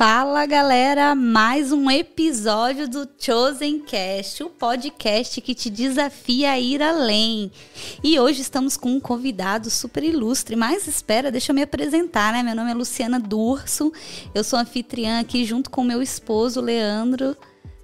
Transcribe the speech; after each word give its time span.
Fala 0.00 0.46
galera, 0.46 1.14
mais 1.14 1.72
um 1.72 1.90
episódio 1.90 2.88
do 2.88 3.06
Chosen 3.18 3.80
Cast, 3.80 4.42
o 4.42 4.48
podcast 4.48 5.38
que 5.42 5.54
te 5.54 5.68
desafia 5.68 6.52
a 6.52 6.58
ir 6.58 6.82
além. 6.82 7.52
E 8.02 8.18
hoje 8.18 8.40
estamos 8.40 8.78
com 8.78 8.92
um 8.92 8.98
convidado 8.98 9.68
super 9.68 10.02
ilustre, 10.02 10.56
mas 10.56 10.88
espera, 10.88 11.30
deixa 11.30 11.52
eu 11.52 11.54
me 11.54 11.60
apresentar, 11.60 12.32
né? 12.32 12.42
Meu 12.42 12.56
nome 12.56 12.70
é 12.70 12.74
Luciana 12.74 13.20
Durso, 13.20 13.92
eu 14.34 14.42
sou 14.42 14.58
anfitriã 14.58 15.20
aqui 15.20 15.44
junto 15.44 15.68
com 15.68 15.84
meu 15.84 16.00
esposo 16.00 16.62
Leandro. 16.62 17.36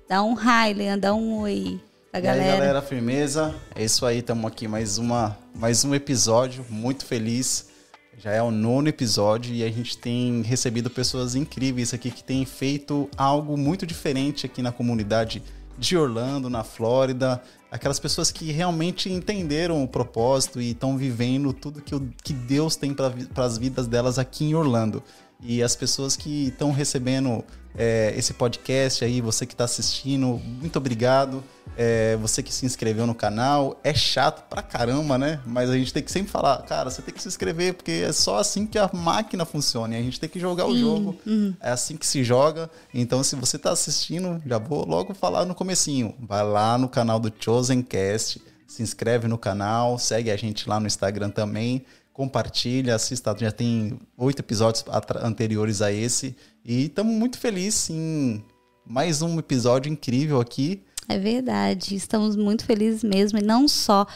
Dá 0.08 0.22
um 0.22 0.32
hi, 0.32 0.72
Leandro, 0.72 1.00
dá 1.02 1.14
um 1.14 1.40
oi 1.40 1.78
pra 2.10 2.18
galera. 2.18 2.46
E 2.46 2.50
aí, 2.50 2.58
galera, 2.60 2.80
firmeza? 2.80 3.54
É 3.74 3.84
isso 3.84 4.06
aí, 4.06 4.20
estamos 4.20 4.46
aqui 4.46 4.66
mais, 4.66 4.96
uma, 4.96 5.36
mais 5.54 5.84
um 5.84 5.94
episódio, 5.94 6.64
muito 6.70 7.04
feliz 7.04 7.75
já 8.18 8.32
é 8.32 8.42
o 8.42 8.50
nono 8.50 8.88
episódio 8.88 9.54
e 9.54 9.62
a 9.62 9.70
gente 9.70 9.98
tem 9.98 10.42
recebido 10.42 10.88
pessoas 10.88 11.34
incríveis 11.34 11.92
aqui 11.92 12.10
que 12.10 12.24
têm 12.24 12.44
feito 12.44 13.08
algo 13.16 13.56
muito 13.56 13.86
diferente 13.86 14.46
aqui 14.46 14.62
na 14.62 14.72
comunidade 14.72 15.42
de 15.78 15.96
Orlando, 15.96 16.48
na 16.48 16.64
Flórida. 16.64 17.42
Aquelas 17.70 18.00
pessoas 18.00 18.30
que 18.30 18.50
realmente 18.50 19.12
entenderam 19.12 19.82
o 19.82 19.88
propósito 19.88 20.60
e 20.60 20.70
estão 20.70 20.96
vivendo 20.96 21.52
tudo 21.52 21.82
que, 21.82 21.94
que 22.22 22.32
Deus 22.32 22.74
tem 22.74 22.94
para 22.94 23.44
as 23.44 23.58
vidas 23.58 23.86
delas 23.86 24.18
aqui 24.18 24.46
em 24.46 24.54
Orlando. 24.54 25.02
E 25.40 25.62
as 25.62 25.76
pessoas 25.76 26.16
que 26.16 26.48
estão 26.48 26.72
recebendo 26.72 27.44
é, 27.78 28.14
esse 28.16 28.32
podcast 28.32 29.04
aí, 29.04 29.20
você 29.20 29.44
que 29.44 29.52
está 29.52 29.64
assistindo, 29.64 30.40
muito 30.44 30.76
obrigado. 30.76 31.44
É, 31.76 32.16
você 32.16 32.42
que 32.42 32.52
se 32.52 32.64
inscreveu 32.64 33.06
no 33.06 33.14
canal, 33.14 33.78
é 33.84 33.92
chato 33.92 34.48
pra 34.48 34.62
caramba, 34.62 35.18
né? 35.18 35.40
Mas 35.44 35.68
a 35.68 35.76
gente 35.76 35.92
tem 35.92 36.02
que 36.02 36.10
sempre 36.10 36.30
falar, 36.32 36.62
cara, 36.62 36.88
você 36.88 37.02
tem 37.02 37.12
que 37.12 37.20
se 37.20 37.28
inscrever, 37.28 37.74
porque 37.74 38.04
é 38.06 38.12
só 38.12 38.38
assim 38.38 38.66
que 38.66 38.78
a 38.78 38.88
máquina 38.94 39.44
funciona. 39.44 39.94
E 39.94 39.98
a 39.98 40.02
gente 40.02 40.18
tem 40.18 40.28
que 40.28 40.40
jogar 40.40 40.64
Sim. 40.64 40.70
o 40.70 40.78
jogo. 40.78 41.18
Uhum. 41.26 41.54
É 41.60 41.70
assim 41.70 41.96
que 41.96 42.06
se 42.06 42.24
joga. 42.24 42.70
Então, 42.94 43.22
se 43.22 43.36
você 43.36 43.58
tá 43.58 43.72
assistindo, 43.72 44.40
já 44.46 44.56
vou 44.56 44.86
logo 44.86 45.12
falar 45.12 45.44
no 45.44 45.54
comecinho. 45.54 46.14
Vai 46.18 46.42
lá 46.42 46.78
no 46.78 46.88
canal 46.88 47.20
do 47.20 47.30
Chosen 47.38 47.82
Cast, 47.82 48.40
se 48.66 48.82
inscreve 48.82 49.28
no 49.28 49.36
canal, 49.36 49.98
segue 49.98 50.30
a 50.30 50.36
gente 50.36 50.66
lá 50.66 50.80
no 50.80 50.86
Instagram 50.86 51.28
também 51.28 51.84
compartilha, 52.16 52.94
assista. 52.94 53.36
Já 53.38 53.52
tem 53.52 53.98
oito 54.16 54.40
episódios 54.40 54.82
anteriores 55.22 55.82
a 55.82 55.92
esse. 55.92 56.34
E 56.64 56.86
estamos 56.86 57.14
muito 57.14 57.38
felizes 57.38 57.90
em 57.90 58.42
mais 58.86 59.20
um 59.20 59.38
episódio 59.38 59.92
incrível 59.92 60.40
aqui. 60.40 60.82
É 61.10 61.18
verdade, 61.18 61.94
estamos 61.94 62.34
muito 62.34 62.64
felizes 62.64 63.04
mesmo. 63.04 63.38
E 63.38 63.42
não 63.42 63.68
só 63.68 64.06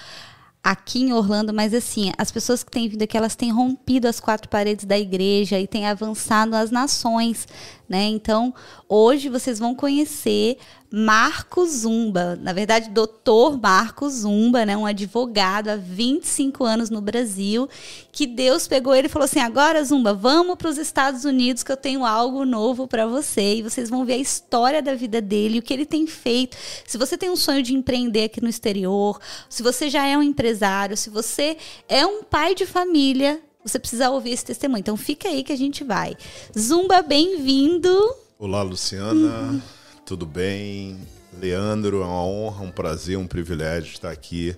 aqui 0.64 1.00
em 1.02 1.12
Orlando, 1.12 1.52
mas 1.52 1.74
assim, 1.74 2.10
as 2.16 2.32
pessoas 2.32 2.64
que 2.64 2.70
têm 2.70 2.88
vindo 2.88 3.02
aqui, 3.02 3.18
elas 3.18 3.36
têm 3.36 3.52
rompido 3.52 4.08
as 4.08 4.18
quatro 4.18 4.48
paredes 4.48 4.86
da 4.86 4.98
igreja 4.98 5.60
e 5.60 5.66
têm 5.66 5.86
avançado 5.86 6.56
as 6.56 6.70
nações, 6.70 7.46
né? 7.90 8.04
Então, 8.04 8.54
hoje 8.88 9.28
vocês 9.28 9.58
vão 9.58 9.74
conhecer 9.74 10.56
Marco 10.92 11.66
Zumba, 11.66 12.38
na 12.40 12.52
verdade, 12.52 12.90
doutor 12.90 13.60
Marco 13.60 14.08
Zumba, 14.08 14.64
né, 14.64 14.76
um 14.76 14.86
advogado 14.86 15.68
há 15.68 15.76
25 15.76 16.64
anos 16.64 16.88
no 16.88 17.00
Brasil, 17.00 17.68
que 18.12 18.28
Deus 18.28 18.68
pegou 18.68 18.94
ele 18.94 19.06
e 19.06 19.10
falou 19.10 19.24
assim: 19.24 19.40
agora, 19.40 19.82
Zumba, 19.82 20.14
vamos 20.14 20.54
para 20.54 20.68
os 20.68 20.78
Estados 20.78 21.24
Unidos 21.24 21.64
que 21.64 21.72
eu 21.72 21.76
tenho 21.76 22.06
algo 22.06 22.44
novo 22.44 22.86
para 22.86 23.08
você. 23.08 23.56
E 23.56 23.62
vocês 23.62 23.90
vão 23.90 24.04
ver 24.04 24.14
a 24.14 24.18
história 24.18 24.80
da 24.80 24.94
vida 24.94 25.20
dele, 25.20 25.58
o 25.58 25.62
que 25.62 25.74
ele 25.74 25.86
tem 25.86 26.06
feito. 26.06 26.56
Se 26.86 26.96
você 26.96 27.18
tem 27.18 27.28
um 27.28 27.36
sonho 27.36 27.62
de 27.62 27.74
empreender 27.74 28.24
aqui 28.24 28.40
no 28.40 28.48
exterior, 28.48 29.18
se 29.48 29.64
você 29.64 29.90
já 29.90 30.06
é 30.06 30.16
um 30.16 30.22
empresário, 30.22 30.96
se 30.96 31.10
você 31.10 31.56
é 31.88 32.06
um 32.06 32.22
pai 32.22 32.54
de 32.54 32.66
família, 32.66 33.40
você 33.64 33.78
precisa 33.78 34.10
ouvir 34.10 34.30
esse 34.30 34.44
testemunho. 34.44 34.80
Então 34.80 34.96
fica 34.96 35.28
aí 35.28 35.42
que 35.42 35.52
a 35.52 35.56
gente 35.56 35.84
vai. 35.84 36.16
Zumba, 36.58 37.02
bem-vindo. 37.02 38.14
Olá, 38.38 38.62
Luciana. 38.62 39.52
Uhum. 39.52 39.62
Tudo 40.04 40.24
bem? 40.24 40.98
Leandro, 41.38 42.02
é 42.02 42.04
uma 42.04 42.24
honra, 42.24 42.64
um 42.64 42.70
prazer, 42.70 43.16
um 43.16 43.26
privilégio 43.26 43.92
estar 43.92 44.10
aqui 44.10 44.56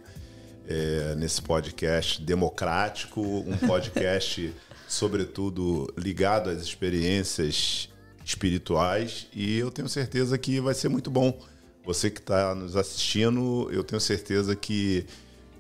é, 0.67 1.15
nesse 1.17 1.43
podcast 1.43 2.23
democrático, 2.23 3.21
um 3.21 3.57
podcast, 3.57 4.55
sobretudo, 4.89 5.93
ligado 5.99 6.49
às 6.49 6.63
experiências 6.63 7.89
espirituais 8.25 9.27
e 9.35 9.59
eu 9.59 9.71
tenho 9.71 9.89
certeza 9.89 10.39
que 10.39 10.61
vai 10.61 10.75
ser 10.75 10.89
muito 10.89 11.11
bom. 11.11 11.39
Você 11.85 12.09
que 12.09 12.21
está 12.21 12.55
nos 12.55 12.77
assistindo, 12.77 13.69
eu 13.73 13.83
tenho 13.83 14.01
certeza 14.01 14.55
que 14.55 15.05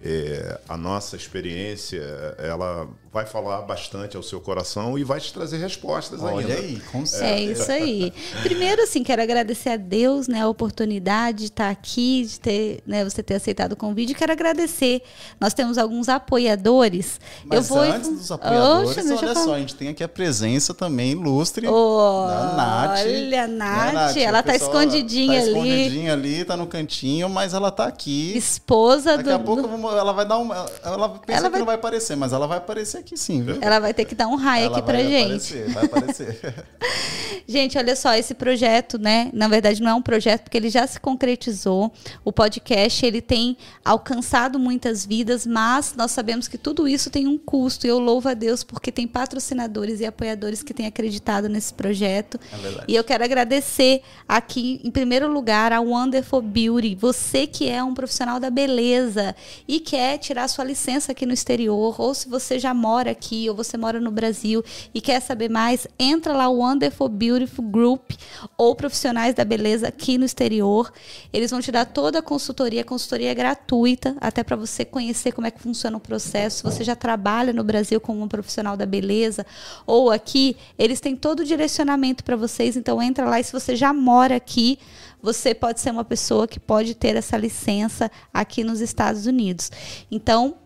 é, 0.00 0.60
a 0.68 0.76
nossa 0.76 1.16
experiência 1.16 2.00
ela 2.38 2.88
vai 3.12 3.26
falar 3.26 3.60
bastante 3.60 4.16
ao 4.16 4.22
seu 4.22 4.40
coração 4.40 4.98
e 4.98 5.04
vai 5.04 5.20
te 5.20 5.34
trazer 5.34 5.58
respostas 5.58 6.22
Olha 6.22 6.46
ainda. 6.46 6.54
aí, 6.54 6.80
com 6.90 7.04
certeza. 7.04 7.30
É 7.30 7.40
isso 7.42 7.70
aí. 7.70 8.12
Primeiro, 8.42 8.82
assim, 8.82 9.02
quero 9.02 9.20
agradecer 9.20 9.68
a 9.68 9.76
Deus, 9.76 10.28
né, 10.28 10.40
a 10.40 10.48
oportunidade 10.48 11.40
de 11.40 11.44
estar 11.44 11.68
aqui, 11.68 12.24
de 12.24 12.40
ter, 12.40 12.82
né, 12.86 13.04
você 13.04 13.22
ter 13.22 13.34
aceitado 13.34 13.72
o 13.72 13.76
convite. 13.76 14.14
Quero 14.14 14.32
agradecer. 14.32 15.02
Nós 15.38 15.52
temos 15.52 15.76
alguns 15.76 16.08
apoiadores. 16.08 17.20
Mas 17.44 17.68
eu 17.68 17.76
vou 17.76 17.84
antes 17.84 18.08
dos 18.08 18.32
apoiadores, 18.32 18.96
Oxa, 18.96 19.26
olha 19.26 19.34
só, 19.34 19.54
a 19.54 19.58
gente 19.58 19.74
tem 19.74 19.88
aqui 19.88 20.02
a 20.02 20.08
presença 20.08 20.72
também 20.72 21.12
ilustre 21.12 21.68
oh, 21.68 22.26
da 22.28 22.54
Nath. 22.54 23.00
Olha, 23.00 23.46
Nath, 23.46 23.92
Nath 23.92 24.16
ela 24.16 24.40
está 24.40 24.56
escondidinha 24.56 25.38
tá 25.38 25.46
ali. 25.48 25.50
escondidinha 25.50 26.12
ali, 26.14 26.44
tá 26.46 26.56
no 26.56 26.66
cantinho, 26.66 27.28
mas 27.28 27.52
ela 27.52 27.70
tá 27.70 27.84
aqui. 27.84 28.34
Esposa 28.34 29.18
Daqui 29.18 29.24
do... 29.24 29.30
Daqui 29.30 29.42
a 29.42 29.44
pouco 29.44 29.88
ela 29.90 30.12
vai 30.14 30.24
dar 30.24 30.38
um... 30.38 30.50
Ela 30.82 31.08
pensa 31.10 31.40
ela 31.40 31.40
vai... 31.42 31.50
que 31.50 31.58
não 31.58 31.66
vai 31.66 31.74
aparecer, 31.74 32.16
mas 32.16 32.32
ela 32.32 32.46
vai 32.46 32.56
aparecer 32.56 33.01
aqui 33.02 33.16
sim, 33.16 33.42
viu? 33.42 33.58
Ela 33.60 33.78
vai 33.78 33.92
ter 33.92 34.04
que 34.04 34.14
dar 34.14 34.28
um 34.28 34.36
raio 34.36 34.70
aqui 34.70 34.80
pra 34.80 34.94
vai 34.94 35.08
gente. 35.08 35.58
Aparecer, 35.58 35.68
vai 35.70 35.84
aparecer. 35.84 36.64
gente, 37.46 37.76
olha 37.76 37.94
só, 37.94 38.14
esse 38.14 38.34
projeto, 38.34 38.98
né? 38.98 39.30
Na 39.32 39.48
verdade, 39.48 39.82
não 39.82 39.90
é 39.90 39.94
um 39.94 40.02
projeto 40.02 40.42
porque 40.44 40.56
ele 40.56 40.70
já 40.70 40.86
se 40.86 40.98
concretizou. 40.98 41.92
O 42.24 42.32
podcast, 42.32 43.04
ele 43.04 43.20
tem 43.20 43.56
alcançado 43.84 44.58
muitas 44.58 45.04
vidas, 45.04 45.46
mas 45.46 45.94
nós 45.96 46.12
sabemos 46.12 46.48
que 46.48 46.56
tudo 46.56 46.88
isso 46.88 47.10
tem 47.10 47.26
um 47.26 47.36
custo. 47.36 47.86
E 47.86 47.90
eu 47.90 47.98
louvo 47.98 48.28
a 48.28 48.34
Deus 48.34 48.64
porque 48.64 48.90
tem 48.90 49.06
patrocinadores 49.06 50.00
e 50.00 50.06
apoiadores 50.06 50.62
que 50.62 50.72
têm 50.72 50.86
acreditado 50.86 51.48
nesse 51.48 51.74
projeto. 51.74 52.38
É 52.52 52.84
e 52.88 52.96
eu 52.96 53.04
quero 53.04 53.24
agradecer 53.24 54.02
aqui, 54.26 54.80
em 54.84 54.90
primeiro 54.90 55.30
lugar, 55.30 55.72
a 55.72 55.80
Wonderful 55.80 56.42
Beauty. 56.42 56.94
Você 56.94 57.46
que 57.46 57.68
é 57.68 57.82
um 57.82 57.94
profissional 57.94 58.38
da 58.38 58.50
beleza 58.50 59.34
e 59.66 59.80
quer 59.80 60.18
tirar 60.18 60.48
sua 60.48 60.64
licença 60.64 61.12
aqui 61.12 61.26
no 61.26 61.32
exterior, 61.32 62.00
ou 62.00 62.14
se 62.14 62.28
você 62.28 62.58
já 62.58 62.72
mora 62.72 62.91
aqui 63.00 63.48
ou 63.48 63.56
você 63.56 63.76
mora 63.76 64.00
no 64.00 64.10
Brasil 64.10 64.62
e 64.94 65.00
quer 65.00 65.20
saber 65.20 65.48
mais, 65.48 65.86
entra 65.98 66.32
lá 66.32 66.48
o 66.48 66.58
Wonderful 66.58 67.08
Beautiful 67.08 67.64
Group 67.64 68.12
ou 68.56 68.74
profissionais 68.74 69.34
da 69.34 69.44
beleza 69.44 69.88
aqui 69.88 70.18
no 70.18 70.24
exterior. 70.24 70.92
Eles 71.32 71.50
vão 71.50 71.60
te 71.60 71.72
dar 71.72 71.86
toda 71.86 72.18
a 72.18 72.22
consultoria, 72.22 72.84
consultoria 72.84 73.30
é 73.30 73.34
gratuita, 73.34 74.16
até 74.20 74.42
para 74.42 74.56
você 74.56 74.84
conhecer 74.84 75.32
como 75.32 75.46
é 75.46 75.50
que 75.50 75.60
funciona 75.60 75.96
o 75.96 76.00
processo. 76.00 76.62
Você 76.64 76.84
já 76.84 76.94
trabalha 76.94 77.52
no 77.52 77.64
Brasil 77.64 78.00
como 78.00 78.22
um 78.22 78.28
profissional 78.28 78.76
da 78.76 78.86
beleza 78.86 79.44
ou 79.86 80.10
aqui, 80.10 80.56
eles 80.78 81.00
têm 81.00 81.16
todo 81.16 81.40
o 81.40 81.44
direcionamento 81.44 82.24
para 82.24 82.36
vocês, 82.36 82.76
então 82.76 83.02
entra 83.02 83.24
lá 83.24 83.40
e 83.40 83.44
se 83.44 83.52
você 83.52 83.74
já 83.74 83.92
mora 83.92 84.36
aqui, 84.36 84.78
você 85.22 85.54
pode 85.54 85.80
ser 85.80 85.90
uma 85.90 86.04
pessoa 86.04 86.48
que 86.48 86.58
pode 86.58 86.94
ter 86.94 87.14
essa 87.14 87.36
licença 87.36 88.10
aqui 88.34 88.64
nos 88.64 88.80
Estados 88.80 89.24
Unidos. 89.24 89.70
Então, 90.10 90.56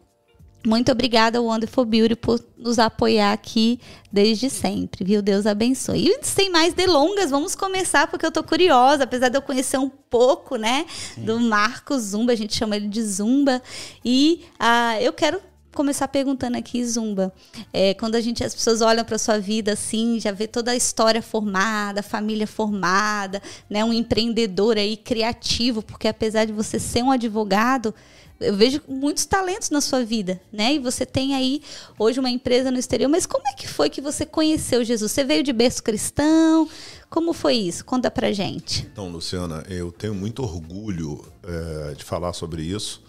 muito 0.67 0.91
obrigada, 0.91 1.41
Wonderful 1.41 1.85
Beauty, 1.85 2.17
por 2.17 2.45
nos 2.59 2.81
apoiar 2.81 3.33
aqui 3.33 3.79
desde 4.11 4.51
sempre, 4.51 5.05
viu? 5.05 5.23
Deus 5.23 5.47
abençoe. 5.47 6.09
E 6.09 6.19
sem 6.23 6.51
mais 6.51 6.75
delongas, 6.75 7.31
vamos 7.31 7.55
começar, 7.55 8.09
porque 8.09 8.27
eu 8.27 8.33
tô 8.33 8.43
curiosa, 8.43 9.05
apesar 9.05 9.29
de 9.29 9.39
eu 9.39 9.43
conhecer 9.43 9.79
um 9.79 9.89
pouco, 9.89 10.57
né, 10.57 10.85
Sim. 11.15 11.25
do 11.25 11.39
Marco 11.39 11.97
Zumba, 11.97 12.33
a 12.33 12.37
gente 12.37 12.53
chama 12.57 12.75
ele 12.75 12.89
de 12.89 13.01
Zumba. 13.01 13.63
E 14.05 14.45
uh, 14.61 15.01
eu 15.01 15.13
quero 15.13 15.41
começar 15.73 16.09
perguntando 16.09 16.57
aqui, 16.59 16.85
Zumba. 16.85 17.33
É, 17.73 17.95
quando 17.95 18.17
a 18.17 18.21
gente, 18.21 18.43
as 18.43 18.53
pessoas 18.53 18.81
olham 18.81 19.05
para 19.05 19.19
sua 19.19 19.39
vida 19.39 19.75
assim, 19.75 20.19
já 20.19 20.33
vê 20.33 20.49
toda 20.49 20.73
a 20.73 20.77
história 20.77 21.23
formada, 21.23 22.03
família 22.03 22.47
formada, 22.47 23.41
né, 23.71 23.85
um 23.85 23.93
empreendedor 23.93 24.79
aí 24.79 24.97
criativo, 24.97 25.81
porque 25.81 26.09
apesar 26.09 26.45
de 26.45 26.53
você 26.53 26.81
ser 26.81 27.05
um 27.05 27.13
advogado, 27.13 27.95
eu 28.41 28.55
vejo 28.55 28.81
muitos 28.87 29.25
talentos 29.25 29.71
na 29.71 29.81
sua 29.81 30.05
vida, 30.05 30.41
né? 30.53 30.75
E 30.75 30.79
você 30.79 31.07
tem 31.07 31.35
aí 31.35 31.63
hoje 31.99 32.21
uma 32.21 32.31
empresa 32.31 32.71
no 32.71 32.79
exterior, 32.79 33.09
mas 33.09 33.27
como 33.27 33.47
é 33.49 33.53
que 33.53 33.67
foi 33.67 33.89
que 33.89 34.01
você 34.01 34.27
conheceu 34.27 34.85
Jesus? 34.85 35.13
Você 35.13 35.25
veio 35.25 35.43
de 35.43 35.53
berço 35.53 35.83
cristão? 35.83 36.69
Como 37.09 37.33
foi 37.33 37.55
isso? 37.55 37.85
Conta 37.85 38.11
pra 38.11 38.33
gente. 38.33 38.89
Então, 38.93 39.09
Luciana, 39.09 39.65
eu 39.69 39.91
tenho 39.91 40.15
muito 40.15 40.43
orgulho 40.43 41.25
é, 41.43 41.95
de 41.95 42.05
falar 42.05 42.33
sobre 42.33 42.63
isso, 42.63 43.03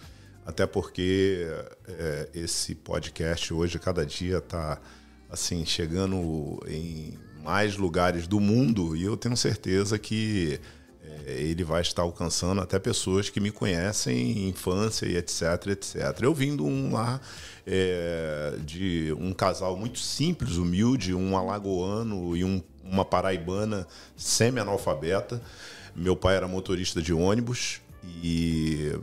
até 0.46 0.66
porque 0.66 1.48
é, 1.88 2.30
esse 2.34 2.76
podcast 2.76 3.54
hoje, 3.54 3.80
cada 3.80 4.06
dia, 4.06 4.38
está 4.38 4.80
assim, 5.30 5.66
chegando 5.66 6.64
em 6.68 7.18
mais 7.44 7.78
lugares 7.78 8.28
do 8.28 8.40
mundo 8.40 8.96
e 8.96 9.04
eu 9.04 9.16
tenho 9.16 9.36
certeza 9.38 9.98
que 9.98 10.60
ele 11.28 11.64
vai 11.64 11.82
estar 11.82 12.04
alcançando 12.04 12.62
até 12.62 12.80
pessoas 12.80 13.30
que 13.30 13.40
me 13.40 13.52
conhecem, 13.52 14.48
infância 14.48 15.06
e 15.06 15.18
etc, 15.18 15.68
etc. 15.68 15.96
Eu 16.22 16.34
vim 16.34 16.56
de 16.56 16.62
um 16.62 16.94
lar 16.94 17.22
é, 17.66 18.56
de 18.64 19.14
um 19.20 19.34
casal 19.34 19.76
muito 19.76 20.00
simples, 20.00 20.56
humilde, 20.56 21.14
um 21.14 21.38
alagoano 21.38 22.36
e 22.36 22.44
um, 22.44 22.64
uma 22.84 23.04
paraibana 23.04 23.86
semi-analfabeta. 24.16 25.42
Meu 25.94 26.16
pai 26.16 26.38
era 26.38 26.48
motorista 26.48 27.02
de 27.02 27.14
ônibus 27.14 27.82
e 28.24 28.94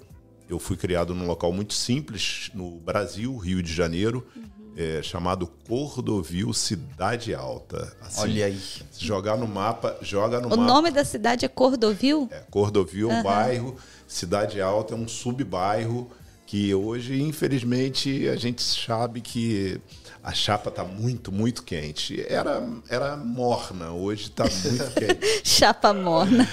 eu 0.48 0.58
fui 0.58 0.76
criado 0.76 1.14
num 1.14 1.26
local 1.26 1.52
muito 1.52 1.74
simples 1.74 2.50
no 2.54 2.78
Brasil, 2.80 3.36
Rio 3.36 3.62
de 3.62 3.72
Janeiro, 3.72 4.26
uhum. 4.34 4.44
É, 4.76 5.02
chamado 5.02 5.46
Cordovil 5.66 6.52
Cidade 6.52 7.34
Alta. 7.34 7.96
Assim, 8.00 8.22
Olha 8.22 8.46
aí. 8.46 8.60
Jogar 8.98 9.36
no 9.36 9.46
mapa, 9.46 9.96
joga 10.02 10.40
no 10.40 10.46
o 10.46 10.50
mapa. 10.50 10.62
O 10.62 10.64
nome 10.64 10.90
da 10.90 11.04
cidade 11.04 11.44
é 11.44 11.48
Cordovil? 11.48 12.28
É, 12.30 12.40
Cordovil 12.50 13.10
é 13.10 13.14
um 13.14 13.22
bairro, 13.22 13.76
Cidade 14.06 14.60
Alta 14.60 14.94
é 14.94 14.96
um 14.96 15.08
subbairro 15.08 16.10
que 16.46 16.74
hoje, 16.74 17.20
infelizmente, 17.22 18.28
a 18.28 18.36
gente 18.36 18.62
sabe 18.62 19.20
que 19.20 19.80
a 20.22 20.32
chapa 20.32 20.68
está 20.68 20.84
muito, 20.84 21.32
muito 21.32 21.62
quente. 21.62 22.24
Era, 22.28 22.66
era 22.88 23.16
morna, 23.16 23.92
hoje 23.92 24.24
está 24.24 24.44
muito 24.44 24.90
quente. 24.94 25.40
chapa 25.42 25.92
morna. 25.92 26.48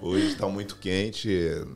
Hoje 0.00 0.28
está 0.28 0.46
muito 0.46 0.76
quente. 0.76 1.28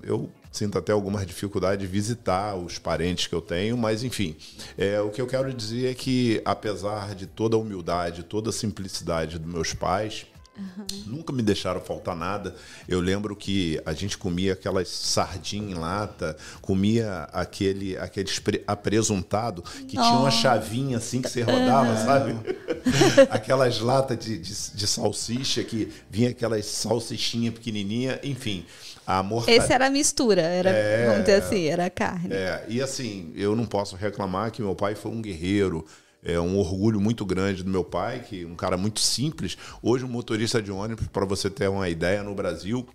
Eu 0.03 0.31
sinto 0.51 0.79
até 0.79 0.93
algumas 0.93 1.27
dificuldades 1.27 1.81
de 1.81 1.87
visitar 1.87 2.57
os 2.57 2.79
parentes 2.79 3.27
que 3.27 3.35
eu 3.35 3.41
tenho, 3.41 3.77
mas 3.77 4.03
enfim, 4.03 4.37
é, 4.77 5.01
o 5.01 5.11
que 5.11 5.21
eu 5.21 5.27
quero 5.27 5.53
dizer 5.53 5.91
é 5.91 5.95
que, 5.95 6.41
apesar 6.45 7.15
de 7.15 7.27
toda 7.27 7.57
a 7.57 7.59
humildade, 7.59 8.23
toda 8.23 8.51
a 8.51 8.53
simplicidade 8.53 9.39
dos 9.39 9.53
meus 9.53 9.73
pais, 9.73 10.27
Uhum. 10.59 11.17
Nunca 11.19 11.33
me 11.33 11.43
deixaram 11.43 11.81
faltar 11.81 12.17
nada. 12.17 12.55
Eu 12.89 13.01
lembro 13.01 13.37
que 13.37 13.81
a 13.87 13.93
gente 13.93 14.19
comia 14.19 14.55
aquelas 14.55 14.89
sardinhas 14.89 15.71
em 15.71 15.75
lata, 15.75 16.37
comia 16.61 17.29
aquele, 17.33 17.97
aquele 17.97 18.29
apresuntado 18.67 19.63
que 19.63 19.99
oh. 19.99 20.03
tinha 20.03 20.19
uma 20.19 20.31
chavinha 20.31 20.97
assim 20.97 21.23
que 21.23 21.31
você 21.31 21.43
rodava, 21.43 21.91
uhum. 21.91 22.05
sabe? 22.05 22.37
aquelas 23.31 23.79
latas 23.79 24.19
de, 24.19 24.39
de, 24.39 24.53
de, 24.75 24.87
salsicha 24.87 25.63
que 25.63 25.93
vinha 26.11 26.31
aquelas 26.31 26.67
salsichinhas 26.67 27.55
pequenininha, 27.55 28.19
enfim. 28.25 28.65
A. 29.11 29.25
Esse 29.47 29.73
era 29.73 29.87
a 29.87 29.91
mistura, 29.91 30.43
era, 30.43 30.69
é, 30.69 31.07
vamos 31.07 31.21
dizer 31.21 31.37
assim, 31.37 31.65
era 31.65 31.87
a 31.87 31.91
carne. 31.91 32.29
É, 32.31 32.63
e 32.69 32.83
assim, 32.83 33.33
eu 33.35 33.57
não 33.57 33.65
posso 33.65 33.97
reclamar 33.97 34.51
que 34.51 34.61
meu 34.61 34.75
pai 34.75 34.95
foi 34.95 35.11
um 35.11 35.23
guerreiro, 35.23 35.83
é 36.23 36.39
um 36.39 36.59
orgulho 36.59 37.01
muito 37.01 37.25
grande 37.25 37.63
do 37.63 37.71
meu 37.71 37.83
pai, 37.83 38.23
que 38.29 38.45
um 38.45 38.55
cara 38.55 38.77
muito 38.77 39.01
simples. 39.01 39.57
Hoje, 39.83 40.05
um 40.05 40.09
motorista 40.09 40.61
de 40.61 40.71
ônibus, 40.71 41.07
para 41.07 41.25
você 41.25 41.49
ter 41.49 41.71
uma 41.71 41.89
ideia, 41.89 42.23
no 42.23 42.35
Brasil, 42.35 42.87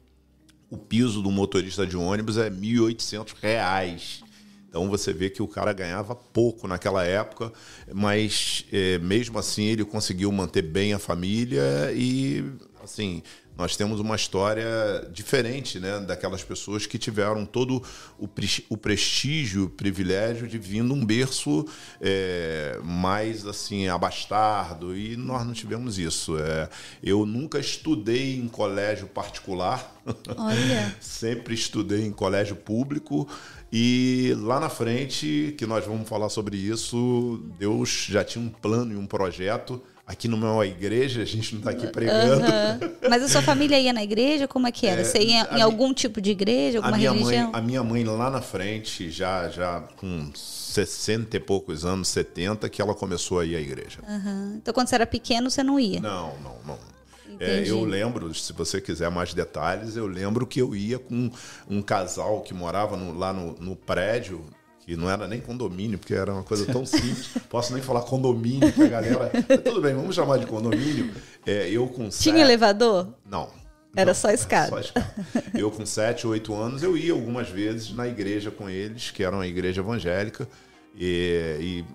o 0.69 0.77
piso 0.77 1.19
do 1.19 1.31
motorista 1.31 1.83
de 1.83 1.97
ônibus 1.97 2.37
é 2.37 2.43
R$ 2.43 2.51
1.800. 2.51 4.23
Então 4.69 4.89
você 4.89 5.11
vê 5.13 5.31
que 5.31 5.41
o 5.41 5.47
cara 5.47 5.73
ganhava 5.73 6.15
pouco 6.15 6.67
naquela 6.67 7.03
época, 7.03 7.51
mas 7.91 8.65
é, 8.71 8.99
mesmo 8.99 9.39
assim 9.39 9.65
ele 9.65 9.83
conseguiu 9.83 10.31
manter 10.31 10.61
bem 10.61 10.93
a 10.93 10.99
família 10.99 11.91
e 11.91 12.43
assim 12.83 13.23
nós 13.57 13.75
temos 13.75 13.99
uma 13.99 14.15
história 14.15 14.65
diferente 15.11 15.79
né, 15.79 15.99
daquelas 15.99 16.43
pessoas 16.43 16.85
que 16.85 16.97
tiveram 16.97 17.45
todo 17.45 17.83
o, 18.17 18.27
o 18.69 18.77
prestígio, 18.77 19.65
o 19.65 19.69
privilégio 19.69 20.47
de 20.47 20.57
vir 20.57 20.83
num 20.83 21.05
berço 21.05 21.65
é, 22.01 22.79
mais 22.83 23.45
assim 23.45 23.87
abastardo 23.87 24.97
e 24.97 25.15
nós 25.15 25.45
não 25.45 25.53
tivemos 25.53 25.99
isso. 25.99 26.37
É, 26.37 26.69
eu 27.03 27.25
nunca 27.25 27.59
estudei 27.59 28.37
em 28.37 28.47
colégio 28.47 29.07
particular, 29.07 29.95
Olha. 30.35 30.95
sempre 30.99 31.53
estudei 31.53 32.05
em 32.05 32.11
colégio 32.11 32.55
público 32.55 33.27
e 33.71 34.35
lá 34.37 34.59
na 34.59 34.69
frente, 34.69 35.55
que 35.57 35.65
nós 35.65 35.85
vamos 35.85 36.07
falar 36.07 36.29
sobre 36.29 36.57
isso, 36.57 37.43
Deus 37.57 38.07
já 38.09 38.23
tinha 38.23 38.43
um 38.43 38.49
plano 38.49 38.93
e 38.93 38.95
um 38.95 39.07
projeto 39.07 39.81
Aqui 40.05 40.27
não 40.27 40.45
é 40.45 40.51
uma 40.51 40.65
igreja, 40.65 41.21
a 41.21 41.25
gente 41.25 41.53
não 41.53 41.59
está 41.59 41.71
aqui 41.71 41.87
pregando. 41.87 42.43
Uhum. 42.43 43.09
Mas 43.09 43.23
a 43.23 43.29
sua 43.29 43.41
família 43.41 43.79
ia 43.79 43.93
na 43.93 44.03
igreja? 44.03 44.49
Como 44.49 44.67
é 44.67 44.71
que 44.71 44.85
era? 44.85 44.99
É, 44.99 45.03
Você 45.05 45.19
ia 45.19 45.47
em 45.57 45.61
algum 45.61 45.93
tipo 45.93 46.19
de 46.19 46.31
igreja, 46.31 46.79
alguma 46.79 46.95
a 46.95 46.97
minha 46.97 47.11
religião? 47.11 47.51
Mãe, 47.51 47.59
a 47.59 47.61
minha 47.61 47.83
mãe 47.83 48.03
lá 48.03 48.29
na 48.29 48.41
frente, 48.41 49.09
já, 49.09 49.47
já 49.47 49.79
com 49.95 50.29
60 50.35 51.37
e 51.37 51.39
poucos 51.39 51.85
anos, 51.85 52.09
70, 52.09 52.67
que 52.67 52.81
ela 52.81 52.93
começou 52.93 53.39
a 53.39 53.45
ir 53.45 53.55
à 53.55 53.61
igreja. 53.61 53.99
Uhum. 54.05 54.55
Então 54.57 54.73
quando 54.73 54.89
você 54.89 54.95
era 54.95 55.05
pequeno, 55.05 55.49
você 55.49 55.63
não 55.63 55.79
ia? 55.79 56.01
Não, 56.01 56.33
não, 56.39 56.55
não. 56.65 56.93
É, 57.39 57.63
eu 57.65 57.83
lembro, 57.83 58.33
se 58.33 58.53
você 58.53 58.79
quiser 58.81 59.09
mais 59.09 59.33
detalhes, 59.33 59.95
eu 59.95 60.05
lembro 60.05 60.45
que 60.45 60.61
eu 60.61 60.75
ia 60.75 60.99
com 60.99 61.31
um 61.69 61.81
casal 61.81 62.41
que 62.41 62.53
morava 62.53 62.95
no, 62.95 63.17
lá 63.17 63.33
no, 63.33 63.53
no 63.53 63.75
prédio 63.75 64.43
que 64.85 64.95
não 64.97 65.09
era 65.09 65.27
nem 65.27 65.39
condomínio, 65.39 65.97
porque 65.97 66.13
era 66.13 66.33
uma 66.33 66.43
coisa 66.43 66.65
tão 66.65 66.85
simples. 66.85 67.29
Posso 67.49 67.73
nem 67.73 67.81
falar 67.81 68.01
condomínio, 68.01 68.71
que 68.71 68.81
a 68.81 68.87
galera. 68.87 69.31
Tudo 69.63 69.81
bem, 69.81 69.93
vamos 69.93 70.15
chamar 70.15 70.37
de 70.37 70.45
condomínio. 70.45 71.11
É, 71.45 71.69
eu 71.69 71.87
com 71.87 72.09
Tinha 72.09 72.11
sete... 72.11 72.39
elevador? 72.39 73.07
Não. 73.29 73.49
Era 73.95 74.11
não, 74.11 74.15
só 74.15 74.31
escada. 74.31 74.69
Só 74.69 74.79
escada. 74.79 75.15
Eu 75.53 75.69
com 75.69 75.85
7, 75.85 76.25
8 76.25 76.53
anos, 76.55 76.83
eu 76.83 76.97
ia 76.97 77.13
algumas 77.13 77.47
vezes 77.47 77.93
na 77.93 78.07
igreja 78.07 78.49
com 78.49 78.67
eles, 78.67 79.11
que 79.11 79.23
era 79.23 79.35
uma 79.35 79.45
igreja 79.45 79.81
evangélica. 79.81 80.47
E, 80.95 81.57
e 81.59 81.85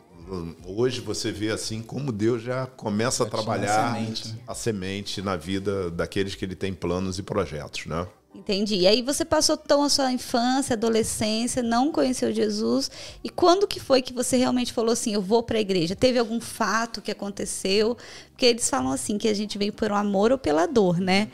hoje 0.65 1.01
você 1.01 1.33
vê 1.33 1.51
assim 1.51 1.83
como 1.83 2.13
Deus 2.13 2.43
já 2.43 2.67
começa 2.67 3.25
já 3.25 3.29
a 3.29 3.31
trabalhar 3.31 3.91
a 3.91 3.95
semente. 3.95 4.29
Né? 4.29 4.39
a 4.47 4.55
semente 4.55 5.23
na 5.23 5.37
vida 5.37 5.91
daqueles 5.91 6.35
que 6.35 6.45
ele 6.45 6.55
tem 6.55 6.73
planos 6.73 7.19
e 7.19 7.23
projetos, 7.23 7.87
né? 7.87 8.07
Entendi. 8.35 8.77
E 8.77 8.87
aí 8.87 9.03
você 9.03 9.25
passou 9.25 9.57
tão 9.57 9.83
a 9.83 9.89
sua 9.89 10.13
infância, 10.13 10.75
adolescência, 10.75 11.63
não 11.63 11.91
conheceu 11.91 12.33
Jesus. 12.33 12.91
E 13.25 13.29
quando 13.29 13.67
que 13.67 13.81
foi 13.81 14.03
que 14.03 14.13
você 14.13 14.37
realmente 14.37 14.73
falou 14.73 14.93
assim, 14.93 15.15
eu 15.15 15.23
vou 15.23 15.43
para 15.43 15.59
a 15.59 15.61
igreja? 15.61 15.97
Teve 15.97 16.19
algum 16.19 16.41
fato 16.41 17.01
que 17.03 17.11
aconteceu? 17.11 17.97
Porque 18.31 18.47
eles 18.47 18.69
falam 18.69 18.93
assim 18.93 19.19
que 19.19 19.29
a 19.29 19.35
gente 19.35 19.59
veio 19.59 19.73
por 19.73 19.91
um 19.91 19.97
amor 19.97 20.31
ou 20.31 20.39
pela 20.39 20.67
dor, 20.67 21.01
né? 21.01 21.29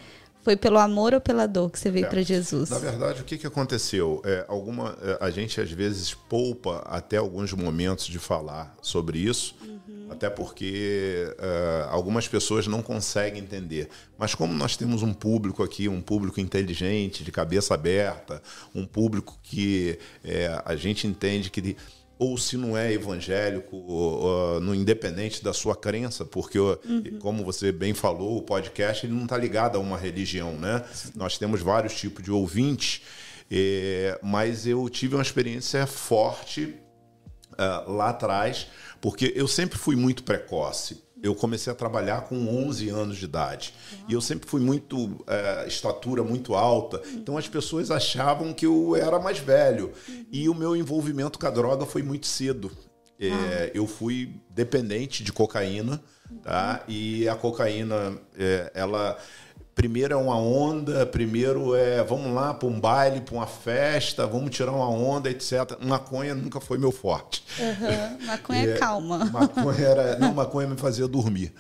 Foi 0.45 0.57
pelo 0.57 0.79
amor 0.79 1.15
ou 1.15 1.21
pela 1.23 1.47
dor 1.47 1.71
que 1.71 1.79
você 1.79 1.91
veio 1.91 2.05
é. 2.05 2.09
para 2.09 2.23
Jesus? 2.23 2.69
Na 2.69 2.79
verdade, 2.79 3.23
o 3.23 3.25
que, 3.25 3.39
que 3.39 3.47
aconteceu? 3.47 4.21
É, 4.27 4.45
alguma, 4.47 4.95
é, 5.01 5.17
a 5.19 5.31
gente 5.31 5.59
às 5.59 5.71
vezes 5.71 6.13
poupa 6.13 6.85
até 6.87 7.17
alguns 7.17 7.51
momentos 7.55 8.05
de 8.05 8.19
falar 8.19 8.77
sobre 8.83 9.19
isso, 9.19 9.57
uhum. 9.63 10.09
até 10.11 10.29
porque 10.29 11.35
uh, 11.39 11.89
algumas 11.89 12.29
pessoas 12.29 12.67
não 12.67 12.83
conseguem 12.83 13.41
entender. 13.41 13.89
Mas 14.19 14.35
como 14.35 14.53
nós 14.53 14.77
temos 14.77 15.03
um 15.03 15.15
público 15.15 15.63
aqui, 15.63 15.89
um 15.89 16.03
público 16.03 16.39
inteligente, 16.39 17.25
de 17.25 17.33
cabeça 17.33 17.73
aberta, 17.73 18.43
um 18.75 18.85
público 18.85 19.39
que 19.43 19.99
é, 20.23 20.61
a 20.63 20.77
gente 20.77 21.07
entende 21.07 21.49
que 21.49 21.75
ou 22.19 22.39
se 22.39 22.57
não 22.57 22.77
é 22.77 22.93
evangélico, 22.93 23.77
uh, 23.77 24.61
no 24.61 24.75
independente 24.75 25.43
da 25.43 25.53
sua 25.53 25.75
crença, 25.75 26.25
porque, 26.25 26.59
uhum. 26.59 27.19
como 27.21 27.45
você 27.45 27.73
bem 27.73 27.93
falou, 27.93 28.39
o 28.39 28.43
podcast 28.43 29.05
ele 29.05 29.15
não 29.15 29.25
está 29.25 29.37
ligado 29.37 29.77
a 29.77 29.81
uma 29.81 29.99
religião, 29.99 30.53
né? 30.53 30.85
Nós 31.15 31.39
temos 31.39 31.61
vários 31.61 31.95
tipos 31.95 32.23
de 32.23 32.31
ouvintes, 32.31 33.03
eh, 33.51 34.19
mas 34.23 34.67
eu 34.67 34.89
tive 34.89 35.17
uma 35.17 35.23
experiência 35.23 35.87
forte 35.87 36.75
uh, 37.53 37.91
lá 37.93 38.11
atrás, 38.11 38.69
porque 39.01 39.33
eu 39.37 39.49
sempre 39.49 39.79
fui 39.79 39.97
muito 39.97 40.23
precoce 40.23 41.04
eu 41.25 41.35
comecei 41.35 41.73
a 41.73 41.77
trabalhar 41.77 42.23
com 42.23 42.37
11 42.67 42.91
anos 42.91 43.17
de 43.17 43.25
idade. 43.25 43.73
Uau. 43.93 44.05
E 44.11 44.13
eu 44.13 44.21
sempre 44.21 44.49
fui 44.49 44.61
muito, 44.61 45.25
é, 45.27 45.67
estatura 45.67 46.23
muito 46.23 46.55
alta. 46.55 47.01
Então 47.15 47.39
as 47.39 47.49
pessoas 47.49 47.91
achavam 47.91 48.53
que 48.53 48.67
eu 48.67 48.95
era 48.95 49.19
mais 49.19 49.39
velho. 49.39 49.93
E 50.31 50.49
o 50.51 50.55
meu 50.55 50.77
envolvimento 50.77 51.39
com 51.39 51.47
a 51.47 51.51
droga 51.51 51.87
foi 51.87 52.03
muito 52.03 52.27
cedo. 52.27 52.71
É, 53.19 53.71
eu 53.73 53.87
fui 53.87 54.35
dependente 54.51 55.25
de 55.25 55.33
cocaína, 55.33 56.03
tá? 56.43 56.85
E 56.87 57.27
a 57.27 57.35
cocaína, 57.35 58.19
é, 58.37 58.71
ela 58.75 59.17
primeiro 59.75 60.15
é 60.15 60.17
uma 60.17 60.39
onda, 60.39 61.05
primeiro 61.05 61.75
é 61.75 62.03
vamos 62.03 62.33
lá 62.33 62.55
para 62.55 62.69
um 62.69 62.79
baile, 62.79 63.21
para 63.21 63.35
uma 63.35 63.47
festa, 63.47 64.27
vamos 64.27 64.51
tirar 64.51 64.73
uma 64.73 64.89
onda, 64.89 65.31
etc. 65.31 65.77
Maconha 65.81 66.35
nunca 66.35 66.61
foi 66.61 66.79
meu 66.79 66.93
forte. 66.93 67.45
Uhum. 67.59 68.27
Maconha 68.27 68.71
é 68.71 68.79
calma. 68.79 69.25
Maconha 69.27 69.85
era, 69.85 70.19
não, 70.21 70.33
maconha 70.33 70.69
me 70.69 70.77
fazia 70.77 71.09
dormir. 71.09 71.53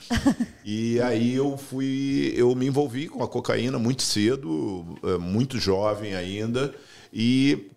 E 0.64 1.00
aí 1.00 1.34
eu 1.34 1.56
fui, 1.56 2.32
eu 2.36 2.54
me 2.54 2.66
envolvi 2.66 3.08
com 3.08 3.22
a 3.22 3.28
cocaína 3.28 3.78
muito 3.78 4.02
cedo, 4.02 4.98
é, 5.02 5.18
muito 5.18 5.58
jovem 5.58 6.14
ainda, 6.14 6.74
e 7.12 7.70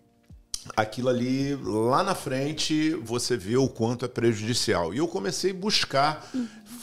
aquilo 0.76 1.08
ali 1.08 1.56
lá 1.56 2.02
na 2.02 2.14
frente 2.14 2.90
você 3.02 3.36
vê 3.36 3.56
o 3.56 3.68
quanto 3.68 4.04
é 4.04 4.08
prejudicial. 4.08 4.92
E 4.92 4.98
eu 4.98 5.08
comecei 5.08 5.50
a 5.50 5.54
buscar 5.54 6.30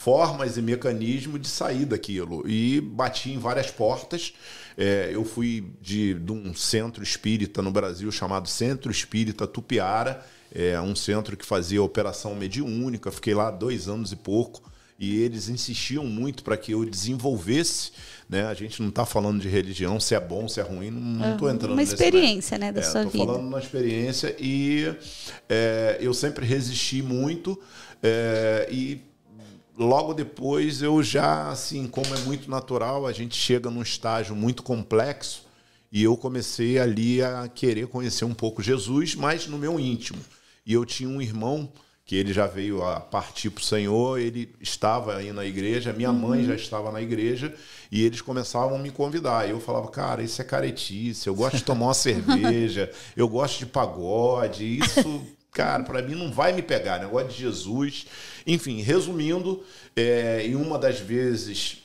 formas 0.06 0.56
e 0.56 0.62
mecanismos 0.62 1.42
de 1.42 1.48
sair 1.48 1.84
daquilo. 1.84 2.48
E 2.48 2.80
bati 2.80 3.32
em 3.32 3.40
várias 3.40 3.72
portas. 3.72 4.36
É, 4.78 5.10
eu 5.12 5.26
fui 5.26 5.66
de, 5.82 6.14
de, 6.14 6.32
um 6.32 6.54
centro 6.54 7.02
espírita 7.02 7.60
no 7.60 7.72
Brasil 7.72 8.12
chamado 8.12 8.48
Centro 8.48 8.92
Espírita 8.92 9.48
Tupiara, 9.48 10.24
é 10.54 10.80
um 10.80 10.96
centro 10.96 11.36
que 11.36 11.44
fazia 11.44 11.82
operação 11.82 12.36
mediúnica. 12.36 13.12
Fiquei 13.12 13.34
lá 13.34 13.50
dois 13.50 13.88
anos 13.88 14.12
e 14.12 14.16
pouco. 14.16 14.72
E 15.00 15.24
eles 15.24 15.50
insistiam 15.50 16.06
muito 16.06 16.44
para 16.44 16.56
que 16.56 16.72
eu 16.72 16.86
desenvolvesse. 16.86 17.92
Né? 18.30 18.46
A 18.46 18.54
gente 18.54 18.84
não 18.84 18.90
está 18.90 19.08
falando 19.08 19.42
de 19.42 19.50
religião, 19.50 20.00
se 20.00 20.14
é 20.14 20.20
bom, 20.20 20.48
se 20.48 20.60
é 20.60 20.64
ruim, 20.64 20.92
não 20.92 21.34
estou 21.34 21.50
entrando 21.50 21.74
Uma 21.74 21.82
experiência 21.82 22.60
né, 22.60 22.72
da 22.72 22.82
é, 22.82 22.84
sua 22.84 23.06
vida. 23.06 23.18
Estou 23.18 23.26
falando 23.26 23.48
uma 23.48 23.60
experiência 23.60 24.36
e 24.40 24.96
é, 25.50 25.98
eu 26.00 26.14
sempre 26.14 26.46
resisti 26.46 27.02
muito. 27.02 27.60
É, 28.04 28.68
e 28.72 29.15
logo 29.78 30.14
depois 30.14 30.82
eu 30.82 31.02
já, 31.04 31.50
assim, 31.50 31.88
como 31.88 32.14
é 32.14 32.20
muito 32.20 32.50
natural, 32.50 33.06
a 33.06 33.12
gente 33.12 33.36
chega 33.36 33.70
num 33.70 33.82
estágio 33.82 34.36
muito 34.36 34.64
complexo 34.64 35.46
e 35.92 36.04
eu 36.04 36.18
comecei 36.18 36.80
ali 36.80 37.22
a 37.22 37.48
querer 37.48 37.88
conhecer 37.88 38.26
um 38.26 38.34
pouco 38.34 38.62
Jesus, 38.62 39.16
mas 39.16 39.48
no 39.48 39.58
meu 39.58 39.80
íntimo. 39.80 40.20
E 40.66 40.74
eu 40.74 40.84
tinha 40.86 41.08
um 41.08 41.22
irmão 41.22 41.72
que 42.06 42.16
ele 42.16 42.32
já 42.32 42.46
veio 42.46 42.84
a 42.84 43.00
partir 43.00 43.50
para 43.50 43.62
o 43.62 43.66
Senhor, 43.66 44.20
ele 44.20 44.54
estava 44.62 45.16
aí 45.16 45.34
na 45.34 45.44
igreja, 45.44 45.92
minha 45.92 46.12
uhum. 46.12 46.20
mãe 46.20 46.46
já 46.46 46.54
estava 46.54 46.92
na 46.92 47.02
igreja, 47.02 47.54
e 47.92 48.04
eles 48.06 48.22
começavam 48.22 48.76
a 48.76 48.80
me 48.80 48.92
convidar. 48.92 49.48
E 49.48 49.52
eu 49.52 49.60
falava, 49.60 49.88
cara, 49.88 50.22
isso 50.22 50.40
é 50.40 50.46
caretice, 50.46 51.26
eu 51.28 51.34
gosto 51.34 51.58
de 51.58 51.64
tomar 51.64 51.88
uma 51.88 51.94
cerveja, 51.96 52.92
eu 53.18 53.28
gosto 53.28 53.58
de 53.58 53.66
pagode, 53.66 54.78
isso, 54.78 55.26
cara, 55.52 55.84
para 55.84 56.04
mim 56.04 56.14
não 56.14 56.32
vai 56.32 56.54
me 56.54 56.62
pegar, 56.62 57.00
negócio 57.00 57.30
de 57.30 57.38
Jesus. 57.38 58.06
Enfim, 58.46 58.82
resumindo, 58.82 59.64
é, 59.96 60.46
em 60.46 60.56
uma 60.56 60.78
das 60.78 61.00
vezes 61.00 61.84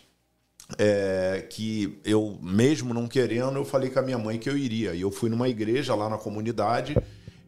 é, 0.79 1.47
que 1.49 1.99
eu, 2.05 2.39
mesmo 2.43 2.93
não 2.93 3.09
querendo, 3.09 3.57
eu 3.57 3.65
falei 3.65 3.91
com 3.91 3.99
a 3.99 4.03
minha 4.03 4.19
mãe 4.19 4.39
que 4.39 4.49
eu 4.49 4.57
iria. 4.57 4.95
E 4.95 5.01
eu 5.01 5.11
fui 5.11 5.31
numa 5.31 5.49
igreja 5.49 5.95
lá 5.95 6.09
na 6.09 6.19
comunidade 6.19 6.97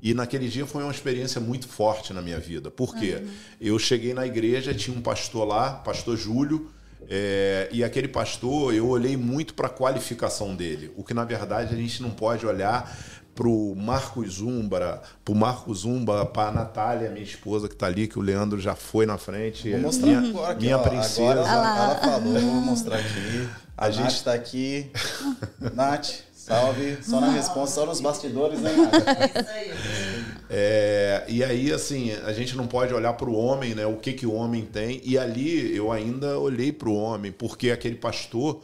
e 0.02 0.14
naquele 0.14 0.48
dia 0.48 0.66
foi 0.66 0.82
uma 0.82 0.90
experiência 0.90 1.40
muito 1.40 1.68
forte 1.68 2.12
na 2.12 2.20
minha 2.20 2.38
vida. 2.38 2.70
Por 2.70 2.94
quê? 2.96 3.20
Uhum. 3.22 3.30
Eu 3.60 3.78
cheguei 3.78 4.12
na 4.12 4.26
igreja, 4.26 4.74
tinha 4.74 4.96
um 4.96 5.00
pastor 5.00 5.46
lá, 5.46 5.74
pastor 5.74 6.16
Júlio, 6.16 6.70
é, 7.08 7.68
e 7.72 7.84
aquele 7.84 8.08
pastor, 8.08 8.74
eu 8.74 8.88
olhei 8.88 9.16
muito 9.16 9.54
para 9.54 9.66
a 9.66 9.70
qualificação 9.70 10.56
dele. 10.56 10.90
O 10.96 11.04
que, 11.04 11.14
na 11.14 11.24
verdade, 11.24 11.74
a 11.74 11.76
gente 11.76 12.02
não 12.02 12.10
pode 12.10 12.44
olhar 12.44 12.96
para 13.34 13.48
o 13.48 13.74
Marcos 13.74 14.34
Zumbra, 14.34 15.02
para 15.24 15.32
o 15.32 15.36
Marcos 15.36 15.80
Zumba, 15.80 16.26
para 16.26 16.48
a 16.48 16.52
Natália, 16.52 17.10
minha 17.10 17.24
esposa 17.24 17.68
que 17.68 17.74
está 17.74 17.86
ali, 17.86 18.06
que 18.06 18.18
o 18.18 18.22
Leandro 18.22 18.60
já 18.60 18.74
foi 18.74 19.06
na 19.06 19.18
frente. 19.18 19.70
Vou 19.70 19.80
mostrar 19.80 20.06
minha, 20.06 20.30
agora 20.30 20.52
aqui, 20.52 20.62
minha 20.64 20.78
ó, 20.78 20.82
princesa. 20.82 21.30
Agora 21.30 21.48
ela, 21.48 21.84
ela 21.84 21.94
falou, 21.96 22.40
vou 22.40 22.60
mostrar 22.60 22.96
aqui. 22.96 23.48
A, 23.74 23.86
a 23.86 23.90
gente 23.90 24.14
está 24.14 24.34
aqui. 24.34 24.90
Nath. 25.74 26.32
Salve, 26.42 26.98
só 27.04 27.20
na 27.20 27.30
resposta, 27.30 27.76
só 27.76 27.86
nos 27.86 28.00
bastidores, 28.00 28.58
né, 28.58 28.72
é, 30.50 31.24
E 31.28 31.44
aí, 31.44 31.70
assim, 31.70 32.10
a 32.10 32.32
gente 32.32 32.56
não 32.56 32.66
pode 32.66 32.92
olhar 32.92 33.12
para 33.12 33.30
o 33.30 33.36
homem, 33.36 33.76
né? 33.76 33.86
O 33.86 33.96
que, 33.96 34.12
que 34.12 34.26
o 34.26 34.34
homem 34.34 34.64
tem. 34.64 35.00
E 35.04 35.16
ali 35.16 35.74
eu 35.74 35.92
ainda 35.92 36.36
olhei 36.40 36.72
para 36.72 36.88
o 36.88 36.96
homem, 36.96 37.30
porque 37.30 37.70
aquele 37.70 37.94
pastor, 37.94 38.60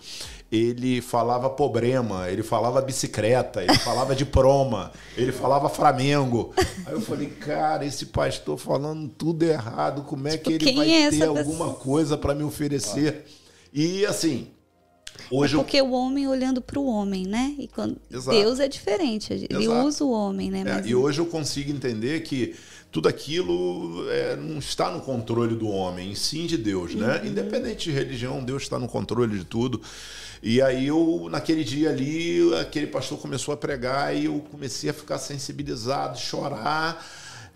ele 0.51 1.01
falava 1.03 1.51
problema, 1.51 2.31
ele 2.31 2.43
falava 2.43 2.81
bicicleta, 2.81 3.63
ele 3.63 3.77
falava 3.79 4.15
de 4.17 4.25
proma, 4.25 4.91
ele 5.17 5.31
falava 5.31 5.69
Flamengo. 5.69 6.55
Aí 6.87 6.95
eu 6.95 7.01
falei, 7.01 7.29
cara, 7.29 7.85
esse 7.85 8.07
pastor 8.07 8.57
falando 8.57 9.09
tudo 9.09 9.43
errado, 9.43 10.03
como 10.03 10.27
é 10.27 10.39
tipo, 10.39 10.45
que 10.45 10.69
ele 10.69 10.77
vai 10.77 10.91
é 10.91 11.11
ter 11.11 11.25
alguma 11.25 11.75
coisa 11.75 12.17
para 12.17 12.35
me 12.35 12.43
oferecer? 12.43 13.27
E 13.73 14.07
assim, 14.07 14.49
Hoje 15.31 15.55
é 15.55 15.59
porque 15.59 15.77
eu... 15.79 15.87
o 15.87 15.93
homem 15.93 16.27
olhando 16.27 16.61
para 16.61 16.79
o 16.79 16.87
homem, 16.87 17.27
né? 17.27 17.55
E 17.59 17.69
quando 17.69 18.01
Deus 18.09 18.61
é 18.61 18.69
diferente, 18.69 19.33
ele 19.33 19.65
Exato. 19.65 19.87
usa 19.87 20.05
o 20.05 20.11
homem, 20.11 20.51
né? 20.51 20.61
É, 20.61 20.65
Mas... 20.65 20.87
E 20.87 20.95
hoje 20.95 21.21
eu 21.21 21.27
consigo 21.27 21.71
entender 21.71 22.21
que 22.23 22.55
tudo 22.91 23.09
aquilo 23.09 24.09
é, 24.11 24.37
não 24.37 24.59
está 24.59 24.91
no 24.91 25.01
controle 25.01 25.55
do 25.55 25.69
homem, 25.69 26.15
sim 26.15 26.47
de 26.47 26.57
Deus, 26.57 26.95
né? 26.95 27.21
Uhum. 27.21 27.29
Independente 27.29 27.85
de 27.85 27.91
religião, 27.91 28.43
Deus 28.43 28.63
está 28.63 28.79
no 28.79 28.89
controle 28.89 29.39
de 29.39 29.45
tudo. 29.45 29.83
E 30.43 30.63
aí 30.63 30.87
eu, 30.87 31.29
naquele 31.31 31.65
dia 31.65 31.91
ali, 31.91 32.55
aquele 32.61 32.87
pastor 32.87 33.19
começou 33.19 33.53
a 33.53 33.57
pregar 33.57 34.15
e 34.15 34.27
eu 34.27 34.45
comecei 34.51 34.91
a 34.91 34.95
ficar 34.95 35.19
sensibilizado, 35.19 36.19
chorar 36.19 37.05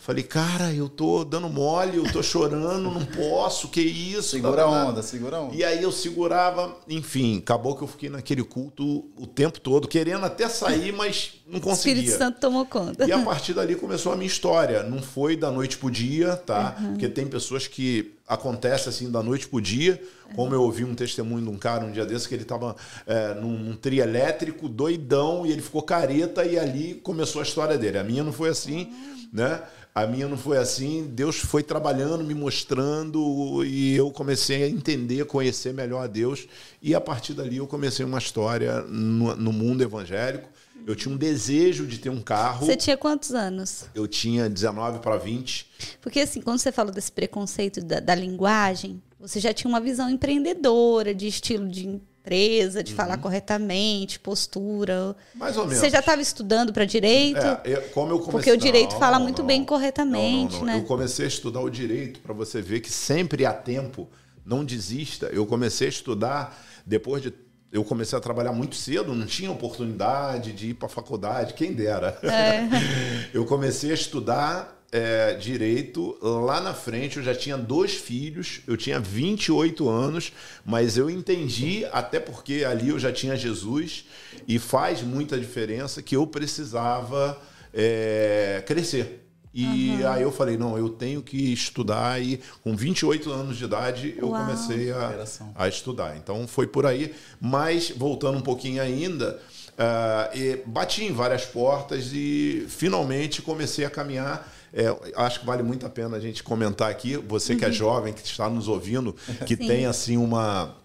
Falei, 0.02 0.25
cara, 0.25 0.75
eu 0.75 0.88
tô 0.88 1.25
dando 1.25 1.49
mole, 1.49 1.97
eu 1.97 2.12
tô 2.12 2.25
chorando, 2.25 2.90
não 2.90 3.06
posso, 3.06 3.68
que 3.68 3.80
isso? 3.80 4.30
Segura 4.42 4.64
a 4.64 4.68
onda, 4.68 5.00
segura 5.00 5.37
a 5.37 5.42
onda. 5.42 5.54
E 5.54 5.62
aí 5.62 5.80
eu 5.80 5.92
segurava, 5.92 6.76
enfim, 6.88 7.38
acabou 7.38 7.76
que 7.76 7.82
eu 7.82 7.87
fiquei 7.87 8.11
naquele 8.11 8.42
culto 8.42 9.04
o 9.16 9.28
tempo 9.28 9.61
todo, 9.61 9.87
querendo 9.87 10.26
até 10.26 10.49
sair, 10.49 10.90
mas 10.92 11.35
não 11.47 11.61
conseguia. 11.61 11.94
O 11.94 12.04
Espírito 12.04 12.18
Santo 12.18 12.40
tomou 12.40 12.66
conta. 12.66 13.06
E 13.06 13.12
a 13.12 13.18
partir 13.23 13.54
dali 13.54 13.76
começou 13.76 14.12
a 14.12 14.16
minha 14.16 14.26
história. 14.26 14.82
Não 14.82 15.00
foi 15.00 15.37
da 15.37 15.52
noite 15.52 15.78
pro 15.78 15.88
dia, 15.88 16.35
tá? 16.35 16.75
Uhum. 16.80 16.88
Porque 16.88 17.09
tem 17.09 17.28
pessoas 17.28 17.68
que 17.68 18.16
acontece 18.26 18.88
assim 18.88 19.09
da 19.09 19.23
noite 19.23 19.47
pro 19.47 19.61
dia, 19.61 20.02
como 20.35 20.52
eu 20.52 20.62
ouvi 20.62 20.85
um 20.85 20.97
testemunho 20.97 21.44
de 21.44 21.50
um 21.50 21.59
cara 21.59 21.85
um 21.85 21.92
dia 21.92 22.04
desse 22.04 22.26
que 22.26 22.35
ele 22.35 22.42
estava 22.42 22.75
é, 23.06 23.35
num, 23.35 23.56
num 23.56 23.76
trio 23.76 24.02
elétrico, 24.02 24.68
doidão, 24.68 25.47
e 25.47 25.52
ele 25.52 25.62
ficou 25.62 25.82
careta 25.82 26.44
e 26.44 26.59
ali 26.59 26.94
começou 26.94 27.40
a 27.40 27.44
história 27.44 27.78
dele. 27.78 27.99
A 27.99 28.02
minha 28.02 28.25
não 28.25 28.32
foi 28.32 28.49
assim, 28.49 28.87
uhum. 28.87 29.28
né? 29.32 29.62
A 29.94 30.06
minha 30.06 30.26
não 30.26 30.38
foi 30.38 30.56
assim. 30.56 31.06
Deus 31.06 31.37
foi 31.37 31.62
trabalhando, 31.62 32.25
me 32.25 32.34
mostrando 32.34 33.62
e 33.64 33.94
eu 33.94 34.11
comecei 34.11 34.64
a 34.64 34.68
entender, 34.68 35.25
conhecer 35.26 35.75
melhor 35.75 36.02
a 36.02 36.06
Deus. 36.06 36.46
E 36.80 36.94
a 36.94 37.00
partir 37.00 37.34
dali 37.34 37.58
eu 37.58 37.66
comecei 37.66 38.04
uma 38.04 38.18
história 38.18 38.80
no, 38.82 39.37
no 39.37 39.52
mundo 39.52 39.82
evangélico. 39.82 40.49
Eu 40.87 40.96
tinha 40.96 41.14
um 41.14 41.18
desejo 41.18 41.87
de 41.87 41.99
ter 41.99 42.08
um 42.11 42.20
carro. 42.20 42.66
Você 42.66 42.76
tinha 42.76 42.96
quantos 42.96 43.32
anos? 43.32 43.84
Eu 43.94 44.08
tinha 44.08 44.49
19 44.49 44.99
para 44.99 45.16
20. 45.16 45.70
Porque 46.00 46.20
assim, 46.20 46.40
quando 46.40 46.58
você 46.58 46.72
falou 46.72 46.92
desse 46.92 47.12
preconceito 47.12 47.80
da, 47.82 48.00
da 48.00 48.14
linguagem, 48.14 49.00
você 49.20 49.38
já 49.38 49.52
tinha 49.52 49.68
uma 49.68 49.80
visão 49.80 50.11
empreendedora 50.11 51.14
de 51.14 51.28
estilo 51.28 51.68
de 51.68 52.00
empresa, 52.23 52.83
de 52.83 52.93
uhum. 52.93 52.97
falar 52.97 53.19
corretamente, 53.19 54.21
postura. 54.21 55.17
Mais 55.35 55.57
ou 55.57 55.64
menos. 55.64 55.81
Você 55.81 55.91
já 55.91 55.99
estava 55.99 56.23
estudando 56.23 56.73
para 56.73 56.85
direito? 56.85 57.38
É, 57.38 57.61
eu, 57.64 57.83
como 57.88 58.12
eu 58.12 58.21
comecei, 58.21 58.33
Porque 58.33 58.52
o 58.52 58.57
direito 58.57 58.93
não, 58.93 58.99
fala 59.00 59.19
não, 59.19 59.25
muito 59.25 59.41
não, 59.41 59.47
bem 59.47 59.64
corretamente, 59.64 60.62
né? 60.62 60.79
Eu 60.79 60.85
comecei 60.85 61.25
a 61.25 61.29
estudar 61.29 61.61
o 61.61 61.69
direito 61.69 62.21
para 62.21 62.33
você 62.33 62.62
ver 62.62 62.81
que 62.81 62.91
sempre 62.91 63.45
há 63.45 63.52
tempo, 63.52 64.09
não 64.47 64.64
desista. 64.64 65.26
Eu 65.26 65.45
comecei 65.45 65.88
a 65.88 65.91
estudar 65.91 66.64
depois 66.87 67.23
de 67.23 67.35
eu 67.73 67.83
comecei 67.83 68.19
a 68.19 68.21
trabalhar 68.21 68.52
muito 68.52 68.76
cedo, 68.76 69.14
não 69.14 69.25
tinha 69.25 69.50
oportunidade 69.50 70.52
de 70.52 70.69
ir 70.69 70.75
para 70.75 70.87
a 70.87 70.91
faculdade, 70.91 71.55
quem 71.55 71.73
dera. 71.73 72.19
É. 72.23 72.69
eu 73.33 73.47
comecei 73.47 73.91
a 73.91 73.95
estudar 73.95 74.82
é, 74.92 75.32
direito, 75.34 76.18
lá 76.20 76.61
na 76.61 76.75
frente 76.75 77.16
eu 77.16 77.22
já 77.22 77.34
tinha 77.34 77.56
dois 77.56 77.94
filhos, 77.94 78.61
eu 78.66 78.76
tinha 78.76 79.00
28 79.00 79.88
anos, 79.88 80.32
mas 80.66 80.99
eu 80.99 81.08
entendi, 81.08 81.87
até 81.90 82.20
porque 82.20 82.62
ali 82.62 82.90
eu 82.90 82.99
já 82.99 83.11
tinha 83.11 83.34
Jesus, 83.34 84.04
e 84.46 84.58
faz 84.58 85.00
muita 85.00 85.38
diferença 85.38 86.02
que 86.02 86.14
eu 86.14 86.26
precisava 86.26 87.40
é, 87.72 88.62
crescer. 88.66 89.20
E 89.54 89.90
uhum. 89.90 90.08
aí 90.08 90.22
eu 90.22 90.32
falei, 90.32 90.56
não, 90.56 90.78
eu 90.78 90.88
tenho 90.88 91.22
que 91.22 91.52
estudar 91.52 92.22
e 92.22 92.40
com 92.62 92.75
28 92.75 93.30
anos 93.30 93.56
de 93.58 93.64
idade 93.64 94.14
eu 94.16 94.28
Uau. 94.28 94.40
comecei 94.44 94.90
a, 94.90 95.25
a 95.54 95.68
estudar. 95.68 96.16
Então 96.16 96.46
foi 96.46 96.66
por 96.66 96.87
aí. 96.87 97.14
Mas, 97.38 97.90
voltando 97.90 98.38
um 98.38 98.42
pouquinho 98.42 98.80
ainda, 98.80 99.38
uh, 99.72 100.70
bati 100.70 101.04
em 101.04 101.12
várias 101.12 101.44
portas 101.44 102.11
e 102.14 102.64
finalmente 102.68 103.42
comecei 103.42 103.84
a 103.84 103.90
caminhar 103.90 104.50
é, 104.73 104.95
acho 105.17 105.41
que 105.41 105.47
vale 105.47 105.62
muito 105.62 105.85
a 105.85 105.91
pena 105.91 106.17
a 106.17 106.21
gente 106.21 106.43
comentar 106.43 106.91
aqui, 106.91 107.17
você 107.17 107.55
que 107.55 107.64
é 107.64 107.69
uhum. 107.69 107.75
jovem, 107.75 108.12
que 108.12 108.26
está 108.26 108.49
nos 108.49 108.69
ouvindo, 108.69 109.14
que 109.47 109.57
Sim. 109.57 109.67
tem 109.67 109.87
assim 109.87 110.17
uma 110.17 110.76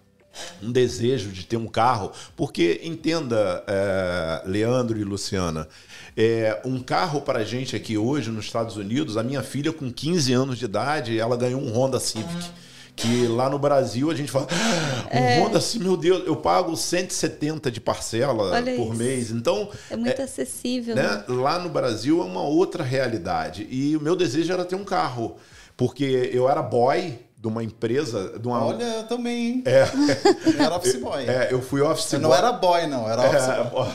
um 0.62 0.72
desejo 0.72 1.32
de 1.32 1.44
ter 1.44 1.58
um 1.58 1.65
carro, 1.65 2.12
porque 2.36 2.79
entenda, 2.84 3.63
é, 3.65 4.44
Leandro 4.46 5.00
e 5.00 5.03
Luciana, 5.03 5.67
é, 6.15 6.62
um 6.63 6.79
carro 6.79 7.22
para 7.22 7.39
a 7.39 7.44
gente 7.44 7.75
aqui 7.75 7.98
hoje 7.98 8.29
nos 8.29 8.46
Estados 8.46 8.77
Unidos, 8.77 9.17
a 9.17 9.24
minha 9.24 9.41
filha 9.41 9.74
com 9.74 9.91
15 9.91 10.34
anos 10.34 10.60
de 10.60 10.65
idade, 10.65 11.20
ela 11.20 11.36
ganhou 11.36 11.60
um 11.60 11.72
Honda 11.72 12.00
Civic. 12.00 12.32
Uhum 12.32 12.67
que 12.98 13.27
lá 13.27 13.48
no 13.48 13.60
Brasil 13.60 14.10
a 14.10 14.16
gente 14.16 14.32
fala, 14.32 14.48
ah, 14.50 15.08
um 15.13 15.18
é. 15.18 15.39
Honda 15.39 15.60
assim, 15.60 15.77
meu 15.77 15.96
Deus, 15.96 16.25
eu 16.25 16.36
pago 16.36 16.75
170 16.75 17.70
de 17.70 17.80
parcela 17.80 18.51
Olha 18.51 18.75
por 18.75 18.88
isso. 18.88 18.96
mês. 18.96 19.30
Então. 19.30 19.70
É 19.89 19.96
muito 19.96 20.20
é, 20.20 20.24
acessível. 20.24 20.96
Né? 20.96 21.04
né? 21.04 21.24
Lá 21.27 21.60
no 21.60 21.70
Brasil 21.70 22.20
é 22.22 22.25
uma 22.25 22.42
outra 22.42 22.84
realidade. 22.84 23.68
E 23.70 23.96
o 23.96 24.01
meu 24.01 24.16
desejo 24.16 24.51
era 24.51 24.66
ter 24.66 24.75
um 24.75 24.84
carro. 24.84 25.36
Porque 25.77 26.32
eu 26.34 26.50
era 26.50 26.63
boy 26.63 27.20
de 27.39 27.48
uma 27.48 27.63
empresa. 27.63 28.39
De 28.39 28.48
uma... 28.48 28.65
Olha, 28.65 28.84
eu 28.84 29.03
também, 29.03 29.48
hein? 29.48 29.63
É. 29.65 29.84
Eu 29.84 30.60
era 30.60 30.75
office 30.77 30.96
boy. 30.96 31.24
É, 31.24 31.50
eu 31.51 31.62
fui 31.62 31.82
office 31.82 32.12
eu 32.13 32.20
boy. 32.20 32.29
Não 32.29 32.36
era 32.36 32.51
boy, 32.51 32.88
não, 32.88 33.08
era 33.08 33.22
office 33.22 33.48
é, 33.50 33.63
boy. 33.63 33.88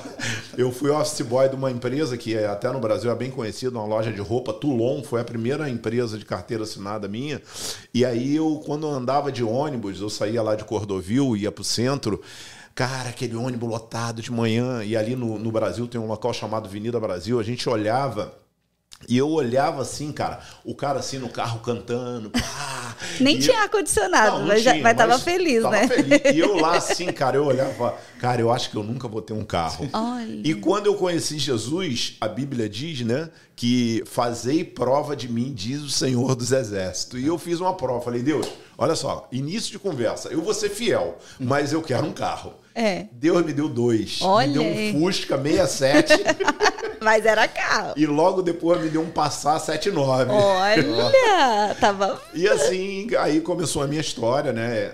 Eu 0.57 0.71
fui 0.71 0.91
office 0.91 1.23
boy 1.23 1.49
de 1.49 1.57
uma 1.57 1.71
empresa 1.71 2.17
que 2.17 2.37
é, 2.37 2.47
até 2.47 2.71
no 2.71 2.79
Brasil 2.79 3.11
é 3.11 3.15
bem 3.17 3.31
conhecida, 3.33 3.77
uma 3.77 3.87
loja 3.87 4.13
de 4.13 4.21
roupa, 4.21 4.53
Toulon, 4.53 5.03
foi 5.03 5.21
a 5.21 5.25
primeira 5.25 5.69
empresa 5.69 6.17
de 6.17 6.25
carteira 6.25 6.63
assinada 6.63 7.09
minha. 7.09 7.43
E 7.93 8.05
aí 8.05 8.37
eu, 8.37 8.63
quando 8.65 8.87
eu 8.87 8.93
andava 8.93 9.33
de 9.33 9.43
ônibus, 9.43 10.01
eu 10.01 10.09
saía 10.09 10.41
lá 10.41 10.55
de 10.55 10.65
Cordovil, 10.65 11.37
ia 11.37 11.51
pro 11.51 11.65
centro. 11.65 12.23
Cara, 12.77 13.11
aquele 13.11 13.35
ônibus 13.35 13.69
lotado 13.69 14.23
de 14.23 14.31
manhã, 14.31 14.83
e 14.85 14.97
ali 14.97 15.17
no, 15.17 15.39
no 15.39 15.51
Brasil 15.51 15.87
tem 15.89 16.01
um 16.01 16.07
local 16.07 16.33
chamado 16.33 16.67
Avenida 16.67 16.99
Brasil, 16.99 17.39
a 17.39 17.43
gente 17.43 17.69
olhava 17.69 18.33
E 19.09 19.17
eu 19.19 19.29
olhava 19.29 19.83
assim, 19.83 20.13
cara, 20.13 20.41
o 20.65 20.75
cara 20.75 21.01
assim 21.01 21.19
no 21.19 21.29
carro 21.29 21.61
cantando. 21.61 22.31
Pá, 22.31 22.97
Nem 23.21 23.39
tinha 23.39 23.57
eu- 23.57 23.63
ar-condicionado, 23.63 24.45
mas, 24.47 24.63
já- 24.63 24.73
tinha, 24.73 24.83
mas 24.83 24.97
tava 24.97 25.13
mas 25.15 25.23
feliz, 25.23 25.63
tava 25.63 25.77
né? 25.77 25.89
feliz. 25.89 26.21
E 26.35 26.39
eu 26.39 26.57
lá 26.57 26.77
assim, 26.79 27.07
cara, 27.13 27.37
eu 27.37 27.45
olhava, 27.45 27.97
cara, 28.21 28.41
eu 28.41 28.51
acho 28.53 28.71
que 28.71 28.77
eu 28.77 28.83
nunca 28.83 29.09
vou 29.09 29.21
ter 29.21 29.33
um 29.33 29.45
carro. 29.45 29.89
Olha. 29.93 30.41
E 30.45 30.55
quando 30.55 30.87
eu 30.87 30.95
conheci 30.95 31.39
Jesus, 31.39 32.17
a 32.21 32.29
Bíblia 32.29 32.69
diz, 32.69 33.01
né, 33.03 33.29
que 33.57 34.03
fazei 34.07 34.65
prova 34.65 35.15
de 35.17 35.29
mim, 35.29 35.53
diz 35.53 35.83
o 35.83 35.91
Senhor 35.91 36.35
dos 36.35 36.53
Exércitos. 36.53 37.21
E 37.21 37.27
eu 37.27 37.37
fiz 37.39 37.61
uma 37.61 37.75
prova, 37.75 38.01
falei, 38.05 38.23
Deus, 38.23 38.47
olha 38.79 38.95
só, 38.95 39.29
início 39.33 39.71
de 39.73 39.79
conversa, 39.79 40.29
eu 40.29 40.41
vou 40.41 40.55
ser 40.55 40.71
fiel, 40.71 41.19
mas 41.39 41.73
eu 41.73 41.83
quero 41.83 42.07
um 42.07 42.13
carro. 42.13 42.55
É. 42.75 43.07
Deus 43.12 43.45
me 43.45 43.52
deu 43.52 43.69
dois. 43.69 44.19
Olha 44.23 44.47
me 44.49 44.52
deu 44.55 44.62
um 44.62 45.00
Fusca 45.00 45.37
67 45.41 46.12
Mas 47.02 47.26
era 47.26 47.49
carro. 47.49 47.95
e 47.97 48.07
logo 48.07 48.43
depois 48.43 48.81
me 48.81 48.88
deu 48.88 49.02
um 49.02 49.11
Passat 49.11 49.59
79. 49.64 50.31
Olha, 50.31 51.75
tava. 51.81 52.23
E 52.33 52.47
assim, 52.49 53.09
aí 53.19 53.41
começou 53.41 53.83
a 53.83 53.88
minha 53.88 54.00
história, 54.00 54.52
né? 54.52 54.93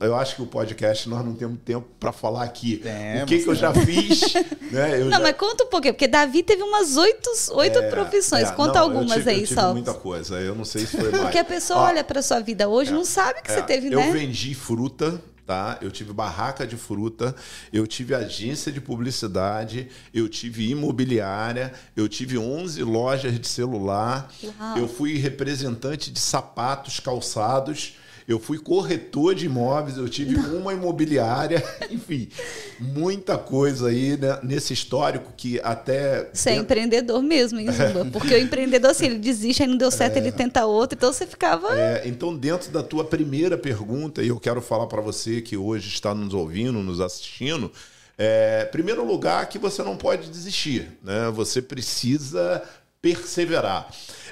Eu 0.00 0.14
acho 0.14 0.36
que 0.36 0.42
o 0.42 0.46
podcast 0.46 1.08
nós 1.08 1.24
não 1.24 1.34
temos 1.34 1.58
tempo 1.64 1.84
para 1.98 2.12
falar 2.12 2.44
aqui 2.44 2.76
Temos, 2.76 3.22
o 3.22 3.26
que, 3.26 3.40
que 3.40 3.48
eu 3.48 3.54
já 3.56 3.74
fiz, 3.74 4.32
né? 4.70 5.00
Eu 5.00 5.06
Não, 5.06 5.10
já- 5.18 5.20
mas 5.20 5.36
conta 5.36 5.64
um 5.64 5.66
pouquinho, 5.66 5.94
porque 5.94 6.06
Davi 6.06 6.42
teve 6.44 6.62
umas 6.62 6.96
oito, 6.96 7.28
oito 7.54 7.78
É, 7.80 7.90
profissões. 7.90 8.48
é, 8.48 8.52
conta 8.52 8.74
não, 8.74 8.76
eu 8.76 8.82
algumas 8.84 9.12
tive- 9.18 9.30
aí 9.30 9.40
eu 9.40 9.46
tive 9.48 9.60
só. 9.60 9.72
muita 9.72 9.92
coisa, 9.94 10.36
eu 10.40 10.54
não 10.54 10.64
sei 10.64 10.86
se 10.86 10.96
foi 10.96 11.10
mais. 11.10 11.22
Porque 11.24 11.38
a 11.38 11.44
pessoa 11.44 11.80
Ó, 11.80 11.84
olha 11.86 12.04
pra 12.04 12.22
sua 12.22 12.38
vida 12.38 12.68
hoje 12.68 12.92
não 12.92 13.04
sabe 13.04 13.42
que 13.42 13.50
é, 13.50 13.54
você 13.56 13.62
teve, 13.62 13.92
eu 13.92 13.98
né? 13.98 14.10
vendi 14.12 14.54
fruta, 14.54 15.20
tá? 15.46 15.78
Eu 15.80 15.90
tive 15.90 16.12
barraca 16.12 16.66
de 16.66 16.76
fruta, 16.76 17.34
eu 17.72 17.86
tive 17.86 18.14
agência 18.14 18.72
de 18.72 18.80
publicidade, 18.80 19.88
eu 20.12 20.28
tive 20.28 20.70
imobiliária, 20.70 21.72
eu 21.96 22.08
tive 22.08 22.38
11 22.38 22.82
lojas 22.82 23.38
de 23.38 23.46
celular, 23.46 24.30
Uau. 24.42 24.78
eu 24.78 24.88
fui 24.88 25.16
representante 25.18 26.10
de 26.10 26.18
sapatos 26.18 27.00
calçados. 27.00 27.94
Eu 28.26 28.38
fui 28.38 28.58
corretor 28.58 29.34
de 29.34 29.46
imóveis, 29.46 29.98
eu 29.98 30.08
tive 30.08 30.34
uma 30.36 30.72
imobiliária, 30.72 31.62
enfim, 31.90 32.28
muita 32.80 33.36
coisa 33.36 33.88
aí 33.88 34.16
né, 34.16 34.38
nesse 34.42 34.72
histórico 34.72 35.32
que 35.36 35.60
até. 35.62 36.30
Você 36.32 36.50
é 36.50 36.56
empreendedor 36.56 37.22
mesmo, 37.22 37.60
hein, 37.60 37.70
Zumba? 37.70 38.06
Porque 38.10 38.34
o 38.34 38.38
empreendedor, 38.38 38.90
assim, 38.90 39.06
ele 39.06 39.18
desiste, 39.18 39.62
aí 39.62 39.68
não 39.68 39.76
deu 39.76 39.90
certo, 39.90 40.16
ele 40.16 40.32
tenta 40.32 40.64
outro, 40.64 40.96
então 40.96 41.12
você 41.12 41.26
ficava. 41.26 41.78
É, 41.78 42.02
então, 42.06 42.34
dentro 42.34 42.70
da 42.72 42.82
tua 42.82 43.04
primeira 43.04 43.58
pergunta, 43.58 44.22
e 44.22 44.28
eu 44.28 44.40
quero 44.40 44.62
falar 44.62 44.86
para 44.86 45.02
você 45.02 45.42
que 45.42 45.56
hoje 45.56 45.88
está 45.88 46.14
nos 46.14 46.32
ouvindo, 46.32 46.82
nos 46.82 47.00
assistindo, 47.00 47.70
é, 48.16 48.64
primeiro 48.66 49.04
lugar 49.04 49.48
que 49.48 49.58
você 49.58 49.82
não 49.82 49.96
pode 49.96 50.30
desistir, 50.30 50.88
né? 51.02 51.30
Você 51.34 51.60
precisa 51.60 52.62
perseverar. 53.04 53.90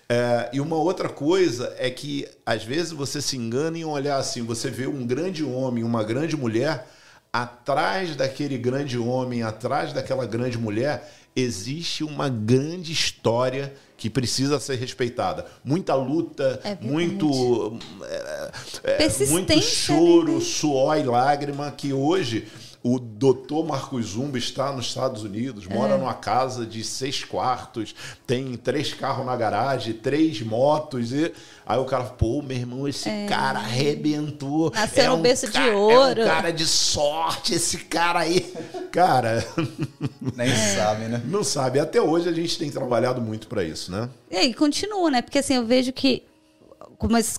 É, 0.09 0.49
e 0.55 0.61
uma 0.61 0.77
outra 0.77 1.11
coisa 1.11 1.75
é 1.79 1.91
que 1.91 2.27
às 2.45 2.65
vezes 2.65 2.91
você 2.91 3.21
se 3.21 3.37
engana 3.37 3.77
em 3.77 3.85
olhar 3.85 4.17
assim, 4.17 4.43
você 4.43 4.71
vê 4.71 4.87
um 4.87 5.07
grande 5.07 5.45
homem, 5.45 5.85
uma 5.85 6.03
grande 6.03 6.35
mulher, 6.39 6.87
atrás 7.31 8.17
daquele 8.17 8.57
grande 8.57 8.99
homem, 8.99 9.43
atrás 9.43 9.93
daquela 9.93 10.25
grande 10.25 10.57
mulher, 10.57 11.13
existe 11.37 12.03
uma 12.03 12.31
grande 12.31 12.93
história 12.93 13.75
que 13.99 14.09
precisa 14.09 14.59
ser 14.59 14.77
respeitada. 14.77 15.47
Muita 15.63 15.95
luta, 15.95 16.61
É 16.65 16.77
muito, 16.81 17.79
é, 18.03 18.51
é, 18.85 18.97
Persistência, 18.97 19.33
muito 19.33 19.63
choro, 19.63 20.41
suor 20.41 20.99
e 20.99 21.05
lágrima 21.05 21.71
que 21.71 21.93
hoje 21.93 22.49
o 22.85 22.99
doutor 22.99 23.65
Marcos 23.65 24.07
Zumba 24.07 24.37
está 24.39 24.73
nos 24.73 24.87
Estados 24.87 25.23
Unidos, 25.23 25.67
É. 25.71 25.73
mora 25.75 25.97
numa 25.97 26.15
casa 26.15 26.67
de 26.67 26.83
seis 26.83 27.25
quartos, 27.25 27.95
tem 28.27 28.57
três 28.57 28.93
carros 28.93 29.25
na 29.25 29.37
garagem, 29.37 29.93
três 29.95 30.41
motos. 30.43 31.13
E 31.13 31.33
aí 31.65 31.79
o 31.79 31.85
cara, 31.85 32.03
pô, 32.05 32.43
meu 32.43 32.57
irmão, 32.57 32.89
esse 32.89 33.09
cara 33.29 33.61
arrebentou. 33.61 34.73
É. 34.75 34.81
Nasceu 34.81 35.17
no 35.17 35.23
berço 35.23 35.47
de 35.47 35.53
ca- 35.53 35.67
É 35.67 35.73
ouro." 35.75 36.23
um 36.23 36.27
cara 36.27 36.53
de 36.53 36.67
sorte, 36.67 37.55
esse 37.55 37.79
cara 37.85 38.19
aí. 38.21 38.53
Cara, 38.91 39.47
Nem 40.35 40.49
sabe, 40.75 41.05
né? 41.05 41.23
não 41.25 41.45
sabe. 41.45 41.79
Até 41.79 42.01
hoje 42.03 42.29
a 42.29 42.33
gente 42.33 42.59
tem 42.59 42.69
trabalhado 42.71 43.21
muito 43.21 43.47
para 43.47 43.63
isso, 43.63 43.93
né? 43.93 44.09
E 44.31 44.37
aí, 44.37 44.53
continua, 44.55 45.09
né? 45.11 45.23
Porque 45.23 45.39
assim, 45.39 45.55
eu 45.55 45.65
vejo 45.65 45.93
que, 45.93 46.25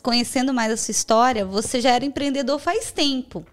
conhecendo 0.02 0.54
mais 0.54 0.72
a 0.72 0.78
sua 0.78 0.92
história, 0.92 1.46
você 1.46 1.82
já 1.82 1.92
era 1.92 2.06
empreendedor 2.06 2.60
faz 2.60 2.92
tempo. 2.92 3.46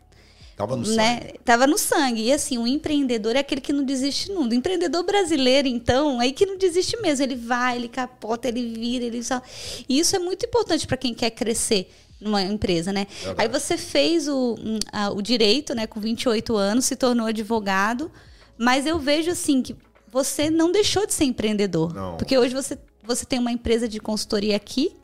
Tava 0.60 0.76
no 0.76 0.86
né? 0.94 1.18
sangue. 1.20 1.40
Tava 1.44 1.66
no 1.66 1.78
sangue. 1.78 2.22
E 2.22 2.32
assim, 2.32 2.58
o 2.58 2.66
empreendedor 2.66 3.34
é 3.34 3.38
aquele 3.38 3.60
que 3.62 3.72
não 3.72 3.82
desiste 3.82 4.30
nunca. 4.30 4.50
O 4.50 4.54
empreendedor 4.54 5.02
brasileiro, 5.04 5.66
então, 5.66 6.20
é 6.20 6.24
aí 6.26 6.32
que 6.32 6.44
não 6.44 6.58
desiste 6.58 6.96
mesmo. 7.00 7.24
Ele 7.24 7.34
vai, 7.36 7.76
ele 7.76 7.88
capota, 7.88 8.46
ele 8.48 8.74
vira, 8.74 9.04
ele 9.04 9.22
só. 9.22 9.40
E 9.88 9.98
isso 9.98 10.14
é 10.14 10.18
muito 10.18 10.44
importante 10.44 10.86
para 10.86 10.96
quem 10.98 11.14
quer 11.14 11.30
crescer 11.30 11.90
numa 12.20 12.42
empresa, 12.42 12.92
né? 12.92 13.06
Verdade. 13.22 13.40
Aí 13.40 13.48
você 13.48 13.78
fez 13.78 14.28
o, 14.28 14.54
a- 14.92 15.10
o 15.10 15.22
direito, 15.22 15.74
né, 15.74 15.86
com 15.86 15.98
28 15.98 16.54
anos, 16.54 16.84
se 16.84 16.94
tornou 16.94 17.26
advogado, 17.26 18.10
mas 18.58 18.84
eu 18.84 18.98
vejo 18.98 19.30
assim 19.30 19.62
que 19.62 19.74
você 20.12 20.50
não 20.50 20.70
deixou 20.70 21.06
de 21.06 21.14
ser 21.14 21.24
empreendedor. 21.24 21.94
Não. 21.94 22.16
Porque 22.18 22.36
hoje 22.36 22.54
você, 22.54 22.76
você 23.02 23.24
tem 23.24 23.38
uma 23.38 23.50
empresa 23.50 23.88
de 23.88 23.98
consultoria 23.98 24.56
aqui. 24.56 24.94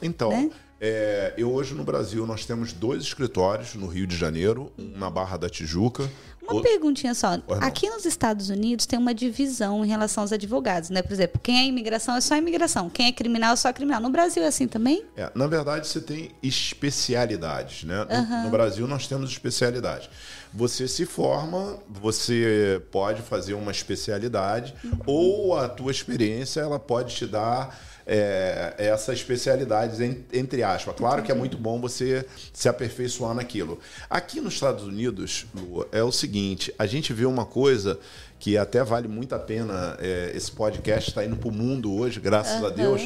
Então, 0.00 0.30
Né? 0.30 0.50
É, 0.80 1.34
eu 1.36 1.52
hoje 1.52 1.74
no 1.74 1.82
Brasil 1.82 2.24
nós 2.26 2.44
temos 2.44 2.72
dois 2.72 3.02
escritórios 3.02 3.74
no 3.74 3.86
Rio 3.86 4.06
de 4.06 4.16
Janeiro, 4.16 4.72
um 4.78 4.96
na 4.96 5.10
Barra 5.10 5.36
da 5.36 5.48
Tijuca. 5.48 6.08
Uma 6.42 6.62
perguntinha 6.62 7.14
só. 7.14 7.38
Aqui 7.60 7.90
nos 7.90 8.06
Estados 8.06 8.48
Unidos 8.48 8.86
tem 8.86 8.98
uma 8.98 9.12
divisão 9.12 9.84
em 9.84 9.88
relação 9.88 10.22
aos 10.22 10.32
advogados, 10.32 10.88
né? 10.88 11.02
Por 11.02 11.12
exemplo, 11.12 11.38
quem 11.42 11.58
é 11.58 11.66
imigração 11.66 12.16
é 12.16 12.20
só 12.22 12.36
imigração, 12.36 12.88
quem 12.88 13.08
é 13.08 13.12
criminal 13.12 13.52
é 13.52 13.56
só 13.56 13.70
criminal. 13.70 14.00
No 14.00 14.08
Brasil 14.08 14.42
é 14.42 14.46
assim 14.46 14.66
também? 14.66 15.04
É, 15.14 15.30
na 15.34 15.46
verdade, 15.46 15.86
você 15.86 16.00
tem 16.00 16.30
especialidades, 16.42 17.84
né? 17.84 18.06
No, 18.08 18.44
no 18.44 18.50
Brasil 18.50 18.86
nós 18.86 19.06
temos 19.06 19.30
especialidades. 19.30 20.08
Você 20.54 20.88
se 20.88 21.04
forma, 21.04 21.78
você 21.86 22.80
pode 22.90 23.20
fazer 23.20 23.52
uma 23.52 23.70
especialidade 23.70 24.74
ou 25.04 25.54
a 25.58 25.68
tua 25.68 25.90
experiência 25.90 26.60
ela 26.60 26.78
pode 26.78 27.14
te 27.14 27.26
dar 27.26 27.78
é, 28.08 28.74
essa 28.78 29.12
especialidade 29.12 30.02
en- 30.02 30.24
entre 30.32 30.62
aspas. 30.62 30.94
Claro 30.96 31.22
que 31.22 31.30
é 31.30 31.34
muito 31.34 31.58
bom 31.58 31.78
você 31.80 32.24
se 32.52 32.68
aperfeiçoar 32.68 33.34
naquilo. 33.34 33.78
Aqui 34.08 34.40
nos 34.40 34.54
Estados 34.54 34.84
Unidos, 34.84 35.46
Lu, 35.54 35.86
é 35.92 36.02
o 36.02 36.10
seguinte: 36.10 36.72
a 36.78 36.86
gente 36.86 37.12
vê 37.12 37.26
uma 37.26 37.44
coisa 37.44 38.00
que 38.40 38.56
até 38.56 38.82
vale 38.82 39.06
muito 39.08 39.34
a 39.34 39.38
pena. 39.38 39.96
é, 40.00 40.32
esse 40.34 40.50
podcast 40.50 41.10
está 41.10 41.24
indo 41.24 41.36
para 41.36 41.48
o 41.48 41.52
mundo 41.52 41.92
hoje, 41.94 42.18
graças 42.18 42.64
a 42.64 42.70
Deus. 42.70 43.02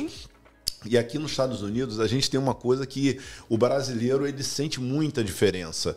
E 0.85 0.97
aqui 0.99 1.19
nos 1.19 1.31
Estados 1.33 1.63
Unidos 1.63 2.01
a 2.01 2.07
gente 2.07 2.29
tem 2.31 2.39
uma 2.41 2.55
coisa 2.55 2.87
que 2.87 3.21
o 3.49 3.57
brasileiro 3.59 4.27
ele 4.27 4.43
sente 4.43 4.81
muita 4.81 5.23
diferença. 5.23 5.97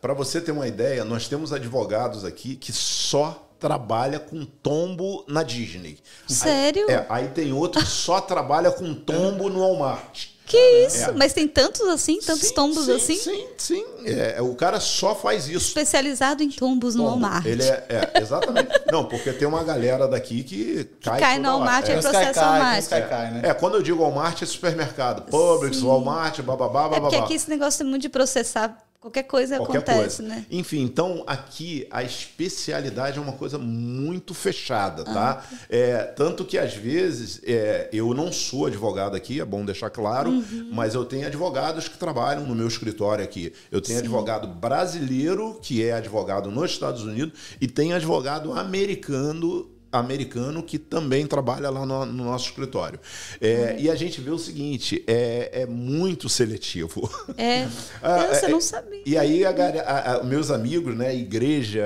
Para 0.00 0.14
você 0.14 0.40
ter 0.40 0.50
uma 0.52 0.66
ideia, 0.66 1.04
nós 1.04 1.28
temos 1.28 1.52
advogados 1.52 2.24
aqui 2.24 2.56
que 2.56 2.72
só 2.72 3.51
trabalha 3.62 4.18
com 4.18 4.44
tombo 4.44 5.24
na 5.28 5.44
Disney. 5.44 5.96
Sério? 6.26 6.84
Aí, 6.88 6.94
é, 6.94 7.06
aí 7.08 7.28
tem 7.28 7.52
outro 7.52 7.80
que 7.80 7.86
só 7.88 8.20
trabalha 8.20 8.72
com 8.72 8.92
tombo 8.92 9.48
no 9.48 9.60
Walmart. 9.60 10.26
Que 10.44 10.58
isso? 10.86 11.10
É. 11.10 11.12
Mas 11.12 11.32
tem 11.32 11.46
tantos 11.46 11.80
assim, 11.82 12.18
tantos 12.18 12.48
Sim, 12.48 12.54
tombos 12.54 12.84
sim, 12.84 12.92
assim? 12.92 13.16
Sim, 13.16 13.46
sim. 13.56 13.84
É, 14.04 14.42
o 14.42 14.54
cara 14.56 14.80
só 14.80 15.14
faz 15.14 15.46
isso. 15.48 15.68
Especializado 15.68 16.42
em 16.42 16.50
tombos 16.50 16.96
no 16.96 17.04
Tombo. 17.04 17.20
Walmart. 17.20 17.46
Ele 17.46 17.62
é, 17.62 17.86
é, 17.88 18.20
exatamente. 18.20 18.68
Não, 18.90 19.04
porque 19.04 19.32
tem 19.32 19.46
uma 19.46 19.62
galera 19.62 20.08
daqui 20.08 20.42
que 20.42 20.84
cai, 21.00 21.20
cai 21.20 21.36
toda 21.36 21.48
no. 21.48 21.58
Walmart 21.58 21.88
É. 21.88 21.94
e 21.94 21.98
os 21.98 22.04
processo 22.04 22.32
tem 22.34 22.42
Walmart. 22.42 22.82
os 22.82 22.88
Kaikai, 22.88 23.30
né? 23.30 23.42
É, 23.44 23.54
quando 23.54 23.76
eu 23.76 23.82
digo 23.82 24.02
Walmart 24.02 24.42
é 24.42 24.46
supermercado. 24.46 25.22
Publix, 25.30 25.76
Sim. 25.76 25.86
Walmart, 25.86 26.40
bababá, 26.42 26.80
É 26.86 26.88
porque 26.88 27.00
bababá. 27.00 27.24
aqui 27.24 27.34
esse 27.34 27.48
negócio 27.48 27.82
é 27.82 27.86
muito 27.86 28.02
de 28.02 28.08
processar. 28.08 28.76
Qualquer 29.02 29.24
coisa 29.24 29.56
Qualquer 29.56 29.78
acontece, 29.78 30.18
coisa. 30.22 30.22
né? 30.22 30.46
Enfim, 30.48 30.80
então 30.82 31.24
aqui 31.26 31.88
a 31.90 32.04
especialidade 32.04 33.18
é 33.18 33.20
uma 33.20 33.32
coisa 33.32 33.58
muito 33.58 34.32
fechada, 34.32 35.02
tá? 35.04 35.44
É, 35.68 36.04
tanto 36.04 36.44
que 36.44 36.56
às 36.56 36.74
vezes 36.76 37.40
é, 37.44 37.88
eu 37.92 38.14
não 38.14 38.30
sou 38.30 38.66
advogado 38.66 39.16
aqui, 39.16 39.40
é 39.40 39.44
bom 39.44 39.64
deixar 39.64 39.90
claro, 39.90 40.30
Uhum. 40.30 40.70
mas 40.72 40.94
eu 40.94 41.04
tenho 41.04 41.26
advogados 41.26 41.88
que 41.88 41.98
trabalham 41.98 42.46
no 42.46 42.54
meu 42.54 42.68
escritório 42.68 43.24
aqui. 43.24 43.52
Eu 43.72 43.80
tenho 43.80 43.98
advogado 43.98 44.46
brasileiro 44.46 45.58
que 45.60 45.84
é 45.84 45.92
advogado 45.94 46.48
nos 46.48 46.70
Estados 46.70 47.02
Unidos 47.02 47.36
e 47.60 47.66
tem 47.66 47.92
advogado 47.92 48.52
americano 48.52 49.68
americano 49.92 50.62
que 50.62 50.78
também 50.78 51.26
trabalha 51.26 51.68
lá 51.70 51.84
no, 51.84 52.06
no 52.06 52.24
nosso 52.24 52.46
escritório. 52.48 52.98
É, 53.40 53.76
E 53.78 53.90
a 53.90 53.94
gente 53.94 54.20
vê 54.20 54.30
o 54.30 54.38
seguinte, 54.38 55.04
é, 55.06 55.50
é 55.62 55.66
muito 55.66 56.28
seletivo. 56.28 57.08
É. 57.36 57.66
Ah, 58.02 58.26
Nossa, 58.26 58.46
é- 58.46 58.48
não 58.48 58.60
sabia. 58.60 59.02
E 59.06 59.16
aí, 59.18 59.44
a 59.44 59.50
a- 59.50 60.14
a- 60.16 60.24
meus 60.24 60.50
amigos, 60.50 60.96
né, 60.96 61.14
igreja, 61.14 61.84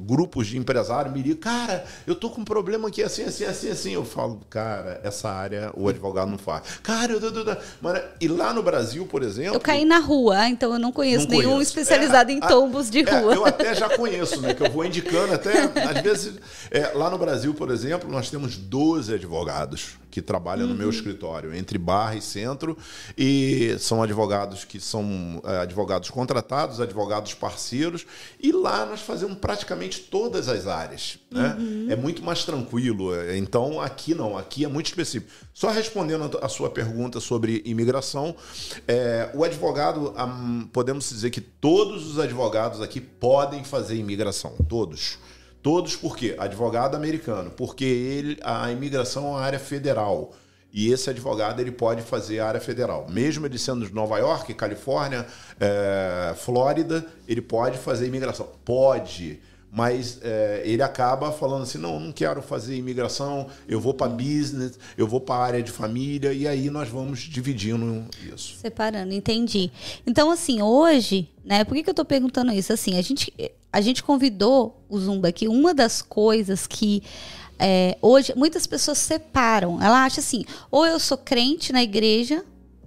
grupos 0.00 0.46
de 0.48 0.58
empresários 0.58 1.12
me 1.14 1.22
ligam, 1.22 1.38
cara, 1.38 1.84
eu 2.06 2.14
tô 2.14 2.30
com 2.30 2.40
um 2.40 2.44
problema 2.44 2.88
aqui 2.88 3.02
assim, 3.02 3.24
assim, 3.24 3.44
assim, 3.44 3.70
assim. 3.70 3.92
Eu 3.94 4.04
falo, 4.04 4.40
cara, 4.48 5.00
essa 5.04 5.28
área 5.30 5.70
o 5.74 5.88
advogado 5.88 6.30
não 6.30 6.38
faz. 6.38 6.62
Cara, 6.82 7.12
eu, 7.12 7.20
eu, 7.20 7.32
eu, 7.34 7.44
eu- 7.46 7.56
mano, 7.80 8.00
e 8.20 8.28
lá 8.28 8.52
no 8.52 8.62
Brasil, 8.62 9.06
por 9.06 9.22
exemplo. 9.22 9.54
Eu 9.54 9.60
caí 9.60 9.84
na 9.84 9.98
rua, 9.98 10.48
então 10.48 10.72
eu 10.72 10.78
não 10.78 10.92
conheço 10.92 11.28
Não 11.28 11.36
nenhum 11.38 11.52
conheço. 11.52 11.70
especializado 11.70 12.30
É, 12.30 12.34
em 12.34 12.40
tombos 12.40 12.90
de 12.90 13.00
é, 13.00 13.18
rua. 13.20 13.34
eu 13.34 13.44
até 13.46 13.74
já 13.74 13.88
conheço, 13.96 14.40
né? 14.40 14.54
Que 14.54 14.62
eu 14.64 14.70
vou 14.70 14.84
indicando 14.84 15.34
até, 15.34 15.62
às 15.62 16.00
vezes, 16.02 16.34
é, 16.70 16.88
lá 16.94 17.09
no 17.10 17.18
Brasil, 17.18 17.52
por 17.54 17.70
exemplo, 17.70 18.10
nós 18.10 18.30
temos 18.30 18.56
12 18.56 19.14
advogados 19.14 19.98
que 20.10 20.20
trabalham 20.20 20.64
uhum. 20.64 20.72
no 20.72 20.74
meu 20.74 20.88
uhum. 20.88 20.92
escritório, 20.92 21.54
entre 21.54 21.78
Barra 21.78 22.16
e 22.16 22.22
Centro, 22.22 22.76
e 23.16 23.76
são 23.78 24.02
advogados 24.02 24.64
que 24.64 24.80
são 24.80 25.40
é, 25.44 25.58
advogados 25.58 26.10
contratados, 26.10 26.80
advogados 26.80 27.32
parceiros, 27.34 28.04
e 28.40 28.50
lá 28.50 28.84
nós 28.84 29.00
fazemos 29.00 29.38
praticamente 29.38 30.00
todas 30.00 30.48
as 30.48 30.66
áreas. 30.66 31.18
Né? 31.30 31.56
Uhum. 31.58 31.86
É 31.90 31.96
muito 31.96 32.22
mais 32.22 32.44
tranquilo. 32.44 33.14
É, 33.14 33.36
então, 33.38 33.80
aqui 33.80 34.14
não, 34.14 34.36
aqui 34.36 34.64
é 34.64 34.68
muito 34.68 34.86
específico. 34.86 35.30
Só 35.54 35.70
respondendo 35.70 36.38
a 36.42 36.48
sua 36.48 36.70
pergunta 36.70 37.20
sobre 37.20 37.62
imigração, 37.64 38.34
é, 38.88 39.30
o 39.34 39.44
advogado, 39.44 40.14
podemos 40.72 41.08
dizer 41.08 41.30
que 41.30 41.40
todos 41.40 42.06
os 42.10 42.18
advogados 42.18 42.80
aqui 42.80 43.00
podem 43.00 43.62
fazer 43.62 43.96
imigração, 43.96 44.54
todos. 44.68 45.18
Todos 45.62 45.96
por 45.96 46.16
quê? 46.16 46.34
Advogado 46.38 46.96
americano, 46.96 47.50
porque 47.50 47.84
ele, 47.84 48.38
a 48.42 48.70
imigração 48.72 49.26
é 49.26 49.28
uma 49.30 49.40
área 49.40 49.58
federal. 49.58 50.32
E 50.72 50.92
esse 50.92 51.10
advogado 51.10 51.60
ele 51.60 51.72
pode 51.72 52.02
fazer 52.02 52.38
a 52.38 52.46
área 52.46 52.60
federal. 52.60 53.06
Mesmo 53.10 53.44
ele 53.44 53.58
sendo 53.58 53.86
de 53.86 53.92
Nova 53.92 54.18
York, 54.18 54.54
Califórnia, 54.54 55.26
é, 55.58 56.32
Flórida, 56.36 57.04
ele 57.26 57.42
pode 57.42 57.76
fazer 57.76 58.06
imigração. 58.06 58.48
Pode 58.64 59.40
mas 59.72 60.18
é, 60.22 60.62
ele 60.64 60.82
acaba 60.82 61.30
falando 61.30 61.62
assim: 61.62 61.78
não, 61.78 62.00
não 62.00 62.12
quero 62.12 62.42
fazer 62.42 62.76
imigração, 62.76 63.46
eu 63.68 63.80
vou 63.80 63.94
para 63.94 64.08
business, 64.08 64.78
eu 64.98 65.06
vou 65.06 65.20
para 65.20 65.36
a 65.36 65.46
área 65.46 65.62
de 65.62 65.70
família, 65.70 66.32
e 66.32 66.48
aí 66.48 66.68
nós 66.70 66.88
vamos 66.88 67.20
dividindo 67.20 68.04
isso. 68.34 68.56
Separando, 68.56 69.14
entendi. 69.14 69.70
Então, 70.04 70.30
assim, 70.30 70.60
hoje, 70.60 71.28
né, 71.44 71.64
por 71.64 71.74
que, 71.74 71.84
que 71.84 71.88
eu 71.88 71.92
estou 71.92 72.04
perguntando 72.04 72.52
isso? 72.52 72.72
Assim, 72.72 72.98
a 72.98 73.02
gente, 73.02 73.32
a 73.72 73.80
gente 73.80 74.02
convidou 74.02 74.84
o 74.88 74.98
Zumba 74.98 75.28
aqui, 75.28 75.48
uma 75.48 75.74
das 75.74 76.02
coisas 76.02 76.66
que. 76.66 77.02
É, 77.62 77.98
hoje 78.00 78.32
muitas 78.34 78.66
pessoas 78.66 78.96
separam. 78.96 79.82
Ela 79.82 80.04
acha 80.04 80.20
assim: 80.20 80.44
ou 80.70 80.86
eu 80.86 80.98
sou 80.98 81.18
crente 81.18 81.72
na 81.72 81.82
igreja, 81.82 82.44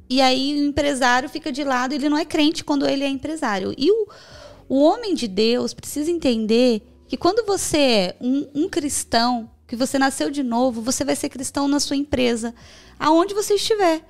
e 0.09 0.19
aí 0.19 0.59
o 0.59 0.65
empresário 0.65 1.29
fica 1.29 1.51
de 1.51 1.63
lado, 1.63 1.93
ele 1.93 2.09
não 2.09 2.17
é 2.17 2.25
crente 2.25 2.63
quando 2.63 2.87
ele 2.87 3.03
é 3.03 3.07
empresário. 3.07 3.73
E 3.77 3.91
o 3.91 4.07
o 4.67 4.79
homem 4.79 5.13
de 5.13 5.27
Deus 5.27 5.73
precisa 5.73 6.09
entender 6.09 6.81
que 7.07 7.17
quando 7.17 7.45
você 7.45 7.77
é 7.77 8.15
um, 8.19 8.47
um 8.55 8.69
cristão, 8.69 9.49
que 9.67 9.75
você 9.75 9.99
nasceu 9.99 10.29
de 10.29 10.41
novo, 10.41 10.81
você 10.81 11.03
vai 11.03 11.15
ser 11.15 11.29
cristão 11.29 11.67
na 11.67 11.79
sua 11.79 11.95
empresa, 11.95 12.55
aonde 12.97 13.33
você 13.33 13.55
estiver. 13.55 14.03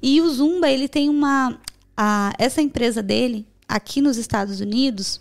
E 0.00 0.20
o 0.20 0.30
Zumba, 0.30 0.70
ele 0.70 0.88
tem 0.88 1.08
uma. 1.08 1.60
A, 1.96 2.32
essa 2.38 2.60
empresa 2.62 3.02
dele, 3.02 3.46
aqui 3.68 4.00
nos 4.00 4.16
Estados 4.16 4.60
Unidos, 4.60 5.20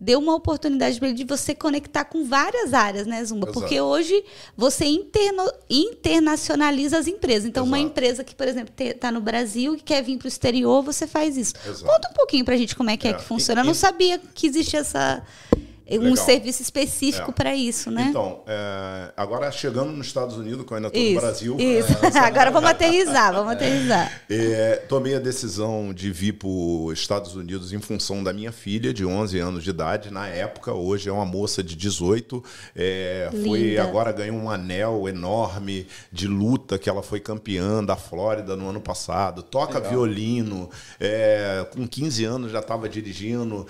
deu 0.00 0.18
uma 0.18 0.34
oportunidade 0.34 0.98
para 0.98 1.08
ele 1.08 1.16
de 1.18 1.24
você 1.24 1.54
conectar 1.54 2.04
com 2.04 2.24
várias 2.24 2.72
áreas, 2.72 3.06
né, 3.06 3.22
Zumba? 3.22 3.46
Exato. 3.46 3.60
Porque 3.60 3.80
hoje 3.80 4.24
você 4.56 4.86
interno, 4.86 5.44
internacionaliza 5.68 6.98
as 6.98 7.06
empresas. 7.06 7.44
Então, 7.44 7.64
Exato. 7.64 7.76
uma 7.76 7.78
empresa 7.78 8.24
que, 8.24 8.34
por 8.34 8.48
exemplo, 8.48 8.72
está 8.78 9.12
no 9.12 9.20
Brasil 9.20 9.74
e 9.74 9.80
quer 9.80 10.02
vir 10.02 10.16
para 10.16 10.26
o 10.26 10.28
exterior, 10.28 10.82
você 10.82 11.06
faz 11.06 11.36
isso. 11.36 11.54
Exato. 11.66 11.84
Conta 11.84 12.08
um 12.10 12.14
pouquinho 12.14 12.44
para 12.44 12.54
a 12.54 12.58
gente 12.58 12.74
como 12.74 12.88
é 12.88 12.96
que 12.96 13.06
é, 13.06 13.10
é 13.10 13.14
que 13.14 13.22
funciona. 13.22 13.60
E, 13.60 13.62
Eu 13.62 13.66
não 13.66 13.74
sabia 13.74 14.18
que 14.34 14.46
existia 14.46 14.80
essa 14.80 15.22
um 15.98 16.14
serviço 16.14 16.62
específico 16.62 17.30
é. 17.30 17.34
para 17.34 17.54
isso, 17.54 17.90
né? 17.90 18.06
Então, 18.10 18.42
é, 18.46 19.12
agora 19.16 19.50
chegando 19.50 19.90
nos 19.92 20.06
Estados 20.06 20.36
Unidos, 20.36 20.64
que 20.64 20.72
eu 20.72 20.76
ainda 20.76 20.88
estou 20.88 21.02
no 21.02 21.20
Brasil. 21.20 21.56
Isso. 21.58 21.90
É, 22.10 22.18
agora 22.18 22.50
vamos 22.50 22.68
aterrizar, 22.68 23.32
vamos 23.32 23.52
aterrizar. 23.54 24.20
É, 24.28 24.76
tomei 24.88 25.14
a 25.14 25.18
decisão 25.18 25.92
de 25.94 26.10
vir 26.10 26.32
para 26.32 26.48
os 26.48 26.98
Estados 26.98 27.34
Unidos 27.34 27.72
em 27.72 27.80
função 27.80 28.22
da 28.22 28.32
minha 28.32 28.52
filha, 28.52 28.92
de 28.92 29.06
11 29.06 29.38
anos 29.38 29.64
de 29.64 29.70
idade, 29.70 30.10
na 30.10 30.26
época, 30.26 30.72
hoje 30.72 31.08
é 31.08 31.12
uma 31.12 31.24
moça 31.24 31.62
de 31.62 31.76
18. 31.76 32.42
É, 32.74 33.30
foi 33.44 33.78
agora 33.78 34.12
ganhou 34.12 34.36
um 34.36 34.50
anel 34.50 35.08
enorme 35.08 35.86
de 36.12 36.26
luta, 36.26 36.78
que 36.78 36.90
ela 36.90 37.02
foi 37.02 37.20
campeã 37.20 37.82
da 37.82 37.96
Flórida 37.96 38.56
no 38.56 38.68
ano 38.68 38.80
passado. 38.80 39.42
Toca 39.42 39.74
Legal. 39.74 39.90
violino, 39.90 40.68
é, 40.98 41.66
com 41.72 41.86
15 41.86 42.24
anos 42.24 42.52
já 42.52 42.60
estava 42.60 42.88
dirigindo. 42.88 43.66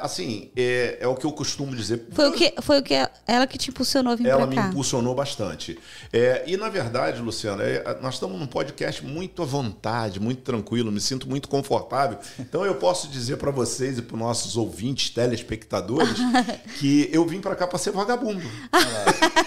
assim, 0.00 0.50
é, 0.56 0.98
é 1.00 1.08
o 1.08 1.14
que 1.14 1.26
eu 1.26 1.32
costumo 1.32 1.43
dizer. 1.76 2.06
Foi 2.12 2.28
o 2.28 2.32
que, 2.32 2.54
foi 2.62 2.78
o 2.80 2.82
que 2.82 2.94
ela 3.26 3.46
que 3.46 3.58
te 3.58 3.70
impulsionou 3.70 4.12
a 4.12 4.16
vir 4.16 4.26
Ela 4.26 4.46
me 4.46 4.56
cá. 4.56 4.68
impulsionou 4.68 5.14
bastante. 5.14 5.78
É, 6.12 6.44
e, 6.46 6.56
na 6.56 6.68
verdade, 6.68 7.20
Luciana, 7.20 7.62
é, 7.62 7.98
nós 8.00 8.14
estamos 8.14 8.38
num 8.38 8.46
podcast 8.46 9.04
muito 9.04 9.42
à 9.42 9.44
vontade, 9.44 10.18
muito 10.20 10.42
tranquilo, 10.42 10.90
me 10.90 11.00
sinto 11.00 11.28
muito 11.28 11.48
confortável. 11.48 12.18
Então, 12.38 12.64
eu 12.64 12.74
posso 12.76 13.08
dizer 13.08 13.36
para 13.36 13.50
vocês 13.50 13.98
e 13.98 14.02
para 14.02 14.14
os 14.14 14.20
nossos 14.20 14.56
ouvintes, 14.56 15.10
telespectadores, 15.10 16.18
que 16.78 17.08
eu 17.12 17.26
vim 17.26 17.40
para 17.40 17.54
cá 17.54 17.66
para 17.66 17.78
ser 17.78 17.90
vagabundo. 17.92 18.42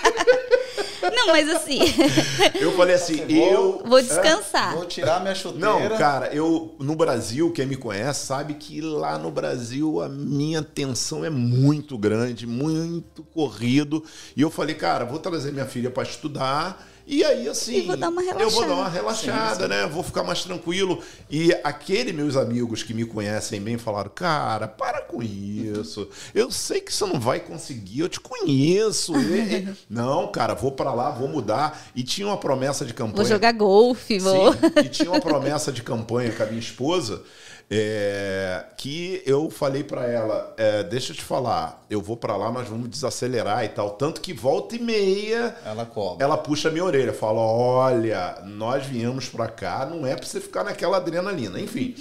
Mas 1.32 1.50
assim. 1.50 1.80
Eu 2.60 2.72
falei 2.76 2.96
assim, 2.96 3.26
eu. 3.30 3.84
Vou 3.86 4.02
descansar. 4.02 4.74
Vou 4.76 4.86
tirar 4.86 5.22
minha 5.22 5.36
chuteira. 5.36 5.90
Não, 5.90 5.98
cara, 5.98 6.34
eu. 6.34 6.76
No 6.80 6.96
Brasil, 6.96 7.52
quem 7.52 7.66
me 7.66 7.76
conhece 7.76 8.26
sabe 8.26 8.56
que 8.56 8.82
lá 8.82 9.18
no 9.18 9.32
Brasil 9.32 10.02
a 10.02 10.10
minha 10.10 10.62
tensão 10.62 11.24
é 11.24 11.30
muito 11.30 11.98
grande, 11.98 12.48
muito 12.48 13.24
corrido. 13.24 14.04
E 14.36 14.42
eu 14.42 14.50
falei, 14.50 14.76
cara, 14.76 15.06
vou 15.06 15.20
trazer 15.20 15.52
minha 15.52 15.66
filha 15.66 15.90
para 15.90 16.04
estudar 16.04 16.86
e 17.10 17.24
aí, 17.24 17.48
assim, 17.48 17.84
vou 17.84 17.96
eu 18.38 18.50
vou 18.50 18.68
dar 18.68 18.74
uma 18.74 18.90
relaxada, 18.90 19.56
sim, 19.56 19.62
sim. 19.62 19.68
né? 19.70 19.88
Vou 19.88 20.04
ficar 20.04 20.24
mais 20.24 20.44
tranquilo. 20.44 21.02
E 21.30 21.54
aqueles 21.64 22.14
meus 22.14 22.36
amigos 22.36 22.84
que 22.84 22.94
me 22.94 23.06
conhecem 23.06 23.62
bem 23.62 23.78
falaram: 23.78 24.12
Cara, 24.14 24.68
para 24.68 25.02
com 25.02 25.24
isso. 25.24 26.10
Eu 26.36 26.52
sei 26.52 26.82
que 26.82 26.94
você 26.94 27.06
não 27.06 27.18
vai 27.18 27.40
conseguir, 27.40 28.02
eu 28.02 28.10
te 28.10 28.20
conheço. 28.20 29.14
não, 29.90 30.28
cara, 30.28 30.54
vou 30.54 30.74
para 30.74 30.94
lá, 30.94 31.10
vou 31.10 31.30
mudar. 31.30 31.82
E 31.96 32.04
tinha 32.04 32.28
uma 32.28 32.38
promessa 32.38 32.84
de 32.84 32.94
campanha. 32.94 33.16
Vou 33.16 33.26
jogar 33.26 33.54
golfe, 33.54 34.20
vou. 34.20 34.52
Sim, 34.52 34.60
e 34.84 34.90
tinha 34.90 35.10
uma 35.10 35.22
promessa 35.22 35.72
de 35.72 35.82
campanha 35.82 36.34
com 36.34 36.44
a 36.44 36.46
minha 36.48 36.60
esposa 36.60 37.24
é, 37.70 38.66
que 38.78 39.22
eu 39.26 39.50
falei 39.50 39.84
para 39.84 40.06
ela, 40.06 40.54
é, 40.58 40.84
deixa 40.84 41.12
eu 41.12 41.16
te 41.18 41.22
falar, 41.22 41.86
eu 41.90 42.02
vou 42.02 42.16
para 42.16 42.36
lá, 42.38 42.50
nós 42.52 42.68
vamos 42.68 42.90
desacelerar 42.90 43.66
e 43.66 43.70
tal. 43.70 43.92
Tanto 43.92 44.22
que 44.22 44.34
volta 44.34 44.76
e 44.76 44.80
meia, 44.80 45.56
ela 45.66 45.86
cobra. 45.86 46.24
Ela 46.26 46.38
puxa 46.38 46.70
a 46.70 46.72
minha 46.72 46.86
orelha, 46.86 47.14
fala: 47.14 47.40
olha, 47.40 48.42
nós 48.46 48.86
viemos 48.86 49.28
para 49.28 49.48
cá, 49.48 49.86
não 49.86 50.08
é 50.08 50.16
para 50.16 50.26
você 50.26 50.40
ficar 50.40 50.64
naquela 50.64 50.98
adrenalina. 50.98 51.60
Enfim, 51.60 51.96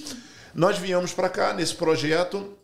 nós 0.54 0.78
viemos 0.78 1.12
para 1.12 1.28
cá 1.28 1.52
nesse 1.52 1.74
projeto 1.74 2.56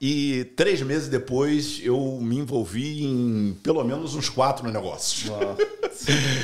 e 0.00 0.44
três 0.56 0.82
meses 0.82 1.08
depois 1.08 1.80
eu 1.82 2.18
me 2.20 2.36
envolvi 2.38 3.04
em 3.04 3.56
pelo 3.62 3.82
menos 3.84 4.14
uns 4.14 4.28
quatro 4.28 4.70
negócios. 4.70 5.30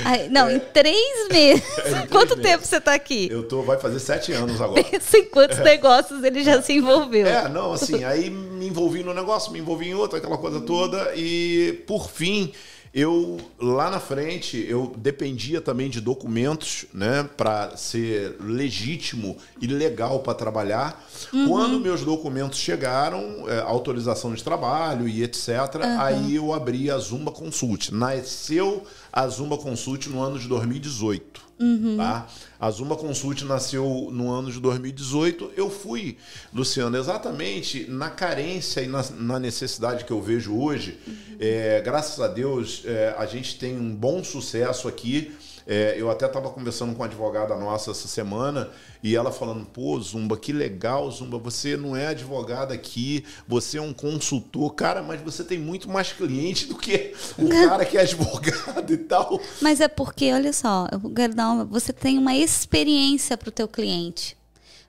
Ai, 0.05 0.29
não, 0.29 0.49
é. 0.49 0.57
em 0.57 0.59
três 0.59 1.29
meses. 1.31 1.65
É, 1.87 1.89
em 1.89 1.93
três 1.93 2.11
Quanto 2.11 2.37
meses. 2.37 2.51
tempo 2.51 2.67
você 2.67 2.77
está 2.77 2.95
aqui? 2.95 3.29
Eu 3.31 3.45
tô, 3.45 3.63
vai 3.63 3.79
fazer 3.79 4.01
sete 4.01 4.33
anos 4.33 4.61
agora. 4.61 4.83
Pensa 4.85 5.19
em 5.19 5.25
quantos 5.27 5.59
é. 5.59 5.65
negócios 5.65 6.23
ele 6.25 6.43
já 6.43 6.61
se 6.61 6.73
envolveu. 6.73 7.27
É, 7.27 7.49
não, 7.49 7.73
assim, 7.73 8.03
aí 8.05 8.31
me 8.31 8.67
envolvi 8.67 9.03
no 9.03 9.15
negócio, 9.15 9.53
me 9.53 9.59
envolvi 9.59 9.89
em 9.89 9.95
outro, 9.95 10.19
aquela 10.19 10.39
coisa 10.39 10.61
toda, 10.61 11.13
e 11.15 11.85
por 11.87 12.11
fim 12.11 12.53
eu 12.97 13.39
lá 13.61 13.91
na 13.91 14.01
frente 14.01 14.65
eu 14.67 14.95
dependia 14.97 15.61
também 15.61 15.91
de 15.91 16.01
documentos, 16.01 16.87
né, 16.95 17.29
para 17.37 17.77
ser 17.77 18.37
legítimo 18.41 19.37
e 19.61 19.67
legal 19.67 20.21
para 20.21 20.33
trabalhar. 20.33 21.07
Uhum. 21.31 21.47
Quando 21.47 21.79
meus 21.79 22.01
documentos 22.01 22.59
chegaram, 22.59 23.45
é, 23.49 23.61
autorização 23.61 24.33
de 24.33 24.43
trabalho 24.43 25.07
e 25.07 25.23
etc, 25.23 25.49
uhum. 25.75 26.01
aí 26.01 26.37
eu 26.37 26.55
abri 26.55 26.91
a 26.91 26.97
Zumba 26.97 27.31
Consult. 27.31 27.93
Nasceu 27.93 28.83
a 29.13 29.29
Zumba 29.29 29.59
Consult 29.59 30.07
no 30.09 30.23
ano 30.23 30.39
de 30.39 30.49
2018. 30.49 31.46
Uhum. 31.59 31.97
Tá? 31.97 32.27
A 32.61 32.71
Zumba 32.71 32.97
Consult 32.97 33.43
nasceu 33.45 34.09
no 34.13 34.31
ano 34.31 34.51
de 34.51 34.61
2018. 34.61 35.53
Eu 35.57 35.71
fui, 35.71 36.17
Luciano, 36.53 36.97
exatamente 36.97 37.87
na 37.89 38.11
carência 38.11 38.81
e 38.83 38.87
na, 38.87 39.03
na 39.19 39.39
necessidade 39.39 40.05
que 40.05 40.13
eu 40.13 40.21
vejo 40.21 40.57
hoje. 40.57 40.99
Uhum. 41.07 41.15
É, 41.41 41.81
graças 41.81 42.21
a 42.21 42.29
Deus, 42.29 42.83
é, 42.85 43.15
a 43.17 43.27
gente 43.27 43.59
tem 43.59 43.77
um 43.77 43.95
bom 43.95 44.23
sucesso 44.23 44.87
aqui. 44.89 45.33
É, 45.67 45.97
eu 45.99 46.09
até 46.11 46.27
estava 46.27 46.49
conversando 46.51 46.93
com 46.93 47.01
uma 47.01 47.07
advogada 47.07 47.57
nossa 47.57 47.91
essa 47.91 48.07
semana 48.07 48.71
e 49.03 49.17
ela 49.17 49.33
falando: 49.33 49.67
pô, 49.67 49.99
Zumba, 50.01 50.37
que 50.37 50.53
legal, 50.53 51.11
Zumba, 51.11 51.39
você 51.39 51.77
não 51.77 51.97
é 51.97 52.09
advogada 52.09 52.73
aqui, 52.73 53.25
você 53.49 53.79
é 53.79 53.83
um 53.83 53.93
consultor, 53.93 54.73
cara, 54.75 55.03
mas 55.03 55.21
você 55.21 55.43
tem 55.43 55.59
muito 55.59 55.89
mais 55.89 56.13
cliente 56.13 56.67
do 56.67 56.77
que 56.77 57.13
o 57.37 57.49
cara 57.49 57.85
que 57.85 57.99
é 57.99 58.03
advogado 58.03 58.93
e 58.93 58.99
tal. 58.99 59.41
Mas 59.61 59.81
é 59.81 59.89
porque, 59.89 60.33
olha 60.33 60.53
só, 60.53 60.87
eu 60.93 61.11
quero 61.11 61.35
dar 61.35 61.51
uma, 61.51 61.65
você 61.65 61.93
tem 61.93 62.17
uma 62.17 62.37
experiência 62.37 63.37
para 63.37 63.49
o 63.49 63.53
teu 63.53 63.67
cliente. 63.67 64.36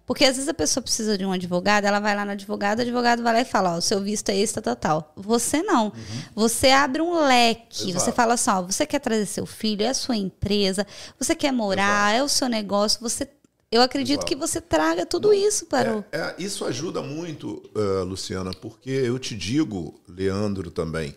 Porque 0.08 0.24
às 0.24 0.38
vezes 0.38 0.48
a 0.48 0.54
pessoa 0.54 0.82
precisa 0.82 1.18
de 1.18 1.26
um 1.26 1.34
advogado, 1.34 1.84
ela 1.84 2.00
vai 2.00 2.16
lá 2.16 2.24
no 2.24 2.32
advogado, 2.32 2.80
o 2.80 2.82
advogado 2.82 3.22
vai 3.22 3.34
lá 3.34 3.42
e 3.42 3.46
fala, 3.46 3.76
ó, 3.76 3.78
o 3.78 3.82
seu 3.82 4.02
visto 4.02 4.30
é 4.30 4.38
esse, 4.38 4.54
tal, 4.54 4.64
tal, 4.64 4.76
tal. 4.76 5.14
Você 5.18 5.62
não. 5.62 5.88
Uhum. 5.88 5.94
Você 6.34 6.70
abre 6.70 7.02
um 7.02 7.28
leque. 7.28 7.90
Exato. 7.90 8.06
Você 8.06 8.12
fala 8.14 8.36
assim, 8.36 8.50
ó, 8.50 8.62
você 8.62 8.86
quer 8.88 9.00
trazer 9.00 9.26
seu 9.26 9.46
filho, 9.46 9.84
é 9.84 9.90
a 9.90 9.94
sua 9.94 10.16
empresa, 10.16 10.88
você 11.20 11.36
quer 11.36 11.52
morar, 11.52 12.14
Exato. 12.14 12.22
é 12.22 12.24
o 12.24 12.30
seu 12.30 12.48
negócio, 12.48 13.02
você 13.02 13.28
eu 13.70 13.82
acredito 13.82 14.20
Exato. 14.20 14.28
que 14.28 14.36
você 14.36 14.62
traga 14.62 15.06
tudo 15.06 15.34
isso 15.34 15.66
para 15.66 15.90
é, 15.90 15.94
o. 15.94 16.06
É, 16.10 16.36
isso 16.40 16.64
ajuda 16.64 17.02
muito, 17.02 17.62
uh, 17.76 18.06
Luciana, 18.06 18.52
porque 18.54 18.90
eu 18.90 19.20
te 19.20 19.36
digo, 19.36 20.00
Leandro 20.08 20.72
também, 20.72 21.14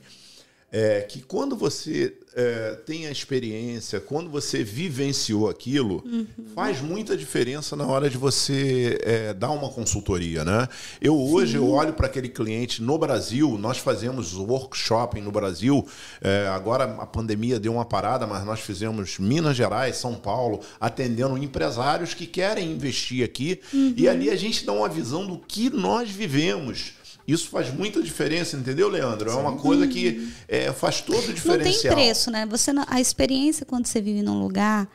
é 0.73 1.01
que 1.01 1.21
quando 1.21 1.57
você 1.57 2.17
é, 2.35 2.79
tem 2.87 3.07
a 3.07 3.11
experiência, 3.11 4.01
quando 4.01 4.31
você 4.31 4.63
vivenciou 4.63 5.49
aquilo, 5.49 6.03
uhum. 6.07 6.27
faz 6.55 6.81
muita 6.81 7.17
diferença 7.17 7.75
na 7.75 7.85
hora 7.87 8.09
de 8.09 8.17
você 8.17 8.99
é, 9.03 9.35
dar 9.35 9.51
uma 9.51 9.69
consultoria, 9.69 10.45
né? 10.45 10.69
Eu 11.01 11.19
hoje 11.19 11.53
Sim. 11.53 11.59
eu 11.59 11.69
olho 11.69 11.93
para 11.93 12.07
aquele 12.07 12.29
cliente 12.29 12.83
no 12.83 12.97
Brasil, 12.99 13.59
nós 13.59 13.79
fazemos 13.79 14.35
workshop 14.35 15.21
no 15.21 15.33
Brasil. 15.33 15.87
É, 16.21 16.47
agora 16.49 16.85
a 16.85 17.07
pandemia 17.07 17.59
deu 17.59 17.73
uma 17.73 17.85
parada, 17.85 18.27
mas 18.27 18.45
nós 18.45 18.61
fizemos 18.61 19.19
Minas 19.19 19.57
Gerais, 19.57 19.97
São 19.97 20.15
Paulo, 20.15 20.61
atendendo 20.81 21.37
empresários 21.37 22.15
que 22.15 22.27
querem 22.27 22.71
investir 22.71 23.25
aqui. 23.25 23.61
Uhum. 23.73 23.95
E 23.97 24.09
ali 24.09 24.31
a 24.31 24.37
gente 24.37 24.65
dá 24.65 24.73
uma 24.73 24.89
visão 24.89 25.27
do 25.27 25.37
que 25.37 25.69
nós 25.69 26.09
vivemos 26.11 27.00
isso 27.27 27.49
faz 27.49 27.73
muita 27.73 28.03
diferença, 28.03 28.57
entendeu, 28.57 28.89
Leandro? 28.89 29.31
É 29.31 29.35
uma 29.35 29.57
coisa 29.57 29.87
que 29.87 30.33
é, 30.49 30.73
faz 30.73 31.01
todo 31.01 31.29
o 31.29 31.33
diferencial. 31.33 31.95
Não 31.95 31.97
tem 31.97 32.05
preço, 32.07 32.31
né? 32.31 32.47
Você 32.47 32.73
não, 32.73 32.85
a 32.87 33.01
experiência 33.01 33.65
quando 33.67 33.87
você 33.87 34.01
vive 34.01 34.23
num 34.23 34.41
lugar, 34.41 34.89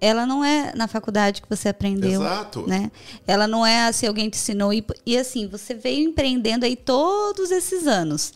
ela 0.00 0.26
não 0.26 0.44
é 0.44 0.72
na 0.74 0.86
faculdade 0.86 1.42
que 1.42 1.48
você 1.48 1.68
aprendeu. 1.68 2.22
Exato. 2.22 2.66
Né? 2.66 2.90
Ela 3.26 3.46
não 3.46 3.64
é 3.64 3.86
assim, 3.86 4.06
alguém 4.06 4.28
te 4.28 4.36
ensinou. 4.36 4.72
E, 4.72 4.84
e 5.04 5.16
assim, 5.16 5.46
você 5.46 5.74
veio 5.74 6.08
empreendendo 6.08 6.64
aí 6.64 6.76
todos 6.76 7.50
esses 7.50 7.86
anos 7.86 8.32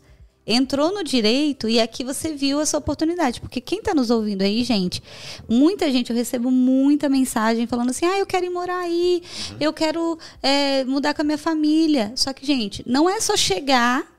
entrou 0.46 0.92
no 0.92 1.05
direito 1.05 1.68
e 1.68 1.81
aqui 1.81 2.05
você 2.05 2.33
viu 2.35 2.61
essa 2.61 2.76
oportunidade. 2.76 3.40
Porque 3.40 3.61
quem 3.61 3.78
está 3.78 3.94
nos 3.94 4.11
ouvindo 4.11 4.42
aí, 4.42 4.62
gente, 4.64 5.02
muita 5.48 5.90
gente, 5.90 6.11
eu 6.11 6.16
recebo 6.16 6.50
muita 6.50 7.09
mensagem 7.09 7.66
falando 7.66 7.90
assim: 7.90 8.07
ah, 8.07 8.18
eu 8.18 8.26
quero 8.26 8.46
ir 8.46 8.50
morar 8.50 8.78
aí, 8.78 9.22
uhum. 9.50 9.57
eu 9.61 9.72
quero 9.72 10.18
é, 10.42 10.85
mudar 10.85 11.14
com 11.14 11.22
a 11.22 11.24
minha 11.24 11.38
família. 11.38 12.12
Só 12.16 12.33
que, 12.33 12.44
gente, 12.46 12.83
não 12.87 13.09
é 13.09 13.20
só 13.20 13.37
chegar. 13.37 14.11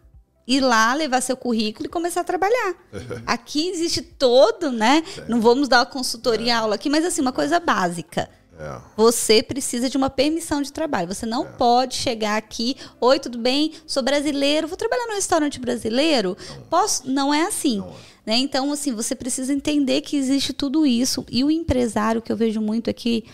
Ir 0.45 0.59
lá, 0.59 0.93
levar 0.93 1.21
seu 1.21 1.38
currículo 1.38 1.86
e 1.86 1.89
começar 1.89 2.19
a 2.19 2.23
trabalhar. 2.25 2.75
aqui 3.25 3.69
existe 3.69 4.01
todo, 4.01 4.73
né? 4.73 5.01
Não 5.29 5.39
vamos 5.39 5.69
dar 5.69 5.79
uma 5.79 5.86
consultoria, 5.86 6.51
é. 6.51 6.55
aula 6.55 6.75
aqui, 6.75 6.89
mas 6.89 7.05
assim, 7.05 7.21
uma 7.21 7.31
coisa 7.31 7.62
básica 7.62 8.29
é. 8.60 8.82
Você 8.96 9.42
precisa 9.42 9.89
de 9.89 9.98
uma 9.98 10.10
permissão 10.10 10.62
de 10.62 10.72
trabalho. 10.72 11.08
Você 11.08 11.26
não 11.26 11.46
é. 11.46 11.50
pode 11.50 11.96
chegar 11.96 12.38
aqui, 12.38 12.76
oi, 13.00 13.20
tudo 13.20 13.38
bem? 13.38 13.74
Sou 13.86 14.04
brasileiro, 14.04 14.68
vou 14.68 14.78
trabalhar 14.78 15.08
no 15.08 15.16
restaurante 15.16 15.60
brasileiro. 15.60 16.38
Não. 16.50 16.62
Posso? 16.63 17.10
Não 17.10 17.34
é 17.34 17.44
assim. 17.44 17.78
Não 17.78 17.89
é. 17.89 18.13
Né? 18.26 18.38
Então, 18.38 18.72
assim, 18.72 18.94
você 18.94 19.16
precisa 19.16 19.54
entender 19.54 20.02
que 20.02 20.16
existe 20.16 20.54
tudo 20.54 20.86
isso. 20.86 21.26
E 21.30 21.44
o 21.44 21.52
empresário 21.52 22.22
que 22.22 22.32
eu 22.32 22.38
vejo 22.38 22.62
muito 22.62 22.89
aqui, 22.89 23.26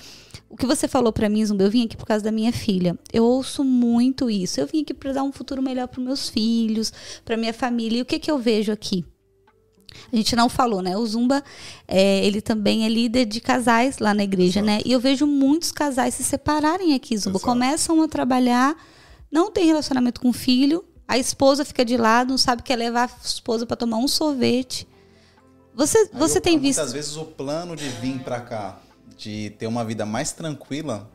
o 0.49 0.57
que 0.57 0.65
você 0.65 0.87
falou 0.87 1.13
para 1.13 1.29
mim, 1.29 1.45
Zumba, 1.45 1.63
eu 1.63 1.69
vim 1.69 1.85
aqui 1.85 1.95
por 1.95 2.07
causa 2.07 2.23
da 2.23 2.31
minha 2.31 2.51
filha. 2.51 2.97
Eu 3.13 3.23
ouço 3.23 3.63
muito 3.63 4.29
isso. 4.29 4.59
Eu 4.59 4.65
vim 4.65 4.81
aqui 4.81 4.93
para 4.93 5.13
dar 5.13 5.23
um 5.23 5.31
futuro 5.31 5.61
melhor 5.61 5.87
para 5.87 6.01
meus 6.01 6.27
filhos, 6.27 6.91
para 7.23 7.37
minha 7.37 7.53
família. 7.53 7.99
E 7.99 8.01
o 8.01 8.05
que, 8.05 8.17
que 8.17 8.31
eu 8.31 8.39
vejo 8.39 8.71
aqui? 8.71 9.05
A 10.11 10.15
gente 10.15 10.35
não 10.35 10.49
falou, 10.49 10.81
né? 10.81 10.97
O 10.97 11.05
Zumba, 11.05 11.43
é, 11.87 12.25
ele 12.25 12.41
também 12.41 12.85
é 12.85 12.89
líder 12.89 13.25
de 13.25 13.39
casais 13.39 13.99
lá 13.99 14.13
na 14.13 14.23
igreja, 14.23 14.61
né? 14.61 14.73
Exato. 14.73 14.87
né? 14.87 14.91
E 14.91 14.93
eu 14.93 14.99
vejo 14.99 15.27
muitos 15.27 15.71
casais 15.71 16.15
se 16.15 16.23
separarem 16.23 16.93
aqui, 16.93 17.17
Zumba. 17.17 17.37
Exato. 17.37 17.45
Começam 17.45 18.01
a 18.01 18.07
trabalhar, 18.07 18.75
não 19.31 19.51
tem 19.51 19.65
relacionamento 19.65 20.21
com 20.21 20.29
o 20.29 20.33
filho, 20.33 20.83
a 21.07 21.17
esposa 21.17 21.65
fica 21.65 21.83
de 21.83 21.97
lado, 21.97 22.29
não 22.29 22.37
sabe 22.37 22.61
que 22.61 22.71
é 22.71 22.75
levar 22.75 23.09
a 23.09 23.25
esposa 23.25 23.65
para 23.65 23.75
tomar 23.75 23.97
um 23.97 24.07
sorvete. 24.07 24.87
Você, 25.73 26.09
você 26.13 26.41
tem 26.41 26.59
visto. 26.59 26.77
Muitas 26.77 26.93
vezes 26.93 27.15
o 27.15 27.25
plano 27.25 27.75
de 27.75 27.87
vir 27.87 28.19
para 28.19 28.41
cá, 28.41 28.79
de 29.17 29.51
ter 29.57 29.65
uma 29.65 29.83
vida 29.83 30.05
mais 30.05 30.31
tranquila, 30.31 31.09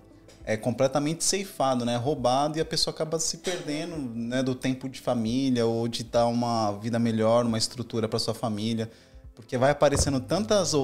é 0.45 0.57
completamente 0.57 1.25
ceifado, 1.25 1.85
né? 1.85 1.97
Roubado 1.97 2.59
e 2.59 2.61
a 2.61 2.65
pessoa 2.65 2.93
acaba 2.93 3.19
se 3.19 3.39
perdendo, 3.39 3.97
né? 3.97 4.43
Do 4.43 4.55
tempo 4.55 4.89
de 4.89 5.01
família 5.01 5.65
ou 5.65 5.89
de 5.89 6.05
dar 6.05 6.27
uma 6.27 6.73
vida 6.73 6.99
melhor, 6.99 7.47
uma 7.47 7.57
estrutura 7.57 8.07
para 8.07 8.19
sua 8.19 8.35
família, 8.35 8.91
porque 9.35 9.57
vai 9.57 9.71
aparecendo 9.71 10.21
tantas 10.21 10.75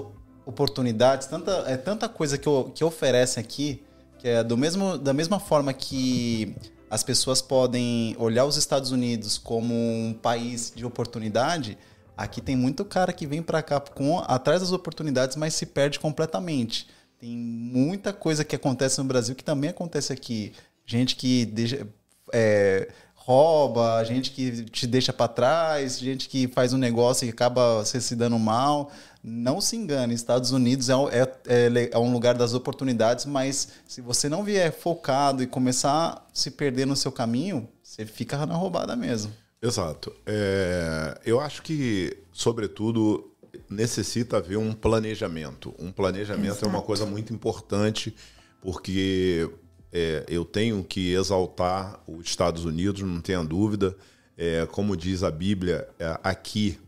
oportunidades, 0.47 1.27
tanta 1.27 1.65
é 1.67 1.77
tanta 1.77 2.09
coisa 2.09 2.39
que, 2.39 2.49
que 2.75 2.83
oferece 2.83 3.39
aqui, 3.39 3.83
que 4.19 4.29
é 4.29 4.43
do 4.43 4.57
mesmo 4.57 4.97
da 4.97 5.13
mesma 5.13 5.39
forma 5.39 5.73
que 5.75 6.57
as 6.89 7.05
pessoas 7.05 7.43
podem 7.43 8.17
olhar 8.19 8.47
os 8.47 8.57
Estados 8.57 8.91
Unidos 8.91 9.37
como 9.37 9.75
um 9.75 10.15
país 10.15 10.73
de 10.75 10.85
oportunidade. 10.87 11.77
Aqui 12.17 12.41
tem 12.41 12.57
muito 12.57 12.85
cara 12.85 13.13
que 13.13 13.27
vem 13.27 13.43
para 13.43 13.63
cá 13.63 13.79
com 13.79 14.19
atrás 14.27 14.61
das 14.61 14.73
oportunidades, 14.73 15.37
mas 15.37 15.55
se 15.55 15.67
perde 15.67 16.01
completamente. 16.01 16.89
Tem 17.21 17.37
muita 17.37 18.15
coisa 18.15 18.43
que 18.43 18.57
acontece 18.57 18.99
no 18.99 19.05
Brasil 19.05 19.35
que 19.35 19.45
também 19.45 19.69
acontece 19.69 20.11
aqui. 20.11 20.55
Gente 20.87 21.15
que 21.17 21.45
deixa, 21.45 21.87
é, 22.33 22.89
rouba, 23.15 24.03
gente 24.05 24.31
que 24.31 24.65
te 24.65 24.87
deixa 24.87 25.13
para 25.13 25.29
trás, 25.29 25.99
gente 25.99 26.31
que 26.31 26.49
faz 26.49 26.73
um 26.73 26.79
negócio 26.79 27.27
e 27.27 27.29
acaba 27.31 27.85
se 27.85 28.17
dando 28.17 28.39
mal. 28.39 28.91
Não 29.23 29.61
se 29.61 29.77
engane, 29.77 30.15
Estados 30.15 30.51
Unidos 30.51 30.89
é, 30.89 30.95
é, 30.95 31.23
é, 31.47 31.91
é, 31.93 31.99
um 31.99 32.11
lugar 32.11 32.35
das 32.35 32.55
oportunidades, 32.55 33.27
mas 33.27 33.69
se 33.87 34.01
você 34.01 34.27
não 34.27 34.43
vier 34.43 34.73
focado 34.73 35.43
e 35.43 35.47
começar 35.47 35.93
a 35.93 36.23
se 36.33 36.51
perder 36.51 36.87
no 36.87 36.97
seu 36.97 37.13
caminho, 37.13 37.69
você 37.83 38.07
fica 38.07 38.47
na 38.47 38.55
roubada 38.55 38.97
mesmo. 38.97 39.31
Exato. 39.61 40.11
É, 40.25 41.21
eu 41.27 41.39
acho 41.39 41.61
que, 41.63 42.17
sobretudo, 42.33 43.30
necessita 43.69 44.37
haver 44.37 44.59
um 44.59 44.73
planejamento. 44.73 45.75
Um 45.79 45.93
planejamento 45.93 46.53
Exato. 46.53 46.67
é 46.67 46.69
uma 46.69 46.83
coisa 46.83 47.07
muito 47.07 47.33
importante, 47.33 48.15
porque 48.61 49.49
é, 49.93 50.25
eu 50.29 50.45
tenho 50.45 50.83
que 50.85 51.13
exaltar 51.13 52.01
os 52.07 52.27
Estados 52.27 52.65
Unidos, 52.65 53.03
não 53.03 53.21
tenha 53.21 53.43
dúvida. 53.43 53.97
É, 54.37 54.67
como 54.71 54.97
diz 54.97 55.23
a 55.23 55.31
Bíblia, 55.31 55.87
é, 55.99 56.19
aqui, 56.23 56.79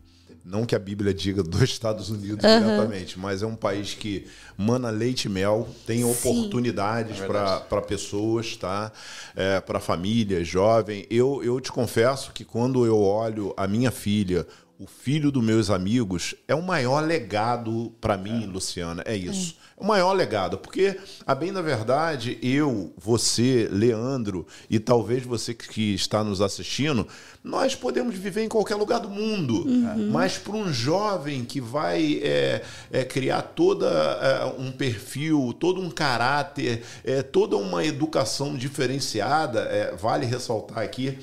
não 0.43 0.65
que 0.65 0.75
a 0.75 0.79
Bíblia 0.79 1.13
diga 1.13 1.43
dos 1.43 1.61
Estados 1.61 2.09
Unidos 2.09 2.43
uhum. 2.43 2.59
diretamente, 2.59 3.19
mas 3.19 3.43
é 3.43 3.45
um 3.45 3.55
país 3.55 3.93
que 3.93 4.25
mana 4.57 4.89
leite 4.89 5.25
e 5.25 5.29
mel, 5.29 5.69
tem 5.85 6.03
oportunidades 6.03 7.21
é 7.21 7.27
para 7.27 7.81
pessoas, 7.81 8.55
tá? 8.55 8.91
É, 9.35 9.59
para 9.61 9.79
famílias, 9.79 10.47
jovem. 10.47 11.05
Eu, 11.09 11.43
eu 11.43 11.59
te 11.61 11.71
confesso 11.71 12.31
que 12.31 12.43
quando 12.43 12.85
eu 12.85 12.99
olho 12.99 13.53
a 13.55 13.67
minha 13.67 13.91
filha 13.91 14.47
o 14.83 14.87
filho 14.87 15.31
dos 15.31 15.41
meus 15.41 15.69
amigos 15.69 16.35
é 16.45 16.53
o 16.53 16.61
maior 16.61 17.01
legado 17.01 17.93
para 18.01 18.17
mim, 18.17 18.43
é. 18.43 18.47
Luciana. 18.47 19.01
É 19.05 19.15
isso. 19.15 19.55
É. 19.57 19.63
O 19.77 19.85
maior 19.85 20.11
legado. 20.11 20.57
Porque, 20.57 20.99
a 21.25 21.33
bem 21.33 21.53
da 21.53 21.61
verdade, 21.61 22.37
eu, 22.41 22.93
você, 22.97 23.69
Leandro 23.71 24.45
e 24.69 24.79
talvez 24.79 25.23
você 25.23 25.53
que 25.53 25.93
está 25.93 26.21
nos 26.21 26.41
assistindo, 26.41 27.07
nós 27.41 27.75
podemos 27.75 28.13
viver 28.13 28.43
em 28.43 28.49
qualquer 28.49 28.75
lugar 28.75 28.99
do 28.99 29.09
mundo. 29.09 29.65
Uhum. 29.65 30.11
Mas 30.11 30.37
para 30.37 30.57
um 30.57 30.71
jovem 30.71 31.45
que 31.45 31.61
vai 31.61 32.19
é, 32.21 32.61
é, 32.91 33.05
criar 33.05 33.41
toda 33.41 33.87
é, 33.87 34.45
um 34.61 34.69
perfil, 34.69 35.55
todo 35.57 35.79
um 35.79 35.89
caráter, 35.89 36.83
é, 37.05 37.21
toda 37.21 37.55
uma 37.55 37.85
educação 37.85 38.53
diferenciada, 38.53 39.61
é, 39.61 39.95
vale 39.95 40.25
ressaltar 40.25 40.79
aqui 40.79 41.17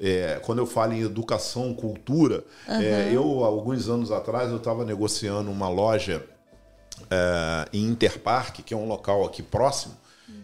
é, 0.00 0.40
quando 0.42 0.58
eu 0.58 0.66
falo 0.66 0.92
em 0.92 1.00
educação, 1.00 1.74
cultura, 1.74 2.44
uhum. 2.68 2.80
é, 2.80 3.10
eu, 3.12 3.44
alguns 3.44 3.88
anos 3.88 4.10
atrás, 4.10 4.50
eu 4.50 4.58
estava 4.58 4.84
negociando 4.84 5.50
uma 5.50 5.68
loja 5.68 6.24
é, 7.10 7.68
em 7.72 7.84
Interpark, 7.86 8.62
que 8.62 8.72
é 8.72 8.76
um 8.76 8.86
local 8.86 9.24
aqui 9.24 9.42
próximo, 9.42 9.94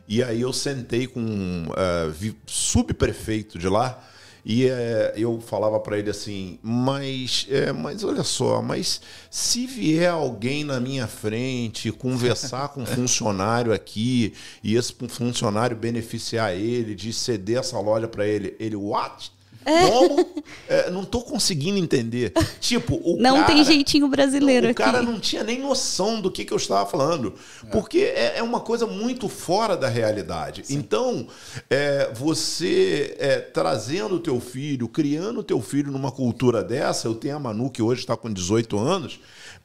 e 0.09 0.23
aí 0.23 0.41
eu 0.41 0.53
sentei 0.53 1.07
com 1.07 1.21
um 1.21 1.67
é, 1.77 2.35
subprefeito 2.47 3.59
de 3.59 3.69
lá, 3.69 4.03
e 4.45 4.67
é, 4.69 5.15
eu 5.17 5.41
falava 5.41 5.81
para 5.81 5.99
ele 5.99 6.11
assim, 6.11 6.59
mas, 6.63 7.47
é, 7.49 7.73
mas 7.73 8.05
olha 8.05 8.23
só, 8.23 8.61
mas 8.61 9.01
se 9.31 9.67
vier 9.67 10.11
alguém 10.11 10.65
na 10.65 10.79
minha 10.79 11.07
frente 11.07 11.91
conversar 11.91 12.69
com 12.69 12.83
um 12.83 12.87
funcionário 12.87 13.73
aqui 13.73 14.35
e 14.63 14.77
esse 14.77 14.95
funcionário 15.09 15.75
beneficiar 15.75 16.55
ele 16.55 16.95
de 16.95 17.11
ceder 17.11 17.61
essa 17.61 17.81
loja 17.81 18.07
para 18.07 18.27
ele, 18.27 18.55
ele, 18.61 18.77
what? 18.77 19.33
É. 19.65 19.89
Como? 19.89 20.27
É, 20.69 20.91
não 20.91 21.05
tô 21.05 21.23
conseguindo 21.23 21.79
entender. 21.79 22.33
Tipo, 22.61 22.97
o 22.97 23.17
Não 23.19 23.37
cara, 23.37 23.47
tem 23.47 23.65
jeitinho 23.65 24.09
brasileiro 24.09 24.67
o 24.67 24.71
aqui. 24.71 24.83
O 24.83 24.85
cara 24.85 25.03
não 25.03 25.21
tinha 25.21 25.43
nem 25.43 25.61
noção 25.61 26.21
do 26.21 26.31
que, 26.31 26.45
que 26.45 26.53
eu 26.53 26.57
estava 26.57 26.89
falando. 26.89 27.35
É. 27.65 27.71
Porque 27.71 27.99
é, 27.99 28.39
é, 28.39 28.43
uma 28.43 28.61
coisa 28.61 28.87
muito 28.87 29.29
fora 29.29 29.77
da 29.77 29.89
realidade. 29.89 30.67
Sim. 30.67 30.77
Então, 30.77 31.27
é, 31.69 32.11
você 32.15 33.17
é, 33.19 33.41
trazendo 33.41 34.17
o 34.17 34.21
teu 34.21 34.41
filho, 34.41 34.89
criando 34.89 35.41
o 35.41 35.45
teu 35.45 35.61
filho 35.61 35.91
numa 35.93 36.11
cultura 36.11 36.63
dessa, 36.63 37.09
eu 37.09 37.15
tenho 37.15 37.37
a 37.37 37.41
Manu 37.41 37.71
que 37.71 37.83
hoje 37.83 38.01
está 38.01 38.17
com 38.17 38.33
18 38.33 38.79
anos, 38.79 39.21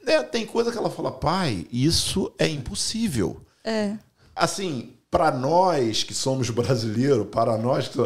né, 0.05 0.23
tem 0.23 0.45
coisa 0.45 0.71
que 0.71 0.77
ela 0.77 0.89
fala, 0.89 1.11
pai, 1.11 1.65
isso 1.71 2.31
é 2.37 2.47
impossível. 2.47 3.41
É. 3.63 3.97
Assim, 4.39 4.93
para 5.11 5.31
nós 5.31 6.03
que 6.03 6.13
somos 6.13 6.49
brasileiros, 6.49 7.27
para 7.31 7.57
nós 7.57 7.87
que 7.87 7.97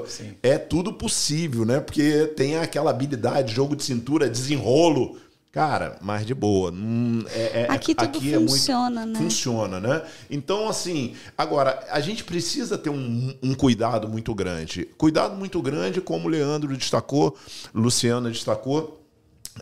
é 0.42 0.58
tudo 0.58 0.94
possível, 0.94 1.66
né? 1.66 1.80
Porque 1.80 2.28
tem 2.36 2.58
aquela 2.58 2.92
habilidade, 2.92 3.54
jogo 3.54 3.76
de 3.76 3.84
cintura, 3.84 4.30
desenrolo. 4.30 5.18
Cara, 5.52 6.00
mais 6.02 6.26
de 6.26 6.34
boa. 6.34 6.72
Hum, 6.72 7.24
é, 7.30 7.62
é, 7.62 7.68
aqui 7.70 7.94
tudo 7.94 8.06
aqui 8.06 8.34
funciona, 8.34 9.02
é 9.02 9.06
muito, 9.06 9.20
né? 9.20 9.24
Funciona, 9.24 9.80
né? 9.80 10.02
Então, 10.28 10.68
assim, 10.68 11.14
agora, 11.38 11.86
a 11.92 12.00
gente 12.00 12.24
precisa 12.24 12.76
ter 12.76 12.90
um, 12.90 13.36
um, 13.44 13.54
cuidado 13.54 14.10
muito 14.10 14.34
grande. 14.34 14.86
Cuidado 14.98 15.36
muito 15.36 15.62
grande, 15.62 16.02
como 16.02 16.26
o 16.28 16.32
Leandro 16.32 16.76
destacou, 16.76 17.38
Luciana 17.72 18.32
destacou, 18.32 19.03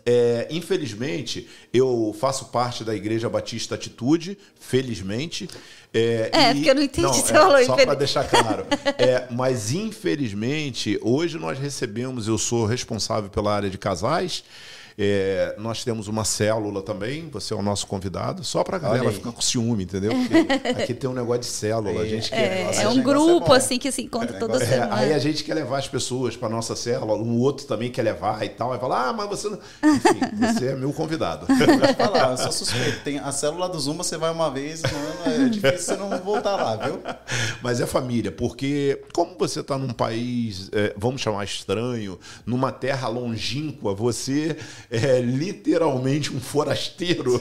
É, 0.06 0.48
infelizmente, 0.50 1.46
eu 1.72 2.16
faço 2.18 2.46
parte 2.46 2.82
da 2.82 2.94
Igreja 2.94 3.28
Batista 3.28 3.74
Atitude, 3.74 4.38
felizmente. 4.58 5.48
É, 5.92 6.30
é 6.32 6.54
porque 6.54 6.70
eu 6.70 6.74
não 6.74 6.82
entendi 6.82 7.06
não, 7.06 7.12
você 7.12 7.32
é, 7.32 7.34
falou 7.34 7.64
Só 7.64 7.76
para 7.76 7.94
deixar 7.94 8.24
claro. 8.24 8.66
é, 8.96 9.26
mas, 9.30 9.72
infelizmente, 9.72 10.98
hoje 11.02 11.38
nós 11.38 11.58
recebemos, 11.58 12.26
eu 12.26 12.38
sou 12.38 12.64
responsável 12.64 13.28
pela 13.28 13.54
área 13.54 13.68
de 13.68 13.76
casais, 13.76 14.42
é, 14.98 15.54
nós 15.58 15.84
temos 15.84 16.08
uma 16.08 16.24
célula 16.24 16.82
também, 16.82 17.28
você 17.30 17.54
é 17.54 17.56
o 17.56 17.62
nosso 17.62 17.86
convidado, 17.86 18.44
só 18.44 18.62
para 18.62 18.76
a 18.76 18.80
galera 18.80 19.10
ficar 19.12 19.32
com 19.32 19.40
ciúme, 19.40 19.84
entendeu? 19.84 20.12
Porque 20.62 20.82
aqui 20.82 20.94
tem 20.94 21.08
um 21.08 21.14
negócio 21.14 21.42
de 21.42 21.46
célula. 21.46 22.02
A 22.02 22.06
gente 22.06 22.30
quer, 22.30 22.74
é, 22.74 22.82
é 22.82 22.88
um 22.88 23.02
grupo 23.02 23.52
é 23.54 23.56
assim 23.56 23.78
que 23.78 23.90
se 23.90 24.02
encontra 24.02 24.38
toda 24.38 24.62
é, 24.62 24.66
semana. 24.66 24.94
Aí 24.94 25.12
a 25.12 25.18
gente 25.18 25.44
quer 25.44 25.54
levar 25.54 25.78
as 25.78 25.88
pessoas 25.88 26.36
para 26.36 26.48
nossa 26.48 26.76
célula, 26.76 27.14
um 27.14 27.38
outro 27.38 27.66
também 27.66 27.90
quer 27.90 28.02
levar 28.02 28.44
e 28.44 28.48
tal. 28.48 28.72
Aí 28.72 28.78
fala, 28.78 29.08
ah, 29.08 29.12
mas 29.12 29.28
você 29.28 29.48
não. 29.48 29.58
Enfim, 29.84 30.20
você 30.54 30.68
é 30.68 30.74
meu 30.74 30.92
convidado. 30.92 31.46
Pode 31.46 31.94
falar, 31.94 32.30
eu 32.32 32.36
sou 32.38 32.52
suspeito. 32.52 33.00
Tem 33.04 33.18
a 33.18 33.32
célula 33.32 33.68
do 33.68 33.78
Zuma, 33.78 34.04
você 34.04 34.16
vai 34.16 34.30
uma 34.30 34.50
vez, 34.50 34.82
não, 34.82 35.32
é 35.32 35.48
difícil 35.48 35.78
você 35.78 35.96
não 35.96 36.10
voltar 36.18 36.56
lá, 36.56 36.76
viu? 36.76 37.00
Mas 37.62 37.80
é 37.80 37.86
família, 37.86 38.30
porque 38.30 39.02
como 39.12 39.36
você 39.38 39.60
está 39.60 39.78
num 39.78 39.92
país, 39.92 40.68
é, 40.72 40.94
vamos 40.96 41.20
chamar 41.20 41.44
estranho, 41.44 42.18
numa 42.44 42.72
terra 42.72 43.08
longínqua, 43.08 43.94
você 43.94 44.56
é 44.92 45.20
literalmente 45.22 46.30
um 46.30 46.38
forasteiro, 46.38 47.40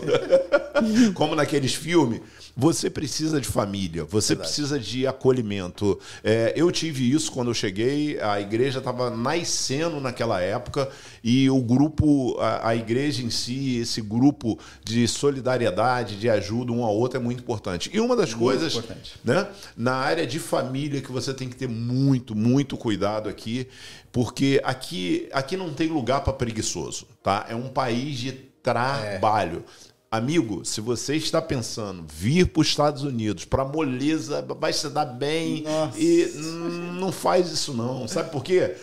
como 1.13 1.35
naqueles 1.35 1.75
filmes, 1.75 2.21
você 2.55 2.89
precisa 2.89 3.39
de 3.39 3.47
família, 3.47 4.05
você 4.05 4.29
Verdade. 4.35 4.47
precisa 4.47 4.79
de 4.79 5.05
acolhimento. 5.05 5.99
É, 6.23 6.53
eu 6.55 6.71
tive 6.71 7.11
isso 7.11 7.31
quando 7.31 7.49
eu 7.49 7.53
cheguei, 7.53 8.19
a 8.19 8.39
igreja 8.39 8.79
estava 8.79 9.09
nascendo 9.09 9.99
naquela 9.99 10.41
época 10.41 10.89
e 11.23 11.49
o 11.49 11.61
grupo, 11.61 12.37
a, 12.39 12.69
a, 12.69 12.75
igreja 12.75 13.21
em 13.21 13.29
si, 13.29 13.77
esse 13.77 14.01
grupo 14.01 14.57
de 14.83 15.07
solidariedade, 15.07 16.17
de 16.17 16.29
ajuda 16.29 16.71
um 16.71 16.83
ao 16.83 16.95
outro 16.95 17.19
é 17.19 17.21
muito 17.21 17.41
importante. 17.41 17.89
E 17.93 17.99
uma 17.99 18.15
das 18.15 18.29
muito 18.29 18.43
coisas, 18.43 18.73
importante. 18.75 19.13
né, 19.23 19.47
na 19.75 19.95
área 19.95 20.25
de 20.25 20.39
família 20.39 21.01
que 21.01 21.11
você 21.11 21.33
tem 21.33 21.49
que 21.49 21.55
ter 21.55 21.67
muito, 21.67 22.35
muito 22.35 22.77
cuidado 22.77 23.27
aqui, 23.27 23.67
porque 24.11 24.59
aqui, 24.63 25.29
aqui 25.31 25.55
não 25.55 25.73
tem 25.73 25.87
lugar 25.87 26.21
para 26.21 26.33
preguiçoso, 26.33 27.07
tá? 27.23 27.45
É 27.49 27.55
um 27.55 27.69
país 27.69 28.17
de 28.17 28.31
trabalho. 28.31 29.63
É. 29.87 29.91
Amigo, 30.11 30.65
se 30.65 30.81
você 30.81 31.15
está 31.15 31.41
pensando 31.41 32.03
vir 32.05 32.47
para 32.47 32.61
os 32.61 32.67
Estados 32.67 33.03
Unidos 33.03 33.45
para 33.45 33.63
moleza, 33.63 34.45
vai 34.59 34.73
se 34.73 34.89
dar 34.89 35.05
bem 35.05 35.61
Nossa. 35.61 35.97
e 35.97 36.33
não 36.99 37.13
faz 37.13 37.49
isso 37.49 37.73
não. 37.73 38.05
Sabe 38.09 38.29
por 38.29 38.43
quê? 38.43 38.75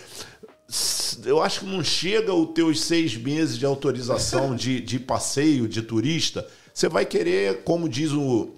Eu 1.25 1.43
acho 1.43 1.61
que 1.61 1.67
não 1.67 1.85
chega 1.85 2.33
os 2.33 2.55
teus 2.55 2.81
seis 2.81 3.15
meses 3.15 3.59
de 3.59 3.67
autorização 3.67 4.57
de, 4.57 4.81
de 4.81 4.99
passeio, 4.99 5.69
de 5.69 5.83
turista. 5.83 6.47
Você 6.73 6.89
vai 6.89 7.05
querer, 7.05 7.63
como 7.63 7.91
diz 7.91 8.13
o, 8.13 8.55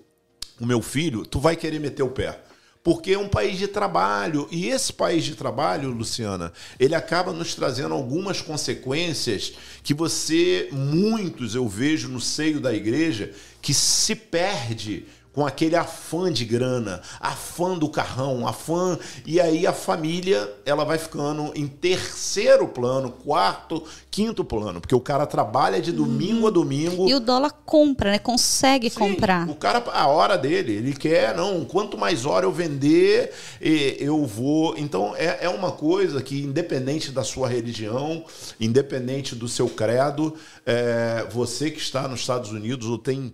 o 0.61 0.67
meu 0.67 0.81
filho, 0.81 1.27
tu 1.27 1.41
vai 1.41 1.57
querer 1.57 1.81
meter 1.81 2.05
o 2.05 2.11
pé 2.11 2.41
porque 2.83 3.13
é 3.13 3.19
um 3.19 3.29
país 3.29 3.59
de 3.59 3.69
trabalho. 3.69 4.49
E 4.51 4.69
esse 4.69 4.93
país 4.93 5.25
de 5.25 5.35
trabalho, 5.35 5.91
Luciana, 5.91 6.53
ele 6.79 6.95
acaba 6.95 7.33
nos 7.33 7.55
trazendo 7.55 7.95
algumas 7.95 8.41
consequências 8.41 9.53
que 9.83 9.93
você, 9.93 10.69
muitos 10.73 11.55
eu 11.55 11.69
vejo 11.69 12.09
no 12.09 12.21
seio 12.21 12.61
da 12.61 12.73
igreja, 12.73 13.33
que 13.61 13.75
se 13.75 14.15
perde 14.15 15.07
com 15.33 15.47
aquele 15.47 15.77
afã 15.77 16.33
de 16.33 16.45
grana, 16.45 17.01
afã 17.21 17.79
do 17.79 17.89
carrão, 17.89 18.47
afã 18.47 18.99
e 19.25 19.41
aí 19.41 19.67
a 19.67 19.73
família 19.73 20.53
ela 20.65 20.85
vai 20.85 20.99
ficando 20.99 21.53
em 21.55 21.67
terceiro 21.67 22.67
plano, 22.67 23.11
quarto, 23.11 23.85
quinto 24.11 24.45
plano, 24.45 24.81
porque 24.81 24.95
o 24.95 25.01
cara 25.01 25.27
trabalha 25.27 25.81
de 25.81 25.93
domingo 25.93 26.49
a 26.49 26.51
domingo. 26.51 27.09
E 27.09 27.15
o 27.15 27.21
dólar 27.21 27.53
compra, 27.65 28.11
né? 28.11 28.19
Consegue 28.19 28.91
Sim, 28.91 28.99
comprar. 28.99 29.49
O 29.49 29.55
cara 29.55 29.83
a 29.93 30.07
hora 30.09 30.37
dele, 30.37 30.73
ele 30.73 30.93
quer, 30.95 31.35
não, 31.37 31.65
quanto 31.65 31.97
mais 31.97 32.27
hora 32.27 32.45
eu 32.45 32.53
vender, 32.53 33.33
eu 33.61 34.27
vou. 34.27 34.77
Então 34.77 35.15
é, 35.17 35.39
é 35.43 35.49
uma 35.49 35.71
coisa 35.71 36.23
que 36.23 36.43
independente 36.43 37.13
da 37.13 37.23
sua 37.23 37.49
religião, 37.49 38.25
independente 38.61 39.35
do 39.35 39.49
seu 39.49 39.69
credo, 39.69 40.35
é, 40.67 41.27
você 41.31 41.71
que 41.71 41.81
está 41.81 42.09
nos 42.09 42.21
Estados 42.21 42.51
Unidos 42.51 42.89
ou 42.89 42.99
tem 42.99 43.33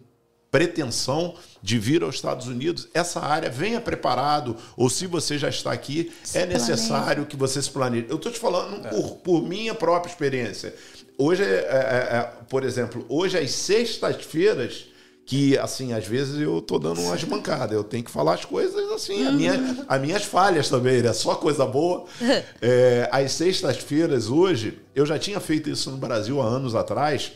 pretensão 0.51 1.35
de 1.63 1.79
vir 1.79 2.03
aos 2.03 2.15
Estados 2.15 2.47
Unidos, 2.47 2.89
essa 2.95 3.21
área 3.21 3.51
venha 3.51 3.81
preparado, 3.81 4.57
ou 4.77 4.89
se 4.89 5.07
você 5.07 5.37
já 5.37 5.49
está 5.49 5.73
aqui, 5.73 6.13
se 6.23 6.39
é 6.39 6.47
necessário 6.47 7.27
que 7.27 7.37
você 7.37 7.61
se 7.61 7.71
planeje. 7.71 8.07
Eu 8.09 8.17
estou 8.17 8.31
te 8.31 8.39
falando 8.39 8.87
é. 8.87 8.91
por, 8.91 9.17
por, 9.17 9.43
minha 9.43 9.75
própria 9.75 10.11
experiência. 10.11 10.75
Hoje, 11.19 11.43
é, 11.43 11.47
é, 11.47 12.17
é, 12.17 12.31
por 12.49 12.63
exemplo, 12.63 13.05
hoje 13.09 13.37
às 13.39 13.51
sextas-feiras, 13.51 14.87
que 15.25 15.59
assim, 15.59 15.93
às 15.93 16.07
vezes 16.07 16.41
eu 16.41 16.63
tô 16.63 16.79
dando 16.79 17.01
umas 17.01 17.25
mancadas, 17.25 17.73
eu 17.73 17.83
tenho 17.83 18.05
que 18.05 18.11
falar 18.11 18.35
as 18.35 18.45
coisas 18.45 18.91
assim, 18.93 19.23
uhum. 19.23 19.29
a 19.29 19.33
minha, 19.33 19.85
as 19.89 20.01
minhas 20.01 20.25
falhas 20.25 20.69
também, 20.69 21.03
né? 21.03 21.13
Só 21.13 21.35
coisa 21.35 21.67
boa. 21.67 22.05
É, 22.63 23.09
às 23.13 23.33
sextas-feiras, 23.33 24.29
hoje, 24.29 24.79
eu 24.95 25.05
já 25.05 25.19
tinha 25.19 25.41
feito 25.41 25.69
isso 25.69 25.91
no 25.91 25.97
Brasil 25.97 26.41
há 26.41 26.47
anos 26.47 26.75
atrás 26.75 27.33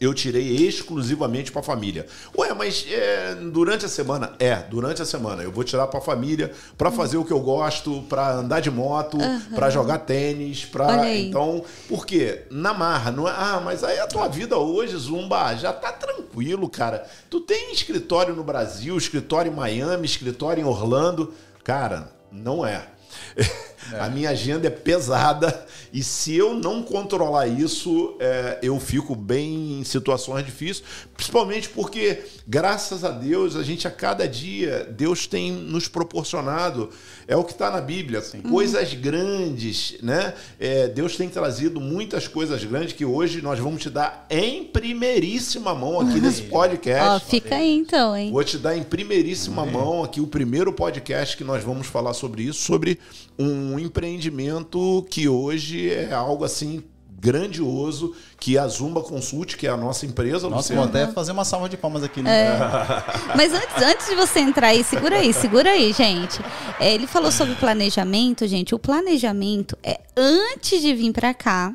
eu 0.00 0.12
tirei 0.12 0.66
exclusivamente 0.66 1.52
para 1.52 1.60
a 1.60 1.64
família. 1.64 2.06
Ué, 2.36 2.52
mas 2.54 2.86
é, 2.90 3.34
durante 3.34 3.86
a 3.86 3.88
semana? 3.88 4.32
É, 4.38 4.56
durante 4.56 5.02
a 5.02 5.04
semana. 5.04 5.42
Eu 5.42 5.52
vou 5.52 5.64
tirar 5.64 5.86
para 5.86 5.98
a 5.98 6.02
família 6.02 6.52
para 6.76 6.90
fazer 6.90 7.16
o 7.16 7.24
que 7.24 7.32
eu 7.32 7.40
gosto, 7.40 8.02
para 8.08 8.32
andar 8.32 8.60
de 8.60 8.70
moto, 8.70 9.16
uhum. 9.16 9.40
para 9.54 9.70
jogar 9.70 9.98
tênis, 9.98 10.64
para 10.64 11.14
então, 11.14 11.64
por 11.88 12.06
quê? 12.06 12.44
Na 12.50 12.74
marra, 12.74 13.10
não 13.10 13.28
é? 13.28 13.32
Ah, 13.32 13.60
mas 13.64 13.84
aí 13.84 13.98
a 13.98 14.06
tua 14.06 14.28
vida 14.28 14.56
hoje, 14.56 14.96
Zumba, 14.96 15.54
já 15.54 15.72
tá 15.72 15.92
tranquilo, 15.92 16.68
cara. 16.68 17.06
Tu 17.30 17.40
tem 17.40 17.72
escritório 17.72 18.34
no 18.34 18.44
Brasil, 18.44 18.96
escritório 18.96 19.52
em 19.52 19.54
Miami, 19.54 20.06
escritório 20.06 20.60
em 20.60 20.64
Orlando. 20.64 21.32
Cara, 21.62 22.12
não 22.30 22.66
é. 22.66 22.88
É. 23.92 24.00
A 24.00 24.08
minha 24.08 24.30
agenda 24.30 24.66
é 24.66 24.70
pesada 24.70 25.66
e 25.92 26.02
se 26.02 26.34
eu 26.34 26.54
não 26.54 26.82
controlar 26.82 27.46
isso, 27.46 28.16
é, 28.18 28.58
eu 28.62 28.80
fico 28.80 29.14
bem 29.14 29.80
em 29.80 29.84
situações 29.84 30.44
difíceis, 30.44 30.82
principalmente 31.14 31.68
porque, 31.68 32.24
graças 32.46 33.04
a 33.04 33.10
Deus, 33.10 33.54
a 33.54 33.62
gente 33.62 33.86
a 33.86 33.90
cada 33.90 34.26
dia, 34.26 34.84
Deus 34.90 35.26
tem 35.26 35.52
nos 35.52 35.86
proporcionado, 35.86 36.90
é 37.28 37.36
o 37.36 37.44
que 37.44 37.52
está 37.52 37.70
na 37.70 37.80
Bíblia, 37.80 38.20
Sim. 38.22 38.40
coisas 38.42 38.92
uhum. 38.92 39.00
grandes, 39.00 39.96
né? 40.02 40.34
É, 40.58 40.88
Deus 40.88 41.16
tem 41.16 41.28
trazido 41.28 41.80
muitas 41.80 42.26
coisas 42.26 42.62
grandes 42.64 42.92
que 42.92 43.04
hoje 43.04 43.40
nós 43.40 43.58
vamos 43.58 43.82
te 43.82 43.90
dar 43.90 44.26
em 44.28 44.64
primeiríssima 44.64 45.74
mão 45.74 46.00
aqui 46.00 46.20
nesse 46.20 46.42
podcast. 46.50 47.24
Ó, 47.24 47.30
fica 47.30 47.54
aí 47.54 47.72
então, 47.76 48.16
hein? 48.16 48.32
Vou 48.32 48.42
te 48.42 48.58
dar 48.58 48.76
em 48.76 48.82
primeiríssima 48.82 49.64
mão 49.64 50.02
aqui 50.02 50.20
o 50.20 50.26
primeiro 50.26 50.72
podcast 50.72 51.36
que 51.36 51.44
nós 51.44 51.62
vamos 51.62 51.86
falar 51.86 52.14
sobre 52.14 52.42
isso, 52.42 52.60
sobre 52.60 52.98
um 53.38 53.73
empreendimento 53.78 55.06
que 55.10 55.28
hoje 55.28 55.90
é 55.90 56.12
algo 56.12 56.44
assim 56.44 56.82
grandioso 57.24 58.14
que 58.38 58.58
a 58.58 58.68
Zumba 58.68 59.00
Consult, 59.00 59.56
que 59.56 59.66
é 59.66 59.70
a 59.70 59.76
nossa 59.76 60.04
empresa. 60.04 60.50
Nossa, 60.50 60.74
vou 60.74 60.84
até 60.84 61.06
fazer 61.06 61.32
uma 61.32 61.44
salva 61.44 61.70
de 61.70 61.76
palmas 61.76 62.02
aqui. 62.02 62.22
Né? 62.22 62.30
É. 62.30 62.58
Mas 63.34 63.52
antes, 63.54 63.82
antes 63.82 64.08
de 64.08 64.14
você 64.14 64.40
entrar 64.40 64.68
aí, 64.68 64.84
segura 64.84 65.16
aí, 65.16 65.32
segura 65.32 65.70
aí, 65.70 65.92
gente. 65.94 66.38
É, 66.78 66.92
ele 66.92 67.06
falou 67.06 67.32
sobre 67.32 67.54
planejamento, 67.54 68.46
gente. 68.46 68.74
O 68.74 68.78
planejamento 68.78 69.78
é 69.82 70.00
antes 70.14 70.82
de 70.82 70.92
vir 70.92 71.12
para 71.12 71.32
cá, 71.32 71.74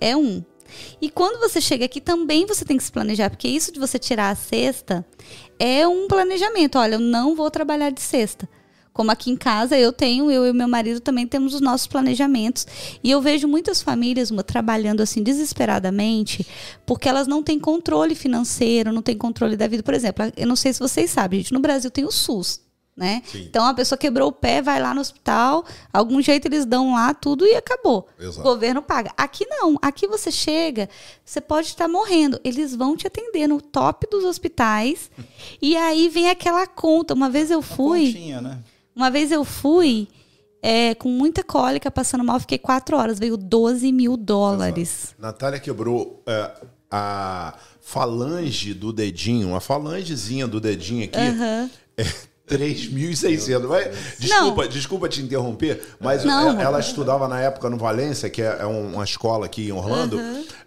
é 0.00 0.16
um. 0.16 0.42
E 1.02 1.10
quando 1.10 1.38
você 1.38 1.60
chega 1.60 1.84
aqui, 1.84 2.00
também 2.00 2.46
você 2.46 2.64
tem 2.64 2.78
que 2.78 2.84
se 2.84 2.90
planejar, 2.90 3.28
porque 3.28 3.48
isso 3.48 3.70
de 3.72 3.78
você 3.78 3.98
tirar 3.98 4.30
a 4.30 4.34
cesta 4.34 5.04
é 5.58 5.86
um 5.86 6.08
planejamento. 6.08 6.78
Olha, 6.78 6.94
eu 6.94 7.00
não 7.00 7.36
vou 7.36 7.50
trabalhar 7.50 7.90
de 7.90 8.00
sexta. 8.00 8.48
Como 8.92 9.10
aqui 9.10 9.30
em 9.30 9.36
casa 9.36 9.78
eu 9.78 9.92
tenho, 9.92 10.30
eu 10.30 10.46
e 10.46 10.52
meu 10.52 10.68
marido 10.68 11.00
também 11.00 11.26
temos 11.26 11.54
os 11.54 11.60
nossos 11.60 11.86
planejamentos. 11.86 12.66
E 13.02 13.10
eu 13.10 13.20
vejo 13.22 13.48
muitas 13.48 13.80
famílias 13.80 14.30
uma, 14.30 14.42
trabalhando 14.42 15.02
assim 15.02 15.22
desesperadamente, 15.22 16.46
porque 16.84 17.08
elas 17.08 17.26
não 17.26 17.42
têm 17.42 17.58
controle 17.58 18.14
financeiro, 18.14 18.92
não 18.92 19.02
têm 19.02 19.16
controle 19.16 19.56
da 19.56 19.66
vida. 19.66 19.82
Por 19.82 19.94
exemplo, 19.94 20.30
eu 20.36 20.46
não 20.46 20.56
sei 20.56 20.72
se 20.72 20.80
vocês 20.80 21.10
sabem, 21.10 21.40
gente, 21.40 21.52
no 21.52 21.60
Brasil 21.60 21.90
tem 21.90 22.04
o 22.04 22.10
SUS. 22.10 22.60
Né? 22.94 23.22
Então 23.34 23.64
a 23.64 23.72
pessoa 23.72 23.98
quebrou 23.98 24.28
o 24.28 24.32
pé, 24.32 24.60
vai 24.60 24.78
lá 24.78 24.92
no 24.92 25.00
hospital, 25.00 25.64
algum 25.90 26.20
jeito 26.20 26.46
eles 26.46 26.66
dão 26.66 26.92
lá 26.92 27.14
tudo 27.14 27.46
e 27.46 27.54
acabou. 27.54 28.06
Exato. 28.20 28.40
O 28.40 28.42
governo 28.42 28.82
paga. 28.82 29.10
Aqui 29.16 29.46
não, 29.46 29.78
aqui 29.80 30.06
você 30.06 30.30
chega, 30.30 30.90
você 31.24 31.40
pode 31.40 31.68
estar 31.68 31.88
morrendo, 31.88 32.38
eles 32.44 32.76
vão 32.76 32.94
te 32.94 33.06
atender 33.06 33.48
no 33.48 33.62
top 33.62 34.06
dos 34.10 34.24
hospitais 34.24 35.10
e 35.62 35.74
aí 35.74 36.10
vem 36.10 36.28
aquela 36.28 36.66
conta. 36.66 37.14
Uma 37.14 37.30
vez 37.30 37.50
eu 37.50 37.62
fui, 37.62 38.12
continha, 38.12 38.42
né? 38.42 38.58
Uma 38.94 39.10
vez 39.10 39.30
eu 39.32 39.44
fui 39.44 40.08
é, 40.62 40.94
com 40.94 41.08
muita 41.08 41.42
cólica, 41.42 41.90
passando 41.90 42.22
mal, 42.24 42.38
fiquei 42.40 42.58
quatro 42.58 42.96
horas, 42.96 43.18
veio 43.18 43.36
12 43.36 43.90
mil 43.92 44.16
dólares. 44.16 45.04
Exato. 45.06 45.14
Natália 45.22 45.58
quebrou 45.58 46.22
é, 46.26 46.50
a 46.90 47.54
falange 47.80 48.72
do 48.74 48.92
dedinho, 48.92 49.54
a 49.56 49.60
falangezinha 49.60 50.46
do 50.46 50.60
dedinho 50.60 51.04
aqui. 51.04 51.18
Uhum. 51.18 51.70
É, 51.96 52.04
3.600. 52.48 53.66
Vai- 53.66 53.90
Desculpa, 54.18 54.68
desculpa 54.68 55.08
te 55.08 55.22
interromper, 55.22 55.82
mas 56.00 56.24
Não. 56.24 56.50
ela, 56.50 56.62
ela 56.62 56.80
estudava 56.80 57.26
na 57.28 57.40
época 57.40 57.70
no 57.70 57.76
Valência, 57.78 58.28
que 58.28 58.42
é 58.42 58.58
é 58.60 58.66
um- 58.66 58.94
uma 58.94 59.04
escola 59.04 59.46
aqui 59.46 59.68
em 59.68 59.72
Orlando. 59.72 60.20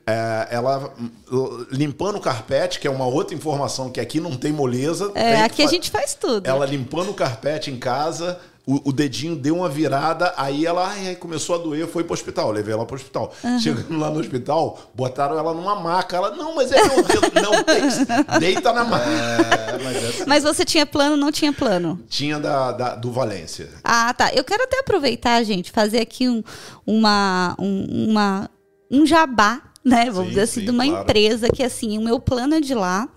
É, 0.08 0.50
ela 0.52 0.94
hum, 1.00 1.66
limpando 1.72 2.18
o 2.18 2.22
carpete, 2.22 2.80
que 2.80 2.88
é 2.88 2.92
uma 2.92 3.06
outra 3.08 3.36
informação 3.36 3.90
que 3.90 4.00
aqui 4.00 4.20
não 4.20 4.36
tem 4.38 4.52
moleza. 4.52 5.12
É, 5.16 5.42
aqui 5.42 5.64
a 5.64 5.68
gente 5.68 5.90
faz 5.90 6.14
tudo. 6.14 6.46
Ela 6.48 6.66
limpando 6.66 7.10
o 7.10 7.14
carpete 7.14 7.72
em 7.72 7.78
casa, 7.78 8.40
o, 8.68 8.90
o 8.90 8.94
dedinho 8.94 9.36
deu 9.36 9.56
uma 9.58 9.70
virada, 9.70 10.32
aí 10.38 10.66
ela 10.66 10.88
ai, 10.88 11.16
começou 11.16 11.56
a 11.56 11.58
doer, 11.58 11.88
foi 11.88 12.04
pro 12.04 12.14
hospital. 12.14 12.52
Levei 12.52 12.74
ela 12.74 12.86
pro 12.86 12.96
hospital. 12.96 13.34
Chegando 13.62 13.98
lá 13.98 14.10
no 14.12 14.20
hospital, 14.20 14.80
botaram 14.94 15.38
ela 15.40 15.54
numa 15.56 15.76
maca. 15.76 16.18
Ela, 16.18 16.36
não, 16.36 16.56
mas 16.56 16.72
é 16.72 16.84
meu 16.84 17.04
dedo. 17.04 17.26
Não, 17.42 17.64
tem- 17.64 18.40
deita 18.40 18.74
na 18.74 18.84
maca. 18.84 19.06
É, 19.10 19.84
mas 19.84 19.96
é 20.04 20.08
assim. 20.08 20.24
Mas 20.28 20.44
você 20.44 20.64
tinha 20.66 20.86
plano, 20.86 21.16
não 21.18 21.32
tinha 21.32 21.52
plano? 21.54 22.00
Tinha 22.10 22.40
da, 22.40 22.72
da- 22.72 22.96
do 22.96 23.12
Valência. 23.12 23.70
Ah, 23.84 24.14
tá. 24.14 24.32
Eu 24.34 24.44
quero 24.44 24.64
até 24.64 24.80
aproveitar, 24.80 25.44
gente, 25.44 25.72
fazer 25.72 26.00
aqui 26.00 26.28
um, 26.30 26.44
uma, 26.88 27.56
um, 27.60 28.10
uma, 28.10 28.50
um 28.90 29.06
jabá, 29.06 29.62
né? 29.86 30.06
Vamos 30.10 30.24
Sim, 30.24 30.30
dizer 30.30 30.42
assim, 30.42 30.60
sim, 30.62 30.66
de 30.66 30.72
uma 30.72 30.84
claro. 30.84 31.04
empresa 31.04 31.48
que, 31.50 31.62
assim, 31.62 31.96
o 32.00 32.02
meu 32.02 32.20
plano 32.20 32.56
é 32.56 32.60
de 32.60 32.74
lá. 32.74 33.08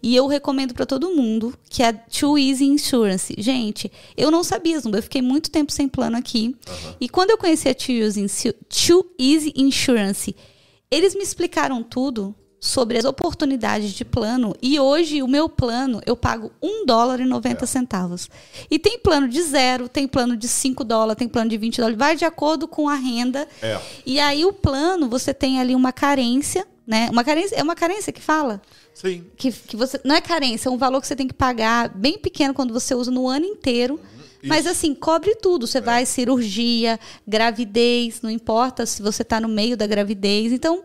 E 0.00 0.14
eu 0.14 0.28
recomendo 0.28 0.72
para 0.72 0.86
todo 0.86 1.10
mundo, 1.10 1.52
que 1.68 1.82
é 1.82 1.88
a 1.88 1.92
Too 1.92 2.38
Easy 2.38 2.64
Insurance. 2.64 3.34
Gente, 3.36 3.90
eu 4.16 4.30
não 4.30 4.44
sabia, 4.44 4.78
Zumba. 4.78 4.98
Eu 4.98 5.02
fiquei 5.02 5.20
muito 5.20 5.50
tempo 5.50 5.72
sem 5.72 5.88
plano 5.88 6.16
aqui. 6.16 6.56
E 7.00 7.08
quando 7.08 7.30
eu 7.30 7.38
conheci 7.38 7.68
a 7.68 7.74
Too 7.74 7.96
Easy, 7.96 8.26
Too 8.68 9.04
Easy 9.18 9.52
Insurance, 9.56 10.34
eles 10.88 11.14
me 11.16 11.22
explicaram 11.22 11.82
tudo 11.82 12.34
sobre 12.62 12.96
as 12.96 13.04
oportunidades 13.04 13.90
de 13.90 14.04
plano 14.04 14.54
e 14.62 14.78
hoje 14.78 15.20
o 15.20 15.26
meu 15.26 15.48
plano 15.48 16.00
eu 16.06 16.16
pago 16.16 16.52
um 16.62 16.86
dólar 16.86 17.18
e 17.18 17.24
90 17.24 17.66
centavos. 17.66 18.30
E 18.70 18.78
tem 18.78 19.00
plano 19.00 19.26
de 19.26 19.42
zero, 19.42 19.88
tem 19.88 20.06
plano 20.06 20.36
de 20.36 20.46
5 20.46 20.84
dólares, 20.84 21.18
tem 21.18 21.26
plano 21.26 21.50
de 21.50 21.58
20 21.58 21.78
dólares, 21.78 21.98
vai 21.98 22.14
de 22.14 22.24
acordo 22.24 22.68
com 22.68 22.88
a 22.88 22.94
renda. 22.94 23.48
É. 23.60 23.80
E 24.06 24.20
aí 24.20 24.44
o 24.46 24.52
plano, 24.52 25.08
você 25.08 25.34
tem 25.34 25.58
ali 25.58 25.74
uma 25.74 25.90
carência, 25.92 26.64
né? 26.86 27.08
Uma 27.10 27.24
carência, 27.24 27.56
é 27.56 27.62
uma 27.64 27.74
carência 27.74 28.12
que 28.12 28.22
fala? 28.22 28.62
Sim. 28.94 29.24
Que, 29.36 29.50
que 29.50 29.76
você 29.76 30.00
não 30.04 30.14
é 30.14 30.20
carência, 30.20 30.68
é 30.68 30.72
um 30.72 30.78
valor 30.78 31.00
que 31.00 31.08
você 31.08 31.16
tem 31.16 31.26
que 31.26 31.34
pagar 31.34 31.88
bem 31.88 32.16
pequeno 32.16 32.54
quando 32.54 32.72
você 32.72 32.94
usa 32.94 33.10
no 33.10 33.28
ano 33.28 33.44
inteiro. 33.44 33.98
Mas 34.44 34.66
assim, 34.66 34.94
cobre 34.94 35.36
tudo. 35.36 35.66
Você 35.66 35.80
vai 35.80 36.04
cirurgia, 36.06 36.98
gravidez, 37.26 38.22
não 38.22 38.30
importa 38.30 38.86
se 38.86 39.00
você 39.00 39.22
está 39.22 39.40
no 39.40 39.48
meio 39.48 39.76
da 39.76 39.86
gravidez. 39.86 40.52
Então, 40.52 40.82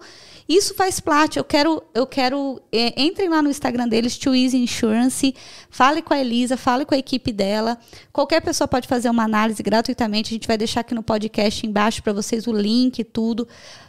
isso 0.48 0.74
faz 0.74 1.00
parte. 1.00 1.38
Eu 1.38 1.44
quero, 1.44 1.84
eu 1.94 2.08
quero. 2.08 2.62
é, 2.72 3.02
entrem 3.02 3.30
lá 3.30 3.42
no 3.42 3.50
Instagram 3.50 3.88
deles, 3.88 4.18
Too 4.18 4.34
Easy 4.34 4.58
Insurance. 4.58 5.36
Fale 5.70 6.02
com 6.02 6.14
a 6.14 6.20
Elisa, 6.20 6.56
fale 6.56 6.86
com 6.86 6.96
a 6.96 6.98
equipe 6.98 7.32
dela. 7.32 7.78
Qualquer 8.14 8.42
pessoa 8.42 8.68
pode 8.68 8.88
fazer 8.88 9.10
uma 9.10 9.24
análise 9.24 9.62
gratuitamente. 9.62 10.34
A 10.34 10.36
gente 10.36 10.48
vai 10.48 10.58
deixar 10.58 10.82
aqui 10.82 10.96
no 10.96 11.04
podcast 11.04 11.66
embaixo 11.66 12.02
para 12.02 12.14
vocês 12.14 12.48
o 12.48 12.54
link 12.54 13.00
e 13.00 13.04
tudo. 13.04 13.48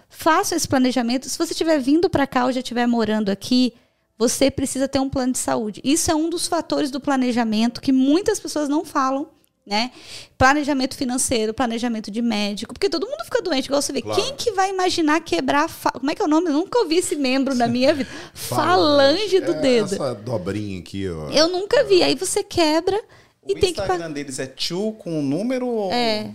Façam 0.09 0.56
esse 0.56 0.66
planejamento. 0.66 1.28
Se 1.28 1.38
você 1.38 1.52
estiver 1.52 1.78
vindo 1.78 2.11
para 2.11 2.26
cá 2.26 2.46
ou 2.46 2.52
já 2.52 2.61
estiver 2.61 2.86
morando 2.86 3.30
aqui, 3.30 3.74
você 4.16 4.50
precisa 4.50 4.88
ter 4.88 4.98
um 4.98 5.09
plano 5.09 5.32
de 5.32 5.38
saúde. 5.38 5.80
Isso 5.84 6.11
é 6.11 6.14
um 6.14 6.28
dos 6.28 6.48
fatores 6.48 6.90
do 6.90 7.00
planejamento 7.00 7.80
que 7.80 7.92
muitas 7.92 8.40
pessoas 8.40 8.68
não 8.68 8.84
falam. 8.84 9.28
Né? 9.68 9.90
Planejamento 10.38 10.96
financeiro, 10.96 11.52
planejamento 11.52 12.10
de 12.10 12.22
médico, 12.22 12.72
porque 12.72 12.88
todo 12.88 13.06
mundo 13.06 13.22
fica 13.22 13.42
doente, 13.42 13.66
igual 13.66 13.82
você 13.82 13.92
vê. 13.92 14.00
Claro. 14.00 14.18
Quem 14.20 14.34
que 14.34 14.52
vai 14.52 14.70
imaginar 14.70 15.20
quebrar 15.20 15.64
a 15.64 15.68
fa... 15.68 15.90
Como 15.90 16.10
é 16.10 16.14
que 16.14 16.22
é 16.22 16.24
o 16.24 16.28
nome? 16.28 16.48
Eu 16.48 16.54
nunca 16.54 16.78
ouvi 16.78 16.96
esse 16.96 17.14
membro 17.14 17.54
na 17.54 17.68
minha 17.68 17.92
vida. 17.92 18.08
Falange 18.32 19.40
do 19.40 19.52
É 19.52 19.60
dedo. 19.60 19.94
Essa 19.94 20.14
dobrinha 20.14 20.80
aqui, 20.80 21.06
ó. 21.10 21.28
Eu 21.30 21.48
nunca 21.48 21.84
vi. 21.84 22.02
Aí 22.02 22.14
você 22.14 22.42
quebra 22.42 22.98
e 23.46 23.52
o 23.52 23.54
tem 23.60 23.74
que 23.74 23.80
Instagram 23.80 23.98
pagar. 23.98 24.08
deles 24.14 24.38
é 24.38 24.46
Tchu 24.46 24.92
com 24.92 25.20
número 25.20 25.66
ou... 25.66 25.92
É. 25.92 26.30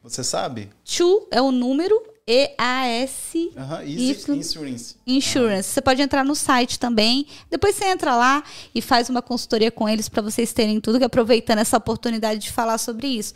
Você 0.00 0.22
sabe? 0.22 0.70
Chu 0.84 1.26
é 1.32 1.42
o 1.42 1.50
número 1.50 2.00
E-A-S. 2.28 3.52
Easy 3.86 4.30
Insurance. 4.32 4.96
Insurance. 5.06 5.70
Você 5.70 5.80
pode 5.80 6.02
entrar 6.02 6.22
no 6.22 6.34
site 6.34 6.78
também. 6.78 7.26
Depois 7.50 7.74
você 7.74 7.86
entra 7.86 8.14
lá 8.14 8.44
e 8.74 8.82
faz 8.82 9.08
uma 9.08 9.22
consultoria 9.22 9.70
com 9.70 9.88
eles 9.88 10.10
para 10.10 10.20
vocês 10.20 10.52
terem 10.52 10.78
tudo, 10.78 10.98
que 10.98 11.04
aproveitando 11.04 11.60
essa 11.60 11.78
oportunidade 11.78 12.40
de 12.40 12.52
falar 12.52 12.76
sobre 12.76 13.06
isso. 13.06 13.32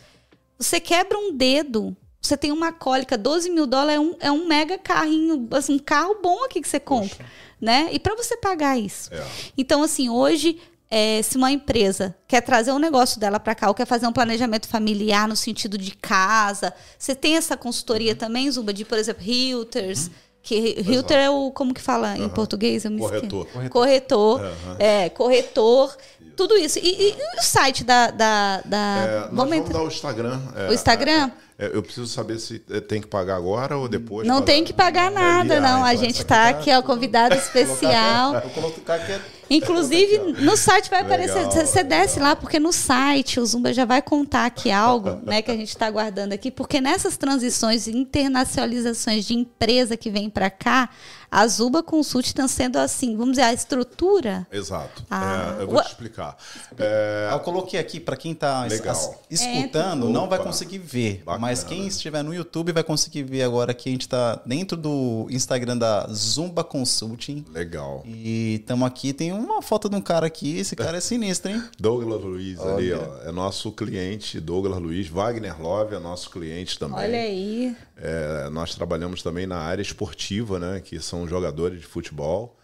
Você 0.59 0.79
quebra 0.79 1.17
um 1.17 1.35
dedo, 1.35 1.97
você 2.21 2.37
tem 2.37 2.51
uma 2.51 2.71
cólica, 2.71 3.17
12 3.17 3.49
mil 3.49 3.65
dólares 3.65 3.95
é 3.95 3.99
um, 3.99 4.15
é 4.19 4.31
um 4.31 4.47
mega 4.47 4.77
carrinho, 4.77 5.47
assim, 5.51 5.73
um 5.73 5.79
carro 5.79 6.19
bom 6.21 6.45
aqui 6.45 6.61
que 6.61 6.67
você 6.67 6.79
compra. 6.79 7.25
Né? 7.59 7.89
E 7.93 7.99
para 7.99 8.15
você 8.15 8.37
pagar 8.37 8.77
isso. 8.77 9.11
É. 9.11 9.25
Então, 9.57 9.81
assim, 9.81 10.09
hoje, 10.09 10.59
é, 10.95 11.21
se 11.23 11.37
uma 11.37 11.51
empresa 11.51 12.15
quer 12.27 12.41
trazer 12.41 12.71
um 12.71 12.77
negócio 12.79 13.19
dela 13.19 13.39
para 13.39 13.55
cá 13.55 13.67
ou 13.67 13.73
quer 13.73 13.87
fazer 13.87 14.05
um 14.05 14.13
planejamento 14.13 14.67
familiar 14.67 15.27
no 15.27 15.35
sentido 15.35 15.77
de 15.77 15.91
casa, 15.95 16.71
você 16.97 17.15
tem 17.15 17.35
essa 17.35 17.57
consultoria 17.57 18.11
Uhum. 18.11 18.17
também, 18.17 18.51
Zuba, 18.51 18.71
de, 18.71 18.85
por 18.85 18.97
exemplo, 18.97 19.23
realtors. 19.25 20.11
Que 20.45 20.81
realtor 20.81 21.15
é 21.17 21.29
o, 21.29 21.51
como 21.51 21.73
que 21.73 21.79
fala 21.81 22.17
em 22.17 22.27
português? 22.27 22.83
Esqueci. 22.83 22.99
Corretor. 22.99 23.47
Corretor. 23.69 24.41
Aham. 24.41 24.75
É, 24.77 25.09
corretor. 25.09 25.95
Tudo 26.35 26.57
isso. 26.57 26.79
E, 26.79 27.11
e- 27.11 27.15
o 27.39 27.41
site 27.41 27.83
da. 27.85 28.11
da, 28.11 28.61
da- 28.65 29.05
É, 29.07 29.29
vamos 29.31 29.55
entrar- 29.55 29.73
dar 29.73 29.83
o 29.83 29.87
Instagram. 29.87 30.41
É, 30.55 30.69
O 30.69 30.73
Instagram? 30.73 31.31
é, 31.57 31.65
é, 31.67 31.71
eu 31.73 31.81
preciso 31.81 32.07
saber 32.07 32.39
se 32.39 32.61
é, 32.69 32.81
tem 32.81 32.99
que 32.99 33.07
pagar 33.07 33.37
agora 33.37 33.77
ou 33.77 33.87
depois. 33.87 34.27
Não 34.27 34.37
para- 34.37 34.45
tem 34.47 34.65
que 34.65 34.73
pagar 34.73 35.09
nada, 35.09 35.61
não. 35.61 35.81
A 35.83 35.93
então 35.93 36.05
gente 36.05 36.15
essa 36.17 36.25
tá 36.27 36.49
aqui 36.49 36.53
tá 36.53 36.59
aqui, 36.59 36.71
ó, 36.73 36.81
convidado 36.81 37.35
especial. 37.39 38.33
Vou 38.41 38.49
colocar 38.49 38.95
aqui. 38.95 39.13
Inclusive, 39.49 40.41
no 40.41 40.55
site 40.57 40.89
vai 40.89 41.01
aparecer. 41.01 41.47
Legal, 41.47 41.65
Você 41.65 41.83
desce 41.83 42.19
lá, 42.19 42.35
porque 42.35 42.59
no 42.59 42.71
site 42.71 43.39
o 43.39 43.45
Zumba 43.45 43.73
já 43.73 43.85
vai 43.85 44.01
contar 44.01 44.45
aqui 44.45 44.71
algo, 44.71 45.19
né, 45.25 45.41
que 45.41 45.51
a 45.51 45.55
gente 45.55 45.69
está 45.69 45.85
aguardando 45.85 46.33
aqui, 46.33 46.49
porque 46.49 46.79
nessas 46.81 47.17
transições, 47.17 47.87
internacionalizações 47.87 49.25
de 49.25 49.33
empresa 49.33 49.97
que 49.97 50.09
vem 50.09 50.29
para 50.29 50.49
cá, 50.49 50.89
a 51.33 51.47
Zuba 51.47 51.81
Consult 51.81 52.27
está 52.27 52.47
sendo 52.47 52.77
assim, 52.77 53.15
vamos 53.17 53.31
dizer, 53.31 53.41
a 53.43 53.53
estrutura. 53.53 54.45
Exato. 54.51 55.03
Ah, 55.09 55.55
É, 55.59 55.63
eu 55.63 55.67
vou 55.67 55.81
te 55.81 55.87
explicar. 55.87 56.37
É, 56.77 57.29
Eu 57.31 57.39
coloquei 57.39 57.79
aqui 57.79 57.99
para 57.99 58.15
quem 58.15 58.33
tá 58.35 58.65
es- 58.67 58.73
Legal. 58.73 58.91
as- 58.91 59.11
escutando, 59.29 60.09
não 60.09 60.29
vai 60.29 60.39
conseguir 60.39 60.77
ver. 60.77 61.23
Bacana. 61.25 61.39
Mas 61.39 61.63
quem 61.63 61.87
estiver 61.87 62.23
no 62.23 62.33
YouTube 62.33 62.71
vai 62.71 62.83
conseguir 62.83 63.23
ver 63.23 63.43
agora 63.43 63.73
que 63.73 63.89
a 63.89 63.91
gente 63.91 64.07
tá 64.07 64.39
dentro 64.45 64.77
do 64.77 65.27
Instagram 65.29 65.77
da 65.77 66.07
Zumba 66.13 66.63
Consulting. 66.63 67.45
legal. 67.51 68.03
E 68.05 68.55
estamos 68.61 68.87
aqui, 68.87 69.13
tem 69.13 69.31
uma 69.31 69.61
foto 69.61 69.89
de 69.89 69.95
um 69.95 70.01
cara 70.01 70.27
aqui, 70.27 70.57
esse 70.59 70.75
cara 70.75 70.97
é 70.97 71.01
sinistro, 71.01 71.51
hein? 71.51 71.63
Douglas 71.79 72.21
Luiz 72.21 72.59
ali, 72.59 72.93
Olha. 72.93 73.09
ó, 73.25 73.29
é 73.29 73.31
nosso 73.31 73.71
cliente, 73.71 74.39
Douglas 74.39 74.79
Luiz. 74.79 75.07
Wagner 75.07 75.59
Love 75.61 75.95
é 75.95 75.99
nosso 75.99 76.29
cliente 76.29 76.77
também. 76.77 76.97
Olha 76.99 77.19
aí. 77.19 77.75
É, 77.97 78.49
nós 78.49 78.73
trabalhamos 78.75 79.21
também 79.21 79.45
na 79.45 79.57
área 79.57 79.81
esportiva, 79.81 80.59
né? 80.59 80.81
Que 80.83 80.99
são 80.99 81.27
jogadores 81.27 81.79
de 81.79 81.85
futebol. 81.85 82.57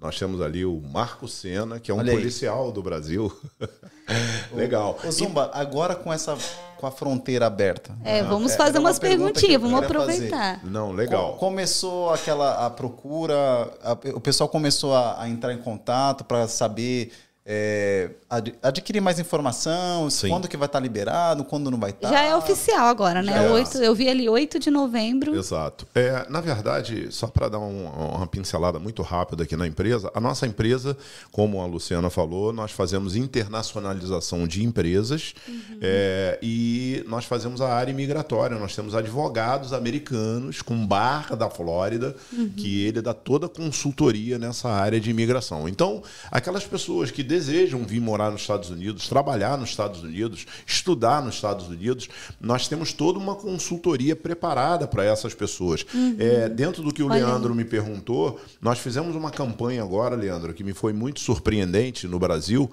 Nós 0.00 0.18
temos 0.18 0.40
ali 0.42 0.64
o 0.64 0.80
Marco 0.80 1.26
Senna, 1.26 1.80
que 1.80 1.90
é 1.90 1.94
um 1.94 1.98
Olha 1.98 2.12
aí. 2.12 2.18
policial 2.18 2.70
do 2.70 2.82
Brasil. 2.82 3.34
Legal. 4.54 4.98
Ô 5.04 5.10
Zumba, 5.10 5.50
agora 5.52 5.94
com 5.94 6.12
essa 6.12 6.36
com 6.76 6.86
a 6.86 6.90
fronteira 6.90 7.46
aberta. 7.46 7.96
É, 8.04 8.22
vamos 8.22 8.52
é, 8.52 8.56
fazer 8.56 8.78
umas 8.78 8.98
perguntinhas, 8.98 9.60
vamos 9.60 9.80
queria 9.80 9.98
fazer. 9.98 10.12
aproveitar. 10.26 10.60
Não, 10.64 10.88
Co- 10.88 10.92
legal. 10.94 11.36
Começou 11.38 12.10
aquela 12.10 12.66
a 12.66 12.70
procura, 12.70 13.34
a- 13.82 13.96
o 14.14 14.20
pessoal 14.20 14.46
começou 14.48 14.94
a, 14.94 15.22
a 15.22 15.28
entrar 15.28 15.54
em 15.54 15.58
contato 15.58 16.22
para 16.24 16.46
saber 16.46 17.12
é, 17.48 18.10
ad- 18.28 18.54
adquirir 18.60 19.00
mais 19.00 19.20
informação, 19.20 20.10
Sim. 20.10 20.28
quando 20.28 20.48
que 20.48 20.56
vai 20.56 20.66
estar 20.66 20.80
liberado, 20.80 21.44
quando 21.44 21.70
não 21.70 21.78
vai 21.78 21.90
estar. 21.90 22.08
Já 22.10 22.22
é 22.22 22.34
oficial 22.34 22.88
agora, 22.88 23.22
né? 23.22 23.46
É. 23.46 23.50
Oito, 23.52 23.78
eu 23.78 23.94
vi 23.94 24.08
ali 24.08 24.28
8 24.28 24.58
de 24.58 24.68
novembro. 24.70 25.32
Exato. 25.36 25.86
É, 25.94 26.26
na 26.28 26.40
verdade, 26.40 27.06
só 27.10 27.28
para 27.28 27.48
dar 27.48 27.60
um- 27.60 27.86
uma 27.86 28.26
pincelada 28.26 28.78
muito 28.80 29.00
rápida 29.02 29.44
aqui 29.44 29.56
na 29.56 29.66
empresa, 29.66 30.10
a 30.12 30.20
nossa 30.20 30.44
empresa, 30.46 30.96
como 31.30 31.60
a 31.60 31.66
Luciana 31.66 32.10
falou, 32.10 32.52
nós 32.52 32.72
fazemos 32.72 33.14
internacionalização 33.14 34.46
de 34.46 34.64
empresas 34.64 35.34
é, 35.80 36.38
e 36.42 37.04
nós 37.06 37.24
fazemos 37.24 37.60
a 37.60 37.72
área 37.72 37.90
imigratória. 37.92 38.58
Nós 38.58 38.74
temos 38.74 38.94
advogados 38.94 39.72
americanos 39.72 40.62
com 40.62 40.86
barra 40.86 41.36
da 41.36 41.48
Flórida, 41.48 42.16
que 42.56 42.84
ele 42.84 43.00
dá 43.00 43.14
toda 43.14 43.46
a 43.46 43.48
consultoria 43.48 44.38
nessa 44.38 44.68
área 44.68 44.98
de 45.00 45.10
imigração. 45.10 45.68
Então, 45.68 46.02
aquelas 46.30 46.64
pessoas 46.64 47.10
que 47.10 47.22
desejam 47.36 47.84
vir 47.84 48.00
morar 48.00 48.30
nos 48.30 48.40
Estados 48.40 48.70
Unidos, 48.70 49.08
trabalhar 49.08 49.58
nos 49.58 49.70
Estados 49.70 50.02
Unidos, 50.02 50.46
estudar 50.66 51.22
nos 51.22 51.34
Estados 51.34 51.68
Unidos, 51.68 52.08
nós 52.40 52.66
temos 52.66 52.92
toda 52.92 53.18
uma 53.18 53.34
consultoria 53.34 54.16
preparada 54.16 54.86
para 54.86 55.04
essas 55.04 55.34
pessoas. 55.34 55.84
É, 56.18 56.48
dentro 56.48 56.82
do 56.82 56.92
que 56.92 57.02
o 57.02 57.06
Uhum. 57.06 57.12
Olha. 57.12 57.26
Leandro 57.26 57.54
me 57.54 57.64
perguntou, 57.64 58.40
nós 58.60 58.78
fizemos 58.78 59.14
uma 59.14 59.30
campanha 59.30 59.82
agora, 59.82 60.16
Leandro, 60.16 60.52
que 60.54 60.64
me 60.64 60.72
foi 60.72 60.92
muito 60.92 61.20
surpreendente 61.20 62.06
no 62.06 62.18
Brasil. 62.18 62.70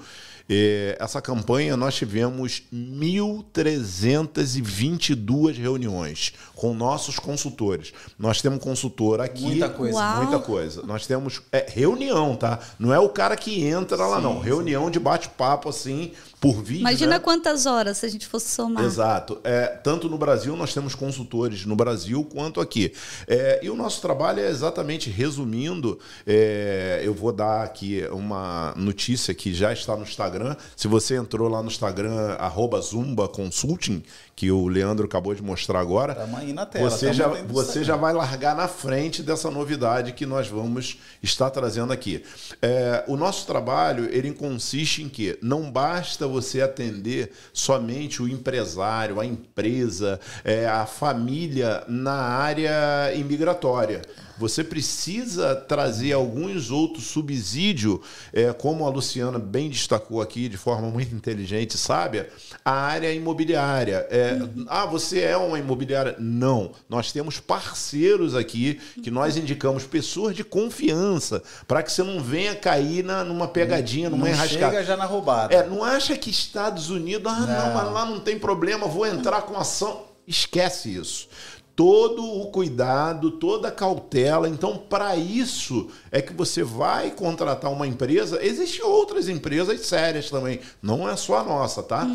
É, 0.49 0.97
essa 0.99 1.21
campanha 1.21 1.77
nós 1.77 1.95
tivemos 1.95 2.63
1.322 2.73 5.57
reuniões 5.57 6.33
com 6.53 6.73
nossos 6.73 7.17
consultores. 7.17 7.93
Nós 8.19 8.41
temos 8.41 8.61
consultor 8.61 9.21
aqui. 9.21 9.43
Muita 9.43 9.69
coisa. 9.69 9.97
Uau. 9.97 10.23
Muita 10.23 10.39
coisa. 10.39 10.83
Nós 10.83 11.07
temos 11.07 11.41
é, 11.51 11.65
reunião, 11.69 12.35
tá? 12.35 12.59
Não 12.77 12.93
é 12.93 12.99
o 12.99 13.07
cara 13.09 13.37
que 13.37 13.63
entra 13.63 14.05
lá, 14.05 14.19
não. 14.19 14.39
Sim, 14.39 14.43
reunião 14.43 14.91
de 14.91 14.99
bate-papo 14.99 15.69
assim 15.69 16.11
por 16.43 16.61
vídeo. 16.61 16.81
Imagina 16.81 17.11
né? 17.11 17.19
quantas 17.19 17.65
horas 17.65 17.99
se 17.99 18.05
a 18.05 18.09
gente 18.09 18.27
fosse 18.27 18.49
somar. 18.49 18.83
Exato. 18.83 19.39
É, 19.45 19.67
tanto 19.67 20.09
no 20.09 20.17
Brasil, 20.17 20.57
nós 20.57 20.73
temos 20.73 20.93
consultores 20.93 21.65
no 21.65 21.73
Brasil, 21.73 22.21
quanto 22.25 22.59
aqui. 22.59 22.91
É, 23.25 23.61
e 23.63 23.69
o 23.69 23.75
nosso 23.77 24.01
trabalho 24.01 24.41
é 24.41 24.49
exatamente, 24.49 25.09
resumindo, 25.09 25.97
é, 26.27 26.99
eu 27.01 27.13
vou 27.13 27.31
dar 27.31 27.63
aqui 27.63 28.05
uma 28.11 28.73
notícia 28.75 29.33
que 29.33 29.53
já 29.53 29.71
está 29.71 29.95
no 29.95 30.03
Instagram. 30.03 30.57
Se 30.75 30.85
você 30.85 31.15
entrou 31.15 31.47
lá 31.47 31.61
no 31.61 31.69
Instagram, 31.69 32.33
arroba 32.37 32.81
Zumba 32.81 33.29
Consulting, 33.29 34.03
que 34.35 34.51
o 34.51 34.67
Leandro 34.67 35.05
acabou 35.05 35.33
de 35.33 35.41
mostrar 35.41 35.79
agora, 35.79 36.13
Tamo 36.13 36.35
aí 36.35 36.51
na 36.51 36.65
tela, 36.65 36.89
você, 36.89 37.13
já, 37.13 37.27
você 37.27 37.83
já 37.85 37.95
vai 37.95 38.11
largar 38.11 38.53
na 38.53 38.67
frente 38.67 39.23
dessa 39.23 39.49
novidade 39.49 40.11
que 40.11 40.25
nós 40.25 40.49
vamos 40.49 40.97
estar 41.21 41.49
trazendo 41.51 41.93
aqui. 41.93 42.21
É, 42.61 43.05
o 43.07 43.15
nosso 43.15 43.45
trabalho 43.45 44.09
ele 44.11 44.33
consiste 44.33 45.03
em 45.03 45.07
que 45.07 45.37
não 45.41 45.71
basta 45.71 46.27
você 46.33 46.61
atender 46.61 47.31
somente 47.53 48.21
o 48.21 48.27
empresário, 48.27 49.19
a 49.19 49.25
empresa, 49.25 50.19
é, 50.43 50.67
a 50.67 50.85
família 50.85 51.83
na 51.87 52.13
área 52.13 53.13
imigratória. 53.15 54.01
Você 54.37 54.63
precisa 54.63 55.55
trazer 55.55 56.13
alguns 56.13 56.71
outros 56.71 57.05
subsídios, 57.05 57.99
é, 58.31 58.51
como 58.51 58.85
a 58.85 58.89
Luciana 58.89 59.37
bem 59.39 59.69
destacou 59.69 60.21
aqui 60.21 60.49
de 60.49 60.57
forma 60.57 60.89
muito 60.89 61.13
inteligente 61.15 61.77
sábia, 61.77 62.29
a 62.65 62.71
área 62.71 63.11
imobiliária. 63.13 64.07
É, 64.09 64.39
Ah, 64.67 64.85
você 64.85 65.19
é 65.21 65.37
uma 65.37 65.59
imobiliária? 65.59 66.15
Não. 66.19 66.71
Nós 66.89 67.11
temos 67.11 67.39
parceiros 67.39 68.35
aqui 68.35 68.79
que 69.03 69.11
nós 69.11 69.37
indicamos 69.37 69.85
pessoas 69.85 70.35
de 70.35 70.43
confiança 70.43 71.41
para 71.67 71.83
que 71.83 71.91
você 71.91 72.03
não 72.03 72.19
venha 72.21 72.55
cair 72.55 73.03
na, 73.03 73.23
numa 73.23 73.47
pegadinha, 73.47 74.09
numa 74.09 74.25
Não 74.27 74.33
enrascada. 74.33 74.71
chega 74.71 74.83
já 74.83 74.97
na 74.97 75.05
roubada. 75.05 75.53
É, 75.53 75.65
não 75.67 75.83
acha 75.83 76.17
que 76.17 76.29
Estados 76.29 76.89
Unidos, 76.89 77.31
ah, 77.31 77.39
não, 77.41 77.67
Não. 77.67 77.73
mas 77.75 77.91
lá 77.93 78.05
não 78.05 78.19
tem 78.19 78.37
problema, 78.39 78.87
vou 78.87 79.05
entrar 79.05 79.43
com 79.43 79.57
ação. 79.57 80.03
Esquece 80.25 80.95
isso. 80.95 81.27
Todo 81.75 82.23
o 82.23 82.51
cuidado, 82.51 83.31
toda 83.31 83.69
a 83.69 83.71
cautela. 83.71 84.47
Então, 84.47 84.77
para 84.77 85.15
isso 85.15 85.89
é 86.11 86.21
que 86.21 86.31
você 86.31 86.63
vai 86.63 87.09
contratar 87.11 87.71
uma 87.71 87.87
empresa. 87.87 88.43
Existem 88.45 88.85
outras 88.85 89.27
empresas 89.27 89.81
sérias 89.81 90.29
também. 90.29 90.59
Não 90.81 91.09
é 91.09 91.15
só 91.15 91.39
a 91.39 91.43
nossa, 91.43 91.81
tá? 91.81 92.07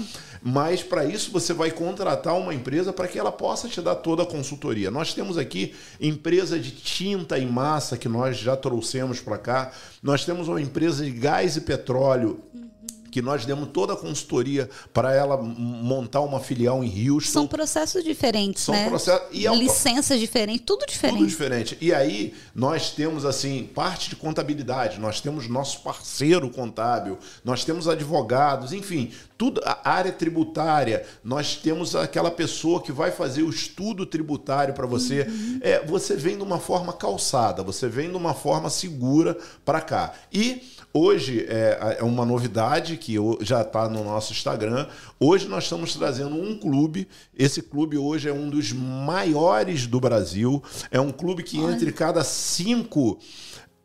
Mas 0.42 0.82
para 0.82 1.04
isso 1.04 1.32
você 1.32 1.52
vai 1.52 1.70
contratar 1.70 2.36
uma 2.36 2.54
empresa 2.54 2.92
para 2.92 3.08
que 3.08 3.18
ela 3.18 3.32
possa 3.32 3.68
te 3.68 3.80
dar 3.80 3.96
toda 3.96 4.22
a 4.22 4.26
consultoria. 4.26 4.90
Nós 4.90 5.12
temos 5.12 5.36
aqui 5.36 5.74
empresa 6.00 6.58
de 6.58 6.70
tinta 6.70 7.38
em 7.38 7.46
massa 7.46 7.98
que 7.98 8.08
nós 8.08 8.38
já 8.38 8.56
trouxemos 8.56 9.20
para 9.20 9.38
cá. 9.38 9.72
Nós 10.02 10.24
temos 10.24 10.48
uma 10.48 10.60
empresa 10.60 11.04
de 11.04 11.10
gás 11.10 11.56
e 11.56 11.62
petróleo 11.62 12.40
que 13.10 13.22
nós 13.22 13.44
demos 13.44 13.68
toda 13.72 13.92
a 13.92 13.96
consultoria 13.96 14.68
para 14.92 15.14
ela 15.14 15.36
montar 15.36 16.20
uma 16.20 16.40
filial 16.40 16.82
em 16.84 17.10
Houston. 17.10 17.30
São 17.32 17.46
processos 17.46 18.04
diferentes, 18.04 18.62
São 18.62 18.74
né? 18.74 18.88
processos- 18.88 19.26
e 19.32 19.46
é 19.46 19.50
um- 19.50 19.56
Licenças 19.56 20.18
diferentes, 20.20 20.62
tudo 20.66 20.86
diferente. 20.86 21.18
Tudo 21.18 21.26
diferente. 21.28 21.78
E 21.80 21.92
aí, 21.94 22.34
nós 22.54 22.90
temos, 22.90 23.24
assim, 23.24 23.64
parte 23.74 24.10
de 24.10 24.16
contabilidade, 24.16 24.98
nós 25.00 25.20
temos 25.20 25.48
nosso 25.48 25.80
parceiro 25.82 26.50
contábil, 26.50 27.18
nós 27.44 27.64
temos 27.64 27.88
advogados, 27.88 28.72
enfim, 28.72 29.10
tudo, 29.36 29.60
a 29.64 29.88
área 29.88 30.10
tributária, 30.12 31.04
nós 31.22 31.54
temos 31.56 31.94
aquela 31.94 32.30
pessoa 32.30 32.82
que 32.82 32.90
vai 32.92 33.10
fazer 33.10 33.42
o 33.42 33.50
estudo 33.50 34.04
tributário 34.04 34.74
para 34.74 34.86
você. 34.86 35.26
É, 35.60 35.84
você 35.86 36.16
vem 36.16 36.36
de 36.36 36.42
uma 36.42 36.58
forma 36.58 36.92
calçada, 36.92 37.62
você 37.62 37.88
vem 37.88 38.10
de 38.10 38.16
uma 38.16 38.34
forma 38.34 38.68
segura 38.70 39.36
para 39.64 39.80
cá. 39.80 40.12
E. 40.32 40.76
Hoje 40.92 41.44
é, 41.48 41.98
é 42.00 42.02
uma 42.02 42.24
novidade 42.24 42.96
que 42.96 43.16
já 43.40 43.60
está 43.60 43.88
no 43.88 44.02
nosso 44.02 44.32
Instagram. 44.32 44.86
Hoje 45.20 45.46
nós 45.46 45.64
estamos 45.64 45.94
trazendo 45.94 46.34
um 46.34 46.58
clube. 46.58 47.06
Esse 47.36 47.60
clube 47.60 47.98
hoje 47.98 48.28
é 48.28 48.32
um 48.32 48.48
dos 48.48 48.72
maiores 48.72 49.86
do 49.86 50.00
Brasil. 50.00 50.62
É 50.90 50.98
um 50.98 51.12
clube 51.12 51.42
que 51.42 51.58
entre 51.58 51.92
cada 51.92 52.24
cinco 52.24 53.18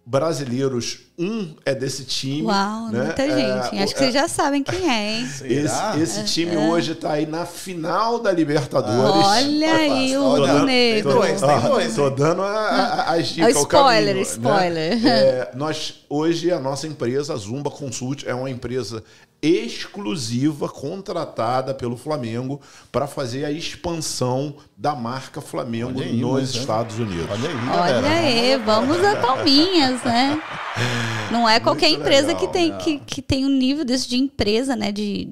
brasileiros, 0.06 1.00
um 1.18 1.56
é 1.66 1.74
desse 1.74 2.04
time. 2.04 2.44
Uau, 2.44 2.90
né? 2.90 3.04
muita 3.06 3.22
É, 3.24 3.30
gente. 3.30 3.76
o- 3.80 3.84
Acho 3.84 3.94
que 3.94 4.00
vocês 4.00 4.14
já 4.14 4.28
sabem 4.28 4.62
quem 4.64 4.90
é, 4.90 5.12
hein? 5.20 5.24
Esse, 5.46 6.00
esse 6.02 6.24
time 6.26 6.58
hoje 6.58 6.92
está 6.92 7.14
aí 7.14 7.26
na 7.26 7.46
final 7.46 8.20
da 8.20 8.32
Libertadores. 8.32 9.26
Olha 9.26 9.74
aí 9.76 10.18
o 10.18 10.24
Rubro 10.30 10.66
Negro. 10.66 11.12
tem 11.12 11.20
dois, 11.22 11.42
tem 11.42 11.50
Ó, 11.50 11.60
dois, 11.70 11.96
Tô 11.96 12.10
dando 12.10 12.42
a- 12.42 12.48
a- 12.52 13.14
as 13.14 13.20
É 13.20 13.34
dicas. 13.34 13.56
spoiler, 13.58 14.06
caminho, 14.08 14.16
né? 14.16 14.22
spoiler. 14.22 15.08
É, 15.08 15.52
nós, 15.56 15.94
hoje, 16.10 16.52
a 16.52 16.60
nossa 16.60 16.86
empresa, 16.88 17.34
a 17.34 17.38
Zumba 17.38 17.72
Consult, 17.72 18.26
é 18.28 18.34
uma 18.36 18.50
empresa 18.50 19.04
exclusiva, 19.44 20.70
contratada 20.70 21.74
pelo 21.74 21.98
Flamengo 21.98 22.62
para 22.92 23.06
fazer 23.06 23.44
a 23.44 23.52
expansão 23.52 24.56
da 24.78 24.96
marca 24.96 25.42
Flamengo 25.42 26.02
aí, 26.02 26.14
nos 26.14 26.32
mas, 26.32 26.56
né? 26.56 26.62
Estados 26.62 26.98
Unidos. 26.98 27.28
Olha 27.30 27.50
aí, 27.50 27.94
Olha 27.98 28.10
aí, 28.10 28.58
vamos 28.58 29.04
a 29.04 29.18
palminhas, 29.18 30.02
né? 30.04 30.42
Não 31.30 31.48
é 31.48 31.60
qualquer 31.60 31.90
Muito 31.90 32.02
empresa 32.02 32.28
legal, 32.28 32.40
que 32.40 32.48
tem 32.48 32.72
né? 32.72 32.78
que, 32.78 33.00
que 33.00 33.22
tem 33.22 33.46
um 33.46 33.50
nível 33.50 33.84
desse 33.84 34.08
de 34.08 34.18
empresa, 34.18 34.76
né? 34.76 34.92
De 34.92 35.30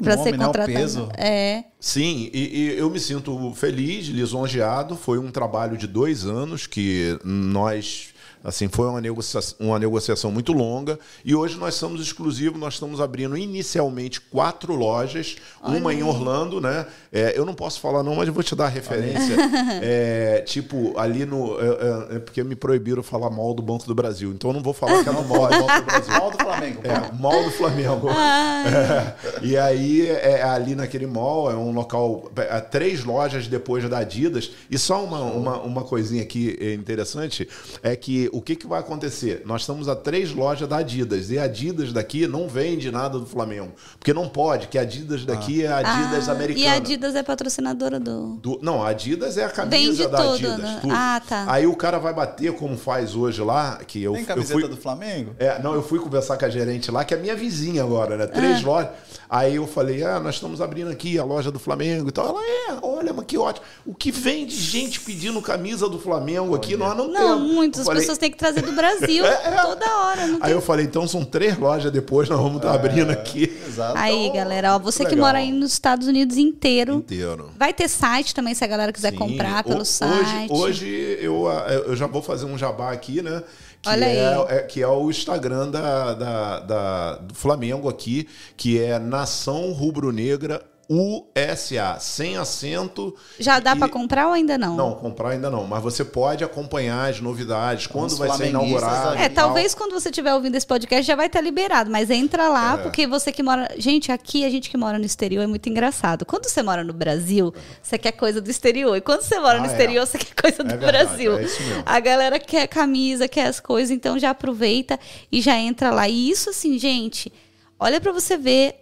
para 0.00 0.16
ser 0.16 0.32
né? 0.32 0.38
O 0.38 0.46
contratada. 0.46 0.78
peso. 0.78 1.08
É. 1.16 1.64
Sim, 1.78 2.30
e, 2.32 2.58
e 2.58 2.78
eu 2.78 2.88
me 2.90 3.00
sinto 3.00 3.52
feliz, 3.54 4.06
lisonjeado. 4.06 4.96
Foi 4.96 5.18
um 5.18 5.30
trabalho 5.30 5.76
de 5.76 5.86
dois 5.86 6.24
anos 6.24 6.66
que 6.66 7.18
nós. 7.24 8.08
Assim, 8.44 8.68
foi 8.68 8.86
uma 8.88 9.00
negociação, 9.00 9.56
uma 9.60 9.78
negociação 9.78 10.30
muito 10.32 10.52
longa 10.52 10.98
e 11.24 11.34
hoje 11.34 11.56
nós 11.58 11.74
somos 11.74 12.00
exclusivos, 12.00 12.58
nós 12.58 12.74
estamos 12.74 13.00
abrindo 13.00 13.36
inicialmente 13.36 14.20
quatro 14.20 14.74
lojas, 14.74 15.36
uma 15.62 15.94
em 15.94 16.02
Orlando, 16.02 16.60
né? 16.60 16.86
É, 17.12 17.38
eu 17.38 17.44
não 17.44 17.54
posso 17.54 17.78
falar 17.80 18.02
não, 18.02 18.16
mas 18.16 18.26
eu 18.26 18.34
vou 18.34 18.42
te 18.42 18.54
dar 18.56 18.66
a 18.66 18.68
referência. 18.68 19.36
É, 19.84 20.42
tipo, 20.46 20.98
ali 20.98 21.24
no... 21.24 21.58
É, 21.60 21.66
é- 21.66 22.16
é 22.16 22.18
porque 22.18 22.42
me 22.44 22.54
proibiram 22.54 23.02
falar 23.02 23.30
mal 23.30 23.52
do 23.54 23.62
Banco 23.62 23.86
do 23.86 23.94
Brasil, 23.94 24.30
então 24.32 24.50
eu 24.50 24.54
não 24.54 24.62
vou 24.62 24.72
falar 24.72 25.02
que 25.02 25.08
é 25.08 25.12
no 25.12 25.24
mall, 25.24 25.46
é 25.50 25.58
Banco 25.60 25.80
do 25.80 25.82
Brasil. 25.86 26.12
Mal 26.12 26.30
do 26.30 26.38
Flamengo. 26.38 26.80
É, 26.84 27.12
mall 27.12 27.44
do 27.44 27.50
Flamengo. 27.50 28.08
E 29.42 29.56
aí, 29.56 30.08
é, 30.08 30.42
ali 30.42 30.74
naquele 30.74 31.06
mall, 31.06 31.50
é 31.50 31.56
um 31.56 31.72
local. 31.72 32.30
Três 32.70 33.04
lojas 33.04 33.46
depois 33.48 33.88
da 33.88 33.98
Adidas. 33.98 34.52
E 34.70 34.78
só 34.78 35.02
uma, 35.04 35.20
uma, 35.20 35.58
uma 35.60 35.82
coisinha 35.84 36.22
aqui 36.22 36.56
é, 36.60 36.74
interessante: 36.74 37.48
é 37.82 37.96
que 37.96 38.28
o 38.32 38.40
que, 38.42 38.56
que 38.56 38.66
vai 38.66 38.80
acontecer? 38.80 39.42
Nós 39.44 39.60
estamos 39.62 39.88
a 39.88 39.94
três 39.94 40.32
lojas 40.32 40.68
da 40.68 40.78
Adidas. 40.78 41.30
E 41.30 41.38
a 41.38 41.44
Adidas 41.44 41.92
daqui 41.92 42.26
não 42.26 42.48
vende 42.48 42.90
nada 42.90 43.18
do 43.18 43.26
Flamengo. 43.26 43.72
Porque 43.98 44.12
não 44.14 44.28
pode, 44.28 44.68
que 44.68 44.78
a 44.78 44.82
Adidas 44.82 45.24
daqui 45.24 45.62
é 45.64 45.68
a 45.68 45.76
Adidas 45.78 46.28
Ah, 46.28 46.32
americana. 46.32 46.64
E 46.64 46.68
a 46.68 46.72
Adidas 46.74 47.14
é 47.14 47.22
patrocinadora 47.22 48.00
do. 48.00 48.36
Do- 48.36 48.58
não, 48.62 48.82
a 48.82 48.88
Adidas 48.88 49.36
é 49.36 49.44
a 49.44 49.48
camisa 49.50 49.76
Vende 49.76 50.06
da 50.08 50.18
tudo, 50.18 50.32
Adidas. 50.32 50.58
né? 50.58 50.78
tudo. 50.80 50.92
Ah, 50.94 51.22
tá. 51.28 51.44
Aí 51.48 51.66
o 51.66 51.76
cara 51.76 51.98
vai 51.98 52.12
bater 52.14 52.52
como 52.54 52.76
faz 52.76 53.14
hoje 53.14 53.42
lá, 53.42 53.76
que 53.86 54.02
eu, 54.02 54.12
Tem 54.12 54.22
eu 54.22 54.26
camiseta 54.26 54.60
fui. 54.60 54.68
do 54.68 54.76
Flamengo? 54.76 55.34
É, 55.38 55.60
não, 55.62 55.74
eu 55.74 55.82
fui 55.82 55.98
conversar 55.98 56.36
com 56.38 56.44
a 56.44 56.48
gerente 56.48 56.90
lá, 56.90 57.04
que 57.04 57.14
é 57.14 57.16
minha 57.16 57.36
vizinha 57.36 57.82
agora, 57.82 58.16
né? 58.16 58.24
Ah. 58.24 58.28
Três 58.28 58.62
lojas. 58.62 58.90
Aí 59.28 59.56
eu 59.56 59.66
falei, 59.66 60.02
ah, 60.04 60.20
nós 60.20 60.34
estamos 60.34 60.60
abrindo 60.60 60.90
aqui 60.90 61.18
a 61.18 61.24
loja 61.24 61.50
do 61.50 61.58
Flamengo 61.58 62.08
e 62.08 62.12
tal. 62.12 62.28
Ela, 62.28 62.42
é, 62.44 62.78
olha, 62.82 63.12
mas 63.14 63.24
que 63.24 63.38
ótimo. 63.38 63.64
O 63.86 63.94
que 63.94 64.10
vem 64.12 64.44
de 64.46 64.54
gente 64.56 65.00
pedindo 65.00 65.40
camisa 65.40 65.88
do 65.88 65.98
Flamengo 65.98 66.54
aqui, 66.54 66.76
nós 66.76 66.94
não, 66.96 67.08
Não, 67.08 67.38
temos. 67.38 67.52
muitas 67.54 67.80
Eu 67.80 67.84
falei- 67.86 68.00
pessoas 68.02 68.18
têm 68.22 68.30
que 68.30 68.36
trazer 68.38 68.62
do 68.62 68.72
Brasil 68.72 69.24
toda 69.62 69.86
hora. 69.98 70.26
Não 70.28 70.34
Aí 70.36 70.40
tem... 70.42 70.50
eu 70.52 70.60
falei, 70.62 70.86
então 70.86 71.06
são 71.08 71.24
três 71.24 71.58
lojas 71.58 71.90
depois, 71.90 72.28
nós 72.28 72.38
vamos 72.40 72.56
estar 72.56 72.72
abrindo 72.72 73.10
aqui. 73.10 73.60
Exato. 73.66 73.98
Aí, 73.98 74.30
galera, 74.32 74.76
ó, 74.76 74.78
você 74.78 75.04
que 75.04 75.10
legal. 75.10 75.26
mora 75.26 75.38
aí 75.38 75.50
nos 75.50 75.72
Estados 75.72 76.06
Unidos 76.06 76.36
inteiro. 76.36 76.94
Inteiro. 76.94 77.50
Vai 77.58 77.72
ter 77.74 77.88
site 77.88 78.34
também, 78.34 78.54
se 78.54 78.62
a 78.64 78.66
galera 78.68 78.92
quiser 78.92 79.10
Sim, 79.10 79.16
comprar 79.18 79.64
pelo 79.64 79.80
ho- 79.82 79.84
site. 79.84 80.50
Hoje, 80.52 80.62
hoje 80.62 81.18
eu, 81.20 81.46
eu 81.88 81.96
já 81.96 82.06
vou 82.06 82.22
fazer 82.22 82.44
um 82.46 82.56
jabá 82.56 82.92
aqui, 82.92 83.20
né? 83.20 83.42
Que 83.82 83.88
Olha 83.88 84.04
é, 84.04 84.28
aí. 84.34 84.44
é- 84.58 84.62
que 84.62 84.80
é 84.80 84.86
o 84.86 85.10
Instagram 85.10 85.68
da, 85.68 86.14
da- 86.14 86.60
da- 86.60 87.14
do 87.16 87.34
Flamengo 87.34 87.88
aqui, 87.88 88.28
que 88.56 88.80
é 88.80 88.96
Nação 89.00 89.72
Rubro-Negra 89.72 90.62
USA, 90.88 91.98
sem 91.98 92.36
acento. 92.36 93.14
Já 93.38 93.58
dá 93.60 93.74
e- 93.74 93.78
pra 93.78 93.88
comprar 93.88 94.26
ou 94.28 94.32
ainda 94.32 94.56
não? 94.58 94.76
Não, 94.76 94.94
comprar 94.94 95.30
ainda 95.30 95.50
não, 95.50 95.66
mas 95.66 95.82
você 95.82 96.04
pode 96.04 96.44
acompanhar 96.44 97.08
as 97.10 97.20
novidades, 97.20 97.86
quando 97.86 98.10
Os 98.10 98.18
vai 98.18 98.30
ser 98.36 98.48
inaugurado. 98.48 99.16
É, 99.18 99.24
e 99.26 99.28
tal. 99.28 99.46
talvez 99.46 99.74
quando 99.74 99.92
você 99.92 100.08
estiver 100.10 100.34
ouvindo 100.34 100.54
esse 100.54 100.66
podcast 100.66 101.06
já 101.06 101.16
vai 101.16 101.26
estar 101.26 101.40
liberado, 101.40 101.90
mas 101.90 102.10
entra 102.10 102.48
lá, 102.48 102.74
É. 102.74 102.76
porque 102.78 103.06
você 103.06 103.32
que 103.32 103.42
mora. 103.42 103.68
Gente, 103.78 104.12
aqui 104.12 104.44
a 104.44 104.50
gente 104.50 104.68
que 104.70 104.76
mora 104.76 104.98
no 104.98 105.04
exterior 105.04 105.42
é 105.42 105.46
muito 105.46 105.68
engraçado. 105.68 106.24
Quando 106.26 106.46
você 106.48 106.62
mora 106.62 106.84
no 106.84 106.92
Brasil, 106.92 107.52
você 107.82 107.98
quer 107.98 108.12
coisa 108.12 108.40
do 108.40 108.50
exterior. 108.50 108.96
E 108.96 109.00
quando 109.00 109.22
você 109.22 109.38
mora 109.38 109.58
Ah, 109.58 109.60
no 109.60 109.66
é. 109.66 109.70
exterior, 109.70 110.06
você 110.06 110.18
quer 110.18 110.34
coisa 110.34 110.62
do 110.62 110.68
verdade, 110.68 110.92
Brasil. 111.06 111.38
é 111.38 111.42
isso 111.44 111.62
mesmo. 111.62 111.82
A 111.86 112.00
galera 112.00 112.38
quer 112.38 112.66
camisa, 112.66 113.28
quer 113.28 113.46
as 113.46 113.60
coisas, 113.60 113.90
então 113.90 114.18
já 114.18 114.30
aproveita 114.30 114.98
e 115.30 115.40
já 115.40 115.56
entra 115.56 115.90
lá. 115.90 116.08
E 116.08 116.30
isso, 116.30 116.50
assim, 116.50 116.78
gente, 116.78 117.32
olha 117.78 118.00
pra 118.00 118.12
você 118.12 118.36
ver 118.36 118.81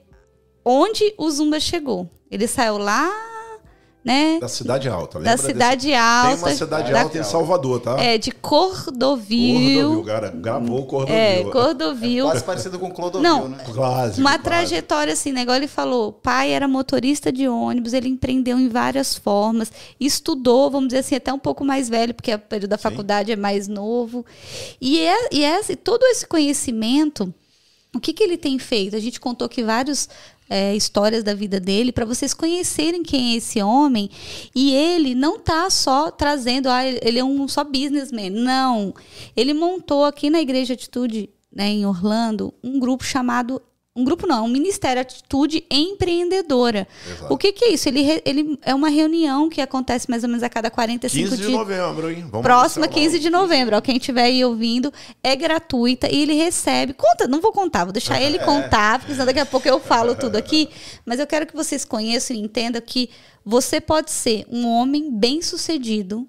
onde 0.70 1.12
o 1.18 1.30
Zumba 1.30 1.58
chegou. 1.58 2.08
Ele 2.30 2.46
saiu 2.46 2.78
lá 2.78 3.10
né? 4.02 4.38
Da 4.40 4.48
Cidade 4.48 4.88
Alta. 4.88 5.18
Da 5.20 5.32
lembra 5.32 5.46
Cidade 5.46 5.86
desse- 5.88 5.94
Alta. 5.94 6.28
Tem 6.28 6.38
uma 6.38 6.54
Cidade 6.56 6.90
da- 6.92 7.02
Alta 7.02 7.18
em 7.18 7.22
Salvador, 7.22 7.80
tá? 7.80 8.00
É, 8.02 8.16
de 8.16 8.30
Cordovil. 8.30 9.82
Cordovil, 9.88 10.04
cara. 10.04 10.30
Gravou 10.30 10.80
o 10.80 10.86
Cordovil. 10.86 11.14
É, 11.20 11.44
Cordovil. 11.44 12.24
Quase 12.24 12.44
parecido 12.44 12.78
com 12.78 12.90
Clodovil, 12.90 13.22
Não. 13.28 13.48
né? 13.48 13.58
Quase. 13.74 14.18
Uma 14.18 14.30
quase. 14.30 14.42
trajetória 14.44 15.12
assim, 15.12 15.32
né? 15.32 15.42
Igual 15.42 15.58
ele 15.58 15.68
falou, 15.68 16.12
pai 16.12 16.50
era 16.50 16.66
motorista 16.66 17.30
de 17.30 17.46
ônibus, 17.46 17.92
ele 17.92 18.08
empreendeu 18.08 18.58
em 18.58 18.68
várias 18.70 19.16
formas, 19.16 19.70
estudou, 20.00 20.70
vamos 20.70 20.88
dizer 20.88 21.00
assim, 21.00 21.16
até 21.16 21.30
um 21.30 21.38
pouco 21.38 21.62
mais 21.62 21.88
velho, 21.90 22.14
porque 22.14 22.32
o 22.34 22.38
período 22.38 22.70
da 22.70 22.78
faculdade 22.78 23.30
é 23.32 23.36
mais 23.36 23.68
novo. 23.68 24.24
E, 24.80 24.98
é, 24.98 25.28
e 25.30 25.44
é, 25.44 25.60
esse- 25.60 25.76
todo 25.76 26.02
esse 26.06 26.26
conhecimento, 26.26 27.34
o 27.94 28.00
que, 28.00 28.14
que 28.14 28.22
ele 28.22 28.38
tem 28.38 28.58
feito? 28.58 28.96
A 28.96 29.00
gente 29.00 29.20
contou 29.20 29.44
aqui 29.44 29.62
vários 29.62 30.08
é, 30.50 30.74
histórias 30.74 31.22
da 31.22 31.32
vida 31.32 31.60
dele 31.60 31.92
para 31.92 32.04
vocês 32.04 32.34
conhecerem 32.34 33.04
quem 33.04 33.34
é 33.34 33.36
esse 33.36 33.62
homem. 33.62 34.10
E 34.52 34.74
ele 34.74 35.14
não 35.14 35.38
tá 35.38 35.70
só 35.70 36.10
trazendo, 36.10 36.68
ah, 36.68 36.84
ele 36.84 37.20
é 37.20 37.24
um 37.24 37.46
só 37.46 37.62
businessman. 37.62 38.30
Não. 38.30 38.92
Ele 39.36 39.54
montou 39.54 40.04
aqui 40.04 40.28
na 40.28 40.40
Igreja 40.40 40.74
Atitude, 40.74 41.30
né, 41.54 41.68
em 41.68 41.86
Orlando, 41.86 42.52
um 42.64 42.80
grupo 42.80 43.04
chamado. 43.04 43.62
Um 43.96 44.04
grupo 44.04 44.24
não, 44.24 44.44
um 44.44 44.48
Ministério 44.48 45.02
Atitude 45.02 45.64
Empreendedora. 45.68 46.86
Exato. 47.04 47.34
O 47.34 47.36
que, 47.36 47.52
que 47.52 47.64
é 47.64 47.72
isso? 47.72 47.88
Ele, 47.88 48.22
ele 48.24 48.58
é 48.62 48.72
uma 48.72 48.88
reunião 48.88 49.48
que 49.48 49.60
acontece 49.60 50.08
mais 50.08 50.22
ou 50.22 50.28
menos 50.28 50.44
a 50.44 50.48
cada 50.48 50.70
45 50.70 51.30
15 51.30 51.36
de 51.36 51.42
dias. 51.42 51.58
novembro, 51.58 52.08
hein? 52.08 52.24
Vamos 52.30 52.44
Próxima, 52.44 52.86
anunciar 52.86 53.02
15 53.04 53.16
logo. 53.16 53.22
de 53.24 53.30
novembro. 53.30 53.76
Ó, 53.76 53.80
quem 53.80 53.96
estiver 53.96 54.22
aí 54.22 54.44
ouvindo, 54.44 54.92
é 55.24 55.34
gratuita 55.34 56.08
e 56.08 56.22
ele 56.22 56.34
recebe. 56.34 56.92
Conta, 56.92 57.26
não 57.26 57.40
vou 57.40 57.50
contar, 57.50 57.82
vou 57.82 57.92
deixar 57.92 58.22
ele 58.22 58.38
contar, 58.46 59.00
porque 59.00 59.12
senão 59.12 59.26
daqui 59.26 59.40
a 59.40 59.46
pouco 59.46 59.66
eu 59.66 59.80
falo 59.80 60.14
tudo 60.14 60.36
aqui. 60.36 60.68
Mas 61.04 61.18
eu 61.18 61.26
quero 61.26 61.44
que 61.44 61.56
vocês 61.56 61.84
conheçam 61.84 62.36
e 62.36 62.40
entendam 62.40 62.80
que 62.80 63.10
você 63.44 63.80
pode 63.80 64.12
ser 64.12 64.46
um 64.48 64.68
homem 64.68 65.10
bem 65.10 65.42
sucedido 65.42 66.28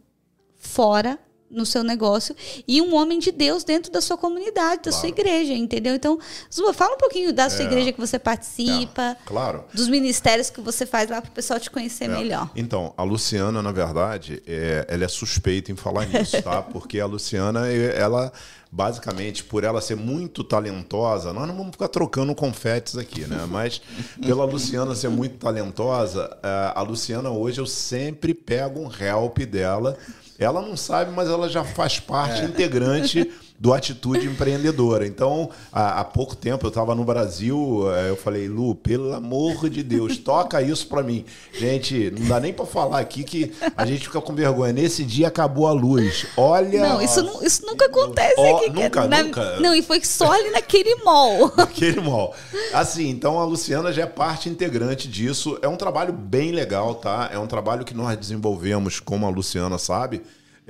fora 0.57 1.19
no 1.51 1.65
seu 1.65 1.83
negócio 1.83 2.35
e 2.67 2.81
um 2.81 2.95
homem 2.95 3.19
de 3.19 3.31
Deus 3.31 3.63
dentro 3.63 3.91
da 3.91 4.01
sua 4.01 4.17
comunidade, 4.17 4.83
da 4.85 4.91
sua 4.91 5.09
igreja, 5.09 5.53
entendeu? 5.53 5.93
Então, 5.95 6.17
Zuma, 6.53 6.73
fala 6.73 6.95
um 6.95 6.97
pouquinho 6.97 7.33
da 7.33 7.49
sua 7.49 7.65
igreja 7.65 7.91
que 7.91 7.99
você 7.99 8.17
participa, 8.17 9.15
Claro. 9.25 9.65
dos 9.73 9.87
ministérios 9.87 10.49
que 10.49 10.61
você 10.61 10.85
faz 10.85 11.09
lá 11.09 11.21
para 11.21 11.29
o 11.29 11.33
pessoal 11.33 11.59
te 11.59 11.69
conhecer 11.69 12.05
É. 12.05 12.07
melhor. 12.07 12.49
Então, 12.55 12.93
a 12.97 13.03
Luciana, 13.03 13.61
na 13.61 13.71
verdade, 13.71 14.41
é, 14.47 14.85
ela 14.87 15.03
é 15.03 15.07
suspeita 15.07 15.71
em 15.71 15.75
falar 15.75 16.05
nisso, 16.05 16.41
tá? 16.41 16.61
Porque 16.71 16.99
a 16.99 17.05
Luciana, 17.05 17.67
é- 17.67 17.99
ela, 17.99 18.31
basicamente, 18.71 19.43
por 19.43 19.63
ela 19.63 19.81
ser 19.81 19.95
muito 19.95 20.43
talentosa, 20.43 21.33
nós 21.33 21.47
não 21.47 21.55
vamos 21.55 21.71
ficar 21.71 21.87
trocando 21.89 22.33
confetes 22.33 22.97
aqui, 22.97 23.21
né? 23.27 23.45
Mas 23.49 23.81
pela 24.21 24.45
Luciana 24.45 24.95
ser 24.95 25.09
muito 25.09 25.37
talentosa, 25.37 26.29
é, 26.41 26.71
a 26.73 26.81
Luciana 26.81 27.29
hoje 27.29 27.59
eu 27.59 27.65
sempre 27.65 28.33
pego 28.33 28.79
um 28.79 28.89
help 28.89 29.39
dela. 29.39 29.97
Ela 30.43 30.61
não 30.61 30.75
sabe, 30.75 31.11
mas 31.11 31.29
ela 31.29 31.47
já 31.47 31.63
faz 31.63 31.99
parte 31.99 32.43
integrante 32.43 33.31
do 33.61 33.71
Atitude 33.75 34.25
Empreendedora. 34.25 35.05
Então, 35.05 35.51
há, 35.71 35.99
há 35.99 36.03
pouco 36.03 36.35
tempo 36.35 36.65
eu 36.65 36.69
estava 36.69 36.95
no 36.95 37.03
Brasil, 37.05 37.83
eh, 37.93 38.09
eu 38.09 38.15
falei, 38.17 38.47
Lu, 38.47 38.73
pelo 38.73 39.13
amor 39.13 39.69
de 39.69 39.83
Deus, 39.83 40.17
toca 40.17 40.63
isso 40.63 40.87
para 40.87 41.03
mim. 41.03 41.23
Gente, 41.53 42.09
não 42.09 42.27
dá 42.27 42.39
nem 42.39 42.51
para 42.51 42.65
falar 42.65 42.99
aqui 42.99 43.23
que 43.23 43.53
a 43.77 43.85
gente 43.85 44.05
fica 44.05 44.19
com 44.19 44.33
vergonha. 44.33 44.73
Nesse 44.73 45.03
dia 45.03 45.27
acabou 45.27 45.67
a 45.67 45.73
luz. 45.73 46.25
Olha. 46.35 46.89
Não, 46.89 47.01
isso, 47.03 47.39
isso 47.43 47.63
nunca 47.67 47.85
acontece 47.85 48.33
Ó, 48.39 48.57
aqui. 48.57 48.71
nunca, 48.71 49.07
na- 49.07 49.21
nunca. 49.21 49.59
Não, 49.59 49.75
e 49.75 49.83
foi 49.83 50.03
só 50.03 50.31
ali 50.31 50.49
naquele 50.49 50.95
mall. 50.95 51.53
Aquele 51.55 52.01
mall. 52.01 52.33
Assim, 52.73 53.09
então 53.09 53.39
a 53.39 53.45
Luciana 53.45 53.93
já 53.93 54.01
é 54.01 54.07
parte 54.07 54.49
integrante 54.49 55.07
disso. 55.07 55.59
É 55.61 55.67
um 55.67 55.77
trabalho 55.77 56.11
bem 56.11 56.51
legal, 56.51 56.95
tá? 56.95 57.29
É 57.31 57.37
um 57.37 57.45
trabalho 57.45 57.85
que 57.85 57.93
nós 57.93 58.17
desenvolvemos, 58.17 58.99
como 58.99 59.27
a 59.27 59.29
Luciana 59.29 59.77
sabe. 59.77 60.23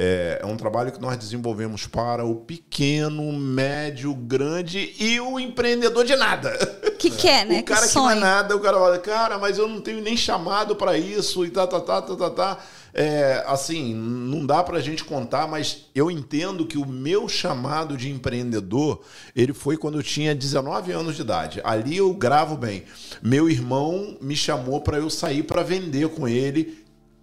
É, 0.03 0.39
é 0.41 0.45
um 0.47 0.57
trabalho 0.57 0.91
que 0.91 0.99
nós 0.99 1.15
desenvolvemos 1.15 1.85
para 1.85 2.25
o 2.25 2.37
pequeno, 2.37 3.31
médio, 3.31 4.15
grande 4.15 4.95
e 4.99 5.19
o 5.19 5.39
empreendedor 5.39 6.03
de 6.03 6.15
nada. 6.15 6.49
Que 6.97 7.11
quer, 7.13 7.45
né? 7.45 7.59
O 7.59 7.63
cara 7.63 7.85
que 7.85 7.89
que 7.89 7.99
não 7.99 8.09
é 8.09 8.15
nada, 8.15 8.55
o 8.55 8.59
cara 8.59 8.79
fala, 8.79 8.97
cara, 8.97 9.37
mas 9.37 9.59
eu 9.59 9.67
não 9.67 9.79
tenho 9.79 10.01
nem 10.01 10.17
chamado 10.17 10.75
para 10.75 10.97
isso 10.97 11.45
e 11.45 11.51
tá, 11.51 11.67
tá, 11.67 11.79
tá, 11.79 12.01
tá, 12.01 12.15
tá, 12.15 12.29
tá. 12.31 12.57
É, 12.93 13.43
assim, 13.45 13.93
não 13.93 14.43
dá 14.43 14.63
pra 14.63 14.79
gente 14.79 15.03
contar, 15.03 15.47
mas 15.47 15.85
eu 15.93 16.09
entendo 16.09 16.65
que 16.65 16.79
o 16.79 16.85
meu 16.85 17.29
chamado 17.29 17.95
de 17.95 18.09
empreendedor, 18.09 19.01
ele 19.35 19.53
foi 19.53 19.77
quando 19.77 19.99
eu 19.99 20.03
tinha 20.03 20.33
19 20.33 20.91
anos 20.91 21.15
de 21.15 21.21
idade. 21.21 21.61
Ali 21.63 21.97
eu 21.97 22.11
gravo 22.13 22.57
bem. 22.57 22.85
Meu 23.21 23.47
irmão 23.47 24.17
me 24.19 24.35
chamou 24.35 24.81
para 24.81 24.97
eu 24.97 25.11
sair 25.11 25.43
para 25.43 25.61
vender 25.61 26.09
com 26.09 26.27
ele 26.27 26.80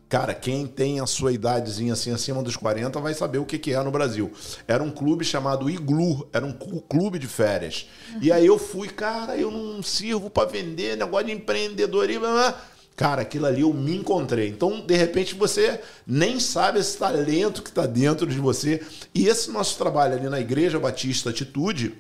Cara, 0.09 0.33
quem 0.35 0.67
tem 0.67 1.01
a 1.01 1.07
sua 1.07 1.33
idadezinha 1.33 1.93
assim, 1.93 2.11
acima 2.13 2.43
dos 2.43 2.57
40, 2.57 2.99
vai 2.99 3.13
saber 3.13 3.39
o 3.39 3.45
que, 3.45 3.59
que 3.59 3.75
é 3.75 3.83
no 3.83 3.91
Brasil. 3.91 4.33
Era 4.67 4.83
um 4.83 4.91
clube 4.91 5.23
chamado 5.23 5.69
Iglu, 5.69 6.27
era 6.33 6.47
um 6.47 6.53
clu- 6.53 6.81
clube 6.81 7.19
de 7.19 7.27
férias. 7.27 7.87
E 8.23 8.33
aí 8.33 8.47
eu 8.47 8.59
fui, 8.59 8.89
cara, 8.89 9.37
eu 9.37 9.51
não 9.51 9.83
sirvo 9.83 10.31
para 10.31 10.49
vender, 10.49 10.97
negócio 10.97 11.27
de 11.27 11.33
empreendedorismo. 11.33 12.23
blá. 12.23 12.59
Cara, 12.97 13.23
aquilo 13.23 13.47
ali 13.47 13.61
eu 13.61 13.73
me 13.73 13.95
encontrei. 13.95 14.49
Então, 14.49 14.81
de 14.81 14.97
repente, 14.97 15.35
você 15.35 15.79
nem 16.07 16.41
sabe 16.41 16.81
esse 16.81 16.97
talento 16.97 17.63
que 17.63 17.69
está 17.69 17.87
dentro 17.87 18.27
de 18.27 18.39
você. 18.39 18.83
E 19.15 19.29
esse 19.29 19.51
nosso 19.53 19.77
trabalho 19.79 20.15
ali 20.15 20.29
na 20.29 20.41
Igreja 20.41 20.81
Batista 20.81 21.31
Atitude, 21.31 21.95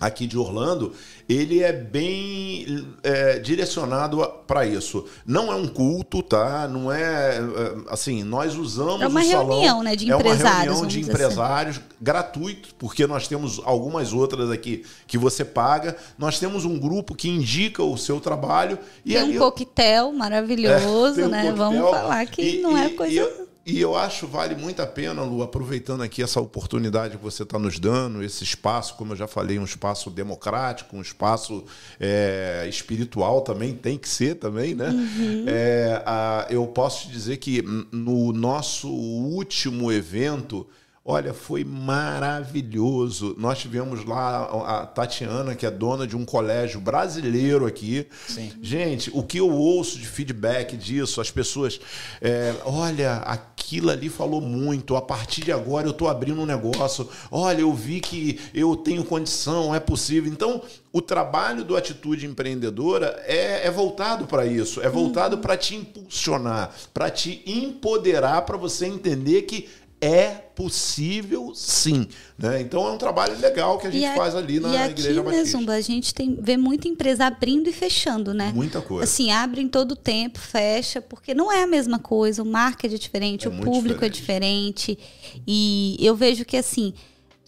aqui 0.00 0.26
de 0.26 0.38
Orlando, 0.38 0.92
ele 1.28 1.62
é 1.62 1.72
bem 1.72 2.88
é, 3.02 3.38
direcionado 3.38 4.26
para 4.46 4.64
isso. 4.66 5.04
Não 5.26 5.52
é 5.52 5.54
um 5.54 5.68
culto, 5.68 6.22
tá? 6.22 6.66
Não 6.66 6.90
é, 6.90 7.36
é, 7.36 7.40
assim, 7.88 8.24
nós 8.24 8.56
usamos 8.56 9.02
É 9.02 9.06
uma 9.06 9.20
o 9.20 9.24
salão. 9.24 9.48
reunião, 9.50 9.82
né, 9.82 9.94
de 9.94 10.10
é 10.10 10.14
uma 10.16 10.20
empresários, 10.22 10.62
reunião 10.64 10.86
de 10.86 11.00
assim. 11.00 11.08
empresários 11.10 11.80
gratuito, 12.00 12.74
porque 12.78 13.06
nós 13.06 13.28
temos 13.28 13.60
algumas 13.64 14.12
outras 14.14 14.50
aqui 14.50 14.84
que 15.06 15.18
você 15.18 15.44
paga. 15.44 15.94
Nós 16.18 16.38
temos 16.38 16.64
um 16.64 16.78
grupo 16.78 17.14
que 17.14 17.28
indica 17.28 17.82
o 17.82 17.96
seu 17.98 18.18
trabalho 18.20 18.78
e 19.04 19.12
Tem 19.12 19.36
um 19.36 19.38
coquetel 19.38 20.12
maravilhoso, 20.12 21.16
tem 21.16 21.24
um 21.24 21.28
né? 21.28 21.42
coquetel. 21.42 21.56
Vamos 21.56 21.90
falar 21.90 22.26
que 22.26 22.42
E- 22.42 22.62
não 22.62 22.76
é 22.76 22.88
coisa. 22.88 23.12
E 23.12 23.49
e 23.70 23.80
eu 23.80 23.96
acho 23.96 24.26
vale 24.26 24.54
muito 24.54 24.80
a 24.80 24.86
pena, 24.86 25.22
Lu, 25.22 25.42
aproveitando 25.42 26.02
aqui 26.02 26.22
essa 26.22 26.40
oportunidade 26.40 27.16
que 27.16 27.22
você 27.22 27.42
está 27.42 27.58
nos 27.58 27.78
dando, 27.78 28.22
esse 28.22 28.42
espaço, 28.44 28.94
como 28.96 29.12
eu 29.12 29.16
já 29.16 29.26
falei, 29.26 29.58
um 29.58 29.64
espaço 29.64 30.10
democrático, 30.10 30.96
um 30.96 31.00
espaço 31.00 31.64
é, 31.98 32.66
espiritual 32.68 33.40
também, 33.42 33.74
tem 33.74 33.98
que 33.98 34.08
ser 34.08 34.36
também, 34.36 34.74
né? 34.74 34.88
Uhum. 34.90 35.44
É, 35.46 36.02
a- 36.06 36.46
eu 36.50 36.66
posso 36.66 37.06
te 37.06 37.12
dizer 37.12 37.36
que 37.38 37.62
no 37.92 38.32
nosso 38.32 38.88
último 38.88 39.90
evento. 39.92 40.66
Olha, 41.02 41.32
foi 41.32 41.64
maravilhoso. 41.64 43.34
Nós 43.38 43.58
tivemos 43.58 44.04
lá 44.04 44.44
a 44.82 44.86
Tatiana, 44.86 45.54
que 45.54 45.64
é 45.64 45.70
dona 45.70 46.06
de 46.06 46.14
um 46.14 46.26
colégio 46.26 46.78
brasileiro 46.78 47.64
aqui. 47.64 48.06
Sim. 48.28 48.52
Gente, 48.60 49.10
o 49.14 49.22
que 49.22 49.38
eu 49.38 49.50
ouço 49.50 49.98
de 49.98 50.06
feedback 50.06 50.76
disso, 50.76 51.18
as 51.18 51.30
pessoas, 51.30 51.80
é, 52.20 52.54
olha, 52.66 53.14
aquilo 53.16 53.88
ali 53.88 54.10
falou 54.10 54.42
muito. 54.42 54.94
A 54.94 55.00
partir 55.00 55.42
de 55.42 55.50
agora 55.50 55.86
eu 55.86 55.92
estou 55.92 56.06
abrindo 56.06 56.42
um 56.42 56.46
negócio. 56.46 57.08
Olha, 57.30 57.62
eu 57.62 57.72
vi 57.72 58.00
que 58.00 58.38
eu 58.52 58.76
tenho 58.76 59.02
condição, 59.02 59.74
é 59.74 59.80
possível. 59.80 60.30
Então, 60.30 60.60
o 60.92 61.00
trabalho 61.00 61.64
do 61.64 61.76
Atitude 61.76 62.26
Empreendedora 62.26 63.22
é, 63.24 63.66
é 63.66 63.70
voltado 63.70 64.26
para 64.26 64.44
isso, 64.44 64.82
é 64.82 64.88
voltado 64.88 65.38
para 65.38 65.56
te 65.56 65.76
impulsionar, 65.76 66.74
para 66.92 67.08
te 67.08 67.42
empoderar, 67.46 68.42
para 68.42 68.56
você 68.56 68.86
entender 68.86 69.42
que 69.42 69.68
é 70.00 70.28
possível 70.54 71.52
sim. 71.54 72.08
Né? 72.38 72.60
Então 72.62 72.86
é 72.86 72.92
um 72.92 72.98
trabalho 72.98 73.38
legal 73.38 73.78
que 73.78 73.86
a 73.86 73.90
gente 73.90 74.04
a- 74.04 74.14
faz 74.14 74.34
ali 74.34 74.58
na 74.58 74.68
e 74.70 74.76
aqui, 74.76 74.90
Igreja 75.00 75.22
né, 75.22 75.30
Batista. 75.30 75.58
Zumba, 75.58 75.72
a 75.74 75.80
gente 75.80 76.14
tem, 76.14 76.38
vê 76.40 76.56
muita 76.56 76.88
empresa 76.88 77.26
abrindo 77.26 77.68
e 77.68 77.72
fechando, 77.72 78.32
né? 78.32 78.50
Muita 78.54 78.80
coisa. 78.80 79.04
Assim, 79.04 79.30
abre 79.30 79.60
em 79.60 79.68
todo 79.68 79.94
tempo, 79.94 80.38
fecha, 80.38 81.00
porque 81.02 81.34
não 81.34 81.52
é 81.52 81.62
a 81.62 81.66
mesma 81.66 81.98
coisa, 81.98 82.42
o 82.42 82.46
marketing 82.46 82.94
é 82.94 82.98
diferente, 82.98 83.46
É 83.46 83.50
o 83.50 83.60
público 83.60 84.04
é 84.04 84.08
diferente. 84.08 84.98
E 85.46 85.96
eu 86.00 86.16
vejo 86.16 86.44
que, 86.44 86.56
assim, 86.56 86.94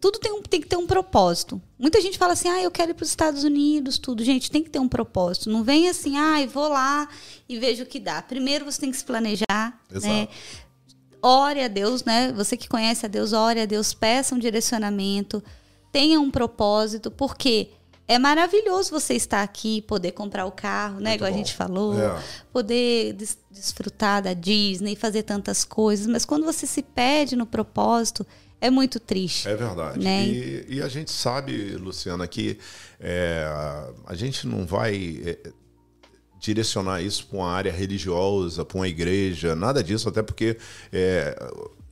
tudo 0.00 0.18
tem, 0.18 0.32
um, 0.32 0.42
tem 0.42 0.60
que 0.60 0.66
ter 0.66 0.76
um 0.76 0.86
propósito. 0.86 1.62
Muita 1.78 2.00
gente 2.00 2.18
fala 2.18 2.32
assim, 2.32 2.48
ah, 2.48 2.60
eu 2.60 2.72
quero 2.72 2.90
ir 2.90 2.94
para 2.94 3.04
os 3.04 3.08
Estados 3.08 3.44
Unidos, 3.44 3.98
tudo. 3.98 4.24
Gente, 4.24 4.50
tem 4.50 4.62
que 4.62 4.68
ter 4.68 4.80
um 4.80 4.88
propósito. 4.88 5.48
Não 5.48 5.62
vem 5.62 5.88
assim, 5.88 6.16
ah, 6.16 6.44
vou 6.52 6.68
lá 6.68 7.08
e 7.48 7.56
vejo 7.58 7.84
o 7.84 7.86
que 7.86 8.00
dá. 8.00 8.20
Primeiro 8.20 8.64
você 8.64 8.80
tem 8.80 8.90
que 8.90 8.96
se 8.96 9.04
planejar, 9.04 9.80
Exato. 9.90 10.12
né? 10.12 10.28
Ore 11.22 11.62
a 11.62 11.68
Deus, 11.68 12.04
né? 12.04 12.32
Você 12.32 12.56
que 12.56 12.68
conhece 12.68 13.06
a 13.06 13.08
Deus, 13.08 13.32
ore 13.32 13.60
a 13.60 13.66
Deus, 13.66 13.94
peça 13.94 14.34
um 14.34 14.38
direcionamento, 14.38 15.42
tenha 15.92 16.20
um 16.20 16.30
propósito, 16.30 17.10
porque 17.10 17.68
é 18.08 18.18
maravilhoso 18.18 18.90
você 18.90 19.14
estar 19.14 19.42
aqui, 19.42 19.82
poder 19.82 20.12
comprar 20.12 20.44
o 20.44 20.50
carro, 20.50 20.94
né? 21.00 21.10
Muito 21.10 21.14
Igual 21.20 21.28
a 21.28 21.32
bom. 21.32 21.38
gente 21.38 21.54
falou, 21.54 21.98
É. 22.02 22.20
poder 22.52 23.12
des- 23.12 23.38
desfrutar 23.50 24.20
da 24.22 24.34
Disney, 24.34 24.96
fazer 24.96 25.22
tantas 25.22 25.64
coisas, 25.64 26.06
mas 26.06 26.24
quando 26.24 26.44
você 26.44 26.66
se 26.66 26.82
perde 26.82 27.36
no 27.36 27.46
propósito, 27.46 28.26
é 28.60 28.70
muito 28.70 28.98
triste. 29.00 29.48
É 29.48 29.54
verdade. 29.56 29.98
Né? 29.98 30.24
E, 30.26 30.66
e 30.76 30.82
a 30.82 30.88
gente 30.88 31.10
sabe, 31.10 31.72
Luciana, 31.76 32.26
que 32.26 32.58
é, 33.00 33.44
a 34.06 34.14
gente 34.14 34.46
não 34.46 34.64
vai 34.66 35.20
é, 35.24 35.38
direcionar 36.42 37.00
isso 37.00 37.26
para 37.26 37.38
uma 37.38 37.50
área 37.50 37.72
religiosa, 37.72 38.64
para 38.64 38.76
uma 38.76 38.88
igreja, 38.88 39.54
nada 39.54 39.82
disso, 39.82 40.08
até 40.08 40.22
porque 40.22 40.58
é, 40.92 41.36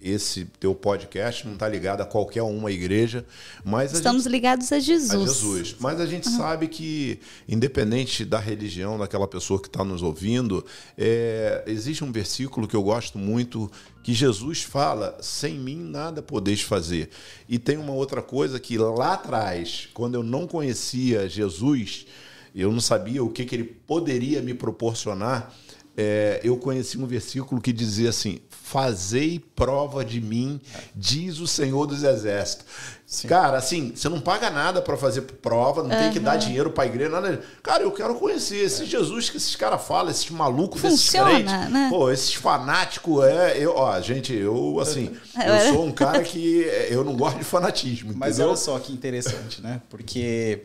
esse 0.03 0.47
teu 0.59 0.75
podcast 0.75 1.47
não 1.47 1.55
está 1.55 1.69
ligado 1.69 2.01
a 2.01 2.05
qualquer 2.05 2.43
uma 2.43 2.73
igreja, 2.73 3.25
mas 3.65 3.93
estamos 3.93 4.25
gente, 4.25 4.33
ligados 4.33 4.73
a 4.73 4.81
Jesus. 4.81 5.13
A 5.13 5.19
Jesus. 5.19 5.77
Mas 5.79 6.01
a 6.01 6.07
gente 6.07 6.29
uhum. 6.29 6.37
sabe 6.37 6.67
que, 6.67 7.21
independente 7.49 8.25
da 8.25 8.41
religião 8.41 8.99
daquela 8.99 9.29
pessoa 9.29 9.61
que 9.61 9.69
está 9.69 9.85
nos 9.85 10.03
ouvindo, 10.03 10.65
é, 10.99 11.63
existe 11.67 12.03
um 12.03 12.11
versículo 12.11 12.67
que 12.67 12.75
eu 12.75 12.83
gosto 12.83 13.19
muito 13.19 13.71
que 14.03 14.13
Jesus 14.13 14.63
fala: 14.63 15.17
sem 15.21 15.55
mim 15.55 15.79
nada 15.79 16.21
podeis 16.23 16.61
fazer. 16.61 17.11
E 17.49 17.59
tem 17.59 17.77
uma 17.77 17.93
outra 17.93 18.21
coisa 18.21 18.59
que 18.59 18.77
lá 18.79 19.13
atrás, 19.13 19.89
quando 19.95 20.17
eu 20.17 20.23
não 20.25 20.47
conhecia 20.47 21.29
Jesus, 21.29 22.07
eu 22.55 22.73
não 22.73 22.81
sabia 22.81 23.23
o 23.23 23.31
que, 23.31 23.45
que 23.45 23.55
ele 23.55 23.65
poderia 23.65 24.43
me 24.43 24.55
proporcionar. 24.55 25.53
É, 25.97 26.41
eu 26.43 26.57
conheci 26.57 26.97
um 26.97 27.07
versículo 27.07 27.61
que 27.61 27.73
dizia 27.73 28.11
assim: 28.11 28.41
Fazei 28.49 29.45
prova 29.57 30.05
de 30.05 30.21
mim, 30.21 30.61
diz 30.95 31.41
o 31.41 31.47
Senhor 31.47 31.87
dos 31.87 32.05
Exércitos. 32.05 32.65
Sim. 33.05 33.27
Cara, 33.27 33.59
assim, 33.59 33.93
você 33.95 34.09
não 34.09 34.21
paga 34.21 34.49
nada 34.49 34.81
para 34.81 34.97
fazer 34.97 35.23
prova, 35.23 35.83
não 35.83 35.91
uhum. 35.91 36.01
tem 36.01 36.13
que 36.13 36.21
dar 36.21 36.37
dinheiro 36.37 36.71
para 36.71 36.85
a 36.85 36.87
igreja, 36.87 37.11
nada. 37.11 37.43
Cara, 37.61 37.83
eu 37.83 37.91
quero 37.91 38.15
conhecer 38.15 38.59
esse 38.59 38.85
é. 38.85 38.87
Jesus 38.87 39.29
que 39.29 39.37
esses 39.37 39.57
caras 39.57 39.83
falam, 39.83 40.13
esses 40.13 40.31
malucos 40.31 40.81
desses 40.81 41.11
crentes. 41.11 41.53
Né? 41.53 41.89
Pô, 41.91 42.09
esses 42.09 42.33
fanáticos, 42.35 43.25
é, 43.25 43.59
eu, 43.59 43.75
ó, 43.75 44.01
gente, 44.01 44.33
eu 44.33 44.79
assim, 44.79 45.17
eu 45.35 45.75
sou 45.75 45.85
um 45.85 45.91
cara 45.91 46.23
que 46.23 46.65
eu 46.89 47.03
não 47.03 47.17
gosto 47.17 47.39
de 47.39 47.45
fanatismo. 47.45 48.13
Mas 48.15 48.35
entendeu? 48.35 48.51
olha 48.51 48.57
só 48.57 48.79
que 48.79 48.93
interessante, 48.93 49.61
né? 49.61 49.83
Porque 49.91 50.63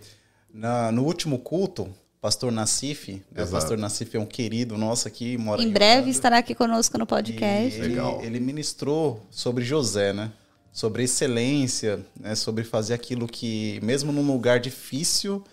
na, 0.56 0.90
no 0.90 1.04
último 1.04 1.38
culto, 1.38 1.94
pastor 2.22 2.50
Nassif. 2.50 3.22
Né? 3.30 3.44
O 3.44 3.48
pastor 3.48 3.78
Nassif 3.78 4.16
é 4.16 4.20
um 4.20 4.26
querido 4.26 4.78
nosso 4.78 5.06
aqui, 5.08 5.38
mora 5.38 5.62
em, 5.62 5.68
em 5.68 5.70
breve 5.70 5.92
Orlando. 5.92 6.10
estará 6.10 6.38
aqui 6.38 6.56
conosco 6.56 6.98
no 6.98 7.06
podcast. 7.06 7.80
Ele, 7.80 8.00
ele, 8.24 8.40
ministrou 8.40 9.22
sobre 9.30 9.66
José, 9.66 10.14
né? 10.14 10.32
Sobre 10.72 11.04
excelência, 11.04 12.06
né? 12.18 12.36
sobre 12.36 12.64
fazer 12.64 12.94
aquilo 12.94 13.28
que, 13.28 13.80
mesmo 13.84 14.14
num 14.14 14.26
lugar 14.26 14.60
difícil, 14.60 15.44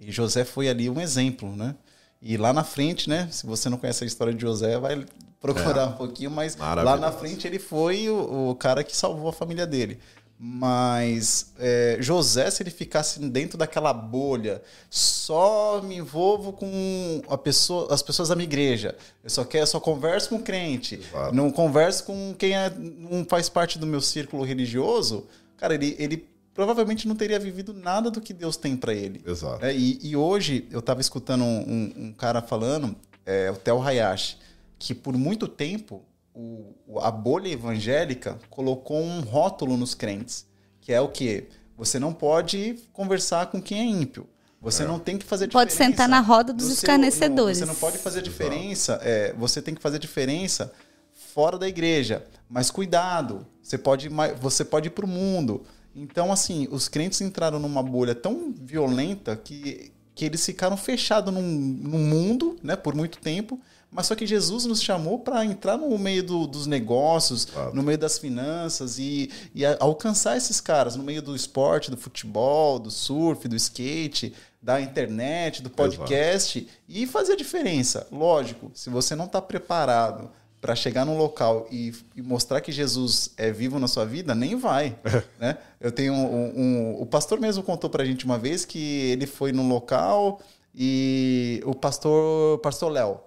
e 0.00 0.10
José 0.12 0.44
foi 0.44 0.68
ali 0.68 0.88
um 0.88 1.00
exemplo, 1.00 1.54
né? 1.56 1.74
E 2.20 2.36
lá 2.36 2.52
na 2.52 2.62
frente, 2.62 3.08
né? 3.08 3.28
Se 3.32 3.44
você 3.44 3.68
não 3.68 3.76
conhece 3.76 4.04
a 4.04 4.06
história 4.06 4.32
de 4.32 4.40
José, 4.40 4.78
vai 4.78 5.04
procurar 5.40 5.82
é. 5.82 5.86
um 5.86 5.92
pouquinho, 5.92 6.30
mas 6.30 6.56
lá 6.56 6.96
na 6.96 7.10
frente 7.10 7.48
ele 7.48 7.58
foi 7.58 8.08
o, 8.08 8.50
o 8.50 8.54
cara 8.54 8.84
que 8.84 8.96
salvou 8.96 9.28
a 9.28 9.32
família 9.32 9.66
dele. 9.66 9.98
Mas 10.38 11.52
é, 11.58 11.98
José, 12.00 12.50
se 12.50 12.62
ele 12.62 12.70
ficasse 12.70 13.20
dentro 13.20 13.56
daquela 13.56 13.92
bolha, 13.92 14.60
só 14.90 15.80
me 15.80 15.96
envolvo 15.96 16.52
com 16.52 17.22
a 17.28 17.38
pessoa, 17.38 17.94
as 17.94 18.02
pessoas 18.02 18.28
da 18.28 18.34
minha 18.34 18.48
igreja. 18.48 18.96
Eu 19.22 19.30
só 19.30 19.44
quero, 19.44 19.66
só 19.66 19.78
converso 19.78 20.30
com 20.30 20.42
crente. 20.42 20.96
Exato. 20.96 21.34
Não 21.34 21.50
converso 21.50 22.04
com 22.04 22.34
quem 22.36 22.56
é, 22.56 22.70
não 22.70 23.24
faz 23.24 23.48
parte 23.48 23.78
do 23.78 23.86
meu 23.86 24.00
círculo 24.00 24.42
religioso. 24.44 25.28
Cara, 25.56 25.74
ele, 25.74 25.94
ele 25.96 26.28
provavelmente 26.54 27.06
não 27.06 27.14
teria 27.14 27.38
vivido 27.38 27.72
nada 27.72 28.10
do 28.10 28.20
que 28.20 28.32
Deus 28.32 28.56
tem 28.56 28.76
para 28.76 28.92
ele. 28.92 29.22
Exato. 29.24 29.64
É, 29.64 29.74
e, 29.74 29.98
e, 30.02 30.16
hoje 30.16 30.66
eu 30.70 30.80
estava 30.80 31.00
escutando 31.00 31.44
um, 31.44 31.60
um, 31.60 31.92
um, 32.06 32.12
cara 32.12 32.42
falando, 32.42 32.96
é, 33.24 33.50
o 33.50 33.56
Theo 33.56 33.80
Hayashi, 33.80 34.36
que 34.78 34.94
por 34.94 35.16
muito 35.16 35.46
tempo 35.46 36.02
o, 36.34 36.98
a 37.00 37.10
bolha 37.10 37.48
evangélica 37.48 38.38
colocou 38.48 39.00
um 39.00 39.20
rótulo 39.20 39.76
nos 39.76 39.94
crentes, 39.94 40.46
que 40.80 40.92
é 40.92 41.00
o 41.00 41.08
que? 41.08 41.48
Você 41.76 41.98
não 41.98 42.12
pode 42.12 42.78
conversar 42.92 43.46
com 43.46 43.60
quem 43.60 43.80
é 43.80 43.84
ímpio. 43.84 44.26
Você 44.60 44.84
é. 44.84 44.86
não 44.86 44.98
tem 44.98 45.18
que 45.18 45.24
fazer 45.24 45.46
diferença. 45.46 45.66
Pode 45.66 45.90
sentar 45.90 46.08
na 46.08 46.20
roda 46.20 46.52
dos 46.52 46.68
escarnecedores. 46.68 47.58
Seu, 47.58 47.66
não, 47.66 47.74
você 47.74 47.80
não 47.82 47.90
pode 47.90 48.02
fazer 48.02 48.22
diferença. 48.22 49.00
É, 49.02 49.32
você 49.32 49.60
tem 49.60 49.74
que 49.74 49.82
fazer 49.82 49.98
diferença 49.98 50.72
fora 51.12 51.58
da 51.58 51.68
igreja. 51.68 52.24
Mas 52.48 52.70
cuidado, 52.70 53.46
você 53.60 53.76
pode, 53.76 54.08
você 54.40 54.64
pode 54.64 54.88
ir 54.88 54.90
para 54.90 55.04
o 55.04 55.08
mundo. 55.08 55.64
Então, 55.94 56.32
assim, 56.32 56.68
os 56.70 56.88
crentes 56.88 57.20
entraram 57.20 57.58
numa 57.58 57.82
bolha 57.82 58.14
tão 58.14 58.54
violenta 58.56 59.34
que, 59.34 59.92
que 60.14 60.24
eles 60.24 60.44
ficaram 60.44 60.76
fechados 60.76 61.34
num, 61.34 61.42
num 61.42 61.98
mundo 61.98 62.56
né, 62.62 62.76
por 62.76 62.94
muito 62.94 63.18
tempo 63.18 63.60
mas 63.92 64.06
só 64.06 64.14
que 64.14 64.26
Jesus 64.26 64.64
nos 64.64 64.82
chamou 64.82 65.18
para 65.18 65.44
entrar 65.44 65.76
no 65.76 65.96
meio 65.98 66.22
do, 66.22 66.46
dos 66.46 66.66
negócios, 66.66 67.44
claro. 67.44 67.74
no 67.74 67.82
meio 67.82 67.98
das 67.98 68.18
finanças 68.18 68.98
e, 68.98 69.30
e 69.54 69.66
alcançar 69.78 70.34
esses 70.34 70.62
caras 70.62 70.96
no 70.96 71.04
meio 71.04 71.20
do 71.20 71.36
esporte, 71.36 71.90
do 71.90 71.96
futebol, 71.98 72.78
do 72.78 72.90
surf, 72.90 73.46
do 73.46 73.54
skate, 73.54 74.32
da 74.62 74.80
internet, 74.80 75.60
do 75.60 75.68
podcast 75.68 76.58
Exato. 76.58 76.74
e 76.88 77.06
fazer 77.06 77.34
a 77.34 77.36
diferença. 77.36 78.06
Lógico, 78.10 78.70
se 78.72 78.88
você 78.88 79.14
não 79.14 79.26
está 79.26 79.42
preparado 79.42 80.30
para 80.58 80.74
chegar 80.74 81.04
num 81.04 81.18
local 81.18 81.66
e, 81.70 81.92
e, 82.16 82.22
mostrar 82.22 82.60
que 82.60 82.72
Jesus 82.72 83.34
é 83.36 83.50
vivo 83.50 83.78
na 83.78 83.88
sua 83.88 84.06
vida, 84.06 84.34
nem 84.34 84.56
vai. 84.56 84.96
né? 85.38 85.58
Eu 85.78 85.92
tenho 85.92 86.14
um, 86.14 86.58
um, 86.58 87.02
o 87.02 87.04
pastor 87.04 87.38
mesmo 87.40 87.62
contou 87.62 87.90
para 87.90 88.04
a 88.04 88.06
gente 88.06 88.24
uma 88.24 88.38
vez 88.38 88.64
que 88.64 89.10
ele 89.10 89.26
foi 89.26 89.52
num 89.52 89.68
local 89.68 90.40
e 90.74 91.60
o 91.66 91.74
pastor, 91.74 92.58
pastor 92.60 92.90
Léo, 92.90 93.20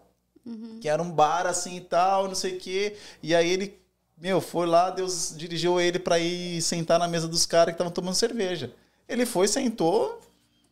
Uhum. 0.45 0.79
Que 0.79 0.87
era 0.87 1.01
um 1.01 1.11
bar 1.11 1.47
assim 1.47 1.77
e 1.77 1.81
tal, 1.81 2.27
não 2.27 2.35
sei 2.35 2.57
o 2.57 2.59
quê. 2.59 2.95
E 3.23 3.33
aí 3.33 3.49
ele, 3.49 3.79
meu, 4.17 4.39
foi 4.39 4.67
lá, 4.67 4.89
Deus 4.89 5.33
dirigiu 5.35 5.79
ele 5.79 5.99
para 5.99 6.19
ir 6.19 6.61
sentar 6.61 6.99
na 6.99 7.07
mesa 7.07 7.27
dos 7.27 7.45
caras 7.45 7.73
que 7.73 7.75
estavam 7.75 7.91
tomando 7.91 8.15
cerveja. 8.15 8.73
Ele 9.07 9.25
foi, 9.25 9.47
sentou, 9.47 10.21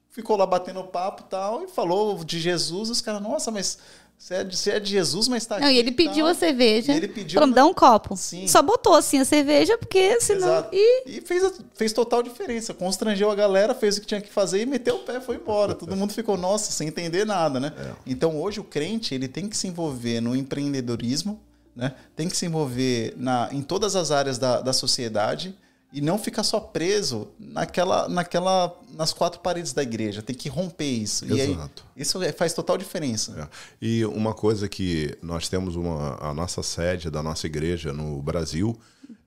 ficou 0.10 0.38
lá 0.38 0.46
batendo 0.46 0.84
papo 0.84 1.24
e 1.24 1.30
tal, 1.30 1.64
e 1.64 1.68
falou 1.68 2.24
de 2.24 2.40
Jesus. 2.40 2.90
Os 2.90 3.02
caras, 3.02 3.22
nossa, 3.22 3.50
mas 3.50 3.80
você 4.18 4.36
é, 4.36 4.44
de, 4.44 4.56
você 4.56 4.72
é 4.72 4.80
de 4.80 4.90
Jesus, 4.90 5.28
mas 5.28 5.46
tá 5.46 5.60
Não, 5.60 5.68
aqui. 5.68 5.76
e 5.76 5.80
ele 5.80 5.92
pediu 5.92 6.26
a 6.26 6.34
cerveja. 6.34 6.94
E 6.94 6.96
ele 6.96 7.10
pediu. 7.10 7.34
Falou, 7.34 7.50
me 7.50 7.54
dá 7.54 7.66
um 7.66 7.74
copo. 7.74 8.16
Sim. 8.16 8.48
Só 8.48 8.62
botou 8.62 8.96
assim 8.96 9.20
a 9.20 9.26
cerveja, 9.26 9.78
porque 9.78 10.20
senão. 10.22 10.48
Exato. 10.48 10.70
E, 10.72 11.04
e 11.06 11.22
fez, 11.22 11.62
fez 11.76 11.92
total 11.92 12.24
diferença. 12.24 12.74
Constrangeu 12.74 13.30
a 13.30 13.36
galera, 13.36 13.76
fez 13.76 13.98
o 13.98 14.02
que 14.02 14.08
tinha 14.08 14.22
que 14.22 14.32
fazer 14.32 14.62
e 14.62 14.66
meteu 14.66 14.96
o 14.96 15.00
pé 15.00 15.20
foi 15.20 15.36
embora. 15.36 15.76
Todo 15.76 15.94
mundo 15.96 16.14
ficou, 16.14 16.38
nossa, 16.38 16.72
sem 16.72 16.88
entender 16.88 17.26
nada, 17.26 17.60
né? 17.60 17.74
É. 17.78 17.92
Então 18.06 18.40
hoje 18.40 18.62
o 18.62 18.64
crente 18.64 19.14
ele 19.14 19.28
tem 19.28 19.50
que 19.50 19.58
se 19.58 19.68
envolver 19.68 20.22
no 20.22 20.36
empreendedorismo, 20.36 21.42
né? 21.76 21.94
Tem 22.16 22.30
que 22.30 22.38
se 22.38 22.46
envolver 22.46 23.14
na, 23.18 23.50
em 23.52 23.62
todas 23.62 23.94
as 23.94 24.10
áreas 24.10 24.38
da, 24.38 24.62
da 24.62 24.72
sociedade 24.72 25.54
e 25.94 26.02
não 26.02 26.18
ficar 26.18 26.44
só 26.44 26.60
preso 26.60 27.28
naquela, 27.40 28.10
naquela, 28.10 28.76
nas 28.96 29.14
quatro 29.14 29.40
paredes 29.42 29.74
da 29.74 29.84
igreja. 29.84 30.24
Tem 30.24 30.36
que 30.36 30.50
romper 30.50 30.90
isso. 30.90 31.24
Exato. 31.26 31.86
E 31.96 32.00
aí, 32.00 32.02
isso 32.02 32.24
é, 32.24 32.32
faz 32.32 32.52
total 32.52 32.80
diferença. 32.80 33.40
É. 33.40 33.48
E 33.80 34.04
uma 34.06 34.34
coisa 34.34 34.68
que 34.68 35.16
nós 35.22 35.48
temos 35.48 35.76
uma, 35.76 36.18
a 36.20 36.34
nossa 36.34 36.64
sede 36.64 37.12
da 37.12 37.22
nossa 37.22 37.46
igreja 37.46 37.94
no 37.94 38.20
Brasil, 38.24 38.76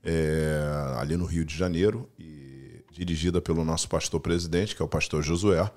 é, 0.03 0.61
ali 0.99 1.17
no 1.17 1.25
Rio 1.25 1.45
de 1.45 1.57
Janeiro, 1.57 2.11
e 2.19 2.83
dirigida 2.91 3.41
pelo 3.41 3.65
nosso 3.65 3.89
pastor 3.89 4.19
presidente, 4.19 4.75
que 4.75 4.83
é 4.83 4.85
o 4.85 4.89
pastor 4.89 5.23
Josué. 5.23 5.71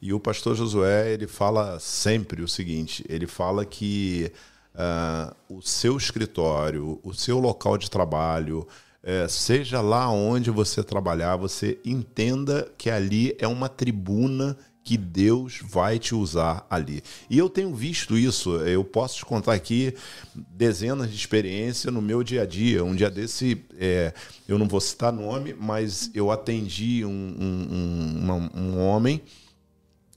E 0.00 0.14
o 0.14 0.18
pastor 0.18 0.56
Josué 0.56 1.12
ele 1.12 1.26
fala 1.26 1.78
sempre 1.78 2.42
o 2.42 2.48
seguinte: 2.48 3.04
ele 3.08 3.26
fala 3.26 3.66
que 3.66 4.32
uh, 4.74 5.54
o 5.54 5.60
seu 5.60 5.98
escritório, 5.98 6.98
o 7.02 7.12
seu 7.12 7.38
local 7.38 7.76
de 7.76 7.90
trabalho, 7.90 8.66
é, 9.02 9.26
seja 9.28 9.80
lá 9.80 10.10
onde 10.10 10.50
você 10.50 10.82
trabalhar, 10.82 11.36
você 11.36 11.78
entenda 11.84 12.70
que 12.76 12.90
ali 12.90 13.34
é 13.38 13.48
uma 13.48 13.68
tribuna 13.68 14.56
que 14.82 14.96
Deus 14.96 15.60
vai 15.62 15.98
te 15.98 16.14
usar 16.14 16.66
ali. 16.68 17.02
E 17.28 17.38
eu 17.38 17.48
tenho 17.48 17.74
visto 17.74 18.16
isso, 18.16 18.56
eu 18.56 18.82
posso 18.82 19.18
te 19.18 19.24
contar 19.24 19.54
aqui 19.54 19.94
dezenas 20.34 21.10
de 21.10 21.16
experiências 21.16 21.92
no 21.92 22.02
meu 22.02 22.22
dia 22.22 22.42
a 22.42 22.46
dia. 22.46 22.84
Um 22.84 22.94
dia 22.94 23.10
desse, 23.10 23.62
é, 23.78 24.12
eu 24.48 24.58
não 24.58 24.66
vou 24.66 24.80
citar 24.80 25.12
nome, 25.12 25.54
mas 25.54 26.10
eu 26.14 26.30
atendi 26.30 27.04
um, 27.04 27.10
um, 27.10 28.32
um, 28.32 28.60
um 28.62 28.80
homem 28.80 29.20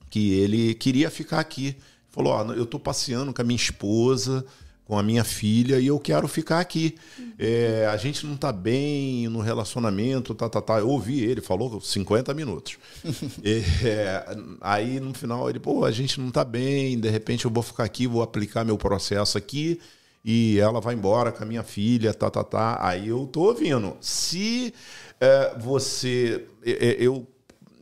que 0.10 0.34
ele 0.34 0.74
queria 0.74 1.10
ficar 1.10 1.40
aqui. 1.40 1.76
Falou: 2.10 2.34
oh, 2.34 2.54
eu 2.54 2.64
estou 2.64 2.80
passeando 2.80 3.34
com 3.34 3.42
a 3.42 3.46
minha 3.46 3.56
esposa 3.56 4.46
com 4.94 5.00
a 5.00 5.02
minha 5.02 5.24
filha 5.24 5.80
e 5.80 5.88
eu 5.88 6.00
quero 6.00 6.28
ficar 6.28 6.60
aqui. 6.60 6.94
É, 7.40 7.90
a 7.92 7.98
gente 7.98 8.28
não 8.28 8.36
está 8.36 8.52
bem 8.52 9.28
no 9.28 9.40
relacionamento, 9.40 10.36
tá, 10.36 10.48
tá, 10.48 10.62
tá. 10.62 10.78
Eu 10.78 10.88
ouvi 10.88 11.24
ele, 11.24 11.42
falou 11.42 11.82
50 11.82 12.32
minutos. 12.36 12.78
é, 13.84 14.24
aí 14.62 15.00
no 15.00 15.12
final 15.16 15.50
ele, 15.50 15.60
pô, 15.60 15.84
a 15.84 15.92
gente 15.92 16.20
não 16.22 16.28
está 16.28 16.46
bem, 16.46 17.00
de 17.00 17.10
repente 17.10 17.46
eu 17.46 17.50
vou 17.50 17.64
ficar 17.64 17.86
aqui, 17.86 18.06
vou 18.06 18.22
aplicar 18.22 18.64
meu 18.64 18.78
processo 18.78 19.36
aqui 19.36 19.82
e 20.24 20.60
ela 20.60 20.80
vai 20.80 20.94
embora 20.94 21.32
com 21.32 21.42
a 21.42 21.48
minha 21.48 21.64
filha, 21.64 22.14
tá, 22.14 22.30
tá, 22.30 22.44
tá. 22.44 22.78
Aí 22.80 23.08
eu 23.08 23.26
tô 23.26 23.46
ouvindo. 23.48 23.98
Se 24.00 24.72
é, 25.20 25.58
você. 25.58 26.46
É, 26.64 26.72
é, 26.72 26.96
eu 27.00 27.28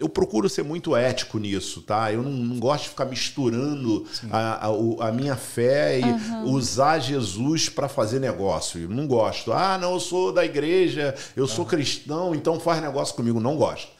eu 0.01 0.09
procuro 0.09 0.49
ser 0.49 0.63
muito 0.63 0.95
ético 0.95 1.37
nisso, 1.37 1.83
tá? 1.83 2.11
Eu 2.11 2.23
não, 2.23 2.31
não 2.31 2.59
gosto 2.59 2.85
de 2.85 2.89
ficar 2.89 3.05
misturando 3.05 4.03
a, 4.31 4.67
a, 4.67 5.09
a, 5.09 5.11
minha 5.11 5.35
fé 5.35 5.99
e 5.99 6.03
uhum. 6.03 6.51
usar 6.53 6.97
Jesus 6.97 7.69
para 7.69 7.87
fazer 7.87 8.19
negócio. 8.19 8.81
Eu 8.81 8.89
não 8.89 9.05
gosto. 9.05 9.53
Ah, 9.53 9.77
não, 9.77 9.93
eu 9.93 9.99
sou 9.99 10.33
da 10.33 10.43
igreja, 10.43 11.13
eu 11.35 11.47
sou 11.47 11.65
cristão, 11.65 12.33
então 12.33 12.59
faz 12.59 12.81
negócio 12.81 13.13
comigo. 13.13 13.39
Não 13.39 13.55
gosto. 13.55 13.91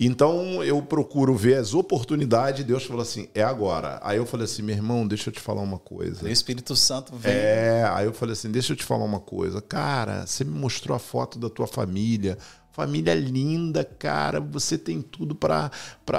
Então 0.00 0.64
eu 0.64 0.80
procuro 0.80 1.36
ver 1.36 1.58
as 1.58 1.74
oportunidades. 1.74 2.64
Deus 2.64 2.84
falou 2.84 3.02
assim: 3.02 3.28
é 3.34 3.42
agora. 3.42 4.00
Aí 4.02 4.16
eu 4.16 4.24
falei 4.24 4.44
assim: 4.44 4.62
meu 4.62 4.74
irmão, 4.74 5.06
deixa 5.06 5.28
eu 5.28 5.34
te 5.34 5.40
falar 5.40 5.60
uma 5.60 5.78
coisa. 5.78 6.24
O 6.24 6.28
Espírito 6.28 6.74
Santo 6.74 7.14
vem. 7.14 7.30
É, 7.30 7.86
aí 7.92 8.06
eu 8.06 8.12
falei 8.12 8.32
assim: 8.32 8.50
deixa 8.50 8.72
eu 8.72 8.76
te 8.76 8.84
falar 8.84 9.04
uma 9.04 9.20
coisa. 9.20 9.60
Cara, 9.60 10.26
você 10.26 10.44
me 10.44 10.58
mostrou 10.58 10.96
a 10.96 10.98
foto 10.98 11.38
da 11.38 11.50
tua 11.50 11.66
família. 11.66 12.38
Família 12.72 13.14
linda, 13.14 13.84
cara, 13.84 14.40
você 14.40 14.78
tem 14.78 15.02
tudo 15.02 15.34
para 15.34 15.70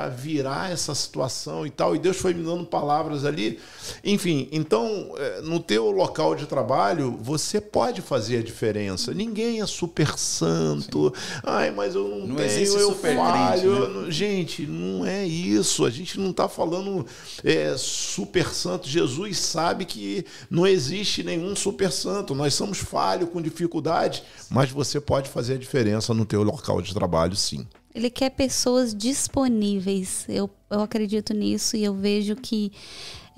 virar 0.10 0.72
essa 0.72 0.94
situação 0.94 1.66
e 1.66 1.72
tal. 1.72 1.96
E 1.96 2.00
Deus 2.00 2.18
foi 2.18 2.32
me 2.32 2.44
dando 2.44 2.64
palavras 2.64 3.26
ali. 3.26 3.60
Enfim, 4.04 4.48
então, 4.52 5.16
é, 5.18 5.42
no 5.42 5.60
teu 5.60 5.90
local 5.90 6.36
de 6.36 6.46
trabalho, 6.46 7.18
você 7.20 7.60
pode 7.60 8.04
fazer 8.04 8.38
a 8.38 8.44
diferença. 8.44 9.16
Ninguém 9.16 9.62
é 9.62 9.66
super 9.66 10.16
santo. 10.16 11.12
Sim. 11.16 11.42
Ai, 11.44 11.72
mas 11.72 11.96
eu 11.96 12.08
não, 12.08 12.28
não 12.28 12.36
tenho, 12.36 12.60
eu 12.60 12.92
super 12.92 13.16
falho. 13.16 13.76
Crente, 13.76 13.98
né? 13.98 14.12
Gente, 14.12 14.68
não 14.68 15.06
é 15.08 15.26
isso. 15.26 15.86
A 15.86 15.90
gente 15.90 16.20
não 16.20 16.30
está 16.30 16.48
falando 16.48 17.04
é, 17.44 17.74
super 17.78 18.54
santo. 18.54 18.88
Jesus 18.88 19.40
sabe 19.40 19.86
que 19.86 20.24
não 20.52 20.68
existe 20.68 21.24
nenhum 21.24 21.56
super 21.56 21.92
santo. 21.92 22.36
Nós 22.36 22.54
somos 22.54 22.78
falhos 22.78 23.30
com 23.32 23.42
dificuldade, 23.42 24.24
mas 24.52 24.70
você 24.70 25.02
pode 25.02 25.30
fazer 25.30 25.56
a 25.56 25.58
diferença 25.58 26.14
no 26.14 26.26
teu 26.28 26.43
local 26.44 26.82
de 26.82 26.94
trabalho, 26.94 27.36
sim. 27.36 27.68
Ele 27.94 28.10
quer 28.10 28.32
pessoas 28.32 28.94
disponíveis. 28.94 30.26
Eu, 30.28 30.50
eu 30.70 30.82
acredito 30.82 31.34
nisso 31.34 31.78
e 31.78 31.84
eu 31.84 31.94
vejo 31.94 32.36
que 32.36 32.72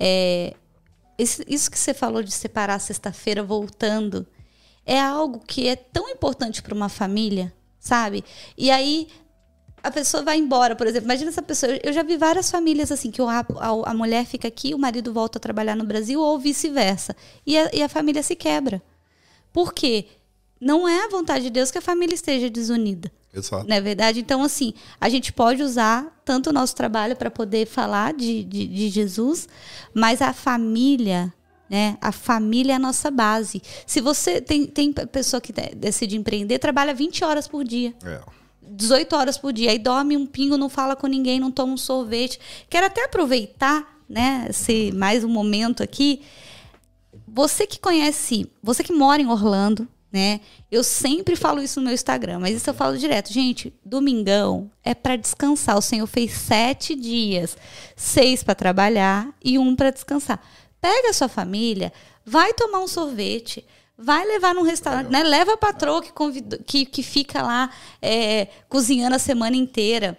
é, 0.00 0.54
isso 1.18 1.70
que 1.70 1.78
você 1.78 1.94
falou 1.94 2.22
de 2.22 2.32
separar 2.32 2.78
sexta-feira 2.78 3.42
voltando 3.42 4.26
é 4.84 5.00
algo 5.00 5.40
que 5.40 5.66
é 5.66 5.76
tão 5.76 6.08
importante 6.08 6.62
para 6.62 6.74
uma 6.74 6.88
família, 6.88 7.52
sabe? 7.78 8.24
E 8.56 8.70
aí 8.70 9.08
a 9.82 9.90
pessoa 9.90 10.22
vai 10.22 10.36
embora, 10.38 10.76
por 10.76 10.86
exemplo. 10.86 11.06
Imagina 11.06 11.30
essa 11.30 11.42
pessoa. 11.42 11.72
Eu 11.82 11.92
já 11.92 12.02
vi 12.02 12.16
várias 12.16 12.50
famílias 12.50 12.92
assim, 12.92 13.10
que 13.10 13.20
a, 13.20 13.26
a, 13.26 13.90
a 13.90 13.94
mulher 13.94 14.24
fica 14.26 14.48
aqui, 14.48 14.74
o 14.74 14.78
marido 14.78 15.12
volta 15.12 15.38
a 15.38 15.40
trabalhar 15.40 15.74
no 15.76 15.84
Brasil, 15.84 16.20
ou 16.20 16.38
vice-versa. 16.38 17.16
E 17.46 17.54
e 17.72 17.82
a 17.82 17.88
família 17.88 18.22
se 18.22 18.36
quebra. 18.36 18.82
Por 19.52 19.72
quê? 19.72 20.06
Não 20.60 20.88
é 20.88 21.04
a 21.04 21.08
vontade 21.08 21.44
de 21.44 21.50
Deus 21.50 21.70
que 21.70 21.78
a 21.78 21.82
família 21.82 22.14
esteja 22.14 22.48
desunida. 22.48 23.10
Exato. 23.32 23.68
Não 23.68 23.76
é 23.76 23.80
verdade? 23.80 24.20
Então, 24.20 24.42
assim, 24.42 24.72
a 24.98 25.08
gente 25.08 25.32
pode 25.32 25.62
usar 25.62 26.06
tanto 26.24 26.48
o 26.48 26.52
nosso 26.52 26.74
trabalho 26.74 27.14
para 27.14 27.30
poder 27.30 27.66
falar 27.66 28.14
de, 28.14 28.42
de, 28.44 28.66
de, 28.66 28.88
Jesus, 28.88 29.46
mas 29.92 30.22
a 30.22 30.32
família, 30.32 31.32
né? 31.68 31.98
A 32.00 32.10
família 32.12 32.72
é 32.72 32.76
a 32.76 32.78
nossa 32.78 33.10
base. 33.10 33.62
Se 33.86 34.00
você 34.00 34.40
tem, 34.40 34.66
tem 34.66 34.90
pessoa 34.92 35.40
que 35.40 35.52
decide 35.52 36.16
empreender, 36.16 36.58
trabalha 36.58 36.94
20 36.94 37.24
horas 37.24 37.46
por 37.46 37.62
dia. 37.62 37.94
É. 38.02 38.20
18 38.62 39.14
horas 39.14 39.36
por 39.36 39.52
dia. 39.52 39.70
Aí 39.70 39.78
dorme 39.78 40.16
um 40.16 40.26
pingo, 40.26 40.56
não 40.56 40.70
fala 40.70 40.96
com 40.96 41.06
ninguém, 41.06 41.38
não 41.38 41.50
toma 41.50 41.74
um 41.74 41.78
sorvete. 41.78 42.40
Quero 42.70 42.86
até 42.86 43.04
aproveitar, 43.04 44.00
né? 44.08 44.46
Esse 44.48 44.92
mais 44.92 45.22
um 45.22 45.28
momento 45.28 45.82
aqui. 45.82 46.22
Você 47.28 47.66
que 47.66 47.78
conhece, 47.78 48.50
você 48.62 48.82
que 48.82 48.94
mora 48.94 49.20
em 49.20 49.28
Orlando, 49.28 49.86
né? 50.12 50.40
Eu 50.70 50.82
sempre 50.82 51.36
falo 51.36 51.62
isso 51.62 51.80
no 51.80 51.86
meu 51.86 51.94
Instagram, 51.94 52.38
mas 52.38 52.56
isso 52.56 52.70
eu 52.70 52.74
falo 52.74 52.96
direto. 52.96 53.32
Gente, 53.32 53.72
domingão 53.84 54.70
é 54.82 54.94
para 54.94 55.16
descansar. 55.16 55.76
O 55.76 55.82
Senhor 55.82 56.06
fez 56.06 56.32
sete 56.32 56.94
dias, 56.94 57.56
seis 57.94 58.42
para 58.42 58.54
trabalhar 58.54 59.28
e 59.44 59.58
um 59.58 59.74
para 59.74 59.90
descansar. 59.90 60.40
Pega 60.80 61.10
a 61.10 61.12
sua 61.12 61.28
família, 61.28 61.92
vai 62.24 62.52
tomar 62.54 62.80
um 62.80 62.88
sorvete, 62.88 63.66
vai 63.98 64.24
levar 64.24 64.54
num 64.54 64.62
restaurante, 64.62 65.10
né? 65.10 65.22
Leva 65.22 65.54
a 65.54 65.56
patroa 65.56 66.02
que, 66.02 66.12
convido, 66.12 66.58
que, 66.64 66.84
que 66.84 67.02
fica 67.02 67.42
lá 67.42 67.70
é, 68.00 68.48
cozinhando 68.68 69.16
a 69.16 69.18
semana 69.18 69.56
inteira. 69.56 70.18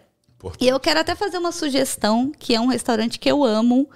E 0.59 0.67
eu 0.67 0.79
quero 0.79 0.99
até 0.99 1.15
fazer 1.15 1.38
uma 1.38 1.51
sugestão, 1.51 2.31
que 2.38 2.53
é 2.53 2.59
um 2.59 2.67
restaurante 2.67 3.17
que 3.17 3.29
eu 3.29 3.43
amo, 3.43 3.89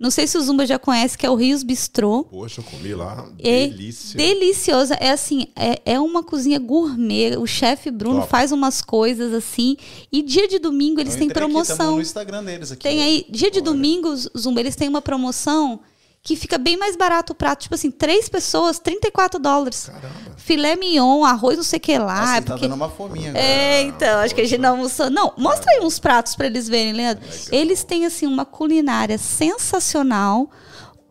não 0.00 0.10
sei 0.10 0.26
se 0.26 0.38
o 0.38 0.40
Zumba 0.40 0.64
já 0.64 0.78
conhece, 0.78 1.18
que 1.18 1.26
é 1.26 1.30
o 1.30 1.34
Rios 1.34 1.62
Bistrô. 1.62 2.24
Poxa, 2.24 2.62
eu 2.62 2.64
comi 2.64 2.94
lá. 2.94 3.28
É 3.38 3.66
delícia. 3.66 4.16
Deliciosa. 4.16 4.94
É 4.94 5.10
assim, 5.10 5.48
é, 5.54 5.78
é 5.84 6.00
uma 6.00 6.22
cozinha 6.22 6.58
gourmet. 6.58 7.36
O 7.36 7.46
chefe 7.46 7.90
Bruno 7.90 8.20
Top. 8.20 8.30
faz 8.30 8.50
umas 8.50 8.80
coisas 8.80 9.34
assim. 9.34 9.76
E 10.10 10.22
dia 10.22 10.48
de 10.48 10.58
domingo 10.58 11.02
eles 11.02 11.12
eu 11.12 11.18
têm 11.18 11.28
promoção. 11.28 11.88
Aqui, 11.88 11.96
no 11.96 12.00
Instagram 12.00 12.42
deles 12.44 12.72
aqui. 12.72 12.82
Tem 12.82 13.02
aí, 13.02 13.26
dia 13.28 13.50
de 13.50 13.60
domingo, 13.60 14.16
Zumba, 14.16 14.60
eles 14.60 14.74
têm 14.74 14.88
uma 14.88 15.02
promoção 15.02 15.80
que 16.22 16.36
fica 16.36 16.58
bem 16.58 16.76
mais 16.76 16.96
barato 16.96 17.32
o 17.32 17.36
prato. 17.36 17.62
Tipo 17.62 17.74
assim, 17.74 17.90
três 17.90 18.28
pessoas, 18.28 18.78
34 18.78 19.38
dólares. 19.38 19.86
Caramba. 19.86 20.34
Filé 20.36 20.76
mignon, 20.76 21.24
arroz 21.24 21.56
não 21.56 21.64
sei 21.64 21.78
o 21.78 21.80
que 21.80 21.98
lá. 21.98 22.20
Nossa, 22.20 22.36
é 22.36 22.40
tá 22.40 22.52
porque... 22.52 22.66
dando 22.66 22.74
uma 22.74 22.90
fominha 22.90 23.30
agora. 23.30 23.44
É, 23.44 23.82
então, 23.82 24.20
acho 24.20 24.34
que 24.34 24.40
a 24.40 24.46
gente 24.46 24.60
não 24.60 24.70
almoçou. 24.70 25.10
Não, 25.10 25.32
mostra 25.36 25.70
aí 25.72 25.80
uns 25.80 25.98
pratos 25.98 26.36
para 26.36 26.46
eles 26.46 26.68
verem, 26.68 26.92
Leandro. 26.92 27.24
Legal. 27.24 27.46
Eles 27.52 27.84
têm, 27.84 28.04
assim, 28.04 28.26
uma 28.26 28.44
culinária 28.44 29.16
sensacional. 29.16 30.50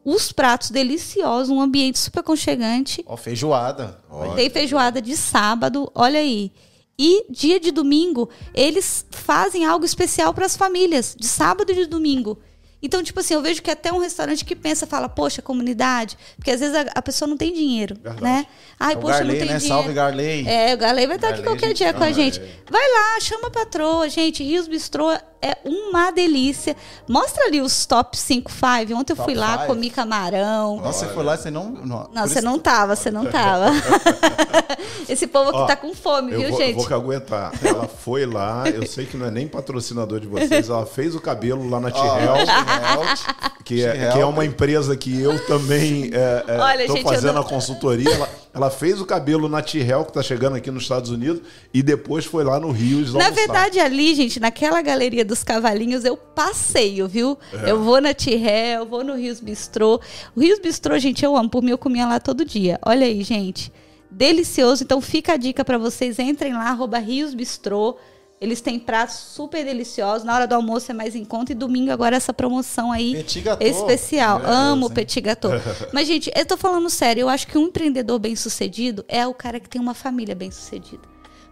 Os 0.06 0.32
pratos 0.32 0.72
deliciosos, 0.72 1.50
um 1.50 1.62
ambiente 1.62 2.00
super 2.00 2.22
aconchegante. 2.22 3.04
Ó, 3.06 3.18
feijoada. 3.18 4.02
Tem 4.36 4.50
feijoada 4.50 5.02
de 5.02 5.16
sábado, 5.16 5.92
olha 5.94 6.20
aí. 6.20 6.52
E 6.98 7.26
dia 7.30 7.60
de 7.60 7.72
domingo, 7.72 8.30
eles 8.54 9.06
fazem 9.12 9.66
algo 9.66 9.86
especial 9.86 10.34
para 10.34 10.46
as 10.46 10.58
famílias, 10.58 11.16
de 11.18 11.28
sábado 11.28 11.72
e 11.72 11.76
de 11.76 11.86
domingo. 11.86 12.40
Então, 12.82 13.04
tipo 13.04 13.20
assim, 13.20 13.34
eu 13.34 13.42
vejo 13.42 13.62
que 13.62 13.70
até 13.70 13.92
um 13.92 14.00
restaurante 14.00 14.46
que 14.46 14.56
pensa, 14.56 14.88
fala, 14.88 15.10
poxa, 15.10 15.42
comunidade, 15.42 16.18
porque 16.36 16.52
às 16.52 16.60
vezes 16.60 16.76
a, 16.76 16.86
a 16.96 17.02
pessoa 17.02 17.28
não 17.28 17.36
tem 17.36 17.54
dinheiro, 17.54 17.96
Verdade. 17.96 18.24
né? 18.24 18.48
Ai, 18.80 18.94
é 18.94 18.96
poxa, 18.96 19.18
Garley, 19.18 19.28
não 19.28 19.40
tem 19.40 19.54
né? 19.54 19.60
dinheiro. 19.60 19.82
Salve, 19.82 19.94
Garley. 19.94 20.48
É, 20.48 20.74
o 20.74 20.78
Garley 20.78 21.08
vai 21.08 21.16
estar 21.18 21.30
aqui 21.30 21.44
qualquer 21.44 21.74
dia 21.74 21.94
com 21.94 22.04
a 22.04 22.12
gente. 22.12 22.40
É. 22.40 22.60
Vai 22.70 22.82
lá, 22.82 23.20
chama 23.20 23.48
a 23.48 23.52
patroa, 23.52 24.08
gente. 24.08 24.44
Rios 24.44 24.68
Bistrô 24.68 25.12
é 25.42 25.58
uma 25.64 26.12
delícia. 26.12 26.76
Mostra 27.08 27.46
ali 27.46 27.62
os 27.62 27.86
top 27.86 28.18
5, 28.18 28.52
5. 28.52 28.94
Ontem 28.94 29.14
eu 29.14 29.18
top 29.18 29.24
fui 29.24 29.34
lá, 29.34 29.58
five. 29.58 29.68
comi 29.68 29.90
camarão. 29.90 30.78
Nossa, 30.78 31.06
você 31.06 31.14
foi 31.14 31.24
lá, 31.24 31.38
você 31.38 31.50
não. 31.52 31.70
Não, 31.70 32.10
não 32.14 32.28
você 32.28 32.42
não 32.42 32.60
tava, 32.60 32.96
você 32.96 33.12
não 33.12 33.26
tava. 33.26 33.72
Esse 35.08 35.28
povo 35.28 35.50
aqui 35.50 35.60
Ó, 35.60 35.66
tá 35.66 35.76
com 35.76 35.94
fome, 35.94 36.36
viu, 36.36 36.50
vou, 36.50 36.60
gente? 36.60 36.76
Vou 36.76 36.86
que 36.86 36.94
aguentar. 36.94 37.52
Ela 37.64 37.88
foi 37.88 38.26
lá, 38.26 38.70
eu 38.70 38.86
sei 38.86 39.06
que 39.06 39.18
não 39.18 39.26
é 39.26 39.32
nem 39.32 39.48
patrocinador 39.48 40.20
de 40.20 40.28
vocês, 40.28 40.70
ela 40.70 40.86
fez 40.86 41.16
o 41.16 41.22
cabelo 41.22 41.70
lá 41.70 41.80
na 41.80 41.92
Tirel. 41.92 42.36
Oh, 42.36 42.46
que, 43.64 43.84
é, 43.84 44.12
que 44.12 44.20
é 44.20 44.26
uma 44.26 44.46
empresa 44.46 44.96
que 44.96 45.20
eu 45.22 45.46
também 45.46 46.12
é, 46.14 46.46
é, 46.48 46.88
gente, 46.88 47.04
fazendo 47.04 47.36
não... 47.36 47.42
a 47.42 47.46
consultoria. 47.46 48.10
Ela, 48.10 48.30
ela, 48.54 48.70
fez 48.70 49.00
o 49.00 49.06
cabelo 49.06 49.48
na 49.48 49.62
Tirel, 49.62 50.06
que 50.06 50.14
tá 50.14 50.24
chegando 50.24 50.56
aqui 50.56 50.72
nos 50.72 50.84
Estados 50.84 51.12
Unidos, 51.12 51.42
e 51.74 51.84
depois 51.84 52.26
foi 52.26 52.44
lá 52.44 52.60
no 52.60 52.72
Rio. 52.72 53.06
Na 53.14 53.30
verdade, 53.30 53.80
ali, 53.80 54.16
gente, 54.16 54.40
naquela 54.40 54.82
galeria 54.82 55.24
dos 55.24 55.44
cavalinhos, 55.44 56.04
eu 56.04 56.18
passeio, 56.18 57.08
viu? 57.08 57.38
É. 57.54 57.72
Eu 57.72 57.84
vou 57.84 58.02
na 58.02 58.14
Tiré, 58.14 58.78
eu 58.78 58.86
vou 58.86 59.04
no 59.04 59.16
Rios 59.16 59.40
Bistrô. 59.40 60.00
O 60.36 60.40
Rios 60.40 60.60
Bistrô, 60.60 60.98
gente, 60.98 61.24
eu 61.24 61.36
amo. 61.36 61.50
Por 61.50 61.62
mim, 61.62 61.72
eu 61.72 61.78
comia 61.78 62.08
lá 62.08 62.20
todo 62.20 62.44
dia. 62.44 62.80
Olha 62.86 63.06
aí, 63.06 63.24
gente. 63.24 63.72
Delicioso. 64.10 64.84
Então, 64.84 65.00
fica 65.00 65.34
a 65.34 65.38
dica 65.38 65.64
para 65.64 65.78
vocês. 65.78 66.18
Entrem 66.18 66.54
lá, 66.54 66.70
arroba 66.70 66.98
Rios 66.98 67.34
Bistrô. 67.34 67.98
Eles 68.42 68.62
têm 68.62 68.80
pratos 68.80 69.16
super 69.16 69.66
deliciosos. 69.66 70.24
Na 70.24 70.34
hora 70.34 70.48
do 70.48 70.56
almoço 70.56 70.92
é 70.92 70.94
mais 70.94 71.16
em 71.16 71.26
conta. 71.26 71.52
E 71.52 71.56
domingo 71.56 71.92
agora 71.92 72.16
essa 72.16 72.34
promoção 72.34 72.92
aí 72.92 73.26
especial. 73.60 74.42
Amo 74.46 74.86
o 74.86 74.90
petit 74.90 75.20
gâteau. 75.20 75.52
Mas, 75.92 76.08
gente, 76.08 76.32
eu 76.34 76.46
tô 76.46 76.56
falando 76.56 76.90
sério. 76.90 77.22
Eu 77.22 77.30
acho 77.30 77.48
que 77.48 77.58
um 77.58 77.64
empreendedor 77.64 78.18
bem 78.18 78.36
sucedido 78.36 79.04
é 79.08 79.28
o 79.28 79.34
cara 79.34 79.60
que 79.60 79.68
tem 79.68 79.82
uma 79.82 79.94
família 79.94 80.34
bem 80.34 80.52
sucedida. 80.52 81.04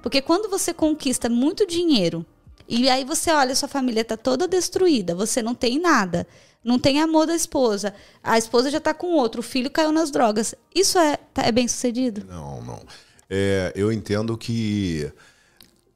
Porque 0.02 0.22
quando 0.22 0.50
você 0.50 0.74
conquista 0.74 1.28
muito 1.28 1.68
dinheiro 1.68 2.26
e 2.68 2.90
aí 2.90 3.04
você 3.04 3.32
olha, 3.32 3.56
sua 3.56 3.68
família 3.68 4.02
está 4.02 4.16
toda 4.16 4.48
destruída, 4.48 5.16
você 5.16 5.42
não 5.42 5.56
tem 5.56 5.80
nada. 5.80 6.28
Não 6.64 6.78
tem 6.78 7.00
amor 7.00 7.26
da 7.26 7.36
esposa. 7.36 7.94
A 8.22 8.38
esposa 8.38 8.70
já 8.70 8.78
está 8.78 8.94
com 8.94 9.14
outro, 9.14 9.40
o 9.40 9.44
filho 9.44 9.70
caiu 9.70 9.92
nas 9.92 10.12
drogas. 10.12 10.54
Isso 10.76 10.98
é, 10.98 11.18
tá, 11.34 11.44
é 11.44 11.52
bem 11.52 11.68
sucedido? 11.68 12.26
Não, 12.28 12.62
não. 12.62 12.82
É, 13.30 13.72
eu 13.76 13.92
entendo 13.92 14.38
que 14.38 15.10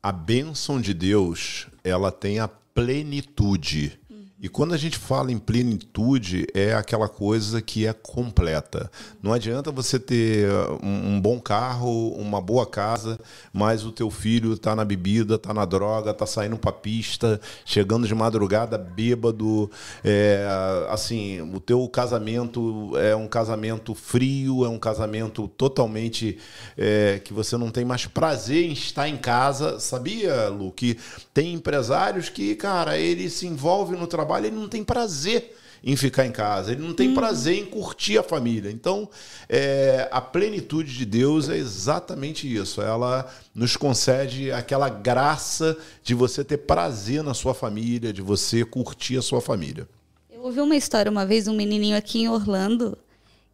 a 0.04 0.12
bênção 0.12 0.82
de 0.82 0.94
Deus, 0.94 1.68
ela 1.84 2.12
tem 2.12 2.40
a 2.40 2.48
plenitude. 2.48 4.00
E 4.42 4.50
quando 4.50 4.74
a 4.74 4.78
gente 4.78 4.98
fala 4.98 5.32
em 5.32 5.38
plenitude, 5.38 6.48
é 6.52 6.74
aquela 6.74 7.08
coisa 7.08 7.62
que 7.62 7.86
é 7.86 7.94
completa. 7.94 8.90
Não 9.22 9.32
adianta 9.32 9.72
você 9.72 10.00
ter 10.00 10.50
um 10.82 11.22
bom 11.22 11.40
carro, 11.40 12.10
uma 12.14 12.42
boa 12.42 12.66
casa, 12.66 13.20
mas 13.54 13.86
o 13.86 13.92
teu 13.92 14.10
filho 14.10 14.54
está 14.54 14.76
na 14.76 14.84
bebida, 14.84 15.36
está 15.36 15.54
na 15.54 15.64
droga, 15.64 16.10
está 16.10 16.26
saindo 16.26 16.58
para 16.58 16.72
pista, 16.72 17.40
chegando 17.64 18.08
de 18.08 18.16
madrugada 18.16 18.80
bêbado. 18.80 19.70
É, 20.04 20.48
assim, 20.90 21.40
o 21.54 21.60
teu 21.60 21.88
casamento 21.88 22.98
é 22.98 23.16
um 23.16 23.28
casamento 23.28 23.94
frio, 23.94 24.66
é 24.66 24.70
um 24.70 24.80
casamento 24.80 25.48
totalmente 25.50 26.40
é, 26.76 27.22
que 27.24 27.32
você 27.32 27.58
não 27.58 27.70
tem 27.70 27.86
mais 27.86 28.08
prazer 28.08 28.66
em 28.66 28.74
estar 28.74 29.08
em 29.08 29.18
casa. 29.18 29.80
Sabia, 29.80 30.50
Lu, 30.50 30.72
que 30.72 30.98
tem 31.32 31.54
empresários 31.54 32.28
que, 32.28 32.56
cara, 32.56 32.98
ele 32.98 33.30
se 33.30 33.46
envolve 33.46 33.96
no 33.96 34.08
trabalho 34.08 34.31
trabalho, 34.32 34.48
ele 34.48 34.56
não 34.56 34.68
tem 34.68 34.84
prazer 34.84 35.56
em 35.84 35.96
ficar 35.96 36.28
em 36.28 36.32
casa, 36.32 36.72
ele 36.72 36.82
não 36.82 36.94
tem 36.94 37.12
prazer 37.12 37.58
em 37.58 37.66
curtir 37.66 38.18
a 38.18 38.24
família. 38.24 38.70
Então, 38.70 39.10
é, 39.50 40.08
a 40.12 40.22
plenitude 40.22 40.96
de 40.96 41.06
Deus 41.06 41.50
é 41.50 41.58
exatamente 41.58 42.52
isso. 42.52 42.82
Ela 42.82 43.28
nos 43.54 43.76
concede 43.76 44.52
aquela 44.52 44.90
graça 44.90 45.76
de 46.04 46.14
você 46.14 46.44
ter 46.44 46.58
prazer 46.58 47.24
na 47.24 47.34
sua 47.34 47.56
família, 47.56 48.14
de 48.14 48.22
você 48.22 48.64
curtir 48.64 49.18
a 49.18 49.24
sua 49.24 49.42
família. 49.42 49.88
Eu 50.30 50.44
ouvi 50.44 50.62
uma 50.62 50.76
história 50.76 51.12
uma 51.12 51.26
vez, 51.26 51.48
um 51.48 51.56
menininho 51.56 51.98
aqui 51.98 52.22
em 52.22 52.30
Orlando, 52.30 52.96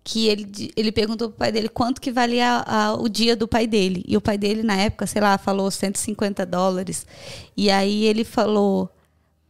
que 0.04 0.28
ele, 0.28 0.72
ele 0.76 0.92
perguntou 0.92 1.30
pro 1.30 1.38
pai 1.38 1.52
dele 1.52 1.70
quanto 1.70 2.02
que 2.02 2.12
valia 2.12 2.64
a, 2.68 2.94
o 2.94 3.08
dia 3.08 3.38
do 3.38 3.48
pai 3.48 3.66
dele. 3.66 4.04
E 4.06 4.18
o 4.18 4.22
pai 4.22 4.38
dele, 4.38 4.64
na 4.64 4.76
época, 4.76 5.08
sei 5.08 5.22
lá, 5.22 5.38
falou 5.38 5.72
150 5.72 6.46
dólares. 6.46 7.06
E 7.56 7.70
aí 7.70 8.04
ele 8.04 8.26
falou: 8.26 8.90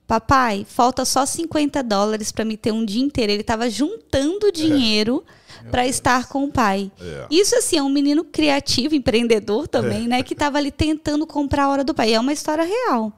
Papai, 0.07 0.65
falta 0.67 1.03
só 1.03 1.25
50 1.25 1.83
dólares 1.83 2.31
para 2.31 2.45
me 2.45 2.55
ter 2.55 2.71
um 2.71 2.85
dia 2.85 3.03
inteiro. 3.03 3.33
Ele 3.33 3.41
estava 3.41 3.69
juntando 3.69 4.51
dinheiro 4.53 5.21
é. 5.65 5.69
para 5.69 5.85
estar 5.85 6.29
com 6.29 6.45
o 6.45 6.51
pai. 6.51 6.89
É. 6.99 7.27
Isso, 7.29 7.55
assim, 7.57 7.77
é 7.77 7.83
um 7.83 7.89
menino 7.89 8.23
criativo, 8.23 8.95
empreendedor 8.95 9.67
também, 9.67 10.05
é. 10.05 10.07
né? 10.07 10.23
Que 10.23 10.33
estava 10.33 10.57
ali 10.57 10.71
tentando 10.71 11.27
comprar 11.27 11.65
a 11.65 11.69
hora 11.69 11.83
do 11.83 11.93
pai. 11.93 12.13
É 12.13 12.19
uma 12.19 12.31
história 12.31 12.63
real. 12.63 13.11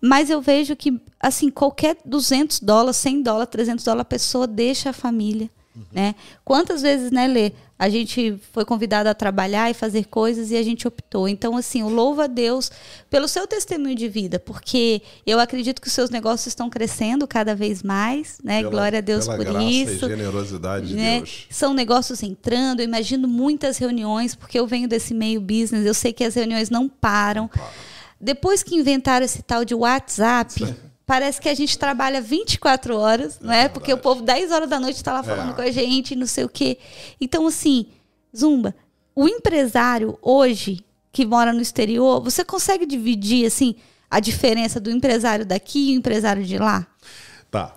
Mas 0.00 0.30
eu 0.30 0.40
vejo 0.40 0.76
que, 0.76 1.00
assim, 1.18 1.50
qualquer 1.50 1.96
200 2.04 2.60
dólares, 2.60 2.96
100 2.98 3.22
dólares, 3.22 3.50
300 3.50 3.84
dólares, 3.84 4.02
a 4.02 4.04
pessoa 4.04 4.46
deixa 4.46 4.90
a 4.90 4.92
família 4.92 5.50
Uhum. 5.80 5.86
Né? 5.92 6.14
Quantas 6.44 6.82
vezes, 6.82 7.10
né, 7.10 7.26
Lê, 7.26 7.52
a 7.78 7.88
gente 7.88 8.38
foi 8.52 8.64
convidado 8.64 9.08
a 9.08 9.14
trabalhar 9.14 9.70
e 9.70 9.74
fazer 9.74 10.04
coisas 10.04 10.50
e 10.50 10.56
a 10.56 10.62
gente 10.62 10.86
optou. 10.86 11.26
Então, 11.26 11.56
assim, 11.56 11.80
eu 11.80 11.88
louvo 11.88 12.20
a 12.20 12.26
Deus 12.26 12.70
pelo 13.08 13.26
seu 13.26 13.46
testemunho 13.46 13.94
de 13.94 14.06
vida, 14.06 14.38
porque 14.38 15.00
eu 15.26 15.40
acredito 15.40 15.80
que 15.80 15.88
os 15.88 15.94
seus 15.94 16.10
negócios 16.10 16.48
estão 16.48 16.68
crescendo 16.68 17.26
cada 17.26 17.54
vez 17.54 17.82
mais, 17.82 18.38
né? 18.44 18.58
Pela, 18.58 18.70
Glória 18.70 18.98
a 18.98 19.00
Deus 19.00 19.26
por 19.26 19.62
isso. 19.62 20.04
E 20.04 20.08
generosidade 20.08 20.94
né? 20.94 21.14
de 21.14 21.24
Deus. 21.24 21.46
São 21.48 21.72
negócios 21.72 22.22
entrando, 22.22 22.80
eu 22.80 22.84
imagino 22.84 23.26
muitas 23.26 23.78
reuniões, 23.78 24.34
porque 24.34 24.58
eu 24.58 24.66
venho 24.66 24.86
desse 24.86 25.14
meio 25.14 25.40
business, 25.40 25.86
eu 25.86 25.94
sei 25.94 26.12
que 26.12 26.22
as 26.22 26.34
reuniões 26.34 26.68
não 26.68 26.86
param. 26.86 27.48
Claro. 27.48 27.70
Depois 28.20 28.62
que 28.62 28.74
inventaram 28.74 29.24
esse 29.24 29.42
tal 29.42 29.64
de 29.64 29.74
WhatsApp, 29.74 30.76
parece 31.10 31.40
que 31.40 31.48
a 31.48 31.54
gente 31.54 31.76
trabalha 31.76 32.20
24 32.20 32.96
horas, 32.96 33.40
não 33.40 33.52
é? 33.52 33.64
é 33.64 33.68
Porque 33.68 33.92
o 33.92 33.98
povo 33.98 34.22
10 34.22 34.52
horas 34.52 34.70
da 34.70 34.78
noite 34.78 34.94
está 34.94 35.12
lá 35.12 35.24
falando 35.24 35.50
é. 35.50 35.54
com 35.54 35.60
a 35.60 35.68
gente, 35.72 36.14
não 36.14 36.24
sei 36.24 36.44
o 36.44 36.48
quê. 36.48 36.78
Então, 37.20 37.48
assim, 37.48 37.88
Zumba, 38.36 38.76
o 39.12 39.26
empresário 39.26 40.16
hoje 40.22 40.84
que 41.10 41.26
mora 41.26 41.52
no 41.52 41.60
exterior, 41.60 42.22
você 42.22 42.44
consegue 42.44 42.86
dividir, 42.86 43.44
assim, 43.44 43.74
a 44.08 44.20
diferença 44.20 44.78
do 44.78 44.88
empresário 44.88 45.44
daqui 45.44 45.90
e 45.90 45.96
o 45.96 45.98
empresário 45.98 46.44
de 46.44 46.56
lá? 46.58 46.86
Tá. 47.50 47.74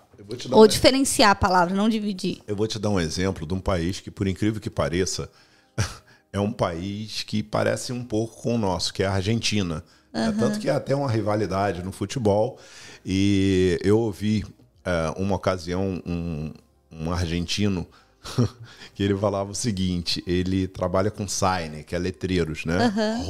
Ou 0.52 0.66
um... 0.66 0.68
diferenciar 0.68 1.32
a 1.32 1.36
palavra, 1.36 1.74
não 1.74 1.90
dividir. 1.90 2.38
Eu 2.46 2.56
vou 2.56 2.68
te 2.68 2.78
dar 2.78 2.92
um 2.92 3.00
exemplo 3.00 3.48
de 3.48 3.54
um 3.56 3.60
país 3.60 4.00
que, 4.00 4.12
por 4.12 4.28
incrível 4.28 4.62
que 4.62 4.70
pareça, 4.70 5.28
é 6.32 6.40
um 6.40 6.52
país 6.52 7.24
que 7.24 7.42
parece 7.42 7.92
um 7.92 8.04
pouco 8.04 8.44
com 8.44 8.54
o 8.54 8.60
nosso, 8.60 8.94
que 8.94 9.02
é 9.02 9.08
a 9.08 9.14
Argentina. 9.14 9.84
Uhum. 10.14 10.22
É, 10.22 10.32
tanto 10.34 10.60
que 10.60 10.70
é 10.70 10.72
até 10.72 10.96
uma 10.96 11.10
rivalidade 11.10 11.82
no 11.82 11.92
futebol. 11.92 12.60
E 13.06 13.80
eu 13.84 14.00
ouvi 14.00 14.44
uh, 14.44 15.22
uma 15.22 15.36
ocasião 15.36 16.02
um, 16.06 16.54
um 16.92 17.12
argentino 17.12 17.86
que 18.96 19.04
ele 19.04 19.16
falava 19.16 19.52
o 19.52 19.56
seguinte: 19.56 20.24
ele 20.26 20.68
trabalha 20.68 21.12
com 21.12 21.28
sign, 21.28 21.84
que 21.84 21.96
é 21.96 22.00
letreiros, 22.00 22.66
né? 22.66 22.88
Uhum. 22.88 23.24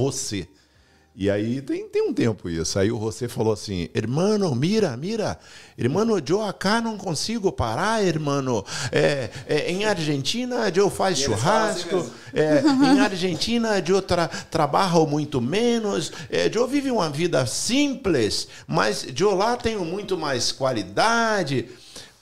E 1.15 1.29
aí 1.29 1.61
tem, 1.61 1.87
tem 1.87 2.01
um 2.01 2.13
tempo 2.13 2.49
isso. 2.49 2.79
Aí 2.79 2.91
o 2.91 2.99
José 2.99 3.27
falou 3.27 3.53
assim: 3.53 3.87
Hermano, 3.93 4.53
mira, 4.55 4.97
mira. 4.97 5.37
Hermano, 5.77 6.19
eu 6.27 6.41
acá 6.41 6.81
não 6.81 6.97
consigo 6.97 7.51
parar, 7.51 8.03
hermano. 8.03 8.65
É, 8.91 9.29
é, 9.47 9.71
em 9.71 9.85
Argentina 9.85 10.71
eu 10.75 10.89
faço 10.89 11.13
assim 11.13 11.23
churrasco. 11.23 11.97
Assim 11.97 12.11
é, 12.33 12.63
em 12.95 12.99
Argentina 12.99 13.83
eu 13.87 14.01
tra 14.01 14.27
trabalho 14.27 15.05
muito 15.05 15.39
menos. 15.39 16.11
É, 16.31 16.49
eu 16.51 16.67
vivo 16.67 16.95
uma 16.95 17.09
vida 17.11 17.45
simples, 17.45 18.47
mas 18.65 19.05
eu 19.19 19.35
lá 19.35 19.55
tenho 19.55 19.85
muito 19.85 20.17
mais 20.17 20.51
qualidade. 20.51 21.69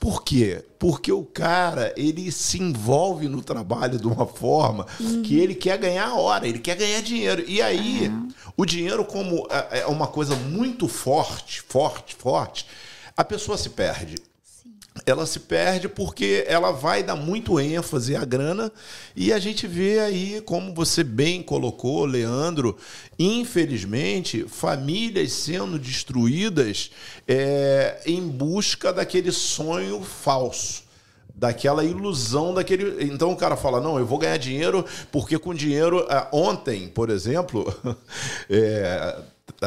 Por 0.01 0.23
quê? 0.23 0.65
Porque 0.79 1.11
o 1.11 1.23
cara, 1.23 1.93
ele 1.95 2.31
se 2.31 2.59
envolve 2.59 3.27
no 3.27 3.39
trabalho 3.39 3.99
de 3.99 4.07
uma 4.07 4.25
forma 4.25 4.87
uhum. 4.99 5.21
que 5.21 5.37
ele 5.37 5.53
quer 5.53 5.77
ganhar 5.77 6.15
hora, 6.15 6.47
ele 6.47 6.57
quer 6.57 6.75
ganhar 6.75 7.03
dinheiro. 7.03 7.45
E 7.47 7.61
aí, 7.61 8.07
uhum. 8.07 8.27
o 8.57 8.65
dinheiro 8.65 9.05
como 9.05 9.47
é, 9.51 9.81
é 9.81 9.85
uma 9.85 10.07
coisa 10.07 10.35
muito 10.35 10.87
forte, 10.87 11.61
forte, 11.61 12.15
forte, 12.15 12.65
a 13.15 13.23
pessoa 13.23 13.55
se 13.59 13.69
perde 13.69 14.15
ela 15.05 15.25
se 15.25 15.39
perde 15.41 15.87
porque 15.87 16.43
ela 16.47 16.71
vai 16.71 17.03
dar 17.03 17.15
muito 17.15 17.59
ênfase 17.59 18.15
à 18.15 18.23
grana 18.23 18.71
e 19.15 19.33
a 19.33 19.39
gente 19.39 19.67
vê 19.67 19.99
aí, 19.99 20.41
como 20.41 20.73
você 20.73 21.03
bem 21.03 21.41
colocou, 21.41 22.05
Leandro, 22.05 22.77
infelizmente, 23.17 24.45
famílias 24.47 25.31
sendo 25.31 25.79
destruídas 25.79 26.91
é, 27.27 28.01
em 28.05 28.27
busca 28.27 28.93
daquele 28.93 29.31
sonho 29.31 30.01
falso 30.01 30.91
daquela 31.33 31.83
ilusão 31.83 32.53
daquele. 32.53 33.03
Então 33.05 33.31
o 33.31 33.35
cara 33.35 33.57
fala: 33.57 33.81
não, 33.81 33.97
eu 33.97 34.05
vou 34.05 34.19
ganhar 34.19 34.37
dinheiro 34.37 34.85
porque 35.11 35.39
com 35.39 35.55
dinheiro. 35.55 36.05
É, 36.07 36.27
ontem, 36.31 36.87
por 36.87 37.09
exemplo, 37.09 37.73
é, 38.47 39.17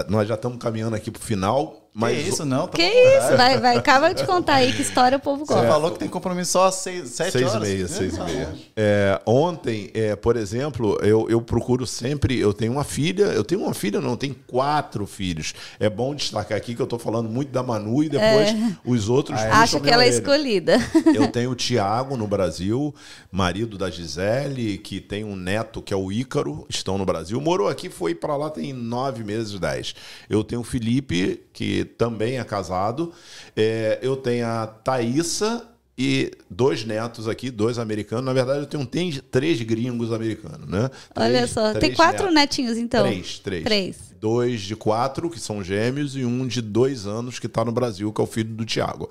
nós 0.09 0.28
já 0.28 0.35
estamos 0.35 0.59
caminhando 0.59 0.95
aqui 0.95 1.11
para 1.11 1.20
o 1.20 1.24
final. 1.24 1.84
Mas... 1.97 2.24
Que 2.24 2.28
isso, 2.28 2.45
não? 2.45 2.66
Que 2.66 2.82
isso? 2.82 3.36
Vai, 3.36 3.61
vai, 3.61 3.76
acaba 3.76 4.12
de 4.12 4.26
contar 4.26 4.55
aí 4.55 4.72
que 4.72 4.82
história 4.82 5.16
o 5.16 5.20
povo 5.20 5.47
gosta. 5.47 5.62
Você 5.62 5.68
falou 5.68 5.92
que 5.92 5.99
tem 6.01 6.09
compromisso 6.09 6.51
só 6.51 6.66
às 6.66 6.74
seis, 6.74 7.11
sete 7.11 7.30
seis 7.30 7.47
horas. 7.47 7.68
Meia, 7.68 7.86
seis 7.86 8.16
e 8.16 8.20
meia. 8.20 8.53
É, 8.76 9.20
ontem, 9.24 9.92
é, 9.95 10.16
por 10.16 10.36
exemplo, 10.36 10.99
eu, 11.03 11.30
eu 11.30 11.40
procuro 11.40 11.86
sempre. 11.86 12.36
Eu 12.36 12.53
tenho 12.53 12.72
uma 12.72 12.82
filha, 12.82 13.26
eu 13.26 13.45
tenho 13.45 13.61
uma 13.61 13.72
filha, 13.72 14.01
não, 14.01 14.11
eu 14.11 14.16
tenho 14.16 14.34
quatro 14.49 15.07
filhos. 15.07 15.55
É 15.78 15.88
bom 15.88 16.16
destacar 16.16 16.59
aqui 16.59 16.74
que 16.74 16.82
eu 16.82 16.84
estou 16.84 16.99
falando 16.99 17.28
muito 17.28 17.53
da 17.53 17.62
Manu 17.62 18.03
e 18.03 18.09
depois 18.09 18.49
é. 18.49 18.76
os 18.84 19.09
outros. 19.09 19.38
Ah, 19.38 19.62
Acho 19.62 19.80
que 19.80 19.88
ela 19.88 20.05
é 20.05 20.09
escolhida. 20.09 20.78
Eu 21.14 21.28
tenho 21.28 21.51
o 21.51 21.55
Tiago 21.55 22.16
no 22.16 22.26
Brasil, 22.26 22.92
marido 23.30 23.78
da 23.78 23.88
Gisele, 23.88 24.78
que 24.78 25.01
tem 25.01 25.22
um 25.22 25.36
neto 25.36 25.80
que 25.80 25.95
é 25.95 25.97
o 25.97 26.11
Ícaro, 26.11 26.66
estão 26.68 26.99
no 26.99 27.05
Brasil. 27.05 27.40
Morou 27.40 27.68
aqui, 27.68 27.88
foi 27.88 28.14
para 28.14 28.36
lá 28.36 28.51
tem 28.51 28.72
nove 28.72 29.22
meses, 29.22 29.59
dez. 29.61 29.95
Eu 30.28 30.42
tenho 30.42 30.62
o 30.62 30.64
Felipe, 30.64 31.40
que 31.53 31.84
também 31.85 32.39
é 32.39 32.45
casado. 32.45 33.12
É, 33.57 33.99
eu 34.03 34.16
tenho 34.16 34.47
a 34.47 34.66
Thaísa 34.66 35.66
e 35.97 36.32
dois 36.51 36.85
netos 36.85 37.28
aqui, 37.28 37.51
dois 37.51 37.78
americanos. 37.78 38.24
Na 38.24 38.32
verdade, 38.32 38.61
eu 38.61 38.66
tenho 38.66 38.85
três, 38.87 39.22
três 39.30 39.61
gringos 39.62 40.12
americanos, 40.12 40.68
né? 40.68 40.91
Três, 41.14 41.28
Olha 41.28 41.47
só, 41.47 41.74
tem 41.74 41.95
quatro 41.95 42.24
netos. 42.24 42.35
netinhos, 42.35 42.78
então. 42.78 43.07
Três, 43.07 43.39
três. 43.39 43.64
Três 43.64 44.14
dois 44.21 44.61
de 44.61 44.75
quatro, 44.77 45.31
que 45.31 45.39
são 45.39 45.62
gêmeos, 45.62 46.17
e 46.17 46.25
um 46.25 46.47
de 46.47 46.61
dois 46.61 47.07
anos, 47.07 47.39
que 47.39 47.47
está 47.47 47.65
no 47.65 47.73
Brasil, 47.73 48.12
que 48.12 48.21
é 48.21 48.25
o 48.25 48.27
filho 48.27 48.55
do 48.55 48.65
Tiago. 48.65 49.11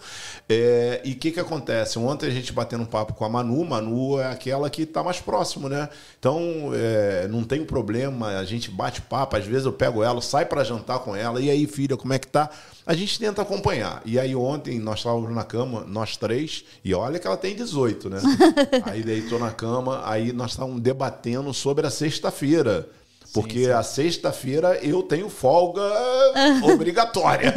É, 0.49 1.01
e 1.04 1.12
o 1.12 1.16
que, 1.16 1.32
que 1.32 1.39
acontece? 1.39 1.99
Ontem 1.99 2.28
a 2.28 2.32
gente 2.32 2.51
batendo 2.51 2.84
um 2.84 2.88
papo 2.88 3.14
com 3.14 3.26
a 3.26 3.30
Manu, 3.30 3.64
Manu 3.66 4.20
é 4.20 4.28
aquela 4.28 4.70
que 4.70 4.84
está 4.84 5.04
mais 5.04 5.20
próximo, 5.20 5.70
né? 5.70 5.89
Então, 6.20 6.72
é, 6.74 7.28
não 7.28 7.43
tem 7.43 7.64
problema, 7.66 8.39
a 8.39 8.45
gente 8.45 8.72
bate 8.72 9.01
papo, 9.01 9.36
às 9.36 9.45
vezes 9.45 9.66
eu 9.66 9.74
pego 9.74 10.04
ela, 10.04 10.22
sai 10.22 10.45
para 10.45 10.64
jantar 10.64 10.99
com 10.99 11.16
ela, 11.16 11.41
e 11.41 11.49
aí, 11.49 11.68
filha, 11.68 11.97
como 11.97 12.14
é 12.14 12.20
que 12.20 12.28
tá? 12.28 12.49
A 12.86 12.93
gente 12.93 13.18
tenta 13.18 13.41
acompanhar. 13.41 14.01
E 14.06 14.20
aí 14.20 14.36
ontem 14.36 14.78
nós 14.80 14.99
estávamos 14.99 15.34
na 15.34 15.43
cama, 15.43 15.86
nós 15.88 16.18
três, 16.18 16.66
e 16.84 16.93
olha 16.93 17.18
que 17.18 17.26
ela 17.26 17.38
tem 17.38 17.56
18, 17.56 18.10
né? 18.10 18.22
aí 18.86 19.01
deitou 19.04 19.39
na 19.39 19.51
cama, 19.51 20.01
aí 20.06 20.34
nós 20.34 20.51
estávamos 20.51 20.82
debatendo 20.82 21.54
sobre 21.54 21.88
a 21.88 21.89
sexta-feira. 21.89 22.89
Porque 23.34 23.59
sim, 23.59 23.65
sim. 23.65 23.71
a 23.71 23.81
sexta-feira 23.81 24.79
eu 24.84 25.01
tenho 25.01 25.27
folga 25.27 25.81
obrigatória. 26.71 27.51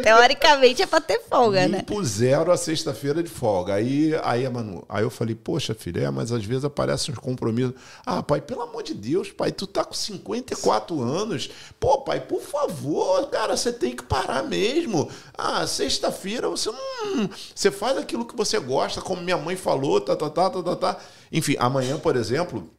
Teoricamente 0.00 0.82
é 0.82 0.86
para 0.86 1.00
ter 1.00 1.20
folga, 1.28 1.62
Me 1.62 1.68
né? 1.68 1.78
Impuseram 1.80 2.52
a 2.52 2.56
sexta-feira 2.56 3.20
de 3.20 3.28
folga. 3.28 3.74
Aí, 3.74 4.14
aí 4.22 4.46
a 4.46 4.50
Manu, 4.50 4.84
aí 4.88 5.02
eu 5.02 5.10
falei, 5.10 5.34
poxa, 5.34 5.74
filha, 5.74 6.02
é, 6.02 6.10
mas 6.10 6.30
às 6.30 6.44
vezes 6.44 6.64
aparecem 6.64 7.12
uns 7.12 7.18
compromissos. 7.18 7.74
Ah, 8.06 8.22
pai, 8.22 8.40
pelo 8.40 8.62
amor 8.62 8.84
de 8.84 8.94
Deus, 8.94 9.32
pai, 9.32 9.50
tu 9.50 9.66
tá 9.66 9.84
com 9.84 9.92
54 9.92 11.02
anos. 11.02 11.50
Pô, 11.80 11.98
pai, 12.02 12.20
por 12.20 12.40
favor, 12.40 13.28
cara, 13.28 13.56
você 13.56 13.72
tem 13.72 13.96
que 13.96 14.04
parar 14.04 14.44
mesmo. 14.44 15.10
Ah, 15.36 15.66
sexta-feira 15.66 16.48
você 16.48 16.70
não. 16.70 17.28
Você 17.52 17.72
faz 17.72 17.98
aquilo 17.98 18.24
que 18.24 18.36
você 18.36 18.60
gosta, 18.60 19.00
como 19.00 19.20
minha 19.20 19.36
mãe 19.36 19.56
falou, 19.56 20.00
tá, 20.00 20.14
tá, 20.14 20.30
tá, 20.30 20.48
tá, 20.48 20.62
tá. 20.62 20.76
tá. 20.76 20.96
Enfim, 21.32 21.56
amanhã, 21.58 21.98
por 21.98 22.14
exemplo, 22.14 22.70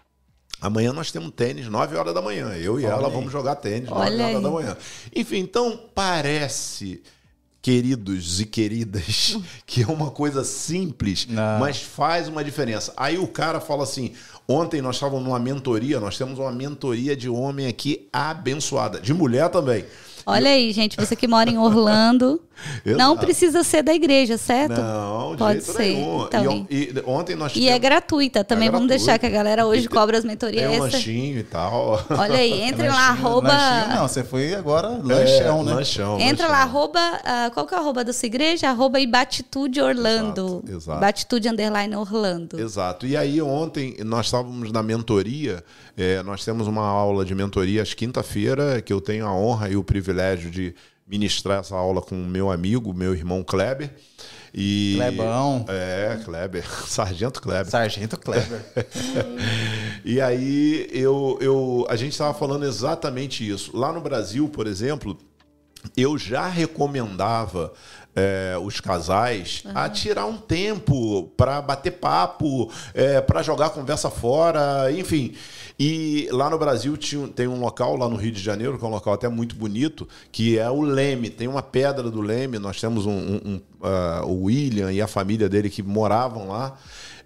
Amanhã 0.61 0.91
nós 0.91 1.11
temos 1.11 1.31
tênis 1.35 1.67
9 1.67 1.95
horas 1.95 2.13
da 2.13 2.21
manhã. 2.21 2.49
Eu 2.55 2.79
e 2.79 2.85
Olha 2.85 2.93
ela 2.93 3.07
aí. 3.07 3.13
vamos 3.13 3.31
jogar 3.31 3.55
tênis 3.55 3.89
9 3.89 4.01
Olha 4.01 4.23
horas 4.23 4.35
aí. 4.37 4.43
da 4.43 4.49
manhã. 4.49 4.77
Enfim, 5.15 5.37
então 5.37 5.79
parece, 5.95 7.01
queridos 7.61 8.39
e 8.41 8.45
queridas, 8.45 9.37
que 9.65 9.83
é 9.83 9.87
uma 9.87 10.11
coisa 10.11 10.43
simples, 10.43 11.25
Não. 11.29 11.59
mas 11.59 11.81
faz 11.81 12.27
uma 12.27 12.43
diferença. 12.43 12.93
Aí 12.97 13.17
o 13.17 13.27
cara 13.27 13.59
fala 13.61 13.83
assim: 13.83 14.13
ontem 14.47 14.81
nós 14.81 14.95
estávamos 14.95 15.23
numa 15.23 15.39
mentoria, 15.39 15.99
nós 15.99 16.17
temos 16.17 16.39
uma 16.39 16.51
mentoria 16.51 17.15
de 17.15 17.29
homem 17.29 17.67
aqui 17.67 18.07
abençoada, 18.11 18.99
de 18.99 19.13
mulher 19.13 19.49
também. 19.49 19.85
Olha 20.25 20.51
aí, 20.51 20.71
gente, 20.73 20.95
você 20.97 21.15
que 21.15 21.27
mora 21.27 21.49
em 21.49 21.57
Orlando, 21.57 22.39
Não 22.85 23.17
precisa 23.17 23.63
ser 23.63 23.83
da 23.83 23.93
igreja, 23.93 24.37
certo? 24.37 24.79
Não, 24.81 25.31
de 25.31 25.37
Pode 25.37 25.59
jeito 25.61 25.71
ser. 25.73 25.79
nenhum. 25.79 26.25
Então, 26.25 26.67
e, 26.69 26.75
e 26.75 27.03
ontem 27.05 27.35
nós 27.35 27.55
E 27.55 27.67
é 27.69 27.77
gratuita 27.79 28.43
também. 28.43 28.67
É 28.67 28.71
Vamos 28.71 28.87
deixar 28.87 29.17
que 29.19 29.25
a 29.25 29.29
galera 29.29 29.65
hoje 29.65 29.85
E 29.85 29.87
cobra 29.87 30.17
as 30.17 30.23
tem 30.23 30.29
mentorias 30.31 30.69
um 30.69 30.73
extra. 30.85 30.97
lanchinho 30.97 31.39
e 31.39 31.43
tal. 31.43 32.05
Olha 32.09 32.37
aí, 32.37 32.61
entrem 32.67 32.89
lá, 32.89 33.09
arroba. 33.09 33.47
lanchinho 33.49 33.95
não, 33.95 34.07
você 34.07 34.23
foi 34.23 34.53
agora 34.53 34.87
lanchão, 34.89 35.61
É, 35.61 35.63
né? 35.63 35.73
Lanchão, 35.73 36.19
Entra 36.19 36.47
lanchão. 36.47 36.49
lá, 36.49 36.61
arroba. 36.61 36.99
ah, 37.23 37.51
qual 37.53 37.65
que 37.65 37.73
é 37.73 37.77
o 37.77 37.79
arroba 37.81 38.03
da 38.03 38.13
sua 38.13 38.27
igreja? 38.27 38.69
Arroba 38.69 38.99
Ibatitude 38.99 39.81
Orlando. 39.81 40.61
Exato, 40.63 40.77
exato. 40.77 40.99
Batitude 40.99 41.49
underline 41.49 41.95
Orlando. 41.95 42.59
Exato. 42.59 43.05
E 43.05 43.15
aí 43.17 43.41
ontem 43.41 43.95
nós 44.05 44.27
estávamos 44.27 44.71
na 44.71 44.81
mentoria, 44.83 45.63
é, 45.97 46.21
nós 46.23 46.43
temos 46.45 46.67
uma 46.67 46.85
aula 46.85 47.25
de 47.25 47.33
mentoria 47.35 47.81
às 47.81 47.93
quinta-feira, 47.93 48.81
que 48.81 48.91
eu 48.93 49.01
tenho 49.01 49.25
a 49.25 49.33
honra 49.33 49.69
e 49.69 49.75
o 49.75 49.83
privilégio 49.83 50.49
de 50.51 50.73
ministrar 51.09 51.59
essa 51.59 51.75
aula 51.75 52.01
com 52.01 52.15
o 52.15 52.25
meu 52.25 52.51
amigo, 52.51 52.93
meu 52.93 53.15
irmão 53.15 53.43
Kleber. 53.43 53.91
E, 54.53 54.95
Clebão. 54.97 55.65
É, 55.67 56.19
Kleber, 56.23 56.65
Sargento 56.87 57.41
Kleber. 57.41 57.69
Sargento 57.69 58.17
Kleber. 58.17 58.65
E 60.05 60.21
aí 60.21 60.87
eu, 60.91 61.37
eu, 61.41 61.85
a 61.89 61.95
gente 61.95 62.13
estava 62.13 62.33
falando 62.33 62.65
exatamente 62.65 63.47
isso. 63.47 63.75
Lá 63.75 63.91
no 63.91 63.99
Brasil, 63.99 64.47
por 64.47 64.65
exemplo, 64.65 65.17
eu 65.95 66.17
já 66.17 66.47
recomendava 66.47 67.73
é, 68.15 68.55
os 68.63 68.79
casais 68.79 69.63
a 69.75 69.89
tirar 69.89 70.25
um 70.25 70.37
tempo 70.37 71.23
para 71.35 71.61
bater 71.61 71.91
papo, 71.91 72.71
para 73.27 73.43
jogar 73.43 73.67
a 73.67 73.69
conversa 73.69 74.09
fora, 74.09 74.89
enfim. 74.91 75.35
E 75.79 76.27
lá 76.31 76.49
no 76.49 76.57
Brasil 76.57 76.97
tinha, 76.97 77.25
tem 77.29 77.47
um 77.47 77.59
local, 77.61 77.95
lá 77.95 78.09
no 78.09 78.17
Rio 78.17 78.33
de 78.33 78.41
Janeiro, 78.41 78.77
que 78.77 78.83
é 78.83 78.87
um 78.87 78.91
local 78.91 79.13
até 79.13 79.29
muito 79.29 79.55
bonito, 79.55 80.05
que 80.31 80.59
é 80.59 80.69
o 80.69 80.81
Leme. 80.81 81.29
Tem 81.29 81.47
uma 81.47 81.61
pedra 81.61 82.11
do 82.11 82.19
Leme, 82.19 82.59
nós 82.59 82.81
temos 82.81 83.05
um, 83.05 83.11
um- 83.11 83.41
um, 83.45 83.61
ah, 83.81 84.23
o 84.25 84.43
William 84.43 84.91
e 84.91 85.01
a 85.01 85.07
família 85.07 85.47
dele 85.47 85.69
que 85.69 85.81
moravam 85.81 86.49
lá. 86.49 86.77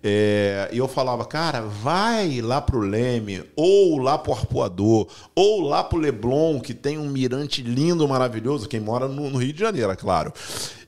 É, 0.06 0.70
e 0.72 0.78
eu 0.78 0.88
falava, 0.88 1.26
cara, 1.26 1.62
vai 1.62 2.42
lá 2.42 2.62
pro 2.62 2.80
Leme, 2.80 3.42
ou 3.56 3.98
lá 3.98 4.18
pro 4.18 4.34
Arpoador, 4.34 5.08
ou 5.34 5.62
lá 5.62 5.82
pro 5.84 5.98
Leblon, 5.98 6.60
que 6.60 6.74
tem 6.74 6.98
um 6.98 7.10
mirante 7.10 7.62
lindo, 7.64 8.06
maravilhoso, 8.08 8.68
quem 8.68 8.82
mora 8.82 9.08
no, 9.08 9.30
no 9.30 9.38
Rio 9.40 9.54
de 9.54 9.60
Janeiro, 9.62 9.92
é 9.92 9.96
claro. 9.96 10.32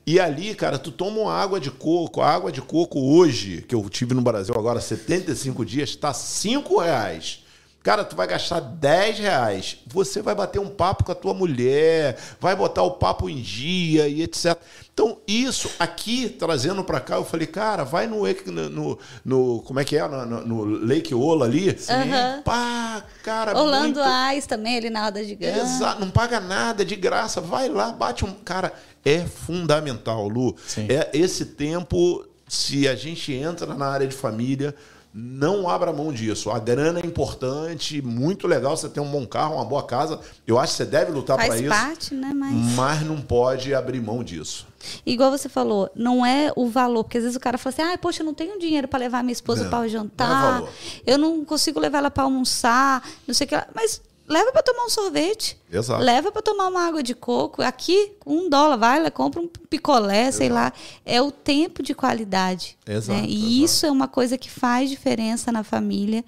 E 0.06 0.20
ali, 0.20 0.54
cara, 0.54 0.78
tu 0.78 0.92
toma 0.92 1.18
uma 1.18 1.32
água 1.32 1.58
de 1.58 1.70
coco. 1.70 2.20
A 2.20 2.28
água 2.30 2.52
de 2.52 2.60
coco 2.62 3.00
hoje, 3.00 3.64
que 3.66 3.74
eu 3.74 3.88
tive 3.88 4.14
no 4.14 4.20
Brasil 4.22 4.54
agora 4.56 4.80
75 4.80 5.64
dias, 5.64 5.96
tá 5.96 6.12
5 6.12 6.78
reais. 6.78 7.40
Cara, 7.86 8.02
tu 8.02 8.16
vai 8.16 8.26
gastar 8.26 8.58
10 8.58 9.20
reais. 9.20 9.76
Você 9.86 10.20
vai 10.20 10.34
bater 10.34 10.58
um 10.58 10.68
papo 10.68 11.04
com 11.04 11.12
a 11.12 11.14
tua 11.14 11.32
mulher, 11.32 12.18
vai 12.40 12.56
botar 12.56 12.82
o 12.82 12.90
papo 12.90 13.30
em 13.30 13.40
dia 13.40 14.08
e 14.08 14.22
etc. 14.22 14.58
Então, 14.92 15.18
isso 15.24 15.70
aqui, 15.78 16.28
trazendo 16.28 16.82
pra 16.82 16.98
cá, 16.98 17.14
eu 17.14 17.24
falei, 17.24 17.46
cara, 17.46 17.84
vai 17.84 18.08
no, 18.08 18.22
no, 18.26 18.68
no- 18.70 18.98
no- 19.24 19.62
como 19.62 19.78
é 19.78 19.84
que 19.84 19.96
é? 19.96 20.08
No, 20.08 20.26
no- 20.26 20.44
no 20.44 20.64
Lake 20.84 21.14
Ola 21.14 21.44
ali. 21.46 21.78
Aham. 21.88 22.42
Pá, 22.44 23.04
cara, 23.22 23.56
Orlando 23.56 23.84
muito... 23.84 24.00
Ais 24.00 24.48
também, 24.48 24.78
ali 24.78 24.90
na 24.90 25.04
roda 25.04 25.22
gigante. 25.22 25.56
Exato, 25.56 26.00
não 26.00 26.10
paga 26.10 26.40
nada, 26.40 26.84
de 26.84 26.96
graça. 26.96 27.40
Vai 27.40 27.68
lá, 27.68 27.92
bate 27.92 28.24
um. 28.24 28.32
Cara, 28.44 28.72
é 29.04 29.20
fundamental, 29.20 30.26
Lu. 30.26 30.56
Sim. 30.66 30.88
É 30.90 31.08
esse 31.14 31.44
tempo, 31.44 32.26
se 32.48 32.88
a 32.88 32.96
gente 32.96 33.32
entra 33.32 33.74
na 33.76 33.86
área 33.86 34.08
de 34.08 34.16
família, 34.16 34.74
não 35.18 35.66
abra 35.66 35.94
mão 35.94 36.12
disso. 36.12 36.50
A 36.50 36.58
grana 36.58 37.00
é 37.00 37.06
importante, 37.06 38.02
muito 38.02 38.46
legal 38.46 38.76
você 38.76 38.86
ter 38.86 39.00
um 39.00 39.10
bom 39.10 39.26
carro, 39.26 39.54
uma 39.54 39.64
boa 39.64 39.82
casa. 39.82 40.20
Eu 40.46 40.58
acho 40.58 40.72
que 40.72 40.76
você 40.76 40.84
deve 40.84 41.10
lutar 41.10 41.38
para 41.38 41.58
isso. 41.58 41.70
parte, 41.70 42.14
né? 42.14 42.32
Mas. 42.34 42.54
Mas 42.74 43.02
não 43.02 43.22
pode 43.22 43.74
abrir 43.74 43.98
mão 43.98 44.22
disso. 44.22 44.66
Igual 45.06 45.30
você 45.30 45.48
falou, 45.48 45.90
não 45.96 46.24
é 46.24 46.52
o 46.54 46.68
valor, 46.68 47.02
porque 47.02 47.16
às 47.16 47.24
vezes 47.24 47.36
o 47.36 47.40
cara 47.40 47.56
fala 47.56 47.72
assim: 47.72 47.94
ah, 47.94 47.96
poxa, 47.96 48.20
eu 48.20 48.26
não 48.26 48.34
tenho 48.34 48.58
dinheiro 48.58 48.86
para 48.86 48.98
levar 48.98 49.22
minha 49.22 49.32
esposa 49.32 49.64
para 49.70 49.78
não 49.78 49.84
é 49.86 49.88
jantar, 49.88 50.62
eu 51.06 51.16
não 51.16 51.44
consigo 51.46 51.80
levar 51.80 51.98
ela 51.98 52.10
para 52.10 52.24
almoçar, 52.24 53.02
não 53.26 53.34
sei 53.34 53.46
o 53.46 53.48
que 53.48 53.54
lá. 53.54 53.66
Mas 53.74 54.02
leva 54.28 54.52
para 54.52 54.62
tomar 54.62 54.84
um 54.84 54.90
sorvete. 54.90 55.58
Exato. 55.70 56.02
Leva 56.02 56.32
para 56.32 56.42
tomar 56.42 56.68
uma 56.68 56.86
água 56.86 57.02
de 57.02 57.14
coco. 57.14 57.62
Aqui, 57.62 58.12
um 58.26 58.48
dólar, 58.48 58.76
vai 58.76 59.02
lá, 59.02 59.10
compra 59.10 59.40
um 59.40 59.48
picolé, 59.48 60.30
sei 60.30 60.48
lá. 60.48 60.72
É 61.04 61.20
o 61.22 61.30
tempo 61.30 61.82
de 61.82 61.94
qualidade. 61.94 62.76
Exato, 62.86 63.20
né? 63.20 63.26
E 63.28 63.34
exato. 63.34 63.64
isso 63.64 63.86
é 63.86 63.90
uma 63.90 64.08
coisa 64.08 64.36
que 64.36 64.50
faz 64.50 64.90
diferença 64.90 65.52
na 65.52 65.62
família. 65.62 66.24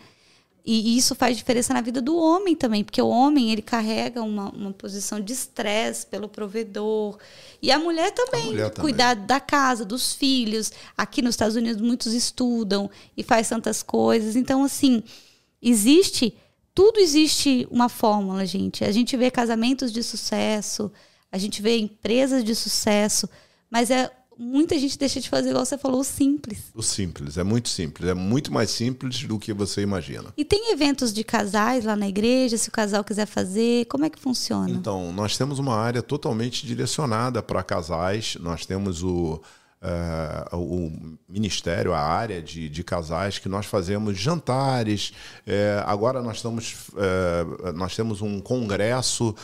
E 0.70 0.99
isso 0.99 1.14
faz 1.14 1.34
diferença 1.34 1.72
na 1.72 1.80
vida 1.80 1.99
do 1.99 2.14
homem 2.14 2.55
também, 2.55 2.84
porque 2.84 3.01
o 3.01 3.09
homem 3.09 3.51
ele 3.51 3.62
carrega 3.62 4.22
uma, 4.22 4.51
uma 4.51 4.70
posição 4.70 5.18
de 5.18 5.32
estresse 5.32 6.05
pelo 6.05 6.28
provedor. 6.28 7.16
E 7.62 7.72
a 7.72 7.78
mulher 7.78 8.11
também, 8.11 8.44
mulher 8.44 8.68
também. 8.68 8.82
cuidar 8.82 9.14
da 9.14 9.40
casa, 9.40 9.82
dos 9.82 10.12
filhos. 10.12 10.70
Aqui 10.94 11.22
nos 11.22 11.36
Estados 11.36 11.57
Unidos 11.57 11.80
muitos 11.80 12.12
estudam 12.12 12.90
e 13.16 13.22
faz 13.22 13.49
tantas 13.49 13.82
coisas. 13.82 14.36
Então, 14.36 14.62
assim, 14.62 15.03
existe, 15.62 16.36
tudo 16.79 17.01
existe 17.01 17.66
uma 17.72 17.89
fórmula, 17.89 18.47
gente. 18.47 18.85
A 18.85 18.93
gente 18.93 19.16
vê 19.16 19.33
casamentos 19.33 19.91
de 19.91 20.01
sucesso, 20.01 20.93
a 21.33 21.37
gente 21.37 21.61
vê 21.61 21.76
empresas 21.76 22.45
de 22.45 22.55
sucesso, 22.55 23.29
mas 23.68 23.91
é 23.91 24.09
muita 24.39 24.79
gente 24.79 24.97
deixa 24.97 25.20
de 25.20 25.29
fazer 25.29 25.51
igual 25.51 25.66
você 25.66 25.76
falou, 25.76 26.03
o 26.03 26.05
simples. 26.05 26.66
O 26.72 26.81
simples, 26.81 27.37
é 27.37 27.43
muito 27.43 27.68
simples. 27.68 28.09
É 28.09 28.14
muito 28.14 28.53
mais 28.53 28.70
simples 28.70 29.24
do 29.24 29.41
que 29.41 29.53
você 29.53 29.83
imagina. 29.83 30.33
E 30.37 30.45
tem 30.45 30.70
eventos 30.70 31.12
de 31.12 31.24
casais 31.24 31.85
lá 31.85 31.97
na 31.97 32.09
igreja, 32.09 32.57
se 32.57 32.68
o 32.68 32.72
casal 32.72 33.03
quiser 33.03 33.26
fazer, 33.26 33.87
como 33.87 34.05
é 34.05 34.11
que 34.11 34.20
funciona? 34.20 34.70
Então, 34.70 35.12
nós 35.12 35.37
temos 35.37 35.59
uma 35.59 35.74
área 35.74 36.01
totalmente 36.01 36.64
direcionada 36.64 37.43
para 37.43 37.61
casais. 37.64 38.37
Nós 38.39 38.64
temos 38.64 39.03
o, 39.03 39.43
eh, 39.81 40.49
o 40.53 40.91
ministério, 41.29 41.93
a 41.93 42.01
área 42.01 42.43
de, 42.43 42.68
de 42.68 42.83
casais, 42.83 43.39
que 43.39 43.49
nós 43.49 43.66
fazemos 43.66 44.18
jantares. 44.18 45.12
Eh, 45.47 45.83
agora 45.87 46.20
nós, 46.22 46.37
estamos, 46.37 46.89
eh, 46.97 47.72
nós 47.72 47.95
temos 47.95 48.20
um 48.20 48.41
congresso, 48.41 49.35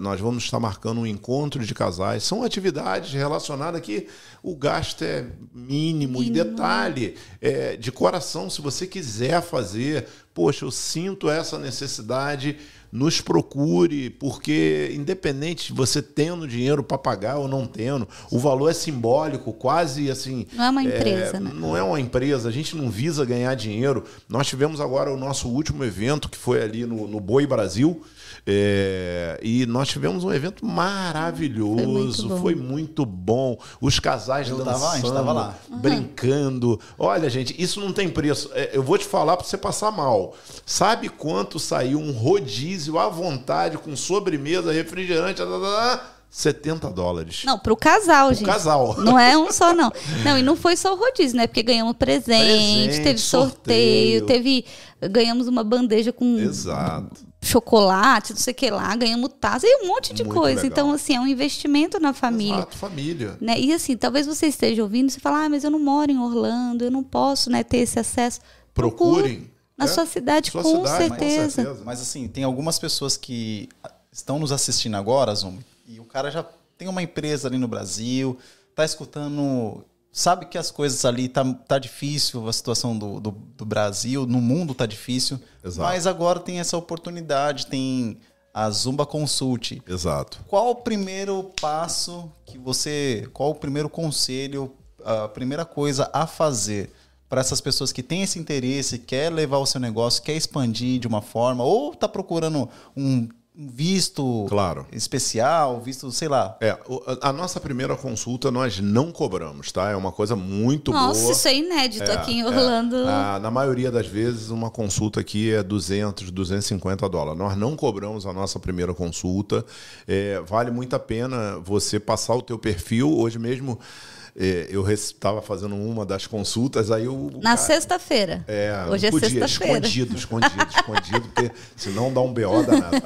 nós 0.00 0.20
vamos 0.20 0.44
estar 0.44 0.60
marcando 0.60 1.00
um 1.00 1.06
encontro 1.06 1.64
de 1.64 1.74
casais. 1.74 2.22
São 2.22 2.42
atividades 2.42 3.12
relacionadas 3.12 3.80
que 3.80 4.08
o 4.46 4.54
gasto 4.54 5.02
é 5.02 5.26
mínimo. 5.52 6.22
E 6.22 6.30
detalhe, 6.30 7.16
eh, 7.40 7.76
de 7.76 7.90
coração, 7.90 8.48
se 8.48 8.62
você 8.62 8.86
quiser 8.86 9.42
fazer, 9.42 10.06
poxa, 10.32 10.64
eu 10.64 10.70
sinto 10.70 11.28
essa 11.28 11.58
necessidade 11.58 12.56
nos 12.90 13.20
procure, 13.20 14.10
porque 14.10 14.92
independente 14.94 15.68
de 15.68 15.72
você 15.72 16.00
tendo 16.00 16.46
dinheiro 16.46 16.82
para 16.82 16.98
pagar 16.98 17.36
ou 17.36 17.48
não 17.48 17.66
tendo, 17.66 18.08
o 18.30 18.38
valor 18.38 18.70
é 18.70 18.74
simbólico, 18.74 19.52
quase 19.52 20.10
assim. 20.10 20.46
Não 20.52 20.64
é 20.64 20.70
uma 20.70 20.82
empresa, 20.82 21.40
né? 21.40 21.50
Não 21.54 21.76
é 21.76 21.82
uma 21.82 22.00
empresa, 22.00 22.48
a 22.48 22.52
gente 22.52 22.76
não 22.76 22.90
visa 22.90 23.24
ganhar 23.24 23.54
dinheiro. 23.54 24.04
Nós 24.28 24.46
tivemos 24.46 24.80
agora 24.80 25.12
o 25.12 25.16
nosso 25.16 25.48
último 25.48 25.84
evento, 25.84 26.28
que 26.28 26.36
foi 26.36 26.62
ali 26.62 26.84
no, 26.86 27.06
no 27.06 27.20
Boi 27.20 27.46
Brasil. 27.46 28.02
É, 28.48 29.40
e 29.42 29.66
nós 29.66 29.88
tivemos 29.88 30.22
um 30.22 30.32
evento 30.32 30.64
maravilhoso, 30.64 32.28
bom. 32.28 32.40
foi 32.40 32.54
muito 32.54 33.04
bom. 33.04 33.58
Os 33.80 33.98
casais 33.98 34.48
Eu 34.48 34.58
dançando, 34.58 34.74
tava- 34.80 34.92
a 34.92 34.96
gente 34.98 35.12
tava 35.12 35.32
lá. 35.32 35.54
brincando. 35.68 36.80
Olha, 36.98 37.28
gente, 37.28 37.54
isso 37.60 37.80
não 37.80 37.92
tem 37.92 38.08
preço. 38.08 38.50
É, 38.54 38.70
eu 38.72 38.82
vou 38.82 38.96
te 38.98 39.04
falar 39.04 39.36
para 39.36 39.46
você 39.46 39.56
passar 39.56 39.90
mal. 39.90 40.34
Sabe 40.64 41.08
quanto 41.08 41.58
saiu 41.58 41.98
um 41.98 42.12
rodízio 42.12 42.98
à 42.98 43.08
vontade 43.08 43.78
com 43.78 43.96
sobremesa, 43.96 44.72
refrigerante, 44.72 45.38
tá, 45.42 45.46
tá, 45.46 45.58
tá? 45.60 46.12
70 46.28 46.90
dólares. 46.90 47.42
Não, 47.46 47.58
pro 47.58 47.74
casal, 47.76 48.34
gente. 48.34 48.44
casal. 48.44 48.96
Não 48.98 49.18
é 49.18 49.38
um 49.38 49.50
só, 49.52 49.72
não. 49.72 49.90
Não, 50.22 50.36
e 50.36 50.42
não 50.42 50.54
foi 50.54 50.76
só 50.76 50.92
o 50.92 50.98
rodízio, 50.98 51.36
né? 51.36 51.46
Porque 51.46 51.62
ganhamos 51.62 51.96
presente, 51.96 52.84
Presente, 52.88 53.02
teve 53.02 53.18
sorteio, 53.18 54.18
sorteio. 54.20 54.26
teve. 54.26 54.64
Ganhamos 55.00 55.46
uma 55.46 55.62
bandeja 55.62 56.12
com 56.12 56.38
Exato. 56.38 57.24
chocolate, 57.42 58.32
não 58.32 58.40
sei 58.40 58.52
o 58.52 58.56
que 58.56 58.70
lá, 58.70 58.94
ganhamos 58.96 59.30
taça 59.38 59.66
e 59.66 59.84
um 59.84 59.88
monte 59.88 60.14
de 60.14 60.24
Muito 60.24 60.34
coisa. 60.38 60.62
legal. 60.62 60.72
Então, 60.72 60.90
assim, 60.92 61.14
é 61.14 61.20
um 61.20 61.26
investimento 61.26 62.00
na 62.00 62.12
família. 62.12 62.56
Exato, 62.56 62.76
família. 62.76 63.36
Né? 63.40 63.60
E 63.60 63.72
assim, 63.72 63.96
talvez 63.96 64.26
você 64.26 64.46
esteja 64.46 64.82
ouvindo 64.82 65.08
e 65.08 65.12
você 65.12 65.20
fala, 65.20 65.44
ah, 65.44 65.48
mas 65.48 65.64
eu 65.64 65.70
não 65.70 65.78
moro 65.78 66.10
em 66.10 66.18
Orlando, 66.18 66.84
eu 66.84 66.90
não 66.90 67.02
posso 67.04 67.50
né, 67.50 67.62
ter 67.62 67.78
esse 67.78 67.98
acesso. 67.98 68.40
Procure 68.72 69.12
Procurem. 69.22 69.50
Na 69.76 69.84
É, 69.84 69.88
sua 69.88 70.06
cidade, 70.06 70.50
sua 70.50 70.62
com, 70.62 70.76
cidade, 70.76 71.08
com 71.10 71.18
certeza. 71.18 71.50
certeza. 71.50 71.82
Mas 71.84 72.00
assim, 72.00 72.26
tem 72.28 72.44
algumas 72.44 72.78
pessoas 72.78 73.16
que 73.18 73.68
estão 74.10 74.38
nos 74.38 74.50
assistindo 74.50 74.96
agora, 74.96 75.34
Zoom, 75.34 75.58
e 75.86 76.00
o 76.00 76.04
cara 76.04 76.30
já 76.30 76.42
tem 76.78 76.88
uma 76.88 77.02
empresa 77.02 77.46
ali 77.48 77.58
no 77.58 77.68
Brasil, 77.68 78.38
tá 78.74 78.82
escutando, 78.84 79.84
sabe 80.16 80.46
que 80.46 80.56
as 80.56 80.70
coisas 80.70 81.04
ali 81.04 81.28
tá, 81.28 81.44
tá 81.68 81.78
difícil, 81.78 82.48
a 82.48 82.52
situação 82.52 82.96
do, 82.96 83.20
do, 83.20 83.30
do 83.30 83.66
Brasil, 83.66 84.26
no 84.26 84.40
mundo 84.40 84.74
tá 84.74 84.86
difícil, 84.86 85.38
Exato. 85.62 85.86
mas 85.86 86.06
agora 86.06 86.40
tem 86.40 86.58
essa 86.58 86.74
oportunidade, 86.74 87.66
tem 87.66 88.16
a 88.52 88.70
Zumba 88.70 89.04
Consult. 89.04 89.82
Exato. 89.86 90.42
Qual 90.48 90.70
o 90.70 90.76
primeiro 90.76 91.52
passo 91.60 92.32
que 92.46 92.56
você, 92.56 93.28
qual 93.34 93.50
o 93.50 93.54
primeiro 93.54 93.90
conselho, 93.90 94.74
a 95.04 95.28
primeira 95.28 95.66
coisa 95.66 96.08
a 96.14 96.26
fazer 96.26 96.90
para 97.28 97.42
essas 97.42 97.60
pessoas 97.60 97.92
que 97.92 98.02
têm 98.02 98.22
esse 98.22 98.38
interesse, 98.38 98.98
quer 98.98 99.30
levar 99.30 99.58
o 99.58 99.66
seu 99.66 99.80
negócio, 99.80 100.22
quer 100.22 100.34
expandir 100.34 100.98
de 100.98 101.06
uma 101.06 101.20
forma, 101.20 101.62
ou 101.62 101.92
está 101.92 102.08
procurando 102.08 102.70
um, 102.96 103.04
um 103.06 103.28
visto 103.58 104.44
Claro. 104.48 104.86
especial, 104.92 105.80
visto, 105.80 106.12
sei 106.12 106.28
lá. 106.28 106.56
É, 106.60 106.76
a, 107.22 107.32
nossa 107.32 107.58
primeira 107.58 107.96
consulta 107.96 108.50
nós 108.50 108.78
não 108.80 109.10
cobramos, 109.10 109.72
tá? 109.72 109.90
É 109.90 109.96
uma 109.96 110.12
coisa 110.12 110.36
muito 110.36 110.92
Nossa, 110.92 111.20
boa. 111.20 111.32
isso 111.32 111.48
é 111.48 111.56
inédito 111.56 112.10
É, 112.10 112.14
aqui 112.14 112.32
em 112.34 112.40
é. 112.42 112.46
Orlando. 112.46 112.96
Ah, 113.06 113.38
na 113.40 113.50
maioria 113.50 113.90
das 113.90 114.06
vezes, 114.06 114.50
uma 114.50 114.70
consulta 114.70 115.20
aqui 115.20 115.52
é 115.52 115.62
200, 115.62 116.30
250 116.30 117.08
dólares. 117.08 117.38
Nós 117.38 117.56
não 117.56 117.74
cobramos 117.74 118.26
a 118.26 118.32
nossa 118.32 118.58
primeira 118.58 118.92
consulta. 118.92 119.64
É, 120.06 120.40
vale 120.46 120.70
muito 120.70 120.94
a 120.94 120.98
pena 120.98 121.58
você 121.64 121.98
passar 121.98 122.34
o 122.34 122.42
teu 122.42 122.58
perfil. 122.58 123.16
Hoje 123.16 123.38
mesmo, 123.38 123.78
é, 123.78 124.25
eu 124.70 124.88
estava 124.90 125.40
fazendo 125.40 125.74
uma 125.74 126.04
das 126.04 126.26
consultas, 126.26 126.90
aí 126.90 127.08
o 127.08 127.30
Na 127.42 127.56
sexta-feira. 127.56 128.44
é, 128.46 128.70
Hoje 128.90 129.06
é 129.06 129.10
sexta-feira. 129.10 129.46
Escondido, 129.46 130.14
escondido, 130.16 130.66
escondido, 130.68 131.20
porque 131.32 131.50
senão 131.74 132.12
dá 132.12 132.20
um 132.20 132.32
BO 132.32 132.62
danado. 132.66 132.96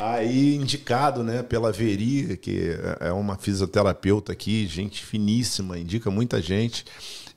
Aí, 0.00 0.54
indicado, 0.54 1.24
né, 1.24 1.42
pela 1.42 1.72
Veri, 1.72 2.36
que 2.36 2.70
é 3.00 3.10
uma 3.12 3.36
fisioterapeuta 3.36 4.32
aqui, 4.32 4.66
gente 4.66 5.04
finíssima, 5.04 5.78
indica 5.78 6.10
muita 6.10 6.40
gente. 6.40 6.84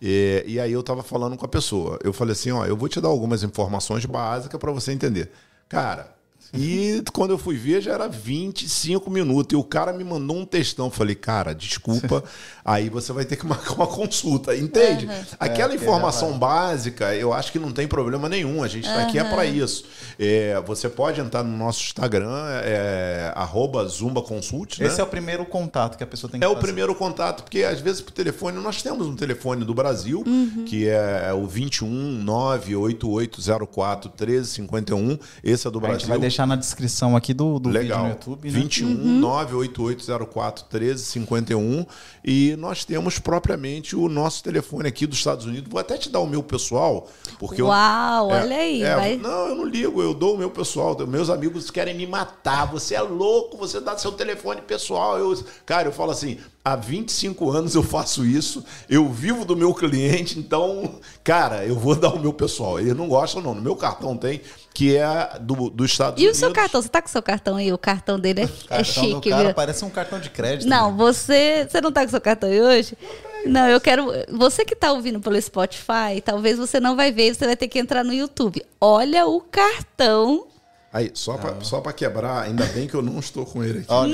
E, 0.01 0.43
e 0.45 0.59
aí 0.59 0.71
eu 0.71 0.83
tava 0.83 1.01
falando 1.01 1.37
com 1.37 1.45
a 1.45 1.49
pessoa. 1.49 1.97
Eu 2.03 2.11
falei 2.11 2.33
assim, 2.33 2.51
ó, 2.51 2.65
eu 2.65 2.75
vou 2.75 2.89
te 2.89 2.99
dar 2.99 3.07
algumas 3.07 3.43
informações 3.43 4.05
básicas 4.05 4.59
para 4.59 4.71
você 4.71 4.91
entender. 4.91 5.31
Cara, 5.69 6.13
e 6.53 7.01
quando 7.13 7.31
eu 7.31 7.37
fui 7.37 7.55
ver, 7.57 7.81
já 7.81 7.93
era 7.93 8.07
25 8.07 9.09
minutos. 9.09 9.53
E 9.53 9.55
o 9.55 9.63
cara 9.63 9.93
me 9.93 10.03
mandou 10.03 10.37
um 10.37 10.45
textão. 10.45 10.87
Eu 10.87 10.91
falei, 10.91 11.15
cara, 11.15 11.53
desculpa, 11.55 12.23
aí 12.65 12.89
você 12.89 13.13
vai 13.13 13.23
ter 13.25 13.35
que 13.37 13.45
marcar 13.47 13.73
uma 13.73 13.87
consulta. 13.87 14.55
Entende? 14.55 15.07
Aquela 15.39 15.73
É, 15.73 15.75
informação 15.75 16.37
básica, 16.37 17.15
eu 17.15 17.31
acho 17.33 17.51
que 17.51 17.59
não 17.59 17.71
tem 17.71 17.87
problema 17.87 18.27
nenhum. 18.27 18.63
A 18.63 18.67
gente 18.67 18.85
está 18.87 19.03
aqui 19.03 19.17
é 19.17 19.23
para 19.23 19.45
isso. 19.45 19.85
É, 20.19 20.61
você 20.65 20.89
pode 20.89 21.21
entrar 21.21 21.43
no 21.43 21.55
nosso 21.57 21.81
Instagram, 21.83 22.29
é, 22.63 23.31
arroba 23.35 23.85
Zumba 23.87 24.21
Consult, 24.21 24.79
né? 24.79 24.87
Esse 24.87 24.99
é 24.99 25.03
o 25.03 25.07
primeiro 25.07 25.45
contato 25.45 25.97
que 25.97 26.03
a 26.03 26.07
pessoa 26.07 26.29
tem 26.29 26.39
que 26.39 26.45
É 26.45 26.47
o 26.49 26.53
fazer. 26.53 26.65
primeiro 26.65 26.93
contato, 26.95 27.43
porque 27.43 27.63
às 27.63 27.79
vezes 27.79 28.01
por 28.01 28.11
telefone, 28.11 28.57
nós 28.61 28.81
temos 28.81 29.07
um 29.07 29.15
telefone 29.15 29.63
do 29.63 29.73
Brasil, 29.73 30.23
que 30.65 30.87
é 30.87 31.31
o 31.33 31.47
21 31.47 31.87
98804 32.23 34.11
1351. 34.19 35.17
Esse 35.43 35.67
é 35.67 35.71
do 35.71 35.77
A 35.79 35.81
Brasil. 35.81 35.99
gente 35.99 36.09
vai 36.09 36.19
deixar 36.19 36.40
na 36.45 36.55
descrição 36.55 37.15
aqui 37.15 37.33
do, 37.33 37.59
do 37.59 37.69
vídeo 37.69 37.81
Legal. 37.83 38.03
no 38.03 38.09
YouTube, 38.09 38.51
né? 38.51 38.59
21 38.59 39.19
98804 39.19 40.65
1351 40.71 41.85
e 42.23 42.55
nós 42.57 42.85
temos 42.85 43.19
propriamente 43.19 43.95
o 43.95 44.07
nosso 44.07 44.43
telefone 44.43 44.87
aqui 44.87 45.05
dos 45.07 45.17
Estados 45.17 45.45
Unidos. 45.45 45.69
Vou 45.69 45.79
até 45.79 45.97
te 45.97 46.09
dar 46.09 46.19
o 46.19 46.27
meu 46.27 46.43
pessoal, 46.43 47.07
porque 47.39 47.61
eu- 47.61 47.67
Uau, 47.67 48.31
é, 48.31 48.41
olha 48.41 48.55
aí. 48.57 48.83
é, 48.83 48.95
vai- 48.95 49.15
Não, 49.17 49.47
eu 49.47 49.55
não 49.55 49.65
ligo, 49.65 50.01
eu 50.01 50.13
dou 50.13 50.35
o 50.35 50.37
meu 50.37 50.49
pessoal. 50.49 50.95
Meus 51.07 51.29
amigos 51.29 51.69
querem 51.71 51.95
me 51.95 52.05
matar. 52.07 52.65
Você 52.71 52.95
é 52.95 53.01
louco, 53.01 53.57
você 53.57 53.79
dá 53.79 53.97
seu 53.97 54.11
telefone 54.11 54.61
pessoal. 54.61 55.17
Eu, 55.17 55.37
cara, 55.65 55.87
eu 55.87 55.91
falo 55.91 56.11
assim: 56.11 56.37
há 56.63 56.75
25 56.75 57.49
anos 57.49 57.75
eu 57.75 57.83
faço 57.83 58.25
isso, 58.25 58.63
eu 58.89 59.09
vivo 59.09 59.45
do 59.45 59.55
meu 59.55 59.73
cliente, 59.73 60.37
então, 60.39 60.95
cara, 61.23 61.65
eu 61.65 61.75
vou 61.75 61.95
dar 61.99 62.13
o 62.13 62.19
meu 62.19 62.33
pessoal. 62.33 62.79
Eles 62.79 62.95
não 62.95 63.07
gostam, 63.07 63.41
não. 63.41 63.53
No 63.55 63.61
meu 63.61 63.75
cartão 63.75 64.15
tem, 64.15 64.41
que 64.73 64.95
é 64.95 65.37
do, 65.39 65.69
do 65.69 65.85
Estados 65.85 66.21
E 66.21 66.27
o 66.27 66.35
seu 66.35 66.51
cartão? 66.51 66.81
Você 66.81 66.89
tá 66.89 67.01
com 67.01 67.07
o 67.07 67.11
seu 67.11 67.21
cartão 67.21 67.55
aí? 67.55 67.71
O 67.71 67.77
cartão 67.77 68.19
dele 68.19 68.41
é, 68.41 68.45
O 68.45 68.47
é 68.47 68.77
cartão 68.77 69.03
do 69.03 69.15
chique, 69.15 69.29
cara 69.29 69.43
viu? 69.45 69.53
parece 69.53 69.85
um 69.85 69.89
cartão 69.89 70.19
de 70.19 70.29
crédito. 70.29 70.67
Não, 70.67 70.95
você. 70.95 71.67
Você 71.69 71.81
não 71.81 71.91
tá 71.91 72.03
com 72.03 72.09
seu 72.09 72.21
cartão 72.21 72.49
aí 72.49 72.61
hoje? 72.61 72.97
Não, 73.45 73.67
eu 73.67 73.81
quero. 73.81 74.11
Você 74.31 74.63
que 74.63 74.75
tá 74.75 74.91
ouvindo 74.91 75.19
pelo 75.19 75.41
Spotify, 75.41 76.21
talvez 76.23 76.57
você 76.57 76.79
não 76.79 76.95
vai 76.95 77.11
ver, 77.11 77.33
você 77.33 77.45
vai 77.45 77.55
ter 77.55 77.67
que 77.67 77.79
entrar 77.79 78.03
no 78.03 78.13
YouTube. 78.13 78.63
Olha 78.79 79.25
o 79.25 79.41
cartão. 79.41 80.47
Aí, 80.93 81.09
só 81.13 81.37
pra, 81.37 81.55
só 81.61 81.79
pra 81.79 81.93
quebrar, 81.93 82.43
ainda 82.43 82.65
bem 82.65 82.85
que 82.85 82.93
eu 82.93 83.01
não 83.01 83.17
estou 83.19 83.45
com 83.45 83.63
ele 83.63 83.79
aqui. 83.79 83.87
Não, 83.87 83.97
aí. 84.03 84.11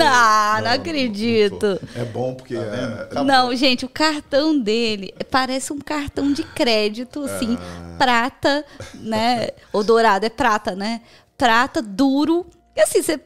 não, 0.64 0.72
acredito. 0.72 1.80
É 1.96 2.06
bom 2.06 2.36
porque. 2.36 2.56
é- 2.56 3.06
Tá 3.06 3.24
não, 3.24 3.56
gente, 3.56 3.84
o 3.84 3.90
cartão 3.90 4.60
dele 4.60 5.12
parece 5.32 5.74
um 5.74 5.80
cartão 5.80 6.32
de 6.32 6.44
crédito, 6.44 7.24
assim, 7.24 7.58
prata, 7.98 8.64
né? 8.94 9.50
Ou 9.74 9.84
dourado, 9.84 10.26
é 10.26 10.30
prata, 10.30 10.76
né? 10.76 11.02
Prata, 11.36 11.82
duro. 11.82 12.46
E 12.78 12.82
assim, 12.82 13.02
você- 13.02 13.20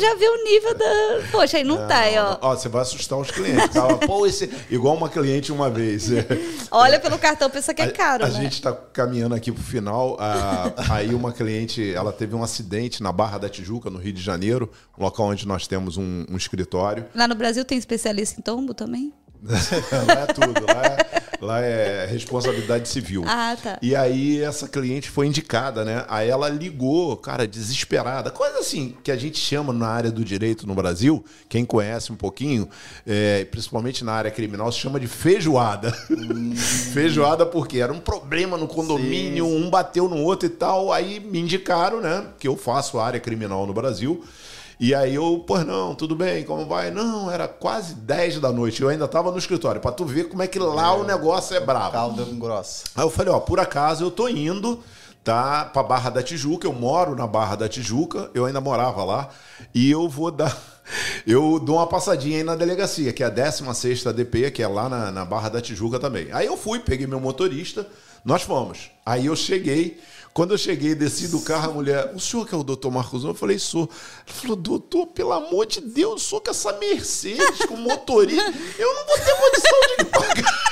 já 0.00 0.14
viu 0.14 0.32
o 0.32 0.44
nível 0.44 0.74
da. 0.74 0.86
Poxa, 1.30 1.58
aí 1.58 1.64
não, 1.64 1.86
tá, 1.86 1.98
aí, 1.98 2.16
ó. 2.16 2.38
Ó, 2.40 2.56
você 2.56 2.66
vai 2.66 2.80
assustar 2.80 3.18
os 3.18 3.30
clientes. 3.30 3.68
Tá? 3.68 3.94
Pô, 4.06 4.26
esse... 4.26 4.50
Igual 4.70 4.96
uma 4.96 5.10
cliente 5.10 5.52
uma 5.52 5.68
vez. 5.68 6.08
Olha 6.70 6.98
pelo 6.98 7.18
cartão, 7.18 7.50
pensa 7.50 7.74
que 7.74 7.82
é 7.82 7.88
caro, 7.88 8.24
a 8.24 8.28
né? 8.28 8.34
gente 8.34 8.54
está 8.54 8.72
caminhando 8.72 9.34
aqui 9.34 9.52
pro 9.52 9.62
final. 9.62 10.16
a- 10.18 10.72
aí 10.94 11.14
uma 11.14 11.30
cliente, 11.30 11.92
ela 11.94 12.10
teve 12.10 12.34
um 12.34 12.42
acidente 12.42 13.02
na 13.02 13.12
Barra 13.12 13.36
da 13.36 13.50
Tijuca, 13.50 13.90
no 13.90 13.98
Rio 13.98 14.14
de 14.14 14.22
Janeiro, 14.22 14.70
um 14.98 15.04
local 15.04 15.26
onde 15.26 15.46
nós 15.46 15.66
temos 15.66 15.98
um, 15.98 16.24
um 16.30 16.36
escritório. 16.38 17.04
Lá 17.14 17.28
no 17.28 17.34
Brasil 17.34 17.66
tem 17.66 17.76
especialista 17.76 18.40
em 18.40 18.42
tombo 18.42 18.72
também? 18.72 19.12
lá 19.46 20.22
é 20.22 20.26
tudo, 20.32 20.66
lá 20.66 20.82
é, 20.86 21.20
lá 21.40 21.60
é 21.60 22.06
responsabilidade 22.06 22.88
civil. 22.88 23.24
Ah, 23.26 23.56
tá. 23.60 23.78
E 23.82 23.94
aí 23.94 24.42
essa 24.42 24.68
cliente 24.68 25.10
foi 25.10 25.26
indicada, 25.26 25.84
né? 25.84 26.04
Aí 26.08 26.28
ela 26.28 26.48
ligou, 26.48 27.16
cara, 27.16 27.46
desesperada. 27.46 28.30
Coisa 28.30 28.58
assim 28.58 28.96
que 29.02 29.10
a 29.10 29.16
gente 29.16 29.38
chama 29.38 29.72
na 29.72 29.88
área 29.88 30.10
do 30.10 30.24
direito 30.24 30.66
no 30.66 30.74
Brasil, 30.74 31.24
quem 31.48 31.64
conhece 31.64 32.12
um 32.12 32.16
pouquinho, 32.16 32.68
é, 33.06 33.44
principalmente 33.44 34.04
na 34.04 34.12
área 34.12 34.30
criminal, 34.30 34.70
se 34.70 34.78
chama 34.78 35.00
de 35.00 35.06
feijoada. 35.06 35.92
feijoada 36.92 37.46
porque 37.46 37.78
era 37.78 37.92
um 37.92 38.00
problema 38.00 38.56
no 38.56 38.66
condomínio, 38.66 39.46
um 39.46 39.70
bateu 39.70 40.08
no 40.08 40.16
outro 40.16 40.46
e 40.46 40.50
tal. 40.50 40.92
Aí 40.92 41.20
me 41.20 41.40
indicaram, 41.40 42.00
né? 42.00 42.26
Que 42.38 42.48
eu 42.48 42.56
faço 42.56 42.98
área 42.98 43.20
criminal 43.20 43.66
no 43.66 43.72
Brasil. 43.72 44.24
E 44.78 44.94
aí 44.94 45.14
eu, 45.14 45.42
pois 45.46 45.66
não, 45.66 45.94
tudo 45.94 46.14
bem, 46.14 46.44
como 46.44 46.66
vai? 46.66 46.90
Não, 46.90 47.30
era 47.30 47.48
quase 47.48 47.94
10 47.94 48.40
da 48.40 48.52
noite. 48.52 48.82
Eu 48.82 48.90
ainda 48.90 49.08
tava 49.08 49.30
no 49.30 49.38
escritório, 49.38 49.80
pra 49.80 49.90
tu 49.90 50.04
ver 50.04 50.28
como 50.28 50.42
é 50.42 50.46
que 50.46 50.58
lá 50.58 50.94
o 50.94 51.04
negócio 51.04 51.56
é 51.56 51.60
brabo. 51.60 51.92
Calda 51.92 52.24
grossa. 52.32 52.84
Aí 52.94 53.02
eu 53.02 53.10
falei, 53.10 53.32
ó, 53.32 53.40
por 53.40 53.58
acaso 53.58 54.04
eu 54.04 54.10
tô 54.10 54.28
indo, 54.28 54.82
tá, 55.24 55.64
pra 55.64 55.82
Barra 55.82 56.10
da 56.10 56.22
Tijuca, 56.22 56.68
eu 56.68 56.74
moro 56.74 57.16
na 57.16 57.26
Barra 57.26 57.56
da 57.56 57.68
Tijuca, 57.68 58.30
eu 58.34 58.44
ainda 58.44 58.60
morava 58.60 59.02
lá, 59.02 59.30
e 59.74 59.90
eu 59.90 60.08
vou 60.08 60.30
dar. 60.30 60.56
Eu 61.26 61.58
dou 61.58 61.78
uma 61.78 61.86
passadinha 61.88 62.36
aí 62.36 62.44
na 62.44 62.54
delegacia, 62.54 63.12
que 63.12 63.20
é 63.20 63.26
a 63.26 63.28
16 63.28 64.06
ADP, 64.06 64.52
que 64.52 64.62
é 64.62 64.68
lá 64.68 64.88
na, 64.88 65.10
na 65.10 65.24
Barra 65.24 65.48
da 65.48 65.60
Tijuca 65.60 65.98
também. 65.98 66.28
Aí 66.30 66.46
eu 66.46 66.56
fui, 66.56 66.78
peguei 66.78 67.08
meu 67.08 67.18
motorista, 67.18 67.84
nós 68.24 68.42
fomos. 68.42 68.92
Aí 69.04 69.26
eu 69.26 69.34
cheguei, 69.34 69.98
quando 70.36 70.50
eu 70.50 70.58
cheguei, 70.58 70.94
desci 70.94 71.28
do 71.28 71.40
carro, 71.40 71.70
a 71.70 71.72
mulher, 71.72 72.12
o 72.14 72.20
senhor 72.20 72.46
que 72.46 72.54
é 72.54 72.58
o 72.58 72.62
doutor 72.62 72.92
Marcos? 72.92 73.24
Eu 73.24 73.32
falei, 73.32 73.58
sou. 73.58 73.88
Ela 74.26 74.36
falou, 74.36 74.54
doutor, 74.54 75.06
pelo 75.06 75.32
amor 75.32 75.64
de 75.64 75.80
Deus, 75.80 76.12
eu 76.12 76.18
sou 76.18 76.42
com 76.42 76.50
essa 76.50 76.74
Mercedes, 76.74 77.64
com 77.66 77.74
motorista, 77.74 78.52
eu 78.78 78.94
não 78.94 79.06
vou 79.06 79.16
ter 79.16 79.34
condição 79.34 79.80
de 79.96 80.04
pagar. 80.04 80.65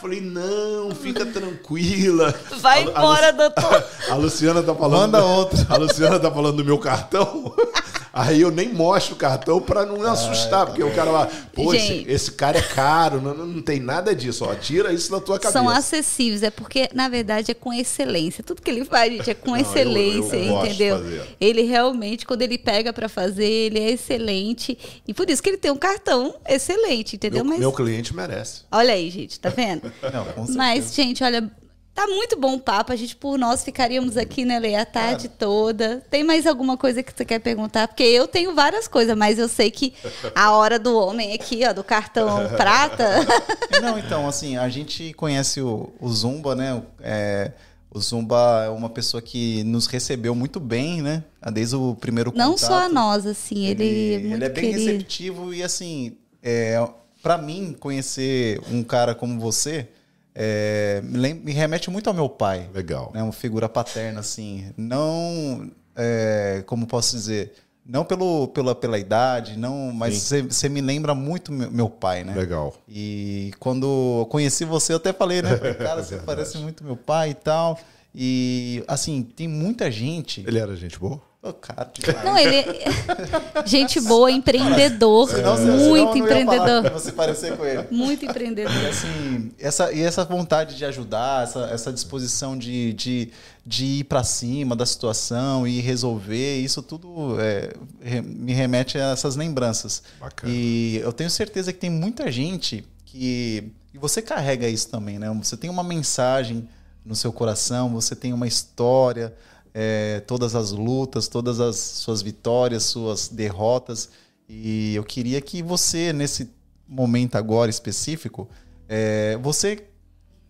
Falei, 0.00 0.20
não, 0.20 0.92
fica 0.94 1.26
tranquila. 1.26 2.32
Vai 2.60 2.82
A- 2.82 2.86
a 2.86 2.90
embora, 2.90 3.30
Lu- 3.32 3.36
doutor. 3.38 3.84
A 4.10 4.14
Luciana 4.14 4.62
tá 4.62 4.74
falando. 4.74 5.00
Manda 5.00 5.24
outro. 5.24 5.58
A 5.68 5.76
Luciana 5.76 6.18
tá 6.20 6.30
falando 6.30 6.56
do 6.58 6.64
meu 6.64 6.78
cartão. 6.78 7.54
Aí 8.10 8.40
eu 8.40 8.50
nem 8.50 8.72
mostro 8.72 9.14
o 9.14 9.18
cartão 9.18 9.60
pra 9.60 9.86
não 9.86 10.02
assustar, 10.02 10.66
porque 10.66 10.82
o 10.82 10.92
cara 10.92 11.12
vai, 11.12 11.28
pô, 11.54 11.72
esse, 11.72 11.86
Gente. 11.86 12.10
esse 12.10 12.32
cara 12.32 12.58
é 12.58 12.62
caro, 12.62 13.20
não, 13.20 13.32
não 13.46 13.62
tem 13.62 13.78
nada 13.78 14.12
disso, 14.12 14.44
ó. 14.44 14.54
Tira 14.56 14.92
isso 14.92 15.08
da 15.10 15.20
tua 15.20 15.38
cabeça. 15.38 15.52
São 15.56 15.68
acessíveis, 15.68 16.42
é 16.42 16.50
porque, 16.50 16.88
na 16.94 17.08
verdade, 17.08 17.52
é 17.52 17.54
com 17.54 17.72
excelência. 17.72 18.42
Tudo 18.42 18.60
que 18.60 18.70
ele 18.72 18.84
faz, 18.84 19.12
gente, 19.12 19.30
é 19.30 19.34
com 19.34 19.50
Não, 19.50 19.56
eu- 19.58 19.62
excelência, 19.62 20.34
eu 20.36 20.48
gosto 20.48 20.64
de 20.66 20.74
entendeu? 20.74 20.98
fazer. 20.98 21.22
Ele 21.40 21.62
realmente, 21.62 22.26
quando 22.26 22.42
ele 22.42 22.58
pega 22.58 22.92
pra 22.92 23.08
fazer, 23.08 23.44
ele 23.44 23.78
é 23.78 23.90
excelente. 23.92 24.76
E 25.06 25.14
por 25.14 25.28
isso 25.30 25.40
que 25.40 25.50
ele 25.50 25.58
tem 25.58 25.70
um 25.70 25.76
cartão 25.76 26.34
excelente, 26.48 27.14
entendeu? 27.14 27.44
Meu, 27.44 27.50
Mas 27.52 27.60
meu 27.60 27.72
cliente 27.72 28.16
merece. 28.16 28.62
olha 28.72 28.94
aí, 28.94 29.10
gente, 29.10 29.38
tá 29.38 29.50
vendo? 29.50 29.87
Não, 30.12 30.24
com 30.24 30.46
certeza. 30.46 30.56
Mas, 30.58 30.94
gente, 30.94 31.22
olha, 31.24 31.50
tá 31.94 32.06
muito 32.06 32.38
bom 32.38 32.54
o 32.54 32.60
papo. 32.60 32.92
A 32.92 32.96
gente, 32.96 33.16
por 33.16 33.36
nós, 33.38 33.64
ficaríamos 33.64 34.16
aqui, 34.16 34.44
né, 34.44 34.58
Lei, 34.58 34.74
a 34.76 34.84
tarde 34.86 35.28
toda. 35.28 36.02
Tem 36.10 36.22
mais 36.22 36.46
alguma 36.46 36.76
coisa 36.76 37.02
que 37.02 37.12
você 37.12 37.24
quer 37.24 37.38
perguntar? 37.40 37.88
Porque 37.88 38.02
eu 38.04 38.28
tenho 38.28 38.54
várias 38.54 38.86
coisas, 38.86 39.16
mas 39.16 39.38
eu 39.38 39.48
sei 39.48 39.70
que 39.70 39.92
a 40.34 40.52
hora 40.52 40.78
do 40.78 40.96
homem 40.96 41.34
aqui, 41.34 41.62
ó, 41.68 41.72
do 41.72 41.82
cartão 41.84 42.28
prata. 42.56 43.08
Não, 43.82 43.98
então, 43.98 44.26
assim, 44.28 44.56
a 44.56 44.68
gente 44.68 45.12
conhece 45.14 45.60
o, 45.60 45.92
o 46.00 46.08
Zumba, 46.12 46.54
né? 46.54 46.74
O- 46.74 46.82
é, 47.00 47.52
o 47.90 47.98
Zumba 48.00 48.64
é 48.66 48.68
uma 48.68 48.90
pessoa 48.90 49.22
que 49.22 49.64
nos 49.64 49.86
recebeu 49.86 50.34
muito 50.34 50.60
bem, 50.60 51.00
né? 51.00 51.24
Desde 51.52 51.74
o 51.74 51.94
primeiro 51.94 52.30
contato. 52.30 52.46
Não 52.48 52.56
só 52.58 52.84
a 52.84 52.88
nós, 52.88 53.24
assim, 53.26 53.64
ele, 53.66 54.14
é 54.14 54.18
muito 54.18 54.34
ele 54.34 54.44
é 54.44 54.48
bem 54.50 54.70
querido. 54.72 54.90
receptivo 54.92 55.54
e 55.54 55.62
assim, 55.62 56.16
é, 56.42 56.86
para 57.22 57.38
mim 57.38 57.76
conhecer 57.78 58.60
um 58.70 58.82
cara 58.82 59.14
como 59.14 59.38
você 59.40 59.88
é, 60.34 61.00
me, 61.02 61.52
remete 61.52 61.90
muito 61.90 62.08
ao 62.08 62.14
meu 62.14 62.28
pai. 62.28 62.70
Legal. 62.72 63.10
Né, 63.12 63.22
uma 63.22 63.32
figura 63.32 63.68
paterna 63.68 64.20
assim, 64.20 64.72
não, 64.76 65.70
é, 65.96 66.62
como 66.66 66.86
posso 66.86 67.16
dizer, 67.16 67.52
não 67.84 68.04
pelo, 68.04 68.48
pela, 68.48 68.74
pela 68.74 68.98
idade, 68.98 69.58
não, 69.58 69.90
mas 69.92 70.30
você 70.48 70.68
me 70.68 70.80
lembra 70.80 71.14
muito 71.14 71.50
meu, 71.50 71.70
meu 71.70 71.90
pai, 71.90 72.22
né? 72.22 72.34
Legal. 72.34 72.74
E 72.86 73.50
quando 73.58 74.20
eu 74.20 74.26
conheci 74.26 74.64
você, 74.64 74.92
eu 74.92 74.98
até 74.98 75.12
falei, 75.12 75.42
né? 75.42 75.56
Cara, 75.74 76.02
você 76.04 76.16
Verdade. 76.16 76.26
parece 76.26 76.58
muito 76.58 76.84
meu 76.84 76.96
pai 76.96 77.30
e 77.30 77.34
tal. 77.34 77.78
E 78.14 78.84
assim, 78.86 79.22
tem 79.22 79.48
muita 79.48 79.90
gente. 79.90 80.44
Ele 80.46 80.58
era 80.58 80.76
gente 80.76 80.98
boa? 80.98 81.20
Ô, 81.40 81.52
cara, 81.52 81.88
de 81.92 82.02
Não, 82.24 82.36
ele 82.36 82.56
é 82.56 82.84
gente 83.64 84.00
boa, 84.00 84.28
empreendedor, 84.30 85.30
Senão 85.30 85.56
você- 85.56 85.64
muito 85.64 86.12
senão 86.12 86.16
empreendedor, 86.26 86.82
pra 86.82 86.90
você 86.90 87.12
parecer 87.12 87.56
com 87.56 87.64
ele. 87.64 87.86
muito 87.92 88.24
empreendedor. 88.24 88.72
E 88.74 88.86
assim, 88.86 89.52
essa, 89.56 89.92
e 89.92 90.00
essa 90.02 90.24
vontade 90.24 90.76
de 90.76 90.84
ajudar, 90.84 91.44
essa, 91.44 91.60
essa 91.72 91.92
disposição 91.92 92.58
de, 92.58 92.92
de, 92.92 93.30
de 93.64 93.84
ir 93.84 94.04
para 94.04 94.24
cima 94.24 94.74
da 94.74 94.84
situação 94.84 95.64
e 95.64 95.80
resolver, 95.80 96.58
isso 96.58 96.82
tudo 96.82 97.36
é, 97.40 97.72
me 98.20 98.52
remete 98.52 98.98
a 98.98 99.12
essas 99.12 99.36
lembranças. 99.36 100.02
Bacana. 100.20 100.52
E 100.52 100.96
eu 101.04 101.12
tenho 101.12 101.30
certeza 101.30 101.72
que 101.72 101.78
tem 101.78 101.90
muita 101.90 102.32
gente 102.32 102.84
que. 103.04 103.70
E 103.94 103.98
você 103.98 104.20
carrega 104.20 104.68
isso 104.68 104.88
também, 104.88 105.18
né? 105.20 105.30
Você 105.42 105.56
tem 105.56 105.70
uma 105.70 105.84
mensagem 105.84 106.68
no 107.04 107.14
seu 107.14 107.32
coração, 107.32 107.88
você 107.90 108.14
tem 108.16 108.32
uma 108.32 108.46
história, 108.46 109.32
é, 109.80 110.18
todas 110.26 110.56
as 110.56 110.72
lutas, 110.72 111.28
todas 111.28 111.60
as 111.60 111.76
suas 111.76 112.20
vitórias, 112.20 112.82
suas 112.82 113.28
derrotas. 113.28 114.10
E 114.48 114.92
eu 114.96 115.04
queria 115.04 115.40
que 115.40 115.62
você, 115.62 116.12
nesse 116.12 116.50
momento 116.88 117.36
agora 117.36 117.70
específico, 117.70 118.48
é, 118.88 119.38
você 119.40 119.84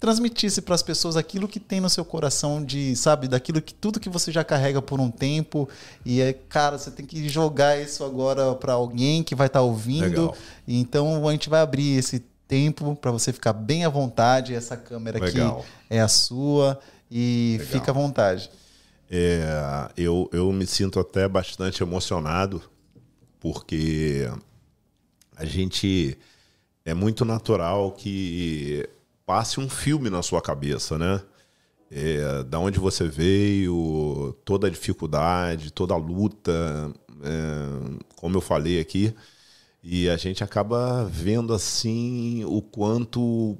transmitisse 0.00 0.62
para 0.62 0.74
as 0.74 0.82
pessoas 0.82 1.14
aquilo 1.14 1.46
que 1.46 1.60
tem 1.60 1.78
no 1.78 1.90
seu 1.90 2.06
coração 2.06 2.64
de, 2.64 2.96
sabe, 2.96 3.28
daquilo 3.28 3.60
que 3.60 3.74
tudo 3.74 4.00
que 4.00 4.08
você 4.08 4.32
já 4.32 4.42
carrega 4.42 4.80
por 4.80 4.98
um 4.98 5.10
tempo 5.10 5.68
e 6.06 6.22
é, 6.22 6.32
cara, 6.32 6.78
você 6.78 6.90
tem 6.90 7.04
que 7.04 7.28
jogar 7.28 7.78
isso 7.78 8.02
agora 8.04 8.54
para 8.54 8.72
alguém 8.72 9.22
que 9.22 9.34
vai 9.34 9.48
estar 9.48 9.60
ouvindo. 9.60 10.04
Legal. 10.04 10.36
Então 10.66 11.28
a 11.28 11.32
gente 11.32 11.50
vai 11.50 11.60
abrir 11.60 11.98
esse 11.98 12.20
tempo 12.46 12.96
para 12.96 13.10
você 13.10 13.30
ficar 13.30 13.52
bem 13.52 13.84
à 13.84 13.90
vontade. 13.90 14.54
Essa 14.54 14.74
câmera 14.74 15.18
Legal. 15.18 15.58
aqui 15.58 15.68
é 15.90 16.00
a 16.00 16.08
sua 16.08 16.80
e 17.10 17.56
Legal. 17.58 17.72
fica 17.72 17.90
à 17.90 17.94
vontade. 17.94 18.50
É, 19.10 19.90
eu, 19.96 20.28
eu 20.32 20.52
me 20.52 20.66
sinto 20.66 21.00
até 21.00 21.26
bastante 21.28 21.82
emocionado, 21.82 22.62
porque 23.40 24.28
a 25.36 25.44
gente 25.44 26.18
é 26.84 26.92
muito 26.94 27.24
natural 27.24 27.92
que 27.92 28.88
passe 29.24 29.60
um 29.60 29.68
filme 29.68 30.10
na 30.10 30.22
sua 30.22 30.42
cabeça, 30.42 30.98
né? 30.98 31.22
É, 31.90 32.42
da 32.44 32.58
onde 32.58 32.78
você 32.78 33.08
veio, 33.08 34.36
toda 34.44 34.66
a 34.66 34.70
dificuldade, 34.70 35.72
toda 35.72 35.94
a 35.94 35.96
luta, 35.96 36.52
é, 37.22 37.98
como 38.16 38.36
eu 38.36 38.40
falei 38.42 38.78
aqui, 38.80 39.14
e 39.82 40.08
a 40.08 40.16
gente 40.16 40.44
acaba 40.44 41.04
vendo 41.06 41.54
assim 41.54 42.44
o 42.44 42.60
quanto 42.60 43.56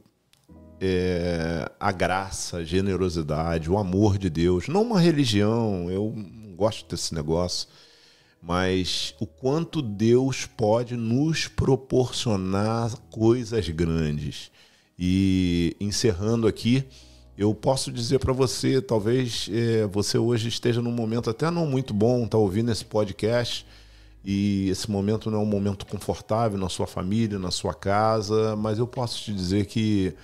é, 0.81 1.71
a 1.79 1.93
graça, 1.93 2.59
a 2.59 2.65
generosidade, 2.65 3.71
o 3.71 3.79
amor 3.79 4.19
de 4.19 4.31
Deus, 4.31 4.69
não 4.69 4.83
uma 4.83 5.01
religião, 5.01 5.91
eu 5.91 6.15
gosto 6.57 6.89
desse 6.89 7.15
negócio, 7.15 7.69
mas 8.43 9.15
o 9.21 9.27
quanto 9.27 9.83
Deus 9.83 10.47
pode 10.47 10.97
nos 10.97 11.49
proporcionar 11.49 12.97
coisas 13.11 13.69
grandes. 13.69 14.51
E 14.99 15.77
encerrando 15.81 16.47
aqui, 16.47 16.85
eu 17.37 17.55
posso 17.55 17.93
dizer 17.93 18.19
para 18.19 18.33
você, 18.33 18.83
talvez 18.83 19.49
é, 19.53 19.87
você 19.87 20.19
hoje 20.19 20.49
esteja 20.49 20.83
num 20.83 20.91
momento 20.91 21.31
até 21.31 21.51
não 21.51 21.67
muito 21.67 21.95
bom, 21.95 22.27
tá 22.27 22.37
ouvindo 22.37 22.73
esse 22.73 22.85
podcast 22.85 23.65
e 24.25 24.69
esse 24.69 24.91
momento 24.91 25.31
não 25.31 25.39
é 25.39 25.43
um 25.43 25.47
momento 25.47 25.87
confortável 25.87 26.59
na 26.59 26.69
sua 26.69 26.87
família, 26.87 27.39
na 27.39 27.53
sua 27.53 27.73
casa, 27.73 28.57
mas 28.57 28.79
eu 28.81 28.87
posso 28.87 29.23
te 29.23 29.33
dizer 29.33 29.67
que 29.67 30.15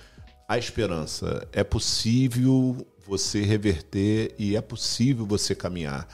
a 0.47 0.57
esperança 0.57 1.47
é 1.51 1.63
possível 1.63 2.85
você 3.05 3.41
reverter 3.41 4.33
e 4.37 4.55
é 4.55 4.61
possível 4.61 5.25
você 5.25 5.55
caminhar. 5.55 6.07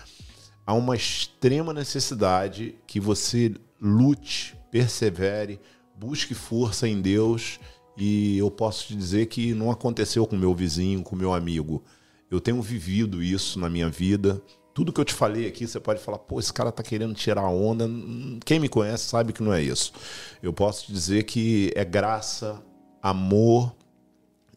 Há 0.66 0.74
uma 0.74 0.96
extrema 0.96 1.74
necessidade 1.74 2.76
que 2.88 3.00
você 3.00 3.54
lute, 3.80 4.56
persevere, 4.72 5.60
busque 5.98 6.34
força 6.34 6.88
em 6.88 7.02
Deus 7.02 7.60
e 7.98 8.38
eu 8.38 8.50
posso 8.50 8.88
te 8.88 8.96
dizer 8.96 9.26
que 9.26 9.54
não 9.54 9.70
aconteceu 9.70 10.26
com 10.26 10.38
meu 10.38 10.56
vizinho, 10.56 11.04
com 11.04 11.16
meu 11.16 11.34
amigo. 11.34 11.84
Eu 12.30 12.40
tenho 12.40 12.62
vivido 12.62 13.22
isso 13.22 13.60
na 13.60 13.70
minha 13.70 13.90
vida. 13.90 14.42
Tudo 14.74 14.94
que 14.94 15.02
eu 15.02 15.06
te 15.06 15.14
falei 15.14 15.46
aqui, 15.46 15.68
você 15.68 15.80
pode 15.80 16.02
falar, 16.02 16.20
pô, 16.20 16.40
esse 16.40 16.54
cara 16.54 16.72
tá 16.72 16.82
querendo 16.82 17.14
tirar 17.14 17.50
onda. 17.50 17.90
Quem 18.46 18.62
me 18.62 18.70
conhece 18.70 19.04
sabe 19.04 19.34
que 19.34 19.44
não 19.44 19.54
é 19.54 19.62
isso. 19.62 19.92
Eu 20.42 20.54
posso 20.54 20.86
te 20.86 20.94
dizer 20.94 21.24
que 21.24 21.74
é 21.76 21.84
graça, 21.84 22.64
amor 23.02 23.76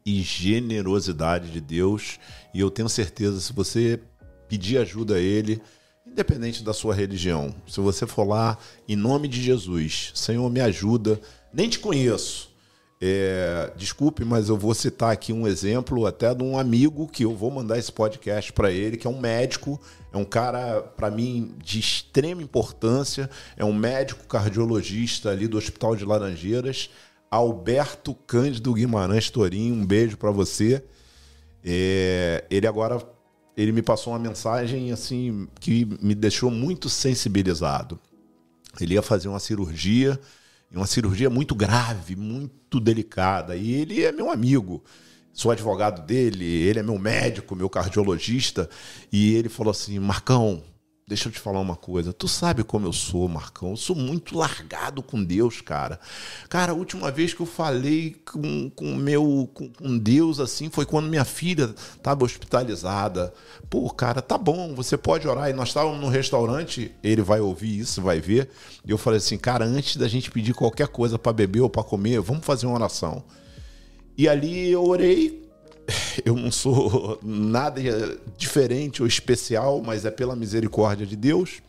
e 0.05 0.22
generosidade 0.22 1.51
de 1.51 1.60
Deus. 1.60 2.18
E 2.52 2.60
eu 2.60 2.70
tenho 2.70 2.89
certeza, 2.89 3.40
se 3.40 3.52
você 3.52 4.01
pedir 4.48 4.78
ajuda 4.78 5.16
a 5.16 5.20
Ele, 5.20 5.60
independente 6.06 6.62
da 6.62 6.72
sua 6.72 6.94
religião, 6.94 7.55
se 7.66 7.81
você 7.81 8.06
for 8.06 8.26
lá 8.26 8.59
em 8.89 8.97
nome 8.97 9.26
de 9.26 9.43
Jesus, 9.43 10.12
Senhor, 10.14 10.48
me 10.51 10.60
ajuda, 10.60 11.20
nem 11.52 11.68
te 11.68 11.78
conheço. 11.78 12.52
É, 13.06 13.72
desculpe, 13.76 14.24
mas 14.24 14.48
eu 14.48 14.56
vou 14.56 14.72
citar 14.72 15.12
aqui 15.12 15.32
um 15.32 15.47
exemplo 15.47 16.06
até 16.06 16.35
de 16.35 16.43
um 16.43 16.56
amigo 16.56 17.09
que 17.09 17.24
eu 17.24 17.35
vou 17.35 17.51
mandar 17.51 17.76
esse 17.76 17.93
podcast 17.93 18.52
para 18.52 18.70
ele, 18.70 18.97
que 18.97 19.06
é 19.06 19.10
um 19.10 19.20
médico, 19.20 19.81
é 20.12 20.16
um 20.16 20.24
cara 20.24 20.81
para 20.81 21.10
mim 21.10 21.55
de 21.62 21.81
extrema 21.81 22.43
importância, 22.43 23.28
é 23.56 23.64
um 23.64 23.74
médico 23.74 24.26
cardiologista 24.26 25.31
ali 25.31 25.47
do 25.48 25.59
Hospital 25.59 25.97
de 25.97 26.05
Laranjeiras, 26.05 26.89
Alberto 27.35 28.15
Cândido 28.15 28.73
Guimarães 28.73 29.28
Torinho, 29.28 29.74
um 29.74 29.85
beijo 29.85 30.16
para 30.16 30.31
você. 30.31 30.85
É, 31.65 32.44
ele 32.48 32.66
agora 32.66 33.02
ele 33.56 33.73
me 33.73 33.82
passou 33.82 34.12
uma 34.12 34.19
mensagem 34.19 34.93
assim 34.93 35.48
que 35.59 35.85
me 36.01 36.15
deixou 36.15 36.51
muito 36.51 36.89
sensibilizado. 36.89 37.98
Ele 38.81 38.94
ia 38.94 39.02
fazer 39.02 39.28
uma 39.28 39.40
cirurgia, 39.40 40.19
uma 40.73 40.86
cirurgia 40.86 41.28
muito 41.28 41.55
grave, 41.55 42.15
muito 42.16 42.78
delicada, 42.78 43.56
e 43.56 43.73
ele 43.73 44.02
é 44.02 44.12
meu 44.12 44.31
amigo. 44.31 44.82
Sou 45.32 45.51
advogado 45.51 46.06
dele, 46.06 46.44
ele 46.44 46.78
é 46.78 46.82
meu 46.82 46.98
médico, 46.98 47.56
meu 47.56 47.69
cardiologista, 47.69 48.69
e 49.12 49.35
ele 49.35 49.48
falou 49.48 49.73
assim: 49.73 49.98
"Marcão, 49.98 50.62
Deixa 51.06 51.28
eu 51.28 51.32
te 51.32 51.39
falar 51.39 51.60
uma 51.60 51.76
coisa. 51.76 52.14
Tu 52.14 52.26
sabe 52.26 52.64
como 52.64 52.86
eu 52.86 52.93
sou, 52.93 53.28
Marcão. 53.28 53.72
Eu 53.72 53.76
sou 53.76 53.94
muito 53.94 54.39
largado 54.39 55.02
com 55.02 55.22
Deus, 55.22 55.60
cara. 55.60 56.01
Cara, 56.48 56.72
a 56.72 56.74
última 56.74 57.10
vez 57.10 57.35
que 57.35 57.43
eu 57.43 57.47
falei 57.47 58.16
com, 58.24 58.70
com 58.70 58.94
meu 58.94 59.47
com, 59.52 59.68
com 59.68 59.98
Deus 59.98 60.40
assim 60.40 60.70
foi 60.70 60.86
quando 60.86 61.10
minha 61.10 61.26
filha 61.26 61.74
estava 61.94 62.24
hospitalizada. 62.24 63.35
Pô, 63.68 63.90
cara, 63.90 64.22
tá 64.22 64.39
bom, 64.39 64.74
você 64.74 64.97
pode 64.97 65.28
orar. 65.28 65.51
E 65.51 65.52
nós 65.52 65.68
estávamos 65.68 66.01
no 66.01 66.09
restaurante, 66.09 66.90
ele 67.02 67.20
vai 67.20 67.39
ouvir 67.39 67.81
isso, 67.81 68.01
vai 68.01 68.18
ver. 68.18 68.48
E 68.82 68.90
eu 68.90 68.97
falei 68.97 69.18
assim, 69.18 69.36
cara, 69.36 69.66
antes 69.66 69.97
da 69.97 70.09
gente 70.09 70.31
pedir 70.31 70.55
qualquer 70.55 70.89
coisa 70.89 71.18
para 71.18 71.35
beber 71.35 71.60
ou 71.60 71.68
para 71.68 71.85
comer, 71.85 72.18
vamos 72.20 72.47
fazer 72.47 72.64
uma 72.64 72.76
oração. 72.76 73.22
E 74.16 74.26
ali 74.26 74.70
eu 74.70 74.82
orei, 74.82 75.43
eu 76.24 76.35
não 76.35 76.51
sou 76.51 77.19
nada 77.23 77.81
diferente 78.36 79.02
ou 79.02 79.09
especial, 79.09 79.82
mas 79.82 80.05
é 80.05 80.11
pela 80.11 80.36
misericórdia 80.36 81.06
de 81.06 81.16
Deus. 81.16 81.62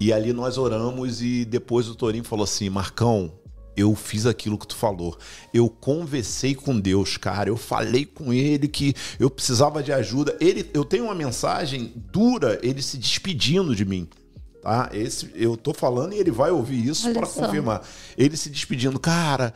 E 0.00 0.12
ali 0.12 0.32
nós 0.32 0.58
oramos 0.58 1.22
e 1.22 1.44
depois 1.44 1.88
o 1.88 1.94
Torinho 1.94 2.24
falou 2.24 2.44
assim: 2.44 2.68
Marcão, 2.68 3.32
eu 3.76 3.94
fiz 3.94 4.26
aquilo 4.26 4.58
que 4.58 4.66
tu 4.66 4.76
falou. 4.76 5.16
Eu 5.52 5.68
conversei 5.68 6.54
com 6.54 6.78
Deus, 6.78 7.16
cara. 7.16 7.48
Eu 7.48 7.56
falei 7.56 8.04
com 8.04 8.32
ele 8.32 8.68
que 8.68 8.94
eu 9.18 9.30
precisava 9.30 9.82
de 9.82 9.92
ajuda. 9.92 10.36
Ele, 10.40 10.68
eu 10.72 10.84
tenho 10.84 11.04
uma 11.04 11.14
mensagem 11.14 11.92
dura, 12.12 12.58
ele 12.62 12.82
se 12.82 12.96
despedindo 12.96 13.74
de 13.74 13.84
mim. 13.84 14.08
Tá? 14.64 14.88
Esse, 14.94 15.30
eu 15.34 15.58
tô 15.58 15.74
falando 15.74 16.14
e 16.14 16.18
ele 16.18 16.30
vai 16.30 16.50
ouvir 16.50 16.88
isso 16.88 17.12
para 17.12 17.26
confirmar. 17.26 17.82
Ele 18.16 18.34
se 18.34 18.48
despedindo, 18.48 18.98
cara, 18.98 19.52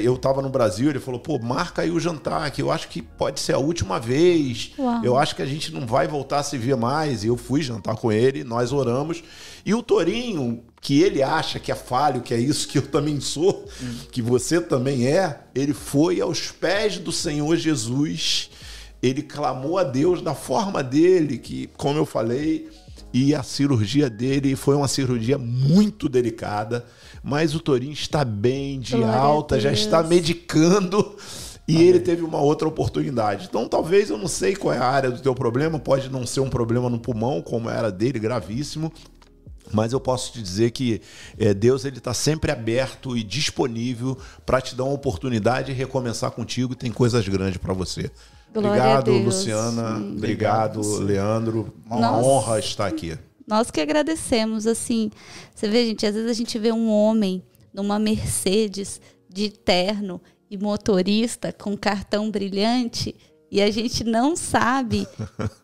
eu 0.00 0.16
tava 0.16 0.40
no 0.40 0.48
Brasil, 0.48 0.88
ele 0.88 1.00
falou, 1.00 1.18
pô, 1.18 1.36
marca 1.40 1.82
aí 1.82 1.90
o 1.90 1.98
jantar, 1.98 2.48
que 2.52 2.62
eu 2.62 2.70
acho 2.70 2.86
que 2.86 3.02
pode 3.02 3.40
ser 3.40 3.54
a 3.54 3.58
última 3.58 3.98
vez. 3.98 4.70
Uau. 4.78 5.04
Eu 5.04 5.18
acho 5.18 5.34
que 5.34 5.42
a 5.42 5.46
gente 5.46 5.72
não 5.72 5.84
vai 5.84 6.06
voltar 6.06 6.38
a 6.38 6.42
se 6.44 6.56
ver 6.56 6.76
mais. 6.76 7.24
E 7.24 7.26
eu 7.26 7.36
fui 7.36 7.60
jantar 7.60 7.96
com 7.96 8.12
ele, 8.12 8.44
nós 8.44 8.72
oramos. 8.72 9.20
E 9.66 9.74
o 9.74 9.82
Torinho, 9.82 10.62
que 10.80 11.02
ele 11.02 11.24
acha 11.24 11.58
que 11.58 11.72
é 11.72 11.74
falho, 11.74 12.20
que 12.20 12.32
é 12.32 12.38
isso 12.38 12.68
que 12.68 12.78
eu 12.78 12.86
também 12.86 13.20
sou, 13.20 13.68
que 14.12 14.22
você 14.22 14.60
também 14.60 15.08
é, 15.08 15.40
ele 15.56 15.74
foi 15.74 16.20
aos 16.20 16.52
pés 16.52 16.98
do 16.98 17.10
Senhor 17.10 17.56
Jesus. 17.56 18.48
Ele 19.02 19.22
clamou 19.22 19.78
a 19.78 19.82
Deus 19.82 20.20
da 20.22 20.34
forma 20.34 20.82
dele, 20.84 21.38
que, 21.38 21.70
como 21.76 21.98
eu 21.98 22.04
falei, 22.04 22.68
e 23.12 23.34
a 23.34 23.42
cirurgia 23.42 24.08
dele 24.08 24.54
foi 24.54 24.76
uma 24.76 24.88
cirurgia 24.88 25.36
muito 25.36 26.08
delicada, 26.08 26.84
mas 27.22 27.54
o 27.54 27.60
Torinho 27.60 27.92
está 27.92 28.24
bem, 28.24 28.78
de 28.78 28.96
Glória 28.96 29.14
alta, 29.14 29.60
já 29.60 29.72
está 29.72 30.02
medicando 30.02 31.16
e 31.66 31.82
ele 31.82 32.00
teve 32.00 32.22
uma 32.22 32.40
outra 32.40 32.66
oportunidade. 32.66 33.46
Então, 33.48 33.68
talvez 33.68 34.10
eu 34.10 34.18
não 34.18 34.26
sei 34.26 34.56
qual 34.56 34.74
é 34.74 34.78
a 34.78 34.84
área 34.84 35.10
do 35.10 35.20
teu 35.20 35.34
problema, 35.34 35.78
pode 35.78 36.08
não 36.08 36.26
ser 36.26 36.40
um 36.40 36.50
problema 36.50 36.90
no 36.90 36.98
pulmão, 36.98 37.40
como 37.40 37.70
era 37.70 37.92
dele, 37.92 38.18
gravíssimo. 38.18 38.92
Mas 39.72 39.92
eu 39.92 40.00
posso 40.00 40.32
te 40.32 40.42
dizer 40.42 40.72
que 40.72 41.00
eh, 41.38 41.54
Deus 41.54 41.84
ele 41.84 41.98
está 41.98 42.12
sempre 42.12 42.50
aberto 42.50 43.16
e 43.16 43.22
disponível 43.22 44.18
para 44.44 44.60
te 44.60 44.74
dar 44.74 44.82
uma 44.82 44.94
oportunidade 44.94 45.70
e 45.70 45.74
recomeçar 45.74 46.32
contigo. 46.32 46.74
Tem 46.74 46.90
coisas 46.90 47.28
grandes 47.28 47.58
para 47.58 47.72
você. 47.72 48.10
Glória 48.52 48.70
a 48.70 48.98
obrigado, 48.98 49.04
Deus. 49.04 49.24
Luciana. 49.24 49.98
Sim. 49.98 50.16
Obrigado, 50.16 50.80
Obrigado. 50.80 51.04
Leandro. 51.04 51.74
Uma 51.86 52.00
Nossa. 52.00 52.26
honra 52.26 52.58
estar 52.58 52.86
aqui. 52.86 53.16
Nós 53.46 53.70
que 53.70 53.80
agradecemos, 53.80 54.66
assim. 54.66 55.10
Você 55.54 55.68
vê, 55.68 55.86
gente, 55.86 56.06
às 56.06 56.14
vezes 56.14 56.30
a 56.30 56.34
gente 56.34 56.58
vê 56.58 56.72
um 56.72 56.90
homem 56.90 57.42
numa 57.72 57.98
Mercedes 57.98 59.00
de 59.28 59.50
terno 59.50 60.20
e 60.50 60.56
motorista 60.56 61.52
com 61.52 61.76
cartão 61.76 62.30
brilhante 62.30 63.14
e 63.50 63.60
a 63.60 63.70
gente 63.70 64.04
não 64.04 64.36
sabe 64.36 65.08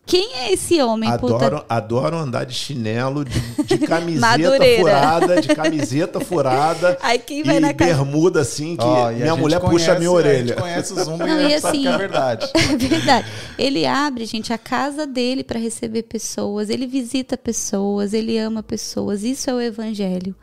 quem 0.05 0.35
é 0.35 0.53
esse 0.53 0.83
homem. 0.83 1.09
puta. 1.19 1.35
Adoro, 1.37 1.65
adoro 1.69 2.17
andar 2.17 2.45
de 2.45 2.53
chinelo, 2.55 3.25
de, 3.25 3.41
de 3.65 3.79
camiseta 3.87 4.51
furada, 4.79 5.41
de 5.41 5.49
camiseta 5.55 6.21
furada. 6.21 6.99
Aí 7.03 7.19
quem 7.19 7.43
vai 7.45 7.59
e 7.59 7.61
na 7.61 7.73
bermuda 7.73 8.41
assim, 8.41 8.77
que 8.77 8.85
a 8.85 9.13
minha 9.13 9.37
mulher 9.37 9.61
puxa 9.61 9.93
a 9.93 9.99
minha 9.99 10.11
conhece- 10.11 10.29
A 10.29 10.31
orelha. 10.33 10.47
gente 10.49 10.61
conhece 10.61 10.93
o 10.93 11.05
Zumba 11.05 11.27
Não, 11.27 11.41
e, 11.41 11.45
a 11.45 11.49
gente 11.49 11.61
sabe 11.61 11.77
assim- 11.79 11.83
que 11.83 11.89
é 11.89 11.99
verdade. 11.99 12.51
É 12.57 12.77
verdade. 12.77 13.27
Ele 13.59 13.87
abre, 13.87 14.25
gente, 14.27 14.53
a 14.53 14.59
casa 14.59 15.07
dele 15.07 15.45
para 15.45 15.59
receber 15.61 16.03
pessoas, 16.03 16.69
ele 16.71 16.87
visita 16.87 17.37
pessoas, 17.37 18.13
ele 18.13 18.37
ama 18.39 18.63
pessoas. 18.63 19.23
Isso 19.23 19.49
é 19.49 19.55
o 19.55 19.61
evangelho. 19.61 20.35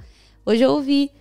Hoje 0.46 0.62
eu 0.64 0.72
ouvi, 0.72 1.12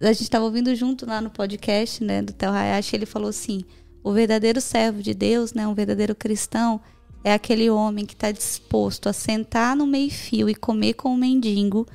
a 0.00 0.06
gente 0.12 0.22
estava 0.24 0.44
ouvindo 0.44 0.74
junto 0.74 1.06
lá 1.06 1.20
no 1.20 1.30
podcast, 1.30 2.02
né, 2.04 2.20
do 2.20 2.32
Tel 2.32 2.52
Hayashi, 2.52 2.96
ele 2.96 3.06
falou 3.06 3.28
assim: 3.30 3.64
o 4.04 4.12
verdadeiro 4.12 4.60
servo 4.60 5.02
de 5.02 5.14
Deus, 5.14 5.54
né, 5.54 5.66
um 5.66 5.74
verdadeiro 5.74 6.14
cristão, 6.14 6.78
é 7.24 7.32
aquele 7.32 7.70
homem 7.70 8.04
que 8.04 8.12
está 8.12 8.30
disposto 8.30 9.08
a 9.08 9.12
sentar 9.14 9.74
no 9.74 9.86
meio-fio 9.86 10.48
e 10.50 10.54
comer 10.54 10.92
com 10.92 11.14
o 11.14 11.16
mendigo 11.16 11.86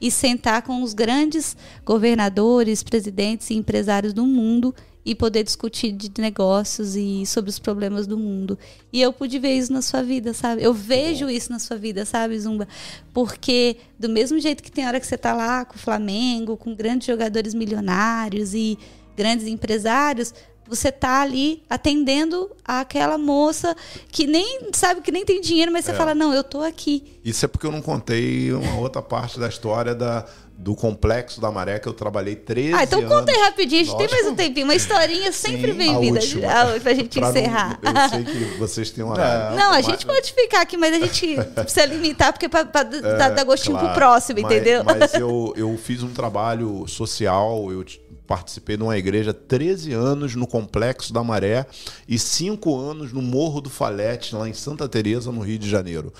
e 0.00 0.10
sentar 0.10 0.62
com 0.62 0.80
os 0.80 0.94
grandes 0.94 1.56
governadores, 1.84 2.84
presidentes 2.84 3.50
e 3.50 3.54
empresários 3.54 4.12
do 4.12 4.24
mundo 4.24 4.72
e 5.04 5.14
poder 5.14 5.42
discutir 5.42 5.92
de 5.92 6.10
negócios 6.20 6.94
e 6.94 7.24
sobre 7.26 7.50
os 7.50 7.58
problemas 7.58 8.06
do 8.06 8.18
mundo. 8.18 8.56
E 8.92 9.00
eu 9.00 9.12
pude 9.12 9.38
ver 9.38 9.56
isso 9.56 9.72
na 9.72 9.82
sua 9.82 10.02
vida, 10.02 10.32
sabe? 10.32 10.62
Eu 10.62 10.74
vejo 10.74 11.28
isso 11.28 11.50
na 11.50 11.58
sua 11.58 11.76
vida, 11.76 12.04
sabe, 12.04 12.38
Zumba? 12.38 12.68
Porque 13.12 13.76
do 13.98 14.08
mesmo 14.08 14.38
jeito 14.38 14.62
que 14.62 14.70
tem 14.70 14.86
hora 14.86 15.00
que 15.00 15.06
você 15.06 15.16
tá 15.16 15.32
lá 15.32 15.64
com 15.64 15.76
o 15.76 15.78
Flamengo, 15.78 16.56
com 16.56 16.74
grandes 16.74 17.06
jogadores 17.06 17.54
milionários 17.54 18.52
e 18.54 18.78
grandes 19.16 19.46
empresários, 19.46 20.34
você 20.68 20.90
tá 20.92 21.20
ali 21.22 21.62
atendendo 21.70 22.50
aquela 22.64 23.16
moça 23.18 23.74
que 24.10 24.26
nem 24.26 24.60
sabe 24.72 25.00
que 25.00 25.12
nem 25.12 25.24
tem 25.24 25.40
dinheiro, 25.40 25.70
mas 25.72 25.84
você 25.84 25.94
fala: 25.94 26.14
"Não, 26.14 26.32
eu 26.34 26.42
tô 26.44 26.60
aqui". 26.62 27.04
Isso 27.24 27.44
é 27.44 27.48
porque 27.48 27.66
eu 27.66 27.72
não 27.72 27.82
contei 27.82 28.52
uma 28.52 28.78
outra 28.78 29.02
parte 29.02 29.38
da 29.38 29.48
história 29.48 29.94
da, 29.94 30.24
do 30.56 30.74
complexo 30.74 31.40
da 31.40 31.50
maré 31.50 31.78
que 31.78 31.86
eu 31.88 31.92
trabalhei 31.92 32.34
13 32.36 32.72
Ah, 32.74 32.84
então 32.84 33.00
anos. 33.00 33.10
conta 33.12 33.30
aí 33.32 33.38
rapidinho, 33.42 33.82
a 33.82 33.84
gente 33.84 33.96
tem 33.98 34.08
mais 34.08 34.26
um 34.26 34.34
tempinho, 34.34 34.66
uma 34.66 34.74
historinha 34.74 35.30
sempre 35.32 35.70
A 35.72 35.74
bem-vinda 35.74 36.20
ah, 36.48 36.80
pra 36.80 36.94
gente 36.94 37.18
Pra 37.18 37.30
não- 37.30 37.36
encerrar. 37.36 37.80
eu 37.82 38.08
sei 38.08 38.24
que 38.24 38.58
vocês 38.58 38.90
têm 38.90 39.04
um 39.04 39.10
horário. 39.10 39.56
Não, 39.58 39.72
a 39.72 39.80
gente 39.82 40.06
pode 40.06 40.32
ficar 40.32 40.62
aqui, 40.62 40.76
mas 40.76 40.94
a 40.94 40.98
gente 40.98 41.36
precisa 41.54 41.84
limitar, 41.86 42.32
porque 42.32 42.48
pra, 42.48 42.64
pra 42.64 42.82
dar, 42.84 43.30
dar 43.30 43.44
gostinho 43.44 43.74
pro 43.76 43.84
Claro, 43.86 43.98
próximo, 44.00 44.40
mas- 44.40 44.52
entendeu? 44.52 44.82
Mas 44.84 45.12
eu, 45.14 45.52
eu 45.56 45.76
fiz 45.76 46.02
um 46.02 46.12
trabalho 46.12 46.86
social, 46.88 47.70
eu 47.70 47.84
participei 48.26 48.76
de 48.76 48.82
uma 48.82 48.98
igreja 48.98 49.32
13 49.32 49.92
anos 49.92 50.34
no 50.34 50.46
Complexo 50.46 51.12
da 51.12 51.22
Maré 51.22 51.64
e 52.08 52.18
5 52.18 52.78
anos 52.78 53.12
no 53.12 53.22
Morro 53.22 53.60
do 53.60 53.70
Falete, 53.70 54.34
lá 54.34 54.48
em 54.48 54.52
Santa 54.52 54.88
Teresa, 54.88 55.30
no 55.32 55.40
Rio 55.40 55.58
de 55.58 55.68
Janeiro. 55.70 56.12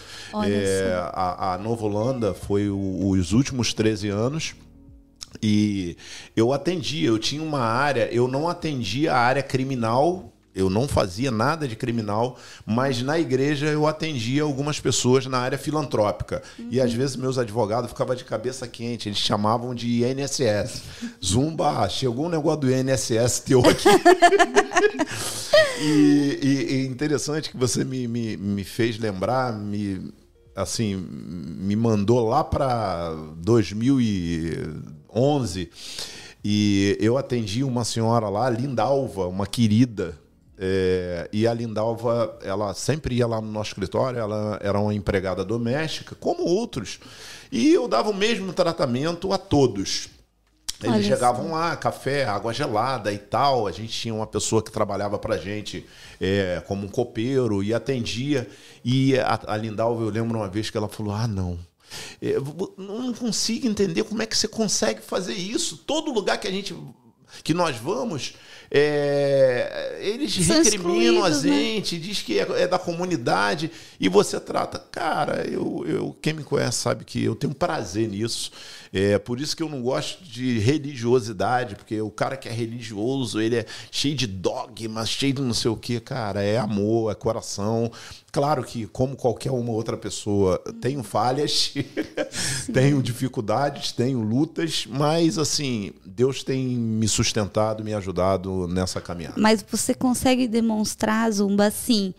É, 0.53 0.93
a, 1.13 1.55
a 1.55 1.59
Nova 1.59 1.85
Holanda 1.85 2.33
foi 2.35 2.69
o- 2.71 3.09
os 3.11 3.33
últimos 3.33 3.75
13 3.75 4.09
anos. 4.09 4.55
E 5.43 5.97
eu 6.35 6.53
atendia, 6.53 7.09
eu 7.09 7.19
tinha 7.19 7.43
uma 7.43 7.61
área, 7.61 8.09
eu 8.13 8.27
não 8.27 8.49
atendia 8.49 9.13
a 9.13 9.19
área 9.19 9.43
criminal, 9.43 10.33
eu 10.57 10.69
não 10.71 10.89
fazia 10.89 11.31
nada 11.31 11.69
de 11.69 11.77
criminal, 11.77 12.39
mas 12.65 13.03
na 13.03 13.19
igreja 13.19 13.67
eu 13.67 13.87
atendia 13.87 14.43
algumas 14.43 14.81
pessoas 14.81 15.27
na 15.27 15.39
área 15.39 15.59
filantrópica. 15.59 16.43
E 16.71 16.81
às 16.81 16.93
vezes 16.93 17.15
meus 17.15 17.39
advogados 17.39 17.91
ficavam 17.91 18.17
de 18.17 18.25
cabeça 18.25 18.67
quente, 18.67 19.09
eles 19.09 19.19
chamavam 19.19 19.75
de 19.75 20.03
INSS. 20.05 20.83
Zumba, 21.25 21.89
chegou 21.89 22.27
um 22.27 22.31
negócio 22.31 22.61
do 22.61 22.71
INSS 22.73 23.41
teu 23.41 23.61
aqui. 23.61 23.89
e, 25.83 26.39
e- 26.43 26.75
e 26.75 26.87
interessante 26.87 27.51
que 27.51 27.57
você 27.57 27.85
me, 27.85 28.09
me, 28.09 28.37
me 28.37 28.65
fez 28.65 28.99
lembrar, 28.99 29.53
me 29.53 30.13
assim, 30.55 30.97
me 30.97 31.77
mandou 31.77 32.27
lá 32.27 32.43
para 32.43 33.13
2011 33.37 35.71
e 36.43 36.97
eu 37.01 37.19
atendi 37.19 37.63
uma 37.63 37.85
senhora 37.85 38.29
lá, 38.29 38.49
Lindalva, 38.49 39.27
uma 39.27 39.47
querida. 39.47 40.19
É, 40.59 41.29
e 41.33 41.47
a 41.47 41.53
Lindalva, 41.53 42.39
ela 42.43 42.73
sempre 42.73 43.17
ia 43.17 43.27
lá 43.27 43.41
no 43.41 43.51
nosso 43.51 43.71
escritório, 43.71 44.19
ela 44.19 44.59
era 44.63 44.79
uma 44.81 44.95
empregada 44.95 45.45
doméstica, 45.45 46.15
como 46.19 46.45
outros. 46.45 46.99
E 47.53 47.73
eu 47.73 47.87
dava 47.87 48.11
o 48.11 48.15
mesmo 48.15 48.53
tratamento 48.53 49.33
a 49.33 49.39
todos. 49.39 50.09
Eles 50.83 50.97
Olha 50.97 51.05
chegavam 51.05 51.53
lá, 51.53 51.75
café, 51.77 52.25
água 52.27 52.53
gelada 52.53 53.13
e 53.13 53.19
tal. 53.19 53.67
A 53.67 53.73
gente 53.73 53.93
tinha 53.93 54.15
uma 54.15 54.27
pessoa 54.27 54.63
que 54.63 54.71
trabalhava 54.71 55.19
pra 55.19 55.39
gente 55.39 55.87
é, 56.21 56.63
como 56.67 56.87
um 56.87 56.89
copeiro 56.89 57.63
e 57.63 57.73
atendia. 57.73 58.49
E 58.85 59.19
a, 59.19 59.41
a 59.47 59.57
Lindalva, 59.57 60.03
eu 60.03 60.11
lembro 60.11 60.39
uma 60.39 60.49
vez 60.49 60.69
que 60.69 60.77
ela 60.77 60.89
falou: 60.89 61.15
Ah, 61.15 61.27
não. 61.27 61.59
Eu 62.21 62.75
não 62.77 63.15
consigo 63.15 63.67
entender 63.67 64.05
como 64.05 64.21
é 64.21 64.27
que 64.27 64.37
você 64.37 64.49
consegue 64.49 65.01
fazer 65.01 65.35
isso. 65.35 65.79
Todo 65.79 66.13
lugar 66.13 66.39
que 66.39 66.49
a 66.49 66.51
gente 66.51 66.77
que 67.43 67.55
nós 67.55 67.77
vamos, 67.77 68.35
é, 68.71 69.99
eles 70.01 70.35
São 70.45 70.63
recriminam 70.63 71.25
a 71.25 71.31
né? 71.31 71.37
gente, 71.37 71.99
diz 71.99 72.23
que 72.23 72.39
é, 72.39 72.63
é 72.63 72.67
da 72.67 72.79
comunidade 72.79 73.71
e 73.99 74.09
você 74.09 74.41
trata. 74.41 74.79
Cara, 74.91 75.47
eu, 75.49 75.85
eu 75.87 76.17
quem 76.21 76.33
me 76.33 76.45
conhece 76.45 76.79
sabe 76.79 77.05
que 77.05 77.23
eu 77.23 77.35
tenho 77.35 77.55
prazer 77.55 78.09
nisso. 78.09 78.51
É 78.93 79.19
por 79.19 79.41
isso 79.41 79.57
que 79.57 79.63
eu 79.63 79.69
não 79.69 79.83
gosto 79.83 80.23
de 80.25 80.59
religiosidade, 80.59 81.77
porque 81.77 82.01
o 82.01 82.11
cara 82.11 82.37
que 82.37 82.49
é 82.49 82.53
religioso, 82.53 83.41
ele 83.41 83.57
é 83.57 83.67
cheio 83.91 84.15
de 84.15 84.27
dogmas, 84.27 85.09
cheio 85.09 85.35
de 85.35 85.43
não 85.43 85.55
sei 85.55 85.71
o 85.71 85.77
que, 85.77 86.01
cara, 86.01 86.43
é 86.43 86.57
amor, 86.57 87.13
é 87.13 87.15
coração. 87.15 87.91
Claro 88.37 88.63
que, 88.63 88.87
como 88.89 89.17
qualquer 89.17 89.51
uma 89.51 89.73
outra 89.73 89.97
pessoa, 89.97 90.59
tenho 90.79 91.03
falhas, 91.03 91.73
tenho 92.71 93.03
dificuldades, 93.03 93.93
tenho 93.93 94.21
lutas, 94.21 94.87
mas 94.87 95.39
assim, 95.39 95.95
Deus 96.05 96.45
tem 96.45 96.67
me 96.67 97.09
sustentado, 97.09 97.83
me 97.83 97.95
ajudado 97.95 98.69
nessa 98.69 99.01
caminhada. 99.01 99.37
Mas 99.39 99.65
você 99.67 99.95
consegue 99.95 100.47
demonstrar, 100.47 101.31
Zumba, 101.31 101.65
assim, 101.65 102.13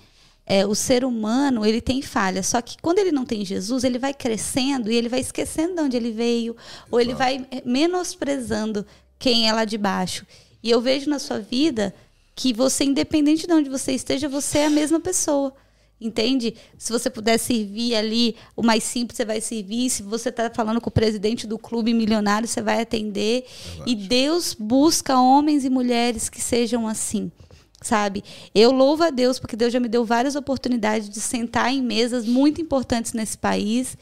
é, 0.43 0.65
o 0.65 0.73
ser 0.73 1.05
humano, 1.05 1.63
ele 1.63 1.79
tem 1.79 2.01
falha. 2.01 2.41
Só 2.41 2.63
que 2.63 2.77
quando 2.81 2.97
ele 2.97 3.11
não 3.11 3.23
tem 3.23 3.45
Jesus, 3.45 3.83
ele 3.83 3.99
vai 3.99 4.11
crescendo 4.11 4.91
e 4.91 4.95
ele 4.95 5.09
vai 5.09 5.19
esquecendo 5.19 5.75
de 5.75 5.81
onde 5.81 5.97
ele 5.97 6.11
veio, 6.11 6.57
ou 6.89 6.99
ele 6.99 7.13
vai 7.13 7.45
eh, 7.51 7.61
menosprezando 7.63 8.83
quem 9.19 9.47
é 9.47 9.53
lá 9.53 9.65
de 9.65 9.77
baixo. 9.77 10.25
E 10.63 10.71
eu 10.71 10.81
vejo 10.81 11.11
na 11.11 11.19
sua 11.19 11.37
vida 11.37 11.93
que 12.33 12.53
você, 12.53 12.85
independente 12.85 13.45
de 13.45 13.53
onde 13.53 13.69
você 13.69 13.91
esteja, 13.91 14.27
você 14.27 14.57
é 14.57 14.65
a 14.65 14.71
mesma 14.71 14.99
pessoa. 14.99 15.53
Entende? 15.99 16.55
Se 16.77 16.91
você 16.91 17.09
puder 17.09 17.39
servir 17.39 17.95
ali, 17.95 18.35
o 18.55 18.61
mais 18.61 18.83
simples 18.83 19.17
você 19.17 19.25
vai 19.25 19.41
servir. 19.41 19.89
Se 19.89 20.03
você 20.03 20.29
está 20.29 20.49
falando 20.53 20.79
com 20.79 20.89
o 20.89 20.93
presidente 20.93 21.47
do 21.47 21.57
clube 21.57 21.93
milionário, 21.93 22.47
você 22.47 22.61
vai 22.61 22.81
atender. 22.81 23.45
E 23.85 23.95
Deus 23.95 24.53
busca 24.53 25.19
homens 25.19 25.65
e 25.65 25.69
mulheres 25.69 26.29
que 26.29 26.41
sejam 26.41 26.87
assim 26.87 27.31
sabe? 27.79 28.23
Eu 28.55 28.71
louvo 28.71 29.03
a 29.03 29.09
Deus 29.09 29.39
porque 29.39 29.55
Deus 29.55 29.71
já 29.71 29.79
me 29.79 29.87
deu 29.87 30.03
várias 30.03 30.35
oportunidades 30.35 31.09
de 31.09 31.21
sentar 31.21 31.71
em 31.71 31.81
mesas 31.81 32.25
muito 32.25 32.59
importantes 32.59 33.13
nesse 33.13 33.37
país. 33.37 33.95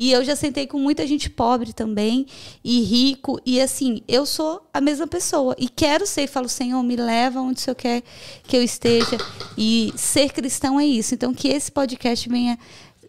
E 0.00 0.12
eu 0.12 0.24
já 0.24 0.34
sentei 0.34 0.66
com 0.66 0.78
muita 0.78 1.06
gente 1.06 1.28
pobre 1.28 1.74
também 1.74 2.24
e 2.64 2.80
rico. 2.80 3.38
E 3.44 3.60
assim, 3.60 4.02
eu 4.08 4.24
sou 4.24 4.66
a 4.72 4.80
mesma 4.80 5.06
pessoa. 5.06 5.54
E 5.58 5.68
quero 5.68 6.06
ser. 6.06 6.22
E 6.22 6.26
falo, 6.26 6.48
Senhor, 6.48 6.82
me 6.82 6.96
leva 6.96 7.38
onde 7.42 7.60
o 7.60 7.62
Senhor 7.62 7.74
quer 7.74 8.02
que 8.44 8.56
eu 8.56 8.62
esteja. 8.62 9.18
E 9.58 9.92
ser 9.96 10.32
cristão 10.32 10.80
é 10.80 10.86
isso. 10.86 11.14
Então, 11.14 11.34
que 11.34 11.48
esse 11.48 11.70
podcast 11.70 12.26
venha 12.30 12.58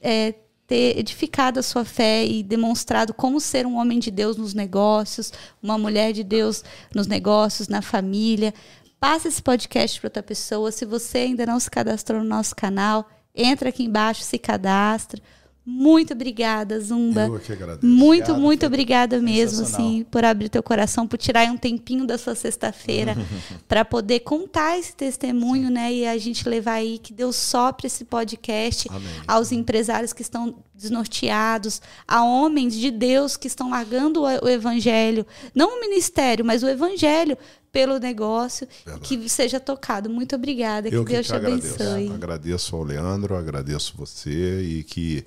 é, 0.02 0.34
ter 0.68 1.00
edificado 1.00 1.62
a 1.62 1.64
sua 1.64 1.86
fé 1.86 2.26
e 2.26 2.44
demonstrado 2.44 3.14
como 3.14 3.40
ser 3.40 3.66
um 3.66 3.78
homem 3.78 3.98
de 3.98 4.12
Deus 4.12 4.36
nos 4.36 4.54
negócios, 4.54 5.32
uma 5.64 5.78
mulher 5.78 6.12
de 6.12 6.26
Deus 6.26 6.62
nos 6.94 7.08
negócios, 7.08 7.70
na 7.70 7.82
família. 7.82 8.54
Passa 9.00 9.30
esse 9.30 9.42
podcast 9.42 9.98
para 9.98 10.08
outra 10.08 10.24
pessoa. 10.24 10.74
Se 10.74 10.84
você 10.84 11.20
ainda 11.20 11.46
não 11.46 11.58
se 11.58 11.72
cadastrou 11.72 12.20
no 12.20 12.28
nosso 12.28 12.54
canal, 12.54 13.10
entra 13.34 13.70
aqui 13.70 13.86
embaixo, 13.86 14.24
se 14.24 14.38
cadastra. 14.38 15.22
Muito 15.64 16.14
obrigada, 16.14 16.80
Zumba. 16.80 17.28
Eu 17.28 17.40
que 17.40 17.54
agradeço. 17.54 17.86
Muito, 17.86 18.24
Obrigado, 18.24 18.42
muito 18.42 18.66
obrigada 18.66 19.22
mesmo, 19.22 19.62
assim, 19.62 20.04
por 20.10 20.26
abrir 20.26 20.50
teu 20.50 20.64
coração, 20.64 21.08
por 21.08 21.18
tirar 21.18 21.46
um 21.52 21.58
tempinho 21.58 22.06
da 22.08 22.18
sua 22.18 22.34
sexta-feira 22.34 23.16
para 23.68 23.86
poder 23.86 24.22
contar 24.22 24.80
esse 24.80 24.96
testemunho, 24.96 25.70
né? 25.70 25.94
E 25.94 26.08
a 26.08 26.18
gente 26.18 26.50
levar 26.50 26.74
aí 26.74 26.98
que 26.98 27.14
Deus 27.14 27.36
sopre 27.36 27.86
esse 27.86 28.06
podcast 28.06 28.88
Amém. 28.90 29.08
aos 29.28 29.52
empresários 29.52 30.14
que 30.14 30.24
estão 30.24 30.56
desnorteados, 30.74 31.80
a 32.08 32.24
homens 32.24 32.74
de 32.74 32.90
Deus 32.90 33.38
que 33.38 33.46
estão 33.46 33.70
largando 33.70 34.24
o 34.24 34.50
evangelho, 34.50 35.28
não 35.54 35.78
o 35.78 35.82
ministério, 35.82 36.44
mas 36.44 36.64
o 36.64 36.68
evangelho 36.68 37.38
pelo 37.72 37.98
negócio, 37.98 38.68
que 39.02 39.30
seja 39.30 39.60
tocado. 39.60 40.10
Muito 40.10 40.36
obrigada, 40.36 40.90
que 40.90 40.96
Eu 40.96 41.04
Deus 41.04 41.28
que 41.28 41.34
te, 41.34 41.40
te 41.40 41.46
agradeço. 41.46 41.82
abençoe. 41.84 42.12
Agradeço 42.14 42.76
ao 42.76 42.84
Leandro, 42.84 43.36
agradeço 43.36 43.94
você 43.96 44.62
e 44.62 44.84
que 44.84 45.24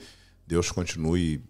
Deus 0.46 0.70
continue 0.70 1.40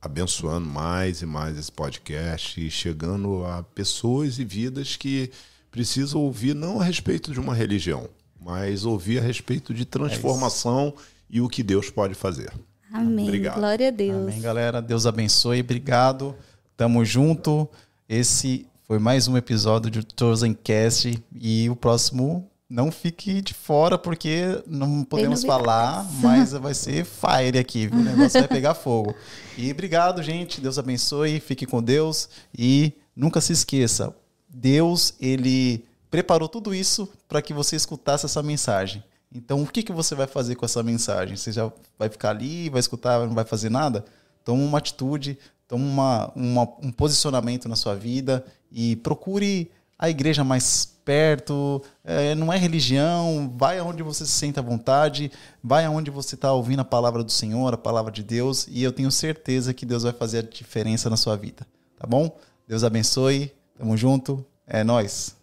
abençoando 0.00 0.66
mais 0.68 1.22
e 1.22 1.26
mais 1.26 1.58
esse 1.58 1.72
podcast 1.72 2.60
e 2.64 2.70
chegando 2.70 3.44
a 3.46 3.62
pessoas 3.62 4.38
e 4.38 4.44
vidas 4.44 4.96
que 4.96 5.30
precisam 5.70 6.20
ouvir 6.20 6.54
não 6.54 6.80
a 6.80 6.84
respeito 6.84 7.32
de 7.32 7.40
uma 7.40 7.54
religião, 7.54 8.08
mas 8.40 8.84
ouvir 8.84 9.18
a 9.18 9.22
respeito 9.22 9.72
de 9.74 9.84
transformação 9.84 10.94
e 11.28 11.40
o 11.40 11.48
que 11.48 11.62
Deus 11.62 11.90
pode 11.90 12.14
fazer. 12.14 12.52
Amém. 12.92 13.24
Obrigado. 13.24 13.56
Glória 13.56 13.88
a 13.88 13.90
Deus. 13.90 14.22
Amém, 14.22 14.40
galera. 14.40 14.80
Deus 14.80 15.04
abençoe. 15.04 15.60
Obrigado. 15.60 16.36
Tamo 16.76 17.04
junto. 17.04 17.68
Esse 18.08 18.66
foi 18.86 18.98
mais 18.98 19.26
um 19.28 19.36
episódio 19.36 19.90
de 19.90 20.06
Chosen 20.18 20.54
Cast. 20.54 21.22
E 21.40 21.68
o 21.70 21.76
próximo, 21.76 22.48
não 22.68 22.90
fique 22.92 23.40
de 23.40 23.54
fora, 23.54 23.96
porque 23.96 24.62
não 24.66 25.04
podemos 25.04 25.42
falar, 25.44 26.06
mas 26.20 26.52
vai 26.52 26.74
ser 26.74 27.04
fire 27.04 27.58
aqui, 27.58 27.86
viu? 27.86 28.00
O 28.00 28.02
negócio 28.04 28.40
vai 28.40 28.48
pegar 28.48 28.74
fogo. 28.74 29.14
E 29.56 29.70
obrigado, 29.70 30.22
gente. 30.22 30.60
Deus 30.60 30.78
abençoe. 30.78 31.40
Fique 31.40 31.66
com 31.66 31.82
Deus. 31.82 32.28
E 32.56 32.92
nunca 33.16 33.40
se 33.40 33.52
esqueça: 33.52 34.14
Deus, 34.48 35.14
ele 35.20 35.84
preparou 36.10 36.48
tudo 36.48 36.74
isso 36.74 37.08
para 37.28 37.42
que 37.42 37.54
você 37.54 37.76
escutasse 37.76 38.26
essa 38.26 38.42
mensagem. 38.42 39.02
Então, 39.36 39.62
o 39.62 39.66
que, 39.66 39.82
que 39.82 39.92
você 39.92 40.14
vai 40.14 40.28
fazer 40.28 40.54
com 40.54 40.64
essa 40.64 40.80
mensagem? 40.82 41.34
Você 41.36 41.50
já 41.50 41.70
vai 41.98 42.08
ficar 42.08 42.30
ali, 42.30 42.68
vai 42.70 42.78
escutar, 42.78 43.26
não 43.26 43.34
vai 43.34 43.44
fazer 43.44 43.68
nada? 43.68 44.04
Toma 44.44 44.62
uma 44.62 44.78
atitude, 44.78 45.36
toma 45.66 45.84
uma, 45.84 46.32
uma- 46.36 46.68
um 46.80 46.92
posicionamento 46.92 47.68
na 47.68 47.74
sua 47.74 47.96
vida 47.96 48.44
e 48.74 48.96
procure 48.96 49.70
a 49.96 50.10
igreja 50.10 50.42
mais 50.42 50.84
perto. 51.04 51.80
É, 52.02 52.34
não 52.34 52.52
é 52.52 52.58
religião, 52.58 53.52
vai 53.56 53.78
aonde 53.78 54.02
você 54.02 54.26
se 54.26 54.32
sente 54.32 54.58
à 54.58 54.62
vontade, 54.62 55.30
vai 55.62 55.84
aonde 55.84 56.10
você 56.10 56.34
está 56.34 56.52
ouvindo 56.52 56.80
a 56.80 56.84
palavra 56.84 57.22
do 57.22 57.30
Senhor, 57.30 57.72
a 57.72 57.78
palavra 57.78 58.10
de 58.10 58.22
Deus, 58.22 58.66
e 58.68 58.82
eu 58.82 58.92
tenho 58.92 59.10
certeza 59.10 59.72
que 59.72 59.86
Deus 59.86 60.02
vai 60.02 60.12
fazer 60.12 60.38
a 60.38 60.42
diferença 60.42 61.08
na 61.08 61.16
sua 61.16 61.36
vida. 61.36 61.66
Tá 61.98 62.06
bom? 62.06 62.36
Deus 62.66 62.82
abençoe, 62.82 63.52
tamo 63.78 63.96
junto, 63.96 64.44
é 64.66 64.82
nós. 64.82 65.36